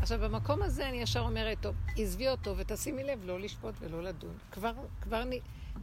עכשיו, 0.00 0.18
במקום 0.18 0.62
הזה 0.62 0.88
אני 0.88 0.96
ישר 0.96 1.20
אומרת, 1.20 1.60
טוב, 1.60 1.76
עזבי 1.96 2.28
אותו 2.28 2.56
ותשימי 2.56 3.04
לב 3.04 3.24
לא 3.24 3.40
לשפוט 3.40 3.74
ולא 3.80 4.02
לדון. 4.02 4.34
כבר, 4.52 4.72
כבר 5.00 5.24
נ... 5.24 5.30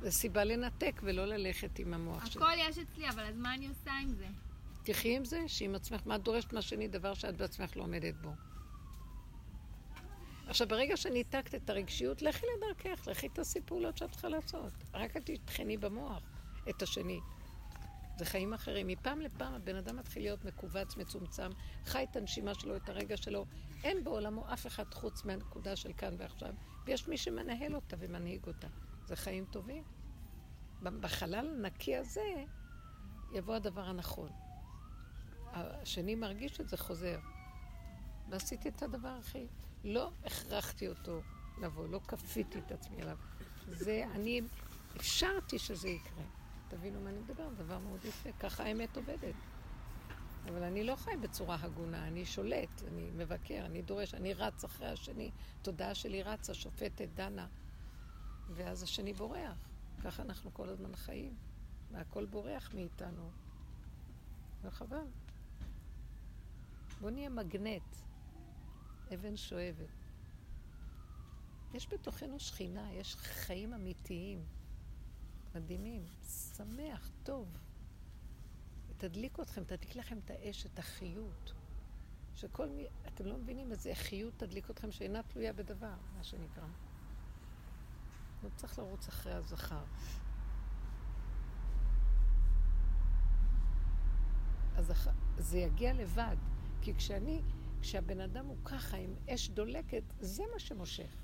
זה 0.02 0.12
סיבה 0.12 0.44
לנתק 0.44 1.02
ולא 1.04 1.26
ללכת 1.26 1.80
עם 1.80 1.94
המוח 1.94 2.26
שלי. 2.26 2.44
הכל 2.44 2.52
יש 2.70 2.78
אצלי, 2.78 3.10
אבל 3.10 3.24
אז 3.24 3.38
מה 3.38 3.54
אני 3.54 3.68
עושה 3.68 3.92
עם 4.04 4.14
זה? 4.14 4.26
תחי 4.84 5.16
עם 5.18 5.26
זה, 5.26 5.44
שעם 5.48 5.76
עצמך, 5.76 6.02
מה 6.06 6.16
את 6.16 6.24
דורשת 6.24 6.54
מהשני 6.54 6.88
דבר 6.88 7.14
שאת 7.14 7.38
בעצמך 7.38 7.78
לא 7.78 7.84
עומדת 7.84 8.14
בו. 8.22 8.32
עכשיו, 10.52 10.68
ברגע 10.68 10.98
שניתקת 10.98 11.56
את 11.56 11.70
הרגשיות, 11.70 12.22
לכי 12.22 12.46
לדרכך, 12.58 13.08
לכי 13.08 13.30
תעשי 13.30 13.62
פעולות 13.66 13.98
שאת 13.98 14.12
צריכה 14.12 14.30
לעשות. 14.30 14.74
רק 14.94 15.18
את 15.18 15.30
תטחני 15.30 15.78
במוח 15.78 16.24
את 16.70 16.82
השני. 16.82 17.20
זה 18.18 18.26
חיים 18.26 18.54
אחרים. 18.54 18.88
מפעם 18.88 19.22
לפעם 19.22 19.54
הבן 19.54 19.76
אדם 19.76 19.98
מתחיל 19.98 20.24
להיות 20.24 20.46
מכווץ, 20.46 20.98
מצומצם, 20.98 21.50
חי 21.86 22.06
את 22.12 22.16
הנשימה 22.16 22.54
שלו, 22.54 22.76
את 22.76 22.90
הרגע 22.90 23.18
שלו. 23.18 23.46
אין 23.84 24.04
בעולמו 24.04 24.54
אף 24.54 24.68
אחד 24.68 24.94
חוץ 24.94 25.26
מהנקודה 25.26 25.76
של 25.76 25.94
כאן 25.94 26.16
ועכשיו, 26.18 26.54
ויש 26.86 27.08
מי 27.08 27.18
שמנהל 27.18 27.76
אותה 27.76 27.96
ומנהיג 28.00 28.48
אותה. 28.48 28.68
זה 29.06 29.16
חיים 29.16 29.46
טובים. 29.46 29.84
בחלל 30.82 31.48
הנקי 31.48 31.96
הזה 31.96 32.44
יבוא 33.34 33.56
הדבר 33.56 33.84
הנכון. 33.84 34.30
השני 35.54 36.16
מרגיש 36.16 36.62
את 36.62 36.70
זה 36.70 36.78
חוזר. 36.78 37.20
ועשיתי 38.30 38.70
את 38.70 38.84
הדבר 38.84 39.16
הכי... 39.20 39.48
לא 39.84 40.12
הכרחתי 40.26 40.88
אותו 40.88 41.22
לבוא, 41.62 41.88
לא 41.88 42.00
כפיתי 42.08 42.60
את 42.60 42.72
עצמי 42.72 43.02
עליו. 43.02 43.18
זה, 43.68 44.04
אני 44.16 44.42
אפשרתי 44.98 45.60
שזה 45.60 45.90
יקרה. 45.90 46.24
תבינו 46.68 47.02
מה 47.02 47.10
אני 47.10 47.20
מדבר, 47.20 47.50
דבר 47.58 47.80
מאוד 47.80 48.06
יפה. 48.06 48.32
ככה 48.32 48.64
האמת 48.64 48.98
עובדת. 48.98 49.36
אבל 50.46 50.64
אני 50.64 50.84
לא 50.84 50.96
חי 50.96 51.12
בצורה 51.22 51.58
הגונה, 51.62 52.08
אני 52.08 52.26
שולט, 52.26 52.84
אני 52.88 53.12
מבקר, 53.16 53.66
אני 53.66 53.82
דורש, 53.82 54.14
אני 54.14 54.34
רץ 54.34 54.64
אחרי 54.64 54.88
השני. 54.88 55.32
תודעה 55.62 55.96
שלי 55.96 56.24
רצה, 56.24 56.54
שופטת, 56.54 57.10
דנה. 57.16 57.48
ואז 58.50 58.84
השני 58.84 59.14
בורח. 59.14 59.70
ככה 60.04 60.24
אנחנו 60.24 60.54
כל 60.54 60.70
הזמן 60.70 60.96
חיים. 60.96 61.36
והכל 61.92 62.26
בורח 62.26 62.72
מאיתנו. 62.74 63.32
וחבל. 64.62 65.08
בוא 67.02 67.10
נהיה 67.10 67.30
מגנט, 67.30 67.96
אבן 69.14 69.38
שואבת. 69.38 69.90
יש 71.74 71.88
בתוכנו 71.94 72.40
שכינה, 72.40 72.94
יש 72.94 73.16
חיים 73.16 73.74
אמיתיים, 73.74 74.46
מדהימים, 75.56 76.06
שמח, 76.56 77.12
טוב. 77.24 77.58
תדליק 78.98 79.40
אתכם, 79.40 79.64
תדליק 79.64 79.96
לכם 79.96 80.20
את 80.26 80.30
האש, 80.32 80.66
את 80.66 80.80
החיות. 80.80 81.54
שכל 82.36 82.70
מי... 82.70 82.88
אתם 83.08 83.26
לא 83.26 83.38
מבינים 83.38 83.72
איזה 83.72 83.96
חיות 83.96 84.34
תדליק 84.38 84.70
אתכם 84.70 84.92
שאינה 84.92 85.24
תלויה 85.24 85.54
בדבר, 85.54 85.96
מה 86.18 86.24
שנקרא. 86.24 86.68
לא 88.44 88.50
צריך 88.56 88.80
לרוץ 88.80 89.08
אחרי 89.08 89.34
הזכר. 89.34 89.84
הח... 94.76 95.08
זה 95.38 95.58
יגיע 95.58 95.94
לבד. 95.94 96.36
כי 96.82 96.96
כשאני, 96.96 97.42
כשהבן 97.82 98.20
אדם 98.20 98.46
הוא 98.46 98.58
ככה, 98.66 98.98
עם 98.98 99.16
אש 99.30 99.50
דולקת, 99.50 100.04
זה 100.20 100.44
מה 100.54 100.60
שמושך. 100.60 101.16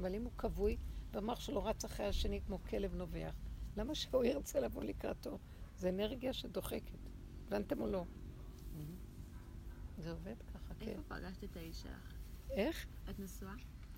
אבל 0.00 0.14
אם 0.14 0.22
הוא 0.22 0.32
כבוי, 0.38 0.76
והמוח 1.12 1.40
שלו 1.40 1.64
רץ 1.64 1.84
אחרי 1.84 2.06
השני 2.06 2.40
כמו 2.46 2.58
כלב 2.70 2.94
נובח, 2.94 3.34
למה 3.76 3.94
שהוא 3.94 4.24
ירצה 4.24 4.60
לבוא 4.60 4.84
לקראתו? 4.84 5.38
זה 5.76 5.88
אנרגיה 5.88 6.32
שדוחקת. 6.32 6.98
הבנתם 7.46 7.80
או 7.80 7.86
לא? 7.86 8.04
זה 9.98 10.10
עובד 10.10 10.34
ככה, 10.54 10.74
כן. 10.78 10.88
איפה 10.88 11.02
פגשת 11.08 11.44
את 11.44 11.56
האיש 11.56 11.82
שלך? 11.82 12.12
איך? 12.50 12.86
את 13.10 13.18
נשואה? 13.18 13.54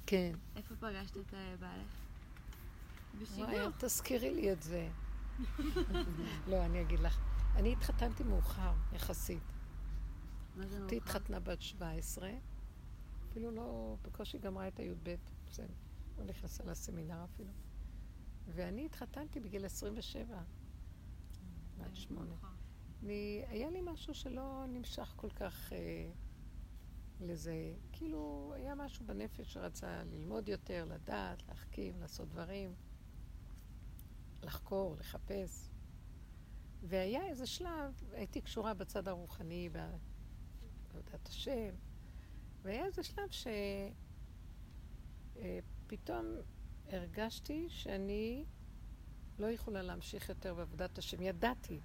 כן. 0.07 0.33
איפה 0.57 0.75
פגשת 0.77 1.17
את 1.17 1.35
בעלך? 1.61 2.09
בשידוך. 3.23 3.49
וואי, 3.49 3.67
תזכירי 3.79 4.35
לי 4.35 4.53
את 4.53 4.63
זה. 4.63 4.89
לא, 6.51 6.65
אני 6.65 6.83
אגיד 6.83 7.01
לך. 7.01 7.21
אני 7.57 7.73
התחתנתי 7.73 8.25
מאוחר, 8.25 8.73
יחסית. 8.93 9.43
אחותי? 10.65 10.97
התחתנה 10.97 11.41
בת 11.41 11.63
17, 11.63 12.31
אפילו 13.29 13.51
לא, 13.51 13.97
בקושי 14.03 14.39
גמרה 14.39 14.69
את 14.69 14.79
הי"ב, 14.79 15.15
בסדר, 15.47 15.75
לא 16.19 16.25
נכנסה 16.25 16.65
לסמינר 16.65 17.25
אפילו. 17.25 17.51
ואני 18.47 18.87
התחתנתי 18.87 19.41
בגיל 19.41 19.65
27, 19.65 20.43
בת 21.79 21.97
שמונה. 21.97 22.35
היה 23.49 23.71
לי 23.71 23.81
משהו 23.85 24.15
שלא 24.15 24.65
נמשך 24.69 25.13
כל 25.17 25.31
כך 25.31 25.73
אה, 25.73 26.11
לזה. 27.21 27.75
כאילו, 27.93 28.53
היה 28.57 28.75
משהו 28.75 29.07
בנפש 29.07 29.53
שרצה 29.53 30.03
ללמוד 30.05 30.49
יותר, 30.49 30.85
לדעת, 30.85 31.49
להחכים, 31.49 32.01
לעשות 32.01 32.29
דברים, 32.29 32.75
לחקור, 34.43 34.97
לחפש. 34.97 35.71
והיה 36.83 37.27
איזה 37.27 37.47
שלב, 37.47 38.03
הייתי 38.13 38.41
קשורה 38.41 38.75
בצד 38.75 39.09
הרוחני, 39.09 39.69
בעבודת 40.95 41.29
השם, 41.29 41.75
והיה 42.63 42.85
איזה 42.85 43.03
שלב 43.03 43.29
שפתאום 45.37 46.27
הרגשתי 46.89 47.67
שאני 47.69 48.45
לא 49.39 49.47
יכולה 49.47 49.83
להמשיך 49.83 50.29
יותר 50.29 50.55
בעבודת 50.55 50.99
השם. 50.99 51.23
ידעתי 51.23 51.81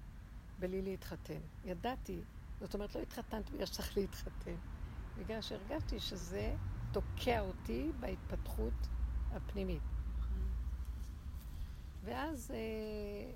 בלי 0.58 0.82
להתחתן. 0.82 1.40
ידעתי. 1.64 2.20
זאת 2.60 2.74
אומרת, 2.74 2.94
לא 2.94 3.00
התחתנתי 3.00 3.52
בגלל 3.52 3.66
שצריך 3.66 3.96
להתחתן. 3.96 4.56
בגלל 5.18 5.40
שהרגשתי 5.40 6.00
שזה 6.00 6.56
תוקע 6.92 7.40
אותי 7.40 7.92
בהתפתחות 8.00 8.88
הפנימית. 9.30 9.82
ואז 12.04 12.50
אה, 12.50 13.32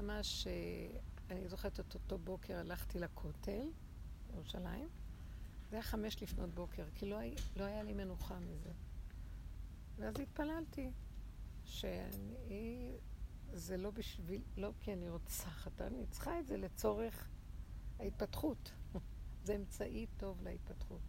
ממש, 0.00 0.46
אה, 0.46 0.98
אני 1.30 1.48
זוכרת 1.48 1.80
את 1.80 1.94
אותו 1.94 2.18
בוקר, 2.18 2.58
הלכתי 2.58 2.98
לכותל, 2.98 3.66
בירושלים. 4.34 4.88
זה 5.70 5.76
היה 5.76 5.82
חמש 5.82 6.22
לפנות 6.22 6.54
בוקר, 6.54 6.84
כי 6.94 7.06
לא, 7.06 7.18
לא 7.56 7.64
היה 7.64 7.82
לי 7.82 7.92
מנוחה 7.92 8.38
מזה. 8.38 8.72
ואז 9.96 10.20
התפללתי 10.20 10.92
שאני, 11.64 12.92
זה 13.52 13.76
לא 13.76 13.90
בשביל, 13.90 14.42
לא 14.56 14.72
כי 14.80 14.92
אני 14.92 15.08
רוצה 15.08 15.50
חתן, 15.50 15.84
אני 15.84 16.06
צריכה 16.06 16.40
את 16.40 16.46
זה 16.46 16.56
לצורך 16.56 17.28
ההתפתחות. 17.98 18.72
זה 19.44 19.56
אמצעי 19.56 20.06
טוב 20.16 20.42
להתפתחות. 20.42 21.00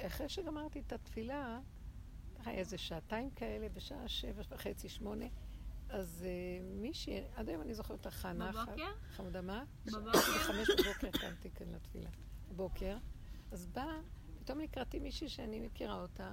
אחרי 0.00 0.28
שגמרתי 0.28 0.80
את 0.80 0.92
התפילה, 0.92 1.60
איזה 2.46 2.78
שעתיים 2.78 3.30
כאלה, 3.30 3.68
בשעה 3.68 4.08
שבע 4.08 4.42
וחצי, 4.48 4.88
שמונה, 4.88 5.26
אז 5.88 6.24
uh, 6.24 6.80
מישהי, 6.80 7.20
עד 7.36 7.48
היום 7.48 7.62
אני 7.62 7.74
זוכרת 7.74 7.98
אותה 7.98 8.10
חנה. 8.10 8.52
בבוקר? 8.52 8.92
חמודה 9.16 9.40
מה? 9.40 9.64
בבוקר? 9.86 10.18
בחמש 10.18 10.68
בבוקר 10.70 11.10
קמתי 11.10 11.50
כאן 11.50 11.66
לתפילה. 11.74 12.10
בבוקר. 12.48 12.96
אז 13.52 13.66
באה, 13.66 14.00
פתאום 14.38 14.60
לקראתי 14.60 14.98
מישהי 14.98 15.28
שאני 15.28 15.60
מכירה 15.60 16.00
אותה, 16.00 16.32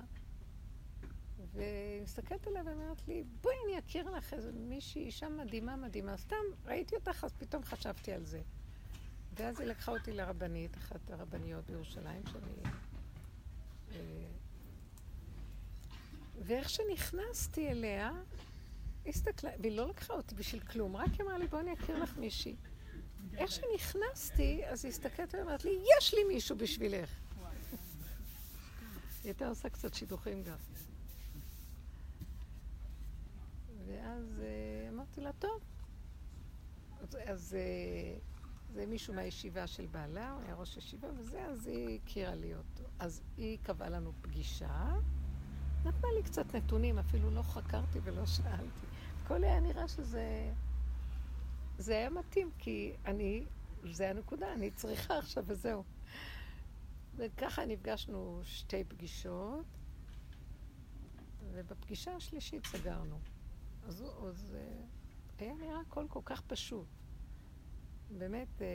ומסתכלת 1.54 2.48
עליה 2.48 2.64
ואומרת 2.66 3.08
לי, 3.08 3.24
בואי 3.42 3.56
אני 3.66 3.80
אכיר 3.80 4.10
לך 4.12 4.34
איזה 4.34 4.52
מישהי, 4.52 5.06
אישה 5.06 5.30
מדהימה 5.30 5.76
מדהימה. 5.76 6.18
סתם 6.18 6.36
ראיתי 6.66 6.96
אותך, 6.96 7.24
אז 7.24 7.34
פתאום 7.34 7.64
חשבתי 7.64 8.12
על 8.12 8.26
זה. 8.26 8.42
ואז 9.34 9.60
היא 9.60 9.68
לקחה 9.68 9.92
אותי 9.92 10.12
לרבנית, 10.12 10.78
אחת 10.78 11.12
הרבניות 11.12 11.66
בירושלים, 11.66 12.22
שאני... 12.32 12.72
אה, 13.92 14.00
ואיך 16.42 16.70
שנכנסתי 16.70 17.70
אליה, 17.70 18.12
הסתכלה, 19.08 19.52
והיא 19.60 19.78
לא 19.78 19.90
לקחה 19.90 20.14
אותי 20.14 20.36
בשביל 20.36 20.62
כלום, 20.62 20.96
רק 20.96 21.22
אמרה 21.22 21.38
לי, 21.38 21.48
בואי 21.48 21.62
אני 21.62 21.74
אכיר 21.74 22.04
לך 22.04 22.18
מישהי. 22.18 22.56
איך 23.38 23.52
שנכנסתי, 23.52 24.66
אז 24.66 24.86
היא 24.86 24.92
הסתכלת 24.92 25.36
ואמרת 25.36 25.66
לי, 25.66 25.84
יש 25.98 26.14
לי 26.14 26.24
מישהו 26.24 26.58
בשבילך. 26.58 27.10
היא 29.24 29.30
הייתה 29.30 29.48
עושה 29.48 29.70
קצת 29.70 29.94
שידוכים 29.94 30.44
גם. 30.44 30.58
ואז 33.88 34.42
אה, 34.42 34.90
אמרתי 34.90 35.22
לה, 35.22 35.32
טוב. 35.40 35.62
אז, 37.02 37.18
אז 37.26 37.56
אה, 37.56 38.18
זה 38.74 38.86
מישהו 38.86 39.14
מהישיבה 39.14 39.68
של 39.68 39.86
בעלה, 39.86 40.32
הוא 40.32 40.42
היה 40.42 40.56
ראש 40.56 40.78
ישיבה, 40.78 41.08
וזה, 41.18 41.46
אז 41.46 41.68
היא 41.68 42.00
הכירה 42.04 42.36
לי 42.36 42.56
אותו. 42.56 42.84
אז 43.00 43.22
היא 43.38 43.58
קבעה 43.64 43.90
לנו 43.90 44.14
פגישה, 44.22 44.96
נתנה 45.86 46.10
לי 46.16 46.24
קצת 46.24 46.56
נתונים, 46.56 47.00
אפילו 47.00 47.32
לא 47.32 47.42
חקרתי 47.42 48.00
ולא 48.04 48.26
שאלתי. 48.26 48.86
הכל 49.24 49.44
היה 49.44 49.60
נראה 49.60 49.88
שזה... 49.88 50.54
זה 51.78 51.94
היה 51.94 52.10
מתאים, 52.10 52.52
כי 52.60 52.94
אני, 53.06 53.46
זה 53.92 54.10
הנקודה, 54.10 54.54
אני 54.54 54.72
צריכה 54.72 55.18
עכשיו 55.18 55.44
וזהו. 55.48 55.84
וככה 57.16 57.66
נפגשנו 57.66 58.42
שתי 58.44 58.84
פגישות, 58.84 59.66
ובפגישה 61.52 62.16
השלישית 62.16 62.66
סגרנו. 62.66 63.20
אז, 63.84 64.04
אז 64.30 64.56
אה, 64.56 64.86
היה 65.40 65.54
נראה 65.54 65.80
הכל 65.80 66.06
כל 66.10 66.22
כך 66.26 66.42
פשוט. 66.42 66.88
באמת, 68.18 68.62
אה, 68.62 68.68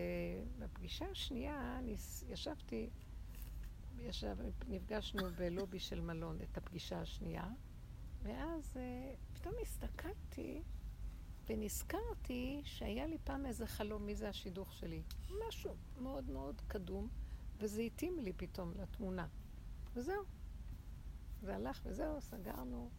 בפגישה 0.58 1.06
השנייה 1.10 1.80
ניס, 1.82 2.24
ישבתי, 2.28 2.90
ישב, 4.01 4.36
נפגשנו 4.68 5.31
בלובי 5.39 5.81
של 5.81 6.01
מלון 6.01 6.39
את 6.43 6.56
הפגישה 6.56 7.01
השנייה, 7.01 7.44
ואז 8.22 8.77
אה, 8.77 9.14
פתאום 9.32 9.55
הסתכלתי 9.62 10.62
ונזכרתי 11.48 12.60
שהיה 12.64 13.06
לי 13.06 13.18
פעם 13.24 13.47
איזה 13.47 13.66
חלום 13.66 14.06
מי 14.06 14.14
זה 14.14 14.28
השידוך 14.28 14.72
שלי. 14.72 15.02
משהו 15.48 15.74
מאוד 15.98 16.31
מאוד 16.31 16.60
קדום, 16.68 17.09
וזה 17.59 17.82
התאים 17.82 18.18
לי 18.18 18.32
פתאום 18.32 18.72
לתמונה. 18.74 19.27
וזהו. 19.94 20.24
זה 21.43 21.55
הלך 21.55 21.81
וזהו, 21.85 22.20
סגרנו. 22.20 22.90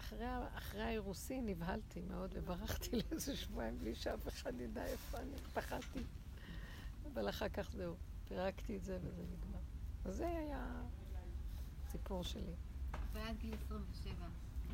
אחרי, 0.00 0.26
אחרי 0.54 0.82
האירוסין 0.82 1.46
נבהלתי 1.46 2.00
מאוד 2.00 2.34
וברחתי 2.34 2.90
לאיזה 3.10 3.36
שבועיים 3.36 3.78
בלי 3.78 3.94
שאף 3.94 4.28
אחד 4.28 4.60
ידע 4.60 4.84
איפה 4.84 5.18
אני, 5.18 5.36
פחדתי. 5.54 6.04
אבל 7.12 7.28
אחר 7.28 7.48
כך 7.48 7.70
זהו, 7.70 7.94
פירקתי 8.28 8.76
את 8.76 8.84
זה 8.84 8.98
וזה 9.02 9.22
נגמר. 9.22 9.58
אז 10.04 10.16
זה 10.16 10.28
היה 10.28 10.82
הסיפור 11.86 12.24
שלי. 12.24 12.54
ועד 13.12 13.36
גיל 13.38 13.54
27. 13.54 14.14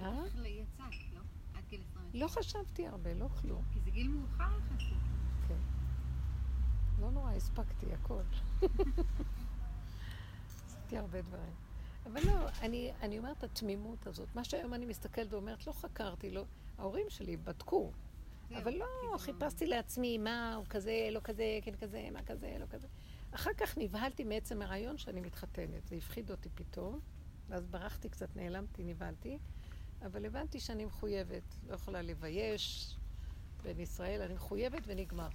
אה? 0.00 0.24
יצאת, 0.46 0.80
לא? 1.14 1.20
עד 1.54 1.64
גיל 1.68 1.80
27. 1.80 2.08
לא 2.14 2.28
חשבתי 2.28 2.86
הרבה, 2.86 3.14
לא 3.14 3.28
כלום. 3.28 3.62
כי 3.72 3.80
זה 3.80 3.90
גיל 3.90 4.08
מאוחר 4.08 4.58
יחסית. 4.58 4.98
כן. 5.48 5.58
לא 7.00 7.10
נורא, 7.10 7.32
הספקתי 7.32 7.86
הכל. 7.92 8.22
עשיתי 10.46 10.98
הרבה 10.98 11.22
דברים. 11.22 11.52
אבל 12.06 12.20
לא, 12.26 12.48
אני, 12.62 12.92
אני 13.00 13.18
אומרת, 13.18 13.44
התמימות 13.44 14.06
הזאת, 14.06 14.28
מה 14.34 14.44
שהיום 14.44 14.74
אני 14.74 14.86
מסתכלת 14.86 15.32
ואומרת, 15.32 15.66
לא 15.66 15.72
חקרתי, 15.72 16.30
לא, 16.30 16.44
ההורים 16.78 17.06
שלי 17.10 17.36
בדקו, 17.36 17.92
אבל 18.56 18.74
לא 18.74 19.18
חיפשתי 19.18 19.66
לעצמי 19.66 20.18
מה 20.18 20.54
הוא 20.54 20.66
כזה, 20.66 21.08
לא 21.10 21.20
כזה, 21.20 21.58
כן 21.62 21.74
כזה, 21.74 22.08
מה 22.12 22.22
כזה, 22.22 22.56
לא 22.60 22.66
כזה. 22.66 22.88
אחר 23.34 23.50
כך 23.56 23.78
נבהלתי 23.78 24.24
מעצם 24.24 24.62
הרעיון 24.62 24.98
שאני 24.98 25.20
מתחתנת. 25.20 25.86
זה 25.86 25.96
הפחיד 25.96 26.30
אותי 26.30 26.48
פתאום, 26.54 27.00
ואז 27.48 27.66
ברחתי 27.66 28.08
קצת, 28.08 28.36
נעלמתי, 28.36 28.84
נבהלתי, 28.84 29.38
אבל 30.06 30.26
הבנתי 30.26 30.60
שאני 30.60 30.84
מחויבת, 30.84 31.42
לא 31.68 31.74
יכולה 31.74 32.02
לבייש 32.02 32.96
בין 33.62 33.80
ישראל, 33.80 34.22
אני 34.22 34.34
מחויבת 34.34 34.82
ונגמר. 34.86 35.28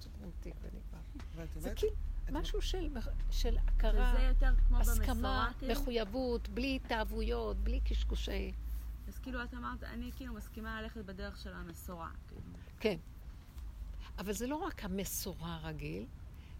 סוגרים 0.00 0.30
תיק 0.40 0.54
ונגמר. 0.62 1.00
ואת 1.34 1.48
זה 1.62 1.72
כאילו 1.76 1.94
משהו 2.32 2.62
של, 2.62 2.88
של 3.30 3.58
הכרה, 3.58 4.14
וזה 4.14 4.22
יותר 4.22 4.54
כמו 4.68 4.78
הסכמה? 4.78 5.52
מחויבות, 5.70 6.48
בלי 6.48 6.78
התאהבויות, 6.84 7.56
בלי 7.56 7.80
קשקושי... 7.80 8.52
אז 9.08 9.18
כאילו 9.18 9.44
את 9.44 9.54
אמרת, 9.54 9.84
אני 9.84 10.10
כאילו 10.16 10.34
מסכימה 10.34 10.82
ללכת 10.82 11.04
בדרך 11.04 11.38
של 11.38 11.52
המסורה. 11.52 12.10
כאילו. 12.28 12.40
כן. 12.80 12.96
אבל 14.18 14.32
זה 14.32 14.46
לא 14.46 14.56
רק 14.56 14.84
המסורה 14.84 15.60
רגיל, 15.62 16.06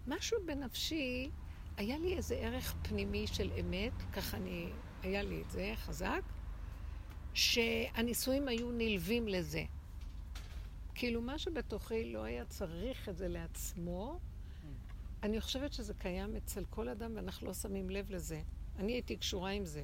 משהו 0.07 0.37
בנפשי, 0.45 1.29
היה 1.77 1.97
לי 1.97 2.17
איזה 2.17 2.35
ערך 2.35 2.75
פנימי 2.81 3.27
של 3.27 3.51
אמת, 3.59 3.93
ככה 4.13 4.37
אני, 4.37 4.69
היה 5.01 5.23
לי 5.23 5.41
את 5.41 5.51
זה 5.51 5.73
חזק, 5.75 6.21
שהנישואים 7.33 8.47
היו 8.47 8.71
נלווים 8.71 9.27
לזה. 9.27 9.63
כאילו 10.95 11.21
מה 11.21 11.37
שבתוכי 11.37 12.13
לא 12.13 12.23
היה 12.23 12.45
צריך 12.45 13.09
את 13.09 13.17
זה 13.17 13.27
לעצמו, 13.27 14.19
אני 15.23 15.41
חושבת 15.41 15.73
שזה 15.73 15.93
קיים 15.93 16.35
אצל 16.35 16.65
כל 16.69 16.89
אדם 16.89 17.11
ואנחנו 17.15 17.47
לא 17.47 17.53
שמים 17.53 17.89
לב 17.89 18.11
לזה. 18.11 18.41
אני 18.79 18.91
הייתי 18.91 19.17
קשורה 19.17 19.51
עם 19.51 19.65
זה. 19.65 19.83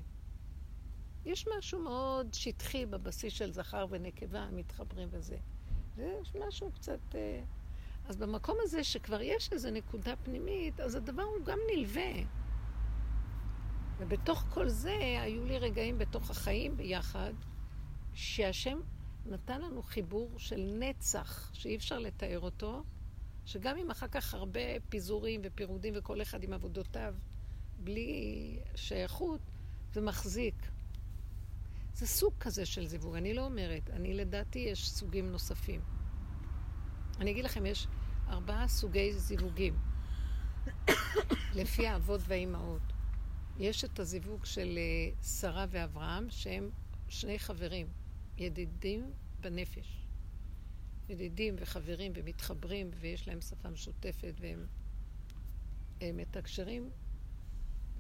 יש 1.26 1.48
משהו 1.58 1.80
מאוד 1.80 2.34
שטחי 2.34 2.86
בבסיס 2.86 3.34
של 3.34 3.52
זכר 3.52 3.86
ונקבה, 3.90 4.48
מתחברים 4.52 5.08
וזה. 5.12 5.38
ויש 5.96 6.36
משהו 6.48 6.72
קצת... 6.72 7.00
אה, 7.16 7.44
אז 8.06 8.18
במקום 8.18 8.58
הזה 8.62 8.84
שכבר 8.84 9.22
יש 9.22 9.52
איזו 9.52 9.72
נקודה 9.72 10.16
פנימית, 10.16 10.80
אז 10.80 10.96
הדבר 10.96 11.24
הוא 11.24 11.46
גם 11.46 11.58
נלווה. 11.76 12.12
ובתוך 14.00 14.46
כל 14.50 14.70
זה 14.70 14.98
היו 15.22 15.46
לי 15.46 15.58
רגעים 15.58 15.98
בתוך 15.98 16.30
החיים 16.30 16.78
ביחד, 16.78 17.34
שהשם 18.14 18.80
נתן 19.26 19.62
לנו 19.62 19.84
חיבור 19.84 20.40
של 20.40 20.76
נצח, 20.80 21.52
שאי 21.54 21.76
אפשר 21.76 22.00
לתאר 22.00 22.40
אותו, 22.40 22.84
שגם 23.46 23.78
אם 23.78 23.92
אחר 23.92 24.08
כך 24.08 24.34
הרבה 24.34 24.60
פיזורים 24.90 25.42
ופירודים 25.44 25.94
וכל 25.98 26.22
אחד 26.22 26.44
עם 26.44 26.54
עבודותיו, 26.54 27.16
בלי 27.78 28.60
שייכות, 28.76 29.42
זה 29.94 30.02
מחזיק. 30.02 30.56
זה 31.94 32.08
סוג 32.08 32.34
כזה 32.40 32.66
של 32.66 32.86
זיווג, 32.86 33.16
אני 33.16 33.34
לא 33.34 33.46
אומרת. 33.46 33.90
אני 33.90 34.14
לדעתי 34.14 34.60
יש 34.60 34.90
סוגים 34.90 35.32
נוספים. 35.32 35.82
אני 37.24 37.32
אגיד 37.32 37.46
לכם, 37.46 37.66
יש 37.66 37.88
ארבעה 38.28 38.68
סוגי 38.68 39.14
זיווגים, 39.14 39.80
לפי 41.60 41.88
האבות 41.88 42.22
והאימהות. 42.28 42.82
יש 43.58 43.86
את 43.86 44.00
הזיווג 44.00 44.46
של 44.46 44.78
אה, 44.78 45.24
שרה 45.24 45.66
ואברהם, 45.70 46.28
שהם 46.30 46.70
שני 47.10 47.40
חברים, 47.40 47.88
ידידים 48.38 49.12
בנפש. 49.40 50.08
ידידים 51.10 51.56
וחברים 51.60 52.12
ומתחברים 52.16 52.90
ויש 53.00 53.28
להם 53.28 53.42
שפה 53.42 53.70
משותפת 53.70 54.34
והם 54.40 54.66
הם 56.02 56.18
מתקשרים 56.18 56.90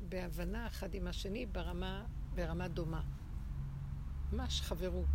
בהבנה 0.09 0.67
אחד 0.67 0.93
עם 0.93 1.07
השני 1.07 1.45
ברמה, 1.45 2.05
ברמה 2.35 2.67
דומה. 2.67 3.01
ממש 4.31 4.61
חברות. 4.61 5.09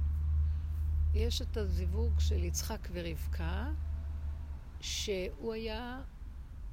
יש 1.15 1.43
את 1.43 1.57
הזיווג 1.57 2.21
של 2.21 2.45
יצחק 2.45 2.89
ורבקה, 2.93 3.73
שהוא 4.81 5.53
היה, 5.53 6.03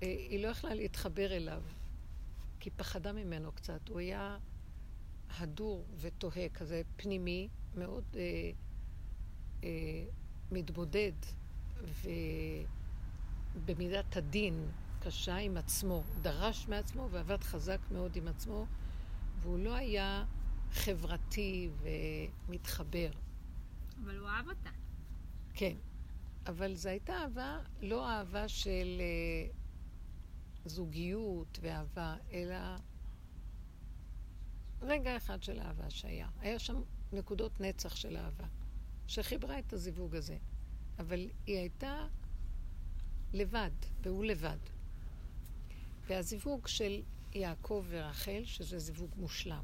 אה, 0.04 0.08
היא 0.08 0.44
לא 0.44 0.48
יכלה 0.48 0.74
להתחבר 0.74 1.36
אליו, 1.36 1.62
כי 2.60 2.70
פחדה 2.70 3.12
ממנו 3.12 3.52
קצת. 3.52 3.90
הוא 3.90 4.00
היה 4.00 4.38
הדור 5.38 5.86
ותוהה, 6.00 6.50
כזה 6.50 6.82
פנימי, 6.96 7.48
מאוד 7.76 8.04
אה, 8.16 8.22
אה, 9.64 9.70
מתבודד, 10.52 11.12
ובמידת 13.56 14.18
הדין 14.18 14.68
קשה 15.00 15.36
עם 15.36 15.58
עצמו, 15.58 16.04
דרש 16.22 16.68
מעצמו 16.68 17.10
ועבד 17.12 17.44
חזק 17.44 17.80
מאוד 17.92 18.16
עם 18.16 18.28
עצמו, 18.28 18.66
והוא 19.42 19.60
לא 19.60 19.74
היה 19.74 20.26
חברתי 20.72 21.70
ומתחבר. 22.48 23.10
אבל 24.04 24.18
הוא 24.18 24.28
אהב 24.28 24.50
אותה. 24.50 24.70
כן, 25.54 25.76
אבל 26.48 26.76
זו 26.76 26.90
הייתה 26.90 27.14
אהבה, 27.14 27.60
לא 27.82 28.10
אהבה 28.10 28.48
של 28.48 29.02
אה, 29.02 29.52
זוגיות 30.66 31.60
ואהבה, 31.62 32.16
אלא 32.32 32.56
רגע 34.82 35.18
אחד 35.18 35.44
של 35.44 35.60
אהבה 35.60 35.90
שהיה. 35.90 36.30
היה 36.40 36.60
שם 36.60 36.82
נקודות 37.14 37.62
נצח 37.62 37.96
של 37.96 38.18
אהבה, 38.18 38.48
שחיברה 39.08 39.60
את 39.60 39.74
הזיווג 39.74 40.16
הזה. 40.16 40.38
אבל 41.00 41.30
היא 41.46 41.58
הייתה 41.58 42.08
לבד, 43.34 43.72
והוא 44.02 44.26
לבד. 44.26 44.58
והזיווג 46.08 46.68
של 46.68 47.02
יעקב 47.34 47.86
ורחל, 47.90 48.42
שזה 48.46 48.80
זיווג 48.80 49.10
מושלם. 49.18 49.64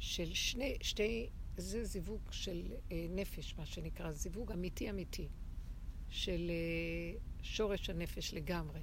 של 0.00 0.34
שני, 0.34 0.76
שתי, 0.80 1.28
זה 1.60 1.84
זיווג 1.84 2.20
של 2.30 2.72
אה, 2.92 3.06
נפש, 3.10 3.54
מה 3.58 3.66
שנקרא, 3.66 4.12
זיווג 4.12 4.52
אמיתי 4.52 4.90
אמיתי, 4.90 5.28
של 6.08 6.50
אה, 6.50 7.18
שורש 7.42 7.90
הנפש 7.90 8.34
לגמרי. 8.34 8.80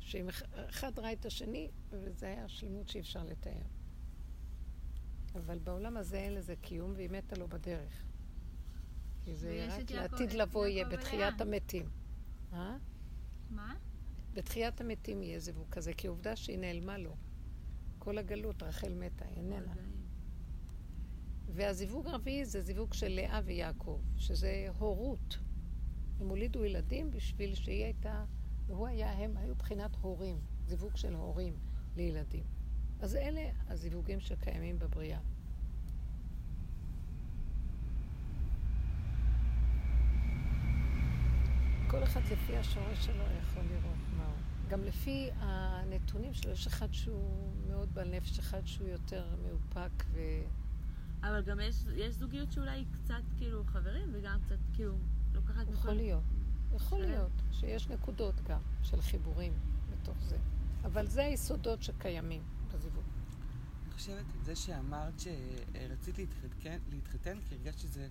שאם 0.00 0.28
אחד 0.68 0.98
ראה 0.98 1.12
את 1.12 1.26
השני, 1.26 1.70
וזה 1.90 2.26
היה 2.26 2.48
שלמות 2.48 2.88
שאי 2.88 3.00
אפשר 3.00 3.24
לתאר. 3.24 3.62
אבל 5.34 5.58
בעולם 5.58 5.96
הזה 5.96 6.16
אין 6.16 6.34
לזה 6.34 6.54
קיום, 6.56 6.92
והיא 6.96 7.10
מתה 7.10 7.36
לו 7.36 7.48
בדרך. 7.48 8.04
כי 9.24 9.34
זה 9.34 9.66
רק 9.70 9.90
לעתיד 9.90 10.32
לבוא 10.32 10.66
יהיה 10.66 10.88
בתחיית 10.88 11.34
ולאה. 11.40 11.54
המתים. 11.54 11.88
אה? 12.52 12.76
מה? 13.50 13.76
בתחיית 14.34 14.80
המתים 14.80 15.22
יהיה 15.22 15.38
זיווג 15.38 15.70
כזה, 15.70 15.92
כי 15.94 16.06
עובדה 16.06 16.36
שהיא 16.36 16.58
נעלמה 16.58 16.98
לו. 16.98 17.16
כל 17.98 18.18
הגלות, 18.18 18.62
רחל 18.62 18.94
מתה, 18.94 19.24
היא 19.24 19.36
איננה. 19.36 19.74
והזיווג 21.52 22.06
הרביעי 22.06 22.44
זה 22.44 22.62
זיווג 22.62 22.94
של 22.94 23.08
לאה 23.08 23.40
ויעקב, 23.44 24.00
שזה 24.16 24.66
הורות. 24.78 25.38
הם 26.20 26.28
הולידו 26.28 26.64
ילדים 26.64 27.10
בשביל 27.10 27.54
שהיא 27.54 27.84
הייתה, 27.84 28.24
והוא 28.66 28.86
היה, 28.86 29.12
הם 29.12 29.36
היו 29.36 29.54
בחינת 29.54 29.96
הורים, 30.00 30.38
זיווג 30.66 30.96
של 30.96 31.14
הורים 31.14 31.54
לילדים. 31.96 32.44
אז 33.00 33.16
אלה 33.16 33.50
הזיווגים 33.68 34.20
שקיימים 34.20 34.78
בבריאה. 34.78 35.20
כל 41.90 42.02
אחד 42.02 42.20
לפי 42.32 42.56
השורש 42.56 43.06
שלו 43.06 43.24
יכול 43.40 43.62
לראות 43.62 43.98
מה 44.16 44.26
הוא. 44.26 44.70
גם 44.70 44.84
לפי 44.84 45.30
הנתונים 45.38 46.34
שלו, 46.34 46.52
יש 46.52 46.66
אחד 46.66 46.92
שהוא 46.92 47.52
מאוד 47.68 47.94
בעל 47.94 48.10
נפש, 48.10 48.38
אחד 48.38 48.66
שהוא 48.66 48.88
יותר 48.88 49.24
מאופק 49.42 50.04
ו... 50.12 50.18
אבל 51.22 51.42
גם 51.42 51.60
יש, 51.60 51.84
יש 51.94 52.14
זוגיות 52.14 52.52
שאולי 52.52 52.70
היא 52.70 52.86
קצת 52.92 53.22
כאילו 53.36 53.64
חברים 53.64 54.08
וגם 54.12 54.40
קצת 54.46 54.58
כאילו 54.72 54.94
לוקחת... 55.32 55.66
יכול 55.72 55.94
להיות. 55.94 56.22
יכול 56.74 57.00
להיות 57.00 57.32
שיש 57.52 57.88
נקודות 57.88 58.34
גם 58.40 58.60
של 58.82 59.00
חיבורים 59.00 59.52
בתוך 59.90 60.16
זה. 60.22 60.38
אבל 60.84 61.06
זה 61.06 61.24
היסודות 61.24 61.82
שקיימים 61.82 62.42
בזיווג. 62.74 63.04
אני 63.84 63.92
חושבת 63.92 64.24
את 64.38 64.44
זה 64.44 64.56
שאמרת 64.56 65.14
שרצית 65.20 66.18
להתחתן, 66.18 66.78
להתחתן 66.90 67.38
כי 67.48 67.54
הרגשת 67.54 67.78
שזה 67.78 68.08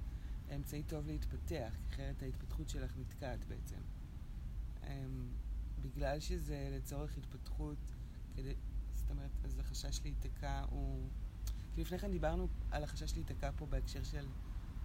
אמצעי 0.56 0.84
טוב 0.84 1.08
להתפתח, 1.08 1.74
כי 1.90 1.96
אחרת 1.96 2.22
ההתפתחות 2.22 2.70
שלך 2.70 2.92
נתקעת 2.98 3.46
בעצם. 3.46 3.82
אמ, 4.84 5.28
בגלל 5.82 6.20
שזה 6.20 6.70
לצורך 6.78 7.18
התפתחות, 7.18 7.78
כדי, 8.36 8.54
זאת 8.96 9.10
אומרת, 9.10 9.32
אז 9.44 9.60
החשש 9.60 10.00
להיתקע 10.04 10.64
הוא... 10.70 11.10
כי 11.76 11.82
לפני 11.82 12.00
כן 12.00 12.12
דיברנו 12.12 12.48
על 12.72 12.84
החשש 12.84 13.14
להיתקע 13.14 13.52
פה 13.58 13.66
בהקשר 13.66 14.04
של 14.04 14.26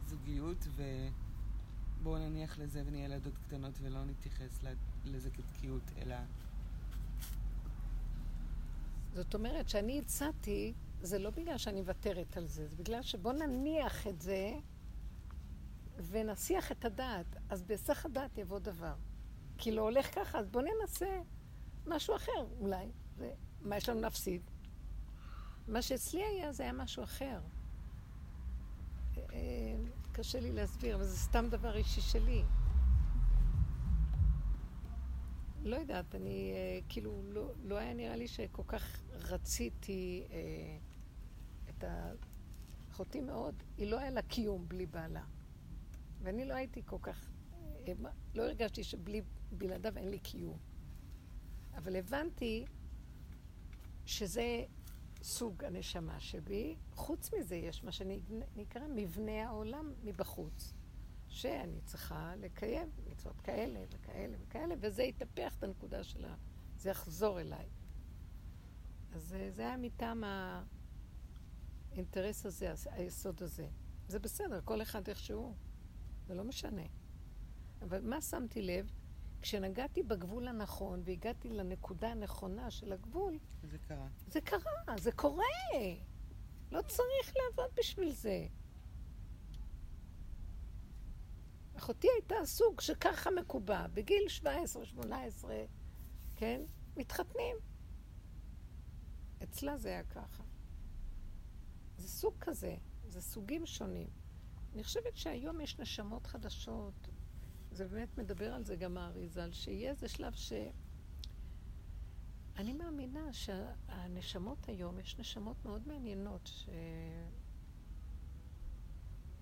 זוגיות, 0.06 0.66
ובואו 2.00 2.18
נניח 2.18 2.58
לזה 2.58 2.82
ונהיה 2.86 3.04
ילדות 3.04 3.38
קטנות 3.38 3.74
ולא 3.80 4.04
נתייחס 4.04 4.60
לזה 5.04 5.30
כתקיעות, 5.30 5.82
אלא... 5.96 6.16
זאת 9.14 9.34
אומרת 9.34 9.68
שאני 9.68 9.98
הצעתי, 9.98 10.74
זה 11.02 11.18
לא 11.18 11.30
בגלל 11.30 11.58
שאני 11.58 11.80
מוותרת 11.80 12.36
על 12.36 12.46
זה, 12.46 12.68
זה 12.68 12.76
בגלל 12.76 13.02
שבוא 13.02 13.32
נניח 13.32 14.06
את 14.06 14.20
זה 14.20 14.54
ונסיח 16.10 16.72
את 16.72 16.84
הדעת. 16.84 17.36
אז 17.48 17.62
בהיסח 17.62 18.06
הדעת 18.06 18.38
יבוא 18.38 18.58
דבר. 18.58 18.94
כי 19.58 19.72
לא 19.72 19.82
הולך 19.82 20.14
ככה, 20.14 20.38
אז 20.38 20.48
בוא 20.48 20.62
ננסה 20.62 21.20
משהו 21.86 22.16
אחר 22.16 22.46
אולי. 22.60 22.86
זה, 23.16 23.32
מה 23.60 23.76
יש 23.76 23.88
לנו 23.88 24.00
להפסיד? 24.00 24.42
מה 25.68 25.82
שאצלי 25.82 26.24
היה, 26.24 26.52
זה 26.52 26.62
היה 26.62 26.72
משהו 26.72 27.04
אחר. 27.04 27.40
אה, 29.16 29.76
קשה 30.12 30.40
לי 30.40 30.52
להסביר, 30.52 30.94
אבל 30.94 31.04
זה 31.04 31.16
סתם 31.16 31.46
דבר 31.50 31.76
אישי 31.76 32.00
שלי. 32.00 32.44
לא 35.64 35.76
יודעת, 35.76 36.14
אני 36.14 36.52
אה, 36.52 36.80
כאילו, 36.88 37.22
לא, 37.24 37.52
לא 37.64 37.78
היה 37.78 37.94
נראה 37.94 38.16
לי 38.16 38.28
שכל 38.28 38.62
כך 38.66 39.00
רציתי 39.12 40.26
אה, 40.30 40.78
את 41.68 41.84
אחותי 42.90 43.20
מאוד, 43.20 43.54
היא 43.76 43.90
לא 43.90 43.98
היה 43.98 44.10
לה 44.10 44.22
קיום 44.22 44.68
בלי 44.68 44.86
בעלה. 44.86 45.24
ואני 46.22 46.44
לא 46.44 46.54
הייתי 46.54 46.82
כל 46.86 46.98
כך, 47.02 47.30
אה, 47.86 47.92
לא 48.34 48.42
הרגשתי 48.42 48.84
שבלי, 48.84 49.22
בלעדיו 49.52 49.96
אין 49.96 50.08
לי 50.08 50.18
קיום. 50.18 50.58
אבל 51.76 51.96
הבנתי 51.96 52.64
שזה 54.06 54.64
סוג 55.24 55.64
הנשמה 55.64 56.20
שבי. 56.20 56.76
חוץ 56.92 57.34
מזה 57.34 57.56
יש 57.56 57.84
מה 57.84 57.92
שנקרא 57.92 58.82
מבנה 58.94 59.46
העולם 59.48 59.92
מבחוץ, 60.02 60.72
שאני 61.28 61.80
צריכה 61.84 62.32
לקיים 62.36 62.90
מצוות 63.10 63.40
כאלה 63.40 63.80
וכאלה 63.90 64.36
וכאלה, 64.40 64.74
וזה 64.80 65.02
יתהפך 65.02 65.54
את 65.58 65.62
הנקודה 65.62 66.04
שלה, 66.04 66.34
זה 66.76 66.90
יחזור 66.90 67.40
אליי. 67.40 67.68
אז 69.12 69.36
זה 69.50 69.62
היה 69.62 69.76
מטעם 69.76 70.24
האינטרס 71.92 72.46
הזה, 72.46 72.72
היסוד 72.90 73.42
הזה. 73.42 73.68
זה 74.08 74.18
בסדר, 74.18 74.60
כל 74.64 74.82
אחד 74.82 75.08
איכשהו, 75.08 75.54
זה 76.26 76.34
לא 76.34 76.44
משנה. 76.44 76.86
אבל 77.82 78.00
מה 78.00 78.20
שמתי 78.20 78.62
לב? 78.62 78.90
כשנגעתי 79.44 80.02
בגבול 80.02 80.48
הנכון 80.48 81.02
והגעתי 81.04 81.48
לנקודה 81.48 82.10
הנכונה 82.10 82.70
של 82.70 82.92
הגבול, 82.92 83.38
זה 83.62 83.78
קרה. 83.78 84.08
זה 84.28 84.40
קרה, 84.40 84.98
זה 84.98 85.12
קורה. 85.12 85.44
לא 86.72 86.82
צריך 86.82 87.34
לעבוד 87.36 87.70
בשביל 87.78 88.10
זה. 88.10 88.46
אחותי 91.76 92.08
הייתה 92.14 92.34
סוג 92.44 92.80
שככה 92.80 93.30
מקובע, 93.30 93.86
בגיל 93.86 94.24
17-18, 94.98 95.04
כן? 96.36 96.62
מתחתנים. 96.96 97.56
אצלה 99.42 99.76
זה 99.76 99.88
היה 99.88 100.04
ככה. 100.04 100.42
זה 101.96 102.08
סוג 102.08 102.34
כזה, 102.40 102.76
זה 103.08 103.20
סוגים 103.20 103.66
שונים. 103.66 104.08
אני 104.74 104.84
חושבת 104.84 105.16
שהיום 105.16 105.60
יש 105.60 105.78
נשמות 105.78 106.26
חדשות, 106.26 107.08
זה 107.74 107.88
באמת 107.88 108.18
מדבר 108.18 108.54
על 108.54 108.64
זה 108.64 108.76
גם 108.76 108.98
האריזל, 108.98 109.52
שיהיה 109.52 109.90
איזה 109.90 110.08
שלב 110.08 110.32
ש... 110.32 110.52
אני 112.56 112.72
מאמינה 112.72 113.32
שהנשמות 113.32 114.68
היום, 114.68 114.98
יש 114.98 115.18
נשמות 115.18 115.64
מאוד 115.64 115.88
מעניינות 115.88 116.46
ש... 116.46 116.68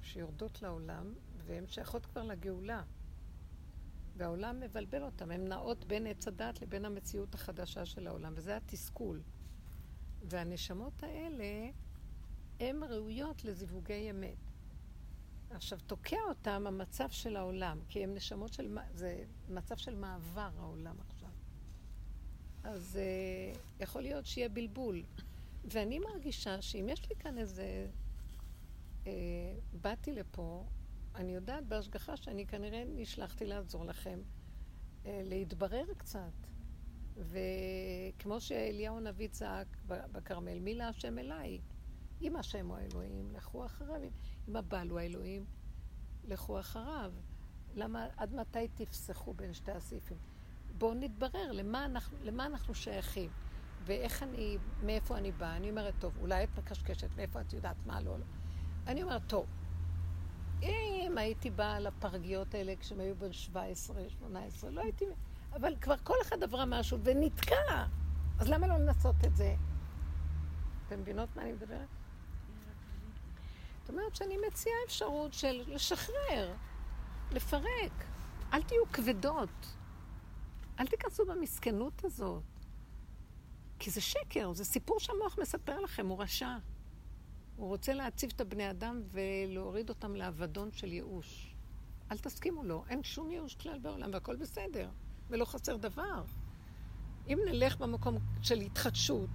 שיורדות 0.03 0.63
לעולם, 0.63 1.15
והן 1.47 1.67
שייכות 1.67 2.07
כבר 2.07 2.23
לגאולה. 2.23 2.83
והעולם 4.17 4.61
מבלבל 4.61 5.03
אותם, 5.03 5.31
הן 5.31 5.49
נעות 5.49 5.85
בין 5.85 6.07
עץ 6.07 6.29
הדת 6.29 6.63
לבין 6.63 6.85
המציאות 6.85 7.35
החדשה 7.35 7.85
של 7.85 8.07
העולם, 8.07 8.33
וזה 8.37 8.57
התסכול. 8.57 9.23
והנשמות 10.23 11.03
האלה, 11.03 11.71
הן 12.61 12.83
ראויות 12.83 13.45
לזיווגי 13.45 14.11
אמת. 14.11 14.52
עכשיו, 15.55 15.79
תוקע 15.87 16.17
אותם 16.29 16.67
המצב 16.67 17.11
של 17.11 17.37
העולם, 17.37 17.79
כי 17.89 18.05
הם 18.05 18.15
נשמות 18.15 18.53
של... 18.53 18.79
זה 18.95 19.25
מצב 19.49 19.77
של 19.77 19.95
מעבר 19.95 20.51
העולם 20.59 20.97
עכשיו. 21.01 21.29
אז 22.65 22.99
uh, 22.99 23.59
יכול 23.81 24.03
להיות 24.03 24.27
שיהיה 24.27 24.49
בלבול. 24.49 25.03
ואני 25.65 25.99
מרגישה 25.99 26.63
שאם 26.63 26.89
יש 26.89 27.09
לי 27.11 27.17
כאן 27.17 27.39
איזה... 27.39 27.87
Uh, 29.05 29.09
באתי 29.73 30.13
לפה, 30.13 30.65
אני 31.15 31.35
יודעת 31.35 31.67
בהשגחה 31.67 32.17
שאני 32.17 32.47
כנראה 32.47 32.83
נשלחתי 32.87 33.47
לעזור 33.47 33.85
לכם 33.85 34.21
uh, 35.05 35.07
להתברר 35.07 35.85
קצת. 35.97 36.33
וכמו 37.17 38.41
שאליהו 38.41 38.97
הנביא 38.97 39.29
צעק 39.29 39.67
בכרמל, 39.87 40.59
מי 40.59 40.75
להשם 40.75 41.19
אליי? 41.19 41.59
אם 42.23 42.37
השם 42.37 42.67
הוא 42.67 42.77
האלוהים, 42.77 43.33
לכו 43.33 43.67
אחריו. 43.67 44.01
אם 44.49 44.57
הבעל 44.57 44.89
הוא 44.89 45.01
האלוהים, 45.01 45.45
לכו 46.25 46.61
אחריו. 46.61 47.13
למה, 47.75 48.07
עד 48.17 48.35
מתי 48.35 48.69
תפסחו 48.75 49.35
בין 49.35 49.55
שתי 49.55 49.73
הסעיפים? 49.73 50.17
בואו 50.79 50.95
נתברר 50.95 51.53
למה 51.53 51.85
אנחנו, 51.85 52.19
למה 52.23 52.47
אנחנו 52.47 52.75
שייכים. 52.75 53.31
ואיך 53.85 54.23
אני, 54.23 54.59
מאיפה 54.83 55.19
אני 55.19 55.33
באה. 55.33 55.57
אני 55.57 55.71
אומרת, 55.71 55.95
טוב, 55.99 56.13
אולי 56.21 56.45
את 56.45 56.59
מקשקשת, 56.59 57.17
מאיפה 57.17 57.41
את 57.41 57.53
יודעת 57.53 57.77
מה 57.87 58.01
לא, 58.01 58.19
לא. 58.19 58.25
אני 58.87 59.03
אומרת, 59.03 59.23
טוב, 59.27 59.47
אם 60.63 61.19
הייתי 61.19 61.51
באה 61.51 61.81
לפרגיות 61.81 62.55
האלה 62.55 62.75
כשהם 62.81 63.01
היו 63.01 63.15
בין 63.17 63.33
17, 63.33 64.09
18, 64.09 64.71
לא 64.71 64.81
הייתי... 64.81 65.05
אבל 65.53 65.77
כבר 65.81 65.95
כל 66.03 66.15
אחד 66.23 66.43
עברה 66.43 66.67
משהו 66.67 66.99
ונתקע. 67.03 67.87
אז 68.39 68.49
למה 68.49 68.67
לא 68.67 68.75
לנסות 68.75 69.17
את 69.25 69.37
זה? 69.37 69.55
אתם 70.87 71.01
מבינות 71.01 71.29
מה 71.37 71.43
אני 71.43 71.53
מדברת? 71.53 71.89
זאת 73.83 73.91
אומרת 73.91 74.17
שאני 74.17 74.37
מציעה 74.49 74.77
אפשרות 74.87 75.33
של 75.33 75.63
לשחרר, 75.67 76.55
לפרק. 77.33 78.05
אל 78.53 78.63
תהיו 78.63 78.93
כבדות. 78.93 79.77
אל 80.81 80.87
תיכנסו 80.87 81.27
במסכנות 81.27 82.05
הזאת. 82.05 82.43
כי 83.79 83.91
זה 83.91 84.01
שקר, 84.01 84.53
זה 84.53 84.65
סיפור 84.65 85.01
שהמוח 85.01 85.39
מספר 85.39 85.81
לכם, 85.81 86.07
הוא 86.07 86.23
רשע. 86.23 86.57
הוא 87.57 87.69
רוצה 87.69 87.93
להציב 87.93 88.31
את 88.37 88.41
הבני 88.41 88.71
אדם 88.71 89.03
ולהוריד 89.11 89.89
אותם 89.89 90.17
לאבדון 90.17 90.73
של 90.73 90.93
ייאוש. 90.93 91.57
אל 92.13 92.19
תסכימו 92.19 92.65
לו, 92.65 92.85
אין 92.89 93.03
שום 93.03 93.31
ייאוש 93.31 93.55
כלל 93.55 93.79
בעולם 93.79 94.11
והכל 94.13 94.37
בסדר, 94.37 94.91
ולא 95.29 95.45
חסר 95.45 95.77
דבר. 95.77 96.25
אם 97.29 97.39
נלך 97.47 97.77
במקום 97.77 98.19
של 98.43 98.61
התחדשות, 98.61 99.31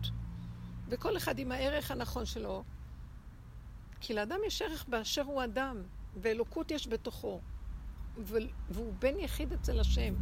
וכל 0.89 1.17
אחד 1.17 1.39
עם 1.39 1.51
הערך 1.51 1.91
הנכון 1.91 2.25
שלו, 2.25 2.63
כי 3.99 4.13
לאדם 4.13 4.39
יש 4.47 4.61
ערך 4.61 4.85
באשר 4.87 5.21
הוא 5.21 5.43
אדם, 5.43 5.83
ואלוקות 6.15 6.71
יש 6.71 6.87
בתוכו, 6.87 7.41
והוא 8.69 8.93
בן 8.99 9.19
יחיד 9.19 9.53
אצל 9.53 9.79
השם. 9.79 10.13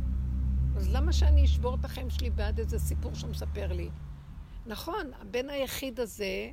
אז 0.77 0.89
למה 0.89 1.13
שאני 1.13 1.45
אשבור 1.45 1.75
את 1.75 1.85
החיים 1.85 2.09
שלי 2.09 2.29
בעד 2.29 2.59
איזה 2.59 2.79
סיפור 2.79 3.15
שהוא 3.15 3.29
מספר 3.29 3.73
לי? 3.73 3.89
נכון, 4.65 5.11
הבן 5.21 5.49
היחיד 5.49 5.99
הזה, 5.99 6.49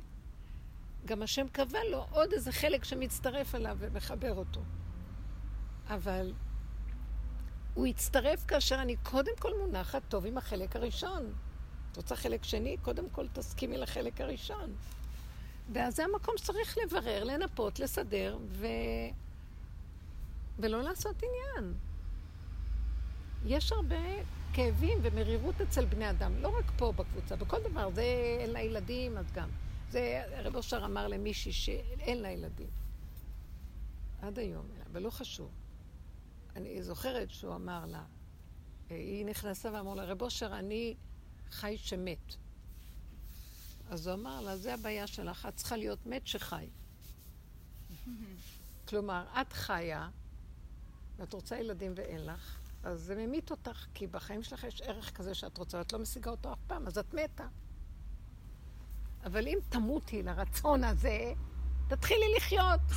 גם 1.05 1.21
השם 1.21 1.47
קבע 1.47 1.79
לו 1.91 2.05
עוד 2.11 2.33
איזה 2.33 2.51
חלק 2.51 2.83
שמצטרף 2.83 3.55
אליו 3.55 3.77
ומחבר 3.79 4.35
אותו. 4.35 4.61
אבל 5.87 6.33
הוא 7.73 7.87
יצטרף 7.87 8.45
כאשר 8.45 8.81
אני 8.81 8.95
קודם 8.95 9.31
כל 9.39 9.51
מונחת 9.61 10.01
טוב 10.07 10.25
עם 10.25 10.37
החלק 10.37 10.75
הראשון. 10.75 11.33
את 11.91 11.97
רוצה 11.97 12.15
חלק 12.15 12.43
שני? 12.43 12.77
קודם 12.81 13.09
כל 13.09 13.27
תסכימי 13.27 13.77
לחלק 13.77 14.21
הראשון. 14.21 14.75
ואז 15.73 15.95
זה 15.95 16.03
המקום 16.03 16.37
שצריך 16.37 16.77
לברר, 16.77 17.23
לנפות, 17.23 17.79
לסדר, 17.79 18.37
ו... 18.49 18.67
ולא 20.59 20.81
לעשות 20.81 21.15
עניין. 21.23 21.73
יש 23.45 23.71
הרבה 23.71 23.95
כאבים 24.53 24.99
ומרירות 25.01 25.61
אצל 25.61 25.85
בני 25.85 26.09
אדם, 26.09 26.41
לא 26.41 26.57
רק 26.57 26.71
פה 26.77 26.91
בקבוצה, 26.91 27.35
בכל 27.35 27.61
דבר, 27.63 27.89
זה 27.93 28.03
אין 28.39 28.49
לה 28.49 28.61
ילדים, 28.61 29.17
אז 29.17 29.31
גם. 29.31 29.49
זה, 29.89 30.23
רב 30.37 30.55
אושר 30.55 30.85
אמר 30.85 31.07
למישהי 31.07 31.51
שאין 31.51 32.21
לה 32.21 32.31
ילדים. 32.31 32.69
עד 34.21 34.39
היום, 34.39 34.65
אבל 34.91 35.01
לא 35.01 35.09
חשוב. 35.09 35.51
אני 36.55 36.83
זוכרת 36.83 37.29
שהוא 37.29 37.55
אמר 37.55 37.85
לה, 37.85 38.03
היא 38.89 39.25
נכנסה 39.25 39.73
ואמר 39.73 39.93
לה, 39.93 40.03
רב 40.03 40.21
אושר, 40.21 40.59
אני 40.59 40.95
חי 41.51 41.77
שמת. 41.77 42.35
אז 43.89 44.07
הוא 44.07 44.15
אמר 44.15 44.41
לה, 44.41 44.57
זה 44.57 44.73
הבעיה 44.73 45.07
שלך, 45.07 45.45
את 45.45 45.55
צריכה 45.55 45.77
להיות 45.77 46.05
מת 46.05 46.27
שחי. 46.27 46.69
כלומר, 48.87 49.25
את 49.41 49.53
חיה, 49.53 50.09
ואת 51.17 51.33
רוצה 51.33 51.57
ילדים 51.57 51.93
ואין 51.95 52.25
לך, 52.25 52.59
אז 52.83 53.01
זה 53.01 53.15
ממית 53.15 53.51
אותך, 53.51 53.85
כי 53.93 54.07
בחיים 54.07 54.43
שלך 54.43 54.63
יש 54.63 54.81
ערך 54.81 55.11
כזה 55.17 55.35
שאת 55.35 55.57
רוצה, 55.57 55.77
ואת 55.77 55.93
לא 55.93 55.99
משיגה 55.99 56.31
אותו 56.31 56.53
אף 56.53 56.59
פעם, 56.67 56.87
אז 56.87 56.97
את 56.97 57.13
מתה. 57.13 57.47
אבל 59.23 59.47
אם 59.47 59.57
תמותי 59.69 60.23
לרצון 60.23 60.83
הזה, 60.83 61.33
תתחילי 61.87 62.35
לחיות. 62.37 62.81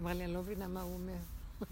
אמר 0.00 0.12
לי, 0.12 0.24
אני 0.24 0.34
לא 0.34 0.40
מבינה 0.40 0.68
מה 0.68 0.82
הוא 0.82 0.94
אומר. 0.94 1.18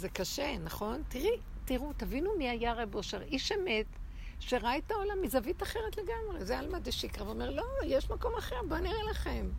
זה 0.00 0.08
קשה, 0.08 0.58
נכון? 0.58 1.02
תראי, 1.08 1.40
תראו, 1.68 1.92
תבינו 1.92 2.30
מי 2.38 2.48
היה 2.48 2.72
רב 2.72 2.94
אושר. 2.94 3.22
איש 3.22 3.52
אמת, 3.52 3.86
שראה 4.40 4.78
את 4.78 4.90
העולם 4.90 5.22
מזווית 5.22 5.62
אחרת 5.62 5.96
לגמרי. 5.96 6.44
זה 6.44 6.58
עלמא 6.58 6.78
דשיקרא, 6.78 7.26
ואומר, 7.26 7.50
לא, 7.50 7.64
יש 7.86 8.10
מקום 8.10 8.32
אחר, 8.38 8.56
בואו 8.68 8.80
נראה 8.80 9.02
לכם. 9.10 9.50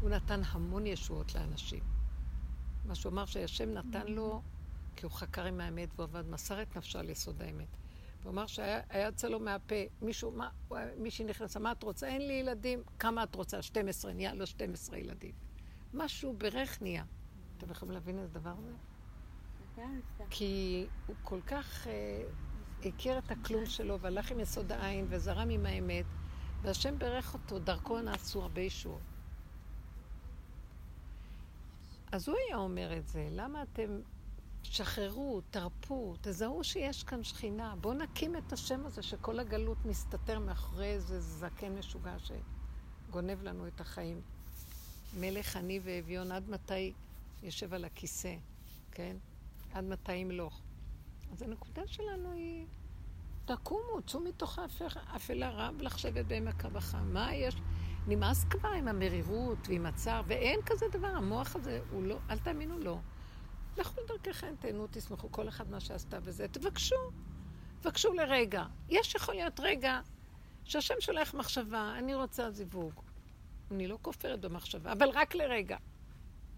הוא 0.00 0.10
נתן 0.10 0.40
המון 0.46 0.86
ישועות 0.86 1.34
לאנשים. 1.34 1.82
מה 2.84 2.94
שהוא 2.94 3.12
אמר 3.12 3.26
שהשם 3.26 3.74
נתן 3.74 4.06
לו, 4.06 4.42
כי 4.96 5.06
הוא 5.06 5.12
חקר 5.12 5.44
עם 5.44 5.60
האמת 5.60 5.88
והוא 5.96 6.04
עבד, 6.04 6.30
מסר 6.30 6.62
את 6.62 6.76
נפשו 6.76 6.98
על 6.98 7.10
יסוד 7.10 7.42
האמת. 7.42 7.68
הוא 8.22 8.30
אמר 8.30 8.46
שהיה 8.46 9.06
יוצא 9.06 9.28
לו 9.28 9.40
מהפה, 9.40 9.74
מישהו, 10.02 10.30
מה, 10.30 10.48
מישהי 10.98 11.24
נכנסה, 11.24 11.60
מה 11.60 11.72
את 11.72 11.82
רוצה? 11.82 12.06
אין 12.06 12.26
לי 12.26 12.32
ילדים. 12.32 12.82
כמה 12.98 13.22
את 13.22 13.34
רוצה? 13.34 13.62
12, 13.62 14.12
נהיה 14.12 14.34
לו 14.34 14.46
12 14.46 14.98
ילדים. 14.98 15.32
משהו 15.94 16.32
ברך 16.38 16.82
נהיה. 16.82 17.04
אתם 17.58 17.70
יכולים 17.70 17.94
להבין 17.94 18.18
איזה 18.18 18.28
דבר 18.32 18.54
זה? 18.60 18.91
כי 20.30 20.86
הוא 21.06 21.16
כל 21.22 21.40
כך 21.46 21.86
אה, 21.86 22.24
הכיר 22.84 23.18
את 23.18 23.30
הכלום 23.30 23.66
שלו 23.66 24.00
והלך 24.00 24.30
עם 24.30 24.40
יסוד 24.40 24.72
העין 24.72 25.06
וזרם 25.08 25.50
עם 25.50 25.66
האמת, 25.66 26.04
והשם 26.62 26.98
בירך 26.98 27.34
אותו, 27.34 27.58
דרכו 27.58 28.00
נעשו 28.00 28.42
הרבה 28.42 28.60
ישועות. 28.60 29.00
אז 32.12 32.28
הוא 32.28 32.36
היה 32.46 32.56
אומר 32.56 32.96
את 32.96 33.08
זה, 33.08 33.28
למה 33.30 33.62
אתם 33.62 34.00
שחררו, 34.62 35.40
תרפו, 35.50 36.14
תזהו 36.20 36.64
שיש 36.64 37.04
כאן 37.04 37.24
שכינה. 37.24 37.74
בואו 37.80 37.94
נקים 37.94 38.36
את 38.36 38.52
השם 38.52 38.86
הזה 38.86 39.02
שכל 39.02 39.40
הגלות 39.40 39.84
מסתתר 39.84 40.38
מאחורי 40.38 40.86
איזה 40.86 41.20
זקן 41.20 41.78
משוגע 41.78 42.16
שגונב 42.18 43.42
לנו 43.42 43.66
את 43.66 43.80
החיים. 43.80 44.20
מלך 45.20 45.56
עני 45.56 45.80
ואביון, 45.82 46.32
עד 46.32 46.50
מתי 46.50 46.92
יושב 47.42 47.74
על 47.74 47.84
הכיסא, 47.84 48.34
כן? 48.90 49.16
עד 49.72 49.84
מתי 49.84 50.14
ימלוך. 50.14 50.62
אז 51.32 51.42
הנקודה 51.42 51.86
שלנו 51.86 52.32
היא, 52.32 52.66
תקומו, 53.44 54.02
צאו 54.06 54.20
מתוך 54.20 54.58
האפלה 54.96 55.50
רב 55.50 55.82
לחשבת 55.82 56.24
בעמק 56.24 56.64
הבכה. 56.64 57.00
מה 57.00 57.34
יש? 57.34 57.56
נמאס 58.06 58.44
כבר 58.44 58.68
עם 58.68 58.88
המרירות 58.88 59.58
ועם 59.68 59.86
הצער, 59.86 60.22
ואין 60.26 60.60
כזה 60.66 60.86
דבר, 60.92 61.06
המוח 61.06 61.56
הזה 61.56 61.80
הוא 61.90 62.02
לא, 62.02 62.18
אל 62.30 62.38
תאמינו 62.38 62.78
לו. 62.78 63.00
לכו 63.78 64.00
לדרככם, 64.04 64.54
תהנו, 64.58 64.86
תשמחו, 64.90 65.32
כל 65.32 65.48
אחד 65.48 65.70
מה 65.70 65.80
שעשתה 65.80 66.20
בזה, 66.20 66.48
תבקשו. 66.48 67.10
תבקשו 67.80 68.12
לרגע. 68.12 68.64
יש 68.88 69.14
יכול 69.14 69.34
להיות 69.34 69.60
רגע 69.60 70.00
שהשם 70.64 70.94
שולח 71.00 71.34
מחשבה, 71.34 71.94
אני 71.98 72.14
רוצה 72.14 72.50
זיווג. 72.50 72.92
אני 73.70 73.88
לא 73.88 73.98
כופרת 74.02 74.40
במחשבה, 74.40 74.92
אבל 74.92 75.08
רק 75.08 75.34
לרגע. 75.34 75.76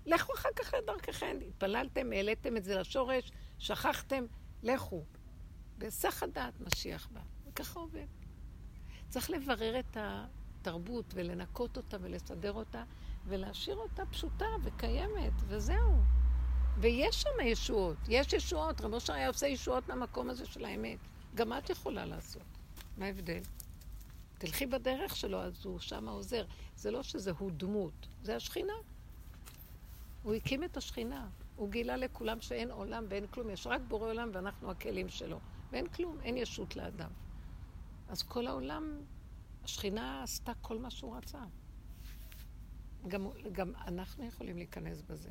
לכו 0.06 0.32
אחר 0.34 0.48
כך 0.56 0.74
לדרככם. 0.74 1.36
התפללתם, 1.48 2.12
העליתם 2.12 2.56
את 2.56 2.64
זה 2.64 2.78
לשורש, 2.78 3.32
שכחתם, 3.58 4.24
לכו. 4.62 5.04
בהיסח 5.78 6.22
הדעת 6.22 6.60
משיח 6.60 7.08
בא. 7.12 7.20
וככה 7.46 7.80
עובד. 7.80 8.06
צריך 9.08 9.30
לברר 9.30 9.78
את 9.78 9.96
התרבות 10.00 11.04
ולנקות 11.14 11.76
אותה 11.76 11.96
ולסדר 12.00 12.52
אותה 12.52 12.84
ולהשאיר 13.26 13.76
אותה 13.76 14.06
פשוטה 14.06 14.46
וקיימת, 14.64 15.32
וזהו. 15.46 16.02
ויש 16.78 17.22
שם 17.22 17.40
ישועות, 17.44 17.96
יש 18.08 18.32
ישועות. 18.32 18.80
רב 18.80 18.94
אושר 18.94 19.12
היה 19.12 19.28
עושה 19.28 19.46
ישועות 19.46 19.88
מהמקום 19.88 20.30
הזה 20.30 20.46
של 20.46 20.64
האמת. 20.64 20.98
גם 21.34 21.52
את 21.52 21.70
יכולה 21.70 22.06
לעשות. 22.06 22.42
מה 22.96 23.06
ההבדל? 23.06 23.40
תלכי 24.38 24.66
בדרך 24.66 25.16
שלו, 25.16 25.42
אז 25.42 25.64
הוא 25.64 25.78
שם 25.78 26.08
עוזר. 26.08 26.44
זה 26.76 26.90
לא 26.90 27.02
שזה 27.02 27.30
הוא 27.38 27.50
דמות, 27.56 28.06
זה 28.22 28.36
השכינה. 28.36 28.72
הוא 30.24 30.34
הקים 30.34 30.64
את 30.64 30.76
השכינה. 30.76 31.28
הוא 31.56 31.70
גילה 31.70 31.96
לכולם 31.96 32.40
שאין 32.40 32.70
עולם 32.70 33.04
ואין 33.08 33.26
כלום, 33.26 33.50
יש 33.50 33.66
רק 33.66 33.80
בורא 33.88 34.08
עולם 34.08 34.30
ואנחנו 34.32 34.70
הכלים 34.70 35.08
שלו. 35.08 35.40
ואין 35.70 35.88
כלום, 35.88 36.20
אין 36.20 36.36
ישות 36.36 36.76
לאדם. 36.76 37.10
אז 38.08 38.22
כל 38.22 38.46
העולם, 38.46 39.00
השכינה 39.64 40.22
עשתה 40.22 40.52
כל 40.60 40.78
מה 40.78 40.90
שהוא 40.90 41.16
רצה. 41.16 41.44
גם, 43.08 43.26
גם 43.52 43.72
אנחנו 43.86 44.24
יכולים 44.24 44.56
להיכנס 44.56 45.02
בזה. 45.02 45.30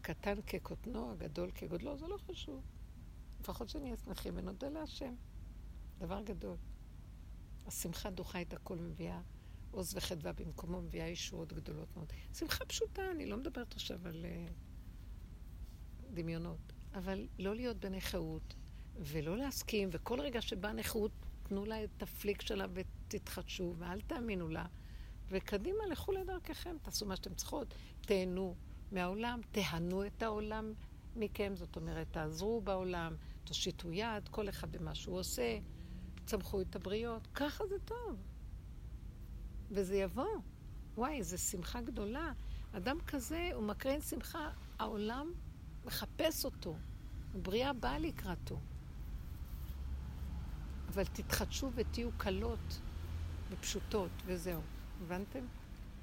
קטן 0.00 0.42
כקוטנו, 0.46 1.12
הגדול 1.12 1.50
כגודלו, 1.50 1.96
זה 1.96 2.06
לא 2.08 2.16
חשוב. 2.16 2.62
לפחות 3.40 3.68
שנהיה 3.68 3.96
שמחים 3.96 4.32
ונודה 4.36 4.68
להשם. 4.68 5.14
דבר 5.98 6.20
גדול. 6.20 6.56
השמחה 7.66 8.10
דוחה 8.10 8.42
את 8.42 8.52
הכל, 8.52 8.78
מביאה 8.78 9.20
עוז 9.72 9.96
וחדווה 9.96 10.32
במקומו, 10.32 10.82
מביאה 10.82 11.08
ישועות 11.08 11.52
גדולות 11.52 11.96
מאוד. 11.96 12.12
שמחה 12.34 12.64
פשוטה, 12.64 13.10
אני 13.10 13.26
לא 13.26 13.36
מדברת 13.36 13.72
עכשיו 13.72 13.98
על 14.08 14.24
uh, 14.24 14.52
דמיונות, 16.14 16.72
אבל 16.94 17.28
לא 17.38 17.54
להיות 17.54 17.76
בנכאות, 17.76 18.54
ולא 18.98 19.36
להסכים, 19.36 19.88
וכל 19.92 20.20
רגע 20.20 20.42
שבאה 20.42 20.72
נכאות, 20.72 21.12
תנו 21.42 21.64
לה 21.64 21.84
את 21.84 22.02
הפליק 22.02 22.42
שלה 22.42 22.66
ותתחדשו, 22.72 23.74
ואל 23.78 24.00
תאמינו 24.00 24.48
לה. 24.48 24.66
וקדימה, 25.28 25.86
לכו 25.90 26.12
לדרככם, 26.12 26.76
תעשו 26.82 27.06
מה 27.06 27.16
שאתם 27.16 27.34
צריכות, 27.34 27.74
תהנו. 28.00 28.54
מהעולם, 28.92 29.40
תהנו 29.52 30.06
את 30.06 30.22
העולם 30.22 30.72
מכם, 31.16 31.52
זאת 31.56 31.76
אומרת, 31.76 32.06
תעזרו 32.10 32.60
בעולם, 32.60 33.16
תושיטו 33.44 33.92
יד, 33.92 34.28
כל 34.28 34.48
אחד 34.48 34.72
במה 34.72 34.94
שהוא 34.94 35.18
עושה, 35.18 35.58
צמחו 36.26 36.60
את 36.60 36.76
הבריות, 36.76 37.28
ככה 37.34 37.66
זה 37.66 37.78
טוב. 37.84 38.31
וזה 39.72 39.96
יבוא. 39.96 40.40
וואי, 40.96 41.18
איזו 41.18 41.38
שמחה 41.38 41.80
גדולה. 41.80 42.32
אדם 42.72 42.98
כזה, 43.06 43.50
הוא 43.54 43.62
מקרין 43.62 44.00
שמחה, 44.00 44.50
העולם 44.78 45.32
מחפש 45.84 46.44
אותו. 46.44 46.76
הבריאה 47.34 47.72
באה 47.72 47.98
לקראתו. 47.98 48.58
אבל 50.88 51.04
תתחדשו 51.04 51.70
ותהיו 51.74 52.08
קלות 52.16 52.80
ופשוטות, 53.50 54.10
וזהו. 54.26 54.60
הבנתם? 55.02 55.44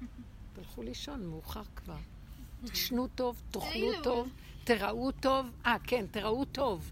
תלכו 0.52 0.82
לישון, 0.82 1.26
מאוחר 1.26 1.64
כבר. 1.76 1.98
תשנו 2.72 3.08
טוב, 3.08 3.42
תאכלו 3.50 4.02
טוב, 4.02 4.28
תראו 4.64 5.12
טוב. 5.12 5.46
אה, 5.66 5.76
כן, 5.84 6.06
תראו 6.10 6.44
טוב. 6.44 6.90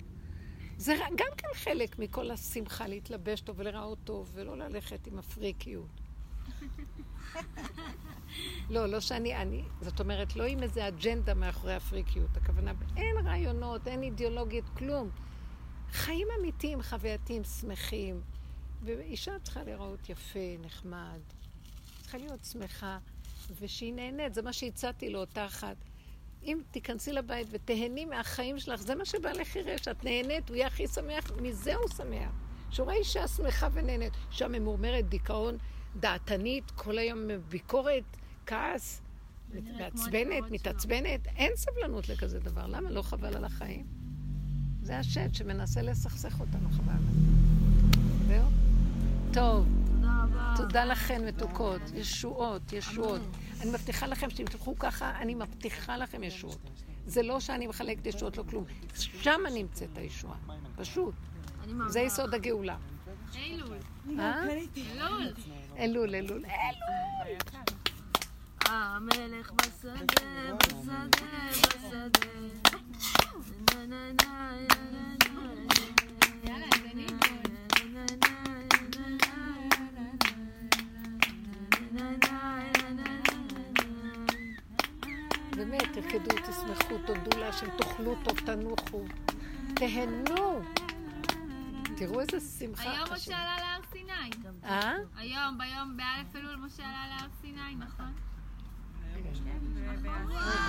זה 0.77 0.97
גם 1.17 1.29
כן 1.37 1.49
חלק 1.55 1.99
מכל 1.99 2.31
השמחה 2.31 2.87
להתלבש 2.87 3.41
טוב 3.41 3.59
ולראות 3.59 3.99
טוב, 4.05 4.31
ולא 4.35 4.59
ללכת 4.59 5.07
עם 5.07 5.19
הפריקיות. 5.19 6.08
לא, 8.71 8.87
לא 8.87 9.01
שאני, 9.01 9.37
אני, 9.37 9.65
זאת 9.81 10.01
אומרת, 10.01 10.37
לא 10.37 10.45
עם 10.45 10.63
איזה 10.63 10.89
אג'נדה 10.89 11.35
מאחורי 11.35 11.75
הפריקיות. 11.75 12.37
הכוונה, 12.37 12.73
אין 12.97 13.27
רעיונות, 13.27 13.89
אין 13.89 14.03
אידיאולוגית, 14.03 14.65
כלום. 14.77 15.11
חיים 15.93 16.29
אמיתיים, 16.41 16.83
חווייתיים, 16.83 17.45
שמחים. 17.45 18.21
ואישה 18.83 19.39
צריכה 19.43 19.63
לראות 19.63 20.09
יפה, 20.09 20.57
נחמד. 20.61 21.21
צריכה 22.01 22.19
להיות 22.19 22.45
שמחה. 22.45 22.99
ושהיא 23.61 23.95
נהנית, 23.95 24.35
זה 24.35 24.43
מה 24.43 24.53
שהצעתי 24.53 25.11
לאותה 25.11 25.47
אחת. 25.47 25.77
אם 26.43 26.61
תיכנסי 26.71 27.13
לבית 27.13 27.49
ותהני 27.51 28.05
מהחיים 28.05 28.59
שלך, 28.59 28.81
זה 28.81 28.95
מה 28.95 29.05
שבעלך 29.05 29.57
יראה, 29.57 29.79
שאת 29.79 30.05
נהנית, 30.05 30.49
הוא 30.49 30.57
יהיה 30.57 30.67
הכי 30.67 30.87
שמח, 30.87 31.31
מזה 31.43 31.75
הוא 31.75 31.89
שמח. 31.89 32.31
שהוא 32.71 32.85
רואה 32.85 32.97
אישה 32.97 33.29
שמחה 33.29 33.69
ונהנית, 33.73 34.13
אישה 34.33 34.49
ממורמרת, 34.49 35.09
דיכאון, 35.09 35.59
דעתנית, 35.97 36.71
כל 36.71 36.99
היום 36.99 37.19
ביקורת, 37.49 38.05
כעס, 38.47 39.01
מעצבנת, 39.79 40.51
מתעצבנת, 40.51 41.27
אין 41.27 41.53
סבלנות 41.57 42.09
לכזה 42.09 42.39
דבר. 42.41 42.67
למה 42.67 42.91
לא 42.91 43.03
חבל 43.03 43.37
על 43.37 43.45
החיים? 43.45 43.87
זה 44.83 44.99
השד 44.99 45.35
שמנסה 45.35 45.83
לסכסך 45.83 46.41
אותנו, 46.41 46.71
חבל. 46.71 47.03
זהו? 48.27 48.49
טוב. 49.33 49.67
תודה 50.57 50.85
לכן, 50.85 51.27
מתוקות. 51.27 51.81
ישועות, 51.95 52.73
ישועות. 52.73 53.21
אני 53.61 53.71
מבטיחה 53.71 54.07
לכם 54.07 54.31
שאם 54.31 54.45
תלכו 54.45 54.79
ככה, 54.79 55.19
אני 55.19 55.35
מבטיחה 55.35 55.97
לכם 55.97 56.23
ישועות. 56.23 56.71
זה 57.07 57.23
לא 57.23 57.41
שאני 57.41 57.67
מחלקת 57.67 58.07
ישועות, 58.07 58.37
לא 58.37 58.45
כלום. 58.51 58.65
שם 58.95 59.41
נמצאת 59.55 59.99
הישועה. 59.99 60.37
פשוט. 60.77 61.15
זה 61.87 62.01
יסוד 62.01 62.35
הגאולה. 62.35 62.77
אלול. 64.11 64.21
אה? 64.21 64.43
אלול. 64.99 65.33
אלול, 65.79 66.15
אלול. 66.15 66.45
המלך 68.67 69.53
בשדה, 69.53 69.95
בשדה, 70.57 71.05
בשדה. 71.51 72.29
באמת, 85.57 85.83
תרקדו, 85.93 86.37
תשמחו, 86.47 86.99
תודו 87.07 87.39
להשם, 87.41 87.67
תאכלו 87.79 88.15
טוב, 88.25 88.41
תנוחו. 88.41 89.05
תהנו. 89.75 90.63
תראו 91.97 92.21
איזה 92.21 92.41
שמחה. 92.59 92.83
היום 92.93 93.07
חשוב. 93.07 93.15
משה 93.17 93.37
עלה 93.37 93.57
להר 93.57 93.78
סיני. 93.93 94.31
אה? 94.65 94.93
היום, 95.17 95.59
ביום, 95.59 95.97
באלף 95.97 96.37
אלול 96.37 96.57
משה 96.57 96.87
עלה 96.87 97.07
להר 97.09 97.29
סיני, 97.41 97.75
נכון? 97.79 98.13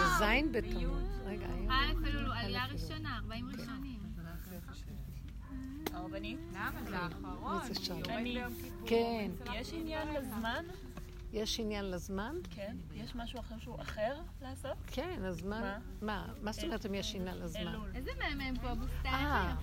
בזין 0.01 0.51
בתמוז. 0.51 1.03
רגע, 1.25 1.45
היום. 1.45 1.71
אלף 1.71 2.05
אלול 2.05 2.25
הוא 2.25 2.33
עלייה 2.33 2.65
ראשונה, 2.65 3.17
40 3.17 3.49
ראשונים. 3.49 3.99
הרבנית? 5.93 6.39
למה 6.53 6.83
זה 6.89 6.97
האחרון? 6.97 7.73
שעה. 7.73 7.97
אני... 8.09 8.41
כן. 8.85 9.31
יש 9.53 9.73
עניין 9.73 10.07
לזמן? 10.13 10.63
יש 11.33 11.59
עניין 11.59 11.91
לזמן? 11.91 12.35
כן. 12.49 12.75
יש 12.93 13.15
משהו 13.15 13.39
אחר 13.39 13.55
שהוא 13.59 13.81
אחר 13.81 14.15
לעשות? 14.41 14.77
כן, 14.87 15.19
הזמן... 15.23 15.61
מה? 15.61 15.77
מה? 16.01 16.33
מה 16.41 16.51
זאת 16.51 16.63
אומרת 16.63 16.85
אם 16.85 16.93
יש 16.93 17.15
עניין 17.15 17.37
לזמן? 17.37 17.75
איזה 17.95 18.11
מהמם 18.19 18.59
פה, 18.59 18.73
בוסתן. 18.75 19.09
אה. 19.09 19.55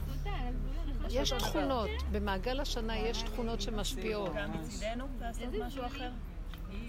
יש 1.10 1.32
תכונות, 1.32 1.90
במעגל 2.12 2.60
השנה 2.60 2.98
יש 2.98 3.22
תכונות 3.22 3.60
שמשפיעות. 3.60 4.30
גם 4.36 4.52
מצידנו 4.60 5.06
לעשות 5.20 5.54
משהו 5.66 5.86
אחר? 5.86 6.10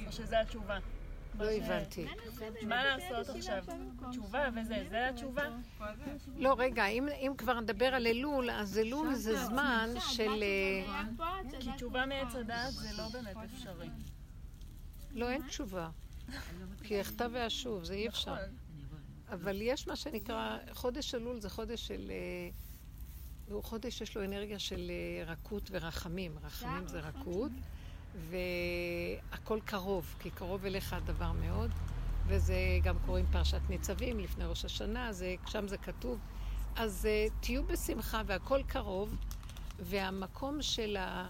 או 0.08 0.12
שזה 0.12 0.40
התשובה? 0.42 0.78
לא 1.40 1.52
הבנתי. 1.52 2.06
מה 2.68 2.84
לעשות 2.84 3.36
עכשיו? 3.36 3.64
תשובה 4.10 4.50
וזה, 4.56 4.86
זה 4.90 5.10
התשובה? 5.10 5.44
לא, 6.38 6.56
רגע, 6.58 6.86
אם 6.86 7.08
אם 7.10 7.34
כבר 7.38 7.60
נדבר 7.60 7.86
על 7.86 8.08
אלול, 8.08 8.52
אז 8.52 8.78
אלול 8.78 9.14
זה 9.14 9.46
זמן 9.46 9.90
של... 10.00 10.44
אה, 10.44 11.04
כי 11.60 11.70
תשובה 11.76 12.06
מעץ 12.06 12.36
הדעת 12.36 12.74
זה 12.74 12.90
לא 12.98 13.04
באמת 13.14 13.38
אפשרי. 13.46 13.90
לא, 15.12 15.30
אין 15.30 15.48
תשובה. 15.48 15.90
כי 16.84 17.02
אחטא 17.02 17.28
ואשוב, 17.32 17.84
זה 17.84 17.94
אי 17.94 18.08
אפשר. 18.08 18.36
אבל 19.30 19.62
יש 19.62 19.88
מה 19.88 19.96
שנקרא, 19.96 20.58
חודש 20.74 21.16
אלול 21.16 21.40
זה 21.40 21.50
חודש 21.50 21.88
של... 21.88 22.12
אה, 22.12 22.50
הוא 23.54 23.64
חודש 23.64 23.98
שיש 23.98 24.18
לו 24.18 24.24
אנרגיה 24.24 24.60
של 24.60 24.92
אה, 24.92 25.32
רכות 25.32 25.70
ורחמים. 25.72 26.38
רחמים 26.44 26.88
זה 26.88 27.00
רכות, 27.00 27.52
והכל 28.30 29.60
קרוב, 29.66 30.16
כי 30.20 30.30
קרוב 30.30 30.66
אליך 30.66 30.94
הדבר 30.94 31.32
מאוד, 31.32 31.72
וזה 32.28 32.56
גם 32.84 32.96
קוראים 33.06 33.26
פרשת 33.32 33.62
ניצבים 33.70 34.20
לפני 34.20 34.46
ראש 34.46 34.66
השנה, 34.66 35.14
זה, 35.14 35.36
שם 35.46 35.68
זה 35.68 35.78
כתוב. 35.78 36.20
אז 36.76 37.06
אה, 37.06 37.28
תהיו 37.40 37.64
בשמחה 37.64 38.22
והכל 38.26 38.62
קרוב, 38.68 39.16
והמקום 39.80 40.62
של 40.62 40.98
ה... 40.98 41.28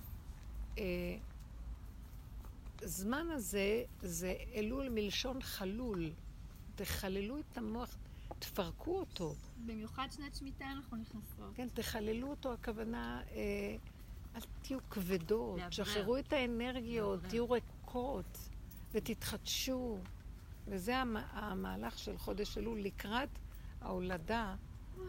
הזמן 2.81 3.27
הזה 3.31 3.83
זה 4.01 4.33
אלול 4.55 4.89
מלשון 4.89 5.41
חלול. 5.41 6.11
תחללו 6.75 7.39
את 7.39 7.57
המוח, 7.57 7.95
תפרקו 8.39 8.99
אותו. 8.99 9.35
במיוחד 9.65 10.07
שנת 10.11 10.35
שמיטה 10.35 10.65
אנחנו 10.71 10.97
נכנסות. 10.97 11.51
כן, 11.55 11.67
תחללו 11.73 12.27
אותו, 12.29 12.53
הכוונה, 12.53 13.21
אה, 13.31 13.75
אל 14.35 14.41
תהיו 14.61 14.79
כבדות. 14.89 15.59
שחררו 15.73 16.17
את 16.17 16.33
האנרגיות, 16.33 17.19
תהיו 17.29 17.51
ריקות 17.51 18.37
ותתחדשו. 18.91 19.97
וזה 20.67 20.97
המ- 20.97 21.17
המהלך 21.31 21.99
של 21.99 22.17
חודש 22.17 22.57
אלול 22.57 22.79
לקראת 22.79 23.29
ההולדה 23.81 24.55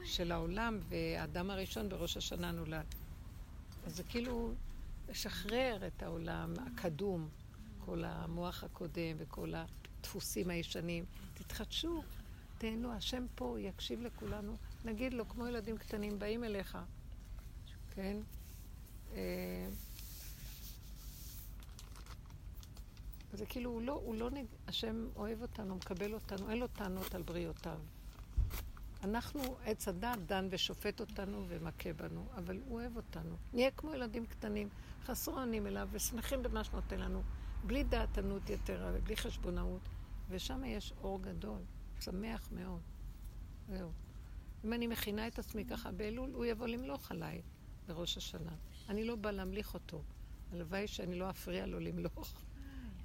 של 0.04 0.32
העולם, 0.32 0.78
והאדם 0.88 1.50
הראשון 1.50 1.88
בראש 1.88 2.16
השנה 2.16 2.50
נולד. 2.52 2.86
אז 3.86 3.96
זה 3.96 4.02
כאילו 4.04 4.52
לשחרר 5.08 5.86
את 5.86 6.02
העולם 6.02 6.54
הקדום, 6.66 7.28
כל 7.88 8.04
המוח 8.04 8.64
הקודם 8.64 9.16
וכל 9.18 9.52
הדפוסים 9.54 10.50
הישנים. 10.50 11.04
תתחדשו, 11.34 12.02
תהנו, 12.58 12.92
השם 12.92 13.26
פה 13.34 13.56
יקשיב 13.60 14.02
לכולנו. 14.02 14.56
נגיד 14.84 15.14
לו, 15.14 15.28
כמו 15.28 15.46
ילדים 15.46 15.78
קטנים, 15.78 16.18
באים 16.18 16.44
אליך, 16.44 16.78
כן? 17.94 18.16
אה, 19.14 19.68
זה 23.32 23.46
כאילו, 23.46 23.70
הוא 23.70 23.82
לא, 23.82 23.92
הוא 23.92 24.14
לא, 24.14 24.30
נג... 24.30 24.46
השם 24.66 25.06
אוהב 25.16 25.42
אותנו, 25.42 25.76
מקבל 25.76 26.14
אותנו, 26.14 26.50
אין 26.50 26.58
לו 26.58 26.66
טענות 26.68 27.14
על 27.14 27.22
בריאותיו. 27.22 27.78
אנחנו, 29.04 29.56
עץ 29.64 29.88
הדת 29.88 30.18
דן 30.26 30.48
ושופט 30.50 31.00
אותנו 31.00 31.44
ומכה 31.48 31.92
בנו, 31.92 32.26
אבל 32.36 32.58
הוא 32.66 32.80
אוהב 32.80 32.96
אותנו. 32.96 33.36
נהיה 33.52 33.70
כמו 33.70 33.94
ילדים 33.94 34.26
קטנים, 34.26 34.68
חסרו 35.04 35.38
אונים 35.38 35.66
אליו 35.66 35.88
ושמחים 35.92 36.42
במה 36.42 36.64
שנותן 36.64 36.98
לנו, 37.00 37.22
בלי 37.66 37.84
דעתנות 37.84 38.50
יתרה 38.50 38.90
ובלי 38.94 39.16
חשבונאות, 39.16 39.88
ושם 40.28 40.64
יש 40.64 40.92
אור 41.02 41.22
גדול, 41.22 41.60
שמח 42.00 42.48
מאוד. 42.52 42.80
זהו. 43.68 43.90
אם 44.64 44.72
אני 44.72 44.86
מכינה 44.86 45.26
את 45.26 45.38
עצמי 45.38 45.64
ככה 45.64 45.92
באלול, 45.92 46.30
הוא 46.34 46.44
יבוא 46.44 46.66
למלוך 46.66 47.10
עליי 47.10 47.42
בראש 47.86 48.16
השנה. 48.16 48.52
אני 48.88 49.04
לא 49.04 49.16
באה 49.16 49.32
להמליך 49.32 49.74
אותו. 49.74 50.02
הלוואי 50.52 50.88
שאני 50.88 51.18
לא 51.18 51.30
אפריע 51.30 51.66
לו 51.66 51.80
למלוך, 51.80 52.42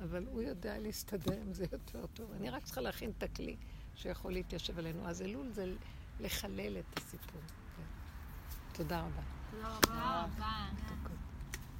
אבל 0.01 0.25
הוא 0.27 0.41
יודע 0.41 0.79
להסתדר 0.79 1.41
עם 1.41 1.53
זה 1.53 1.65
יותר 1.71 2.05
טוב. 2.07 2.31
אני 2.31 2.49
רק 2.49 2.63
צריכה 2.63 2.81
להכין 2.81 3.11
את 3.17 3.23
הכלי 3.23 3.55
שיכול 3.95 4.33
להתיישב 4.33 4.79
עלינו. 4.79 5.07
אז 5.07 5.21
אלול 5.21 5.49
זה 5.51 5.73
לחלל 6.19 6.77
את 6.77 6.97
הסיפור. 6.97 7.41
כן. 7.77 7.83
תודה 8.73 8.99
רבה. 9.01 9.21
תודה 9.51 10.25
רבה. 10.25 10.69